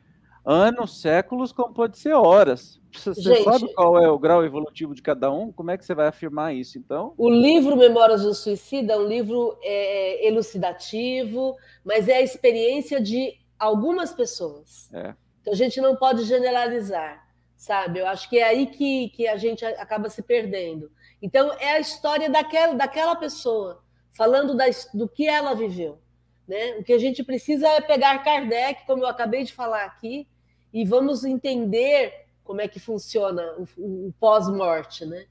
anos, 0.45 1.01
séculos, 1.01 1.53
como 1.53 1.73
pode 1.73 1.97
ser 1.97 2.13
horas. 2.15 2.81
Você 2.93 3.23
Gente, 3.23 3.45
sabe 3.45 3.73
qual 3.73 4.03
é 4.03 4.11
o 4.11 4.19
grau 4.19 4.45
evolutivo 4.45 4.97
de 4.97 5.01
cada 5.01 5.31
um? 5.31 5.53
Como 5.53 5.71
é 5.71 5.79
que 5.79 5.85
você 5.85 5.95
vai 5.95 6.09
afirmar 6.09 6.53
isso, 6.53 6.77
então? 6.77 7.15
O 7.17 7.31
livro 7.31 7.77
Memórias 7.77 8.23
do 8.23 8.35
Suicida 8.35 8.95
é 8.95 8.99
um 8.99 9.07
livro 9.07 9.57
é, 9.63 10.27
elucidativo, 10.27 11.55
mas 11.85 12.09
é 12.09 12.17
a 12.17 12.23
experiência 12.23 13.01
de 13.01 13.39
algumas 13.57 14.13
pessoas. 14.13 14.93
É. 14.93 15.15
Então 15.41 15.53
a 15.53 15.57
gente 15.57 15.81
não 15.81 15.95
pode 15.95 16.25
generalizar, 16.25 17.28
sabe? 17.59 17.99
Eu 17.99 18.07
acho 18.07 18.31
que 18.31 18.39
é 18.39 18.45
aí 18.45 18.67
que, 18.67 19.09
que 19.11 19.27
a 19.27 19.37
gente 19.37 19.65
acaba 19.65 20.09
se 20.09 20.23
perdendo. 20.23 20.91
Então 21.21 21.53
é 21.55 21.73
a 21.73 21.81
história 21.81 22.31
daquela, 22.31 22.75
daquela 22.75 23.17
pessoa, 23.17 23.83
falando 24.13 24.57
da, 24.57 24.65
do 24.95 25.09
que 25.09 25.27
ela 25.27 25.55
viveu. 25.55 25.99
Né? 26.47 26.77
O 26.79 26.85
que 26.85 26.93
a 26.93 26.99
gente 26.99 27.23
precisa 27.25 27.67
é 27.69 27.81
pegar 27.81 28.23
Kardec, 28.23 28.87
como 28.87 29.03
eu 29.03 29.09
acabei 29.09 29.43
de 29.43 29.53
falar 29.53 29.85
aqui, 29.85 30.27
e 30.73 30.85
vamos 30.85 31.25
entender 31.25 32.27
como 32.45 32.61
é 32.61 32.69
que 32.69 32.79
funciona 32.79 33.43
o, 33.77 34.07
o 34.07 34.15
pós-morte, 34.19 35.05
né? 35.05 35.27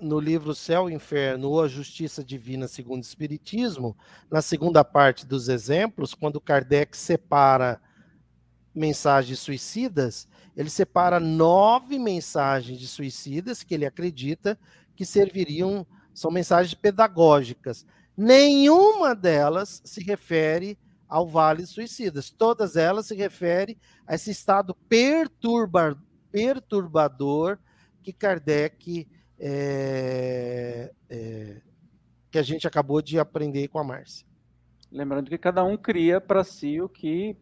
No 0.00 0.18
livro 0.18 0.54
Céu 0.54 0.88
e 0.88 0.94
Inferno 0.94 1.50
ou 1.50 1.62
a 1.62 1.68
Justiça 1.68 2.24
Divina 2.24 2.66
segundo 2.66 3.02
o 3.02 3.04
Espiritismo, 3.04 3.94
na 4.30 4.40
segunda 4.40 4.82
parte 4.82 5.26
dos 5.26 5.48
exemplos, 5.48 6.14
quando 6.14 6.40
Kardec 6.40 6.96
separa 6.96 7.78
mensagens 8.74 9.38
suicidas, 9.38 10.26
ele 10.56 10.70
separa 10.70 11.18
nove 11.18 11.98
mensagens 11.98 12.78
de 12.78 12.86
suicidas 12.86 13.62
que 13.62 13.74
ele 13.74 13.86
acredita 13.86 14.58
que 14.94 15.04
serviriam, 15.04 15.86
são 16.12 16.30
mensagens 16.30 16.74
pedagógicas. 16.74 17.86
Nenhuma 18.16 19.14
delas 19.14 19.80
se 19.84 20.02
refere 20.02 20.78
ao 21.08 21.26
Vale 21.26 21.66
Suicidas. 21.66 22.30
Todas 22.30 22.76
elas 22.76 23.06
se 23.06 23.14
referem 23.14 23.76
a 24.06 24.14
esse 24.14 24.30
estado 24.30 24.74
perturba, 24.88 25.98
perturbador 26.30 27.58
que 28.02 28.12
Kardec 28.12 29.08
é, 29.38 30.92
é, 31.08 31.60
que 32.30 32.38
a 32.38 32.42
gente 32.42 32.66
acabou 32.66 33.02
de 33.02 33.18
aprender 33.18 33.68
com 33.68 33.78
a 33.78 33.84
Márcia. 33.84 34.26
Lembrando 34.90 35.28
que 35.28 35.38
cada 35.38 35.64
um 35.64 35.76
cria 35.76 36.20
para 36.20 36.44
si 36.44 36.80
o 36.80 36.88
que 36.88 37.36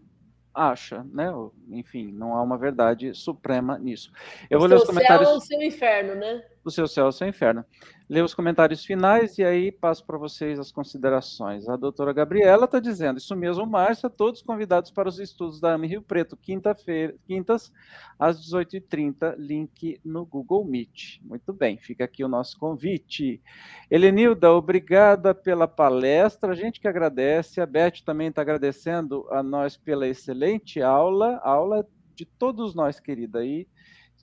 acha, 0.54 1.04
né? 1.12 1.30
Enfim, 1.70 2.12
não 2.12 2.34
há 2.34 2.42
uma 2.42 2.58
verdade 2.58 3.14
suprema 3.14 3.78
nisso. 3.78 4.12
Eu 4.48 4.58
o 4.58 4.60
vou 4.60 4.68
ler 4.68 4.76
os 4.76 4.84
comentários. 4.84 5.28
O 5.28 5.32
céu 5.32 5.34
é 5.34 5.38
o 5.38 5.40
seu 5.40 5.62
inferno, 5.62 6.14
né? 6.14 6.42
O 6.64 6.70
seu 6.70 6.86
céu 6.86 7.06
é 7.06 7.08
o 7.08 7.12
seu 7.12 7.28
inferno 7.28 7.64
ler 8.10 8.24
os 8.24 8.34
comentários 8.34 8.84
finais 8.84 9.38
e 9.38 9.44
aí 9.44 9.70
passo 9.70 10.04
para 10.04 10.18
vocês 10.18 10.58
as 10.58 10.72
considerações. 10.72 11.68
A 11.68 11.76
doutora 11.76 12.12
Gabriela 12.12 12.64
está 12.64 12.80
dizendo, 12.80 13.18
isso 13.18 13.36
mesmo, 13.36 13.64
Márcia, 13.64 14.10
todos 14.10 14.42
convidados 14.42 14.90
para 14.90 15.08
os 15.08 15.20
estudos 15.20 15.60
da 15.60 15.74
AME 15.74 15.86
Rio 15.86 16.02
Preto, 16.02 16.36
quinta-feira, 16.36 17.14
quintas, 17.24 17.72
às 18.18 18.44
18h30, 18.44 19.36
link 19.38 20.00
no 20.04 20.26
Google 20.26 20.64
Meet. 20.64 21.20
Muito 21.22 21.52
bem, 21.52 21.78
fica 21.78 22.02
aqui 22.02 22.24
o 22.24 22.28
nosso 22.28 22.58
convite. 22.58 23.40
Helenilda, 23.88 24.52
obrigada 24.52 25.32
pela 25.32 25.68
palestra, 25.68 26.50
a 26.50 26.56
gente 26.56 26.80
que 26.80 26.88
agradece, 26.88 27.60
a 27.60 27.66
Beth 27.66 28.02
também 28.04 28.26
está 28.26 28.42
agradecendo 28.42 29.24
a 29.30 29.40
nós 29.40 29.76
pela 29.76 30.08
excelente 30.08 30.82
aula, 30.82 31.38
aula 31.44 31.86
de 32.16 32.26
todos 32.26 32.74
nós, 32.74 32.98
querida, 32.98 33.38
aí, 33.38 33.68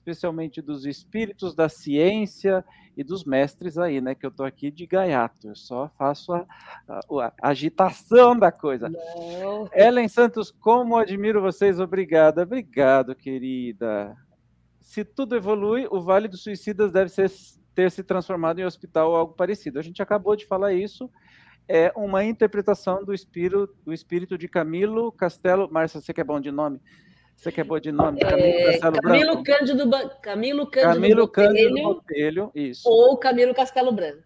especialmente 0.08 0.62
dos 0.62 0.86
espíritos 0.86 1.54
da 1.54 1.68
ciência 1.68 2.64
e 2.96 3.04
dos 3.04 3.24
mestres 3.24 3.76
aí, 3.76 4.00
né? 4.00 4.14
Que 4.14 4.24
eu 4.24 4.30
tô 4.30 4.42
aqui 4.42 4.70
de 4.70 4.86
gaiato, 4.86 5.48
eu 5.48 5.54
só 5.54 5.90
faço 5.98 6.32
a, 6.32 6.46
a, 6.88 7.32
a 7.42 7.48
agitação 7.50 8.36
da 8.38 8.50
coisa. 8.50 8.88
Não. 8.88 9.68
Ellen 9.74 10.08
Santos, 10.08 10.50
como 10.50 10.96
admiro 10.96 11.42
vocês, 11.42 11.78
obrigada. 11.78 12.42
Obrigado, 12.42 13.14
querida. 13.14 14.16
Se 14.80 15.04
tudo 15.04 15.36
evolui, 15.36 15.86
o 15.90 16.00
Vale 16.00 16.26
dos 16.26 16.42
Suicidas 16.42 16.90
deve 16.90 17.10
ser 17.10 17.30
ter 17.74 17.90
se 17.90 18.02
transformado 18.02 18.58
em 18.58 18.64
hospital 18.64 19.10
ou 19.10 19.16
algo 19.16 19.34
parecido. 19.34 19.78
A 19.78 19.82
gente 19.82 20.02
acabou 20.02 20.34
de 20.34 20.46
falar 20.46 20.72
isso. 20.72 21.08
É 21.68 21.92
uma 21.94 22.24
interpretação 22.24 23.04
do 23.04 23.12
espírito, 23.12 23.68
do 23.84 23.92
espírito 23.92 24.38
de 24.38 24.48
Camilo 24.48 25.12
Castelo. 25.12 25.70
Márcia, 25.70 26.00
você 26.00 26.14
que 26.14 26.20
é 26.20 26.24
bom 26.24 26.40
de 26.40 26.50
nome? 26.50 26.80
Você 27.38 27.52
que 27.52 27.60
é 27.60 27.64
boa 27.64 27.80
de 27.80 27.92
nome? 27.92 28.18
Camilo 28.18 28.48
é, 28.48 28.72
Castelo 28.72 28.96
Camilo 29.00 29.26
Branco? 29.26 29.44
Cândido, 29.44 29.90
Camilo 30.20 30.66
Cândido, 30.66 30.94
Camilo 30.94 31.26
Botelho, 31.26 31.30
Cândido 31.30 31.82
Botelho, 31.82 32.50
isso. 32.52 32.88
Ou 32.88 33.16
Camilo 33.16 33.54
Castelo 33.54 33.92
Branco. 33.92 34.24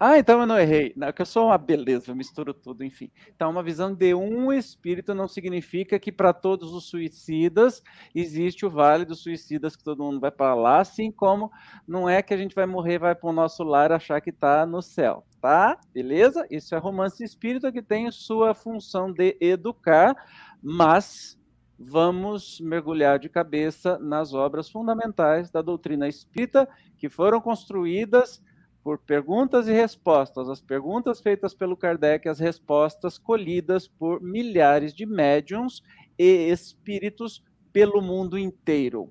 Ah, 0.00 0.18
então 0.18 0.40
eu 0.40 0.46
não 0.46 0.58
errei. 0.58 0.94
Não, 0.96 1.08
é 1.08 1.12
que 1.12 1.20
eu 1.20 1.26
sou 1.26 1.48
uma 1.48 1.58
beleza, 1.58 2.10
eu 2.10 2.16
misturo 2.16 2.54
tudo, 2.54 2.82
enfim. 2.82 3.10
Então, 3.36 3.50
uma 3.50 3.62
visão 3.62 3.94
de 3.94 4.14
um 4.14 4.50
espírito 4.50 5.14
não 5.14 5.28
significa 5.28 5.98
que 5.98 6.10
para 6.10 6.32
todos 6.32 6.72
os 6.72 6.88
suicidas 6.88 7.82
existe 8.14 8.64
o 8.64 8.70
vale 8.70 9.04
dos 9.04 9.22
suicidas 9.22 9.76
que 9.76 9.84
todo 9.84 10.02
mundo 10.02 10.18
vai 10.18 10.30
para 10.30 10.54
lá, 10.54 10.80
assim 10.80 11.12
como 11.12 11.52
não 11.86 12.08
é 12.08 12.22
que 12.22 12.32
a 12.32 12.36
gente 12.36 12.54
vai 12.54 12.64
morrer, 12.64 12.98
vai 12.98 13.14
para 13.14 13.28
o 13.28 13.32
nosso 13.32 13.62
lar 13.62 13.92
achar 13.92 14.22
que 14.22 14.30
está 14.30 14.64
no 14.64 14.80
céu, 14.80 15.22
tá? 15.38 15.78
Beleza? 15.92 16.46
Isso 16.50 16.74
é 16.74 16.78
romance 16.78 17.22
espírita 17.22 17.70
que 17.70 17.82
tem 17.82 18.10
sua 18.10 18.54
função 18.54 19.12
de 19.12 19.36
educar, 19.38 20.16
mas 20.62 21.38
vamos 21.78 22.60
mergulhar 22.60 23.18
de 23.18 23.28
cabeça 23.28 23.98
nas 23.98 24.32
obras 24.32 24.68
fundamentais 24.68 25.50
da 25.50 25.60
doutrina 25.60 26.08
espírita 26.08 26.68
que 26.96 27.08
foram 27.08 27.40
construídas 27.40 28.42
por 28.82 28.98
perguntas 28.98 29.66
e 29.66 29.72
respostas, 29.72 30.48
as 30.48 30.60
perguntas 30.60 31.20
feitas 31.20 31.54
pelo 31.54 31.76
Kardec, 31.76 32.28
as 32.28 32.38
respostas 32.38 33.16
colhidas 33.16 33.88
por 33.88 34.20
milhares 34.20 34.94
de 34.94 35.06
médiums 35.06 35.82
e 36.18 36.50
espíritos 36.50 37.42
pelo 37.72 38.02
mundo 38.02 38.38
inteiro. 38.38 39.10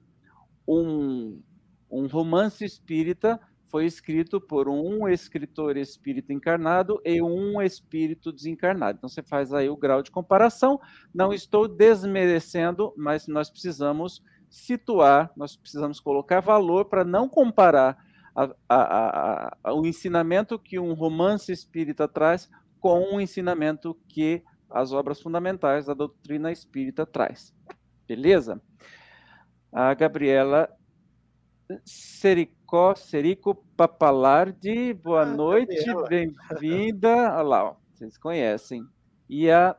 Um, 0.68 1.42
um 1.90 2.06
romance 2.06 2.64
espírita 2.64 3.40
foi 3.74 3.88
escrito 3.88 4.40
por 4.40 4.70
um 4.70 5.10
escritor 5.10 5.78
espírita 5.78 6.32
encarnado 6.32 7.02
e 7.04 7.20
um 7.24 7.60
espírito 7.60 8.32
desencarnado. 8.32 9.00
Então 9.00 9.10
você 9.10 9.24
faz 9.24 9.52
aí 9.52 9.68
o 9.68 9.76
grau 9.76 10.04
de 10.04 10.12
comparação. 10.12 10.80
Não 11.12 11.34
estou 11.34 11.68
desmerecendo, 11.68 12.94
mas 12.96 13.28
nós 13.28 13.50
precisamos 13.50 14.24
situar, 14.48 15.32
nós 15.36 15.56
precisamos 15.56 16.00
colocar 16.00 16.40
valor 16.40 16.86
para 16.86 17.04
não 17.04 17.28
comparar 17.28 17.98
a, 18.36 18.56
a, 18.70 19.58
a, 19.64 19.74
o 19.74 19.88
ensinamento 19.88 20.60
que 20.60 20.78
um 20.78 20.94
romance 20.94 21.52
espírita 21.52 22.08
traz 22.08 22.48
com 22.80 23.16
o 23.16 23.20
ensinamento 23.20 24.00
que 24.08 24.44
as 24.70 24.94
obras 24.94 25.20
fundamentais 25.20 25.88
da 25.88 25.96
doutrina 25.96 26.52
espírita 26.52 27.08
traz. 27.08 27.52
Beleza? 28.08 28.62
A 29.72 29.96
Gabriela 29.96 30.70
Sericó, 31.86 32.96
Serico 32.96 33.56
Papalardi, 33.76 34.94
boa 34.94 35.22
ah, 35.22 35.26
noite, 35.26 35.86
bem-vinda. 36.10 37.10
Olha 37.10 37.42
lá, 37.42 37.64
ó, 37.66 37.76
vocês 37.94 38.18
conhecem. 38.18 38.86
E 39.30 39.50
a 39.50 39.76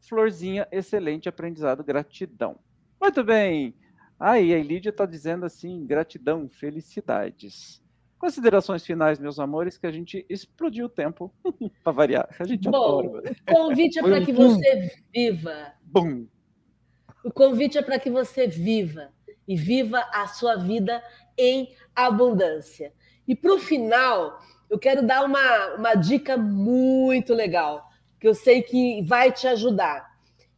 Florzinha, 0.00 0.66
excelente 0.70 1.28
aprendizado, 1.28 1.84
gratidão. 1.84 2.58
Muito 3.00 3.22
bem. 3.22 3.74
Aí, 4.18 4.54
a 4.54 4.62
Lídia 4.62 4.90
está 4.90 5.06
dizendo 5.06 5.44
assim: 5.46 5.86
gratidão, 5.86 6.48
felicidades. 6.48 7.82
Considerações 8.18 8.84
finais, 8.84 9.18
meus 9.18 9.38
amores, 9.38 9.78
que 9.78 9.86
a 9.86 9.92
gente 9.92 10.26
explodiu 10.28 10.86
o 10.86 10.88
tempo 10.88 11.32
para 11.84 11.92
variar. 11.92 12.28
A 12.38 12.44
gente 12.44 12.68
Bom, 12.68 12.98
adora. 13.00 13.32
o 13.48 13.54
convite 13.54 13.98
é 13.98 14.02
para 14.02 14.24
que 14.24 14.32
você 14.32 14.90
viva. 15.14 15.72
Bum. 15.82 16.26
O 17.24 17.30
convite 17.30 17.78
é 17.78 17.82
para 17.82 17.98
que 17.98 18.10
você 18.10 18.46
viva 18.46 19.12
e 19.48 19.56
viva 19.56 20.06
a 20.12 20.28
sua 20.28 20.56
vida 20.56 21.02
em 21.36 21.74
abundância. 21.96 22.92
E 23.26 23.34
para 23.34 23.54
o 23.54 23.58
final, 23.58 24.38
eu 24.68 24.78
quero 24.78 25.04
dar 25.04 25.24
uma, 25.24 25.74
uma 25.74 25.94
dica 25.94 26.36
muito 26.36 27.32
legal, 27.32 27.88
que 28.20 28.28
eu 28.28 28.34
sei 28.34 28.62
que 28.62 29.02
vai 29.02 29.32
te 29.32 29.48
ajudar. 29.48 30.06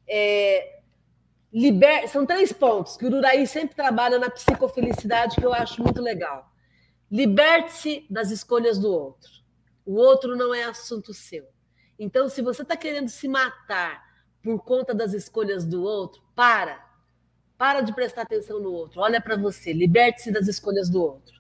É, 0.08 0.80
liber... 1.52 2.08
São 2.08 2.26
três 2.26 2.52
pontos 2.52 2.96
que 2.96 3.06
o 3.06 3.16
Uraí 3.16 3.46
sempre 3.46 3.76
trabalha 3.76 4.18
na 4.18 4.28
psicofelicidade, 4.28 5.36
que 5.36 5.46
eu 5.46 5.54
acho 5.54 5.80
muito 5.80 6.02
legal. 6.02 6.50
Liberte-se 7.10 8.06
das 8.10 8.30
escolhas 8.30 8.78
do 8.78 8.92
outro. 8.92 9.30
O 9.86 9.94
outro 9.94 10.36
não 10.36 10.52
é 10.52 10.64
assunto 10.64 11.14
seu. 11.14 11.46
Então, 11.98 12.28
se 12.28 12.42
você 12.42 12.62
está 12.62 12.76
querendo 12.76 13.08
se 13.08 13.28
matar 13.28 14.02
por 14.42 14.64
conta 14.64 14.94
das 14.94 15.12
escolhas 15.12 15.64
do 15.64 15.82
outro, 15.82 16.22
para. 16.34 16.89
Para 17.60 17.82
de 17.82 17.94
prestar 17.94 18.22
atenção 18.22 18.58
no 18.58 18.72
outro. 18.72 19.02
Olha 19.02 19.20
para 19.20 19.36
você. 19.36 19.70
Liberte-se 19.70 20.32
das 20.32 20.48
escolhas 20.48 20.88
do 20.88 21.02
outro. 21.02 21.38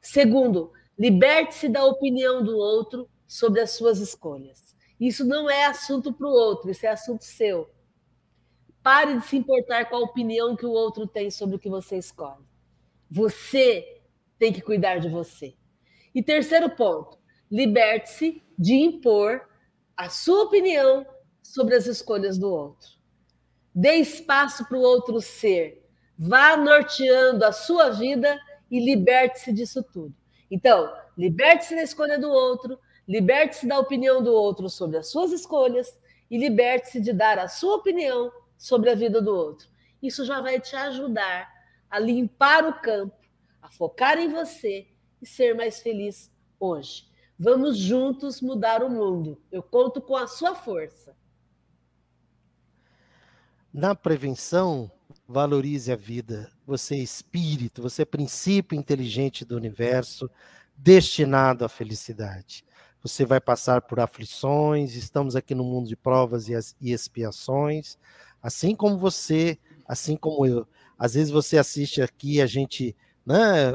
Segundo, 0.00 0.72
liberte-se 0.96 1.68
da 1.68 1.84
opinião 1.84 2.40
do 2.40 2.56
outro 2.56 3.10
sobre 3.26 3.60
as 3.60 3.72
suas 3.72 3.98
escolhas. 3.98 4.76
Isso 5.00 5.24
não 5.24 5.50
é 5.50 5.64
assunto 5.64 6.12
para 6.12 6.28
o 6.28 6.30
outro, 6.30 6.70
isso 6.70 6.86
é 6.86 6.90
assunto 6.90 7.24
seu. 7.24 7.68
Pare 8.80 9.18
de 9.18 9.26
se 9.26 9.36
importar 9.38 9.86
com 9.86 9.96
a 9.96 10.04
opinião 10.04 10.54
que 10.54 10.64
o 10.64 10.70
outro 10.70 11.04
tem 11.04 11.32
sobre 11.32 11.56
o 11.56 11.58
que 11.58 11.68
você 11.68 11.96
escolhe. 11.96 12.46
Você 13.10 14.02
tem 14.38 14.52
que 14.52 14.60
cuidar 14.60 14.98
de 14.98 15.08
você. 15.08 15.56
E 16.14 16.22
terceiro 16.22 16.70
ponto, 16.70 17.18
liberte-se 17.50 18.40
de 18.56 18.74
impor 18.74 19.48
a 19.96 20.08
sua 20.08 20.44
opinião 20.44 21.04
sobre 21.42 21.74
as 21.74 21.86
escolhas 21.86 22.38
do 22.38 22.52
outro. 22.52 22.95
Dê 23.78 23.96
espaço 23.96 24.66
para 24.66 24.78
o 24.78 24.80
outro 24.80 25.20
ser. 25.20 25.86
Vá 26.18 26.56
norteando 26.56 27.44
a 27.44 27.52
sua 27.52 27.90
vida 27.90 28.40
e 28.70 28.80
liberte-se 28.80 29.52
disso 29.52 29.82
tudo. 29.82 30.14
Então, 30.50 30.90
liberte-se 31.14 31.74
da 31.74 31.82
escolha 31.82 32.18
do 32.18 32.30
outro, 32.30 32.78
liberte-se 33.06 33.66
da 33.66 33.78
opinião 33.78 34.22
do 34.22 34.32
outro 34.32 34.70
sobre 34.70 34.96
as 34.96 35.08
suas 35.08 35.30
escolhas 35.30 36.00
e 36.30 36.38
liberte-se 36.38 37.02
de 37.02 37.12
dar 37.12 37.38
a 37.38 37.48
sua 37.48 37.76
opinião 37.76 38.32
sobre 38.56 38.88
a 38.88 38.94
vida 38.94 39.20
do 39.20 39.34
outro. 39.34 39.68
Isso 40.02 40.24
já 40.24 40.40
vai 40.40 40.58
te 40.58 40.74
ajudar 40.74 41.46
a 41.90 41.98
limpar 41.98 42.66
o 42.66 42.80
campo, 42.80 43.14
a 43.60 43.68
focar 43.68 44.18
em 44.18 44.28
você 44.28 44.86
e 45.20 45.26
ser 45.26 45.54
mais 45.54 45.80
feliz 45.80 46.32
hoje. 46.58 47.04
Vamos 47.38 47.76
juntos 47.76 48.40
mudar 48.40 48.82
o 48.82 48.88
mundo. 48.88 49.38
Eu 49.52 49.62
conto 49.62 50.00
com 50.00 50.16
a 50.16 50.26
sua 50.26 50.54
força. 50.54 51.15
Na 53.76 53.94
prevenção, 53.94 54.90
valorize 55.28 55.92
a 55.92 55.96
vida. 55.96 56.50
Você 56.66 56.94
é 56.94 56.98
espírito, 56.98 57.82
você 57.82 58.00
é 58.00 58.04
princípio 58.06 58.74
inteligente 58.74 59.44
do 59.44 59.54
universo, 59.54 60.30
destinado 60.74 61.62
à 61.62 61.68
felicidade. 61.68 62.64
Você 63.02 63.26
vai 63.26 63.38
passar 63.38 63.82
por 63.82 64.00
aflições, 64.00 64.94
estamos 64.94 65.36
aqui 65.36 65.54
no 65.54 65.62
mundo 65.62 65.88
de 65.88 65.94
provas 65.94 66.48
e 66.48 66.54
expiações, 66.90 67.98
Assim 68.42 68.74
como 68.74 68.96
você, 68.96 69.58
assim 69.86 70.16
como 70.16 70.46
eu. 70.46 70.66
Às 70.98 71.12
vezes 71.12 71.30
você 71.30 71.58
assiste 71.58 72.00
aqui 72.00 72.40
a 72.40 72.46
gente, 72.46 72.96
né, 73.26 73.72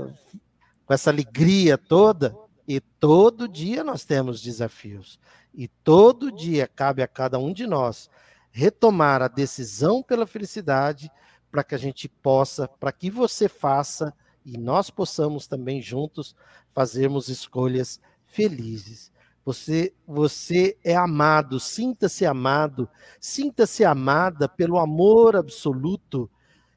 com 0.83 0.95
essa 0.95 1.11
alegria 1.11 1.77
toda, 1.77 2.35
e 2.67 2.79
todo 2.79 3.47
dia 3.47 3.83
nós 3.83 4.03
temos 4.03 4.41
desafios. 4.41 5.19
E 5.53 5.67
todo 5.67 6.31
dia 6.31 6.67
cabe 6.67 7.03
a 7.03 7.07
cada 7.07 7.37
um 7.37 7.53
de 7.53 7.67
nós 7.67 8.09
retomar 8.51 9.21
a 9.21 9.27
decisão 9.27 10.03
pela 10.03 10.27
felicidade 10.27 11.09
para 11.49 11.63
que 11.63 11.75
a 11.75 11.77
gente 11.77 12.07
possa, 12.07 12.67
para 12.67 12.91
que 12.91 13.09
você 13.09 13.47
faça 13.47 14.13
e 14.45 14.57
nós 14.57 14.89
possamos 14.89 15.47
também 15.47 15.81
juntos 15.81 16.35
fazermos 16.69 17.27
escolhas 17.29 17.99
felizes. 18.25 19.11
Você, 19.43 19.93
você 20.05 20.77
é 20.83 20.95
amado, 20.95 21.59
sinta-se 21.59 22.25
amado, 22.25 22.87
sinta-se 23.19 23.83
amada 23.83 24.47
pelo 24.47 24.77
amor 24.77 25.35
absoluto. 25.35 26.29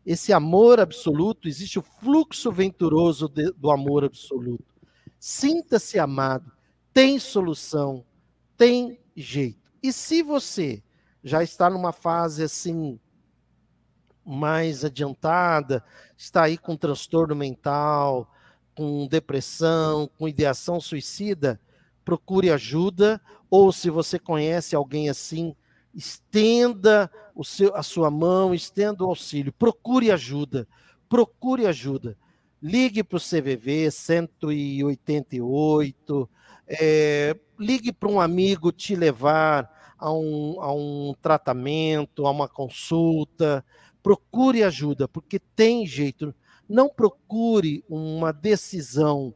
Esse 0.05 0.33
amor 0.33 0.81
absoluto, 0.81 1.47
existe 1.47 1.79
o 1.79 1.83
fluxo 1.83 2.51
venturoso 2.51 3.29
de, 3.29 3.53
do 3.53 3.71
amor 3.71 4.05
absoluto. 4.05 4.65
Sinta-se 5.19 5.99
amado, 5.99 6.53
tem 6.93 7.19
solução, 7.19 8.05
tem 8.57 8.99
jeito. 9.15 9.73
E 9.83 9.93
se 9.93 10.23
você 10.23 10.83
já 11.25 11.43
está 11.43 11.69
numa 11.71 11.91
fase 11.91 12.45
assim 12.45 13.01
mais 14.25 14.85
adiantada, 14.85 15.83
está 16.17 16.45
aí 16.45 16.57
com 16.59 16.77
transtorno 16.77 17.35
mental, 17.35 18.31
com 18.77 19.07
depressão, 19.07 20.09
com 20.19 20.29
ideação 20.29 20.79
suicida, 20.81 21.59
procure 22.05 22.51
ajuda, 22.51 23.19
ou 23.51 23.73
se 23.73 23.89
você 23.89 24.19
conhece 24.19 24.77
alguém 24.77 25.09
assim, 25.09 25.57
estenda 25.95 27.11
seu, 27.43 27.75
a 27.75 27.83
sua 27.83 28.11
mão, 28.11 28.55
estenda 28.55 29.03
o 29.05 29.09
auxílio, 29.09 29.51
procure 29.53 30.11
ajuda, 30.11 30.69
procure 31.09 31.67
ajuda. 31.67 32.19
Ligue 32.63 33.03
para 33.05 33.19
o 33.19 33.21
CVV 33.21 33.91
188, 33.91 36.31
é, 36.67 37.37
ligue 37.59 37.93
para 37.93 38.09
um 38.09 38.19
amigo 38.21 38.73
te 38.73 38.97
levar 38.97 39.74
a 40.05 40.13
um, 40.13 40.61
a 40.61 40.71
um 40.71 41.15
tratamento, 41.23 42.27
a 42.27 42.31
uma 42.31 42.47
consulta. 42.47 43.65
Procure 44.03 44.63
ajuda, 44.63 45.09
porque 45.09 45.39
tem 45.39 45.87
jeito. 45.87 46.35
Não 46.69 46.91
procure 46.91 47.83
uma 47.89 48.31
decisão 48.31 49.35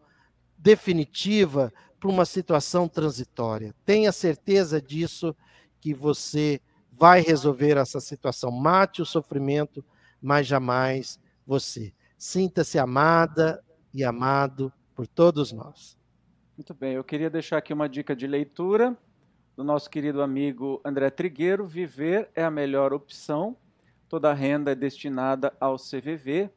definitiva 0.59 1.73
para 1.99 2.11
uma 2.11 2.27
situação 2.27 2.87
transitória. 2.87 3.75
Tenha 3.83 4.13
certeza 4.13 4.81
disso 4.81 5.35
que 5.81 5.95
você 5.95 6.61
vai 6.93 7.23
resolver 7.23 7.79
essa 7.79 7.99
situação. 7.99 8.51
Mate 8.51 9.01
o 9.01 9.07
sofrimento, 9.07 9.83
mas 10.21 10.47
jamais 10.47 11.19
você. 11.47 11.95
Sinta-se 12.19 12.79
amada 12.79 13.65
e 13.95 14.05
amado 14.05 14.71
por 14.95 15.07
todos 15.07 15.51
nós. 15.51 15.97
Muito 16.59 16.75
bem, 16.75 16.95
eu 16.95 17.05
queria 17.05 17.31
deixar 17.31 17.57
aqui 17.57 17.73
uma 17.73 17.89
dica 17.89 18.15
de 18.15 18.27
leitura 18.27 18.95
do 19.59 19.65
nosso 19.65 19.91
querido 19.91 20.23
amigo 20.23 20.81
André 20.85 21.11
Trigueiro. 21.11 21.67
Viver 21.67 22.31
é 22.33 22.45
a 22.45 22.51
melhor 22.51 22.93
opção. 22.93 23.57
Toda 24.09 24.31
a 24.31 24.33
renda 24.33 24.71
é 24.71 24.75
destinada 24.77 25.53
ao 25.59 25.75
CVV. 25.75 26.49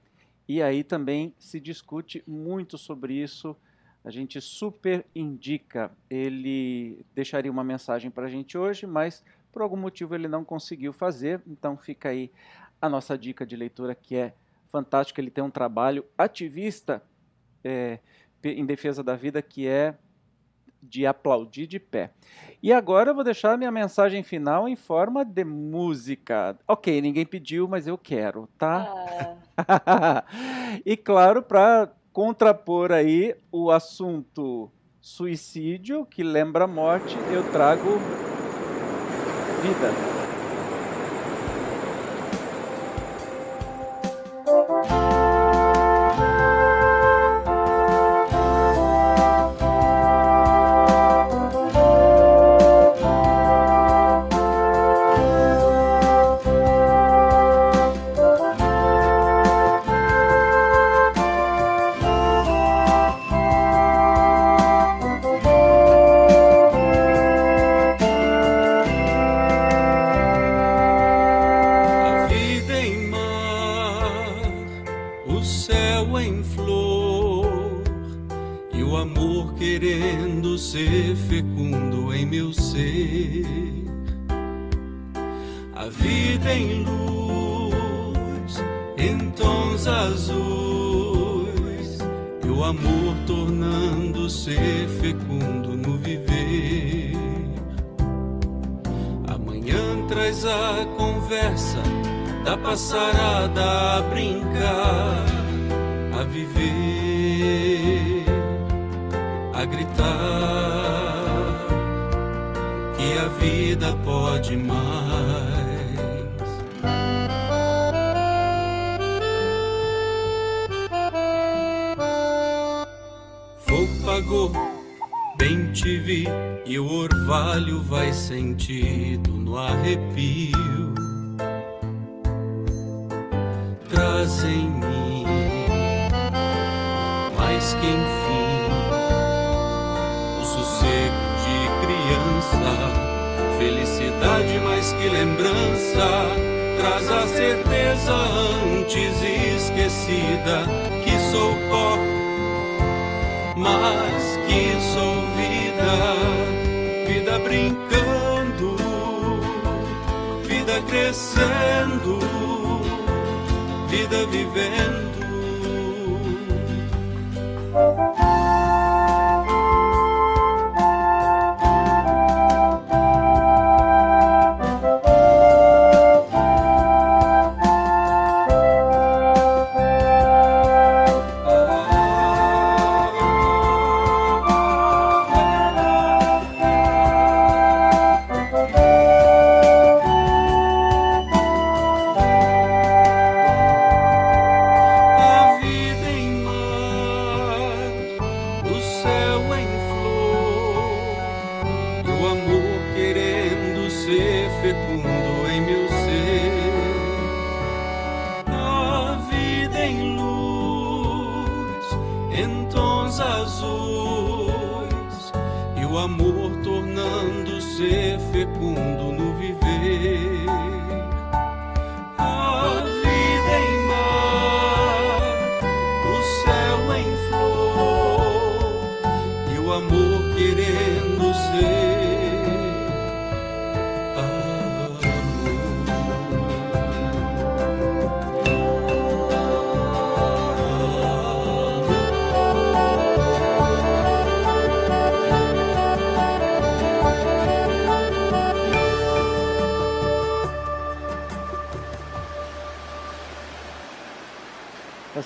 E 0.47 0.61
aí 0.61 0.83
também 0.83 1.33
se 1.39 1.59
discute 1.59 2.23
muito 2.27 2.77
sobre 2.77 3.15
isso. 3.15 3.57
A 4.05 4.11
gente 4.11 4.39
super 4.39 5.03
indica. 5.15 5.91
Ele 6.11 7.03
deixaria 7.15 7.51
uma 7.51 7.63
mensagem 7.63 8.11
para 8.11 8.27
a 8.27 8.29
gente 8.29 8.55
hoje, 8.55 8.85
mas 8.85 9.23
por 9.51 9.63
algum 9.63 9.77
motivo 9.77 10.13
ele 10.13 10.27
não 10.27 10.45
conseguiu 10.45 10.93
fazer. 10.93 11.41
Então 11.47 11.75
fica 11.75 12.09
aí 12.09 12.31
a 12.79 12.87
nossa 12.87 13.17
dica 13.17 13.47
de 13.47 13.55
leitura 13.55 13.95
que 13.95 14.15
é 14.15 14.35
fantástica. 14.71 15.19
Ele 15.19 15.31
tem 15.31 15.43
um 15.43 15.49
trabalho 15.49 16.05
ativista 16.15 17.01
é, 17.63 17.97
em 18.43 18.63
defesa 18.63 19.03
da 19.03 19.15
vida 19.15 19.41
que 19.41 19.67
é 19.67 19.97
de 20.81 21.05
aplaudir 21.05 21.67
de 21.67 21.79
pé. 21.79 22.11
E 22.61 22.71
agora 22.71 23.09
eu 23.09 23.15
vou 23.15 23.23
deixar 23.23 23.57
minha 23.57 23.71
mensagem 23.71 24.23
final 24.23 24.67
em 24.67 24.75
forma 24.75 25.25
de 25.25 25.43
música. 25.43 26.57
Ok, 26.67 27.01
ninguém 27.01 27.25
pediu, 27.25 27.67
mas 27.67 27.87
eu 27.87 27.97
quero, 27.97 28.47
tá? 28.57 28.87
Ah. 29.57 30.23
e 30.85 30.95
claro, 30.95 31.41
para 31.41 31.89
contrapor 32.13 32.91
aí 32.91 33.35
o 33.51 33.71
assunto 33.71 34.71
suicídio, 34.99 36.05
que 36.05 36.23
lembra 36.23 36.65
a 36.65 36.67
morte, 36.67 37.17
eu 37.31 37.43
trago 37.51 37.99
vida. 39.61 40.10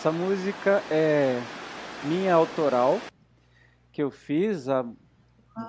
Essa 0.06 0.11
música 0.11 0.84
é 0.91 1.41
minha 2.03 2.36
autoral, 2.36 3.02
que 3.91 4.03
eu 4.03 4.11
fiz 4.11 4.69
há 4.69 4.84
um 4.84 4.95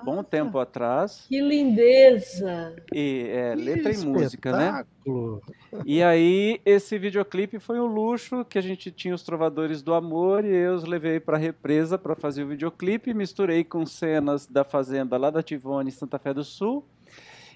bom 0.05 0.23
tempo 0.23 0.59
atrás. 0.59 1.25
Que 1.27 1.41
lindeza! 1.41 2.75
E 2.93 3.29
é, 3.31 3.55
Que 3.55 3.63
letra 3.63 3.91
e 3.91 3.97
música, 4.05 4.51
né? 4.51 4.67
espetáculo. 4.67 5.41
E 5.83 6.03
aí, 6.03 6.61
esse 6.63 6.99
videoclipe 6.99 7.57
foi 7.57 7.79
um 7.79 7.87
luxo 7.87 8.45
que 8.45 8.59
a 8.59 8.61
gente 8.61 8.91
tinha 8.91 9.15
os 9.15 9.23
Trovadores 9.23 9.81
do 9.81 9.91
Amor 9.95 10.45
e 10.45 10.53
eu 10.53 10.75
os 10.75 10.83
levei 10.83 11.19
para 11.19 11.35
a 11.35 11.39
represa 11.39 11.97
para 11.97 12.15
fazer 12.15 12.43
o 12.43 12.47
videoclipe. 12.47 13.15
Misturei 13.15 13.63
com 13.63 13.87
cenas 13.87 14.45
da 14.45 14.63
fazenda 14.63 15.17
lá 15.17 15.31
da 15.31 15.41
Tivone, 15.41 15.89
Santa 15.89 16.19
Fé 16.19 16.31
do 16.31 16.43
Sul. 16.43 16.85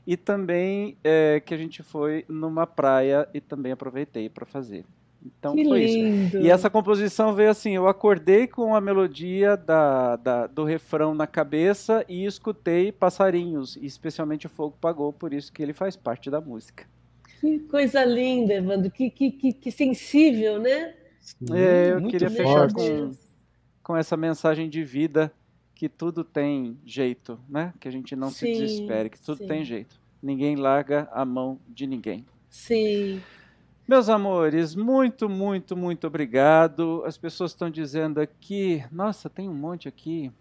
E 0.07 0.17
também 0.17 0.97
é, 1.03 1.43
que 1.45 1.53
a 1.53 1.57
gente 1.57 1.83
foi 1.83 2.25
numa 2.27 2.65
praia 2.65 3.29
e 3.35 3.39
também 3.39 3.71
aproveitei 3.71 4.27
para 4.29 4.47
fazer. 4.47 4.83
Então 5.23 5.55
que 5.55 5.63
foi 5.63 5.83
isso. 5.83 5.97
lindo! 5.97 6.41
E 6.41 6.49
essa 6.49 6.69
composição 6.69 7.33
veio 7.33 7.49
assim: 7.51 7.71
eu 7.75 7.87
acordei 7.87 8.47
com 8.47 8.75
a 8.75 8.81
melodia 8.81 9.55
da, 9.55 10.15
da- 10.15 10.47
do 10.47 10.63
refrão 10.63 11.13
na 11.13 11.27
cabeça 11.27 12.03
e 12.09 12.25
escutei 12.25 12.91
passarinhos, 12.91 13.75
e 13.75 13.85
especialmente 13.85 14.47
o 14.47 14.49
Fogo 14.49 14.75
Pagou, 14.81 15.13
por 15.13 15.31
isso 15.33 15.51
que 15.53 15.61
ele 15.61 15.73
faz 15.73 15.95
parte 15.95 16.29
da 16.29 16.41
música. 16.41 16.85
Que 17.39 17.59
coisa 17.59 18.03
linda, 18.05 18.53
Evandro. 18.53 18.89
Que, 18.91 19.09
que, 19.09 19.31
que, 19.31 19.53
que 19.53 19.71
sensível, 19.71 20.59
né? 20.59 20.93
É, 21.51 21.91
eu 21.91 21.99
muito 22.01 22.11
queria 22.11 22.29
fechar 22.29 22.71
com- 22.73 23.11
com 23.83 23.97
essa 23.97 24.15
mensagem 24.17 24.69
de 24.69 24.83
vida 24.83 25.31
que 25.75 25.89
tudo 25.89 26.23
tem 26.23 26.77
jeito, 26.85 27.39
né? 27.49 27.73
Que 27.79 27.87
a 27.87 27.91
gente 27.91 28.15
não 28.15 28.29
se 28.29 28.39
Sim, 28.45 28.53
desespere, 28.53 29.09
que 29.09 29.19
tudo 29.19 29.37
sim. 29.39 29.47
tem 29.47 29.63
jeito. 29.63 29.99
Ninguém 30.21 30.55
larga 30.55 31.09
a 31.11 31.25
mão 31.25 31.59
de 31.67 31.87
ninguém. 31.87 32.23
Sim. 32.49 33.19
Meus 33.87 34.09
amores, 34.09 34.75
muito, 34.75 35.27
muito, 35.27 35.75
muito 35.75 36.07
obrigado. 36.07 37.03
As 37.05 37.17
pessoas 37.17 37.51
estão 37.51 37.69
dizendo 37.69 38.21
aqui, 38.21 38.83
nossa, 38.91 39.29
tem 39.29 39.49
um 39.49 39.53
monte 39.53 39.87
aqui. 39.87 40.31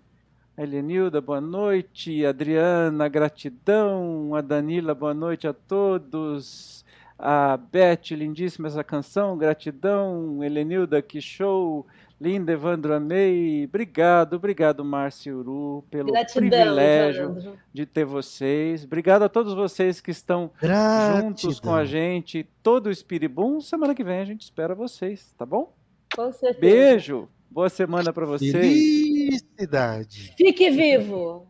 A 0.56 0.62
Helenilda, 0.62 1.20
boa 1.20 1.40
noite. 1.40 2.24
Adriana, 2.24 3.08
gratidão. 3.08 4.34
A 4.34 4.40
Danila, 4.40 4.94
boa 4.94 5.14
noite 5.14 5.48
a 5.48 5.54
todos. 5.54 6.84
A 7.18 7.56
Beth, 7.56 8.10
lindíssima 8.10 8.68
essa 8.68 8.84
canção, 8.84 9.36
gratidão. 9.38 10.44
Helenilda, 10.44 11.00
que 11.02 11.20
show. 11.20 11.86
Linda, 12.20 12.52
Evandro, 12.52 12.92
amei. 12.92 13.64
Obrigado, 13.64 14.34
obrigado, 14.34 14.84
Márcio 14.84 15.38
Uru, 15.38 15.84
pelo 15.90 16.12
Gratidão, 16.12 16.51
privilégio 16.51 17.22
Evandro. 17.24 17.59
de 17.72 17.86
ter 17.86 18.05
vocês. 18.05 18.84
Obrigado 18.84 19.22
a 19.22 19.28
todos 19.28 19.55
vocês 19.55 20.02
que 20.02 20.10
estão 20.10 20.51
juntos 20.60 21.59
com 21.59 21.70
a 21.70 21.78
Gratidão. 21.78 21.86
gente, 21.86 22.47
todo 22.62 22.88
o 22.88 22.90
Espiribum. 22.90 23.59
Semana 23.60 23.94
que 23.94 24.05
vem 24.05 24.20
a 24.20 24.24
gente 24.26 24.42
espera 24.42 24.74
vocês, 24.74 25.32
tá 25.38 25.47
bom? 25.47 25.72
Com 26.14 26.30
certeza. 26.30 26.60
Beijo, 26.60 27.28
boa 27.51 27.70
semana 27.70 28.12
para 28.12 28.26
vocês. 28.26 28.52
Felicidade. 28.52 30.34
Fique 30.36 30.70
vivo! 30.70 31.47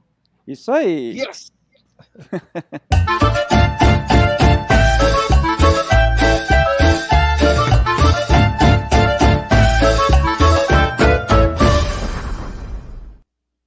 Isso 0.46 0.70
aí. 0.70 1.18
Yes! 1.18 1.50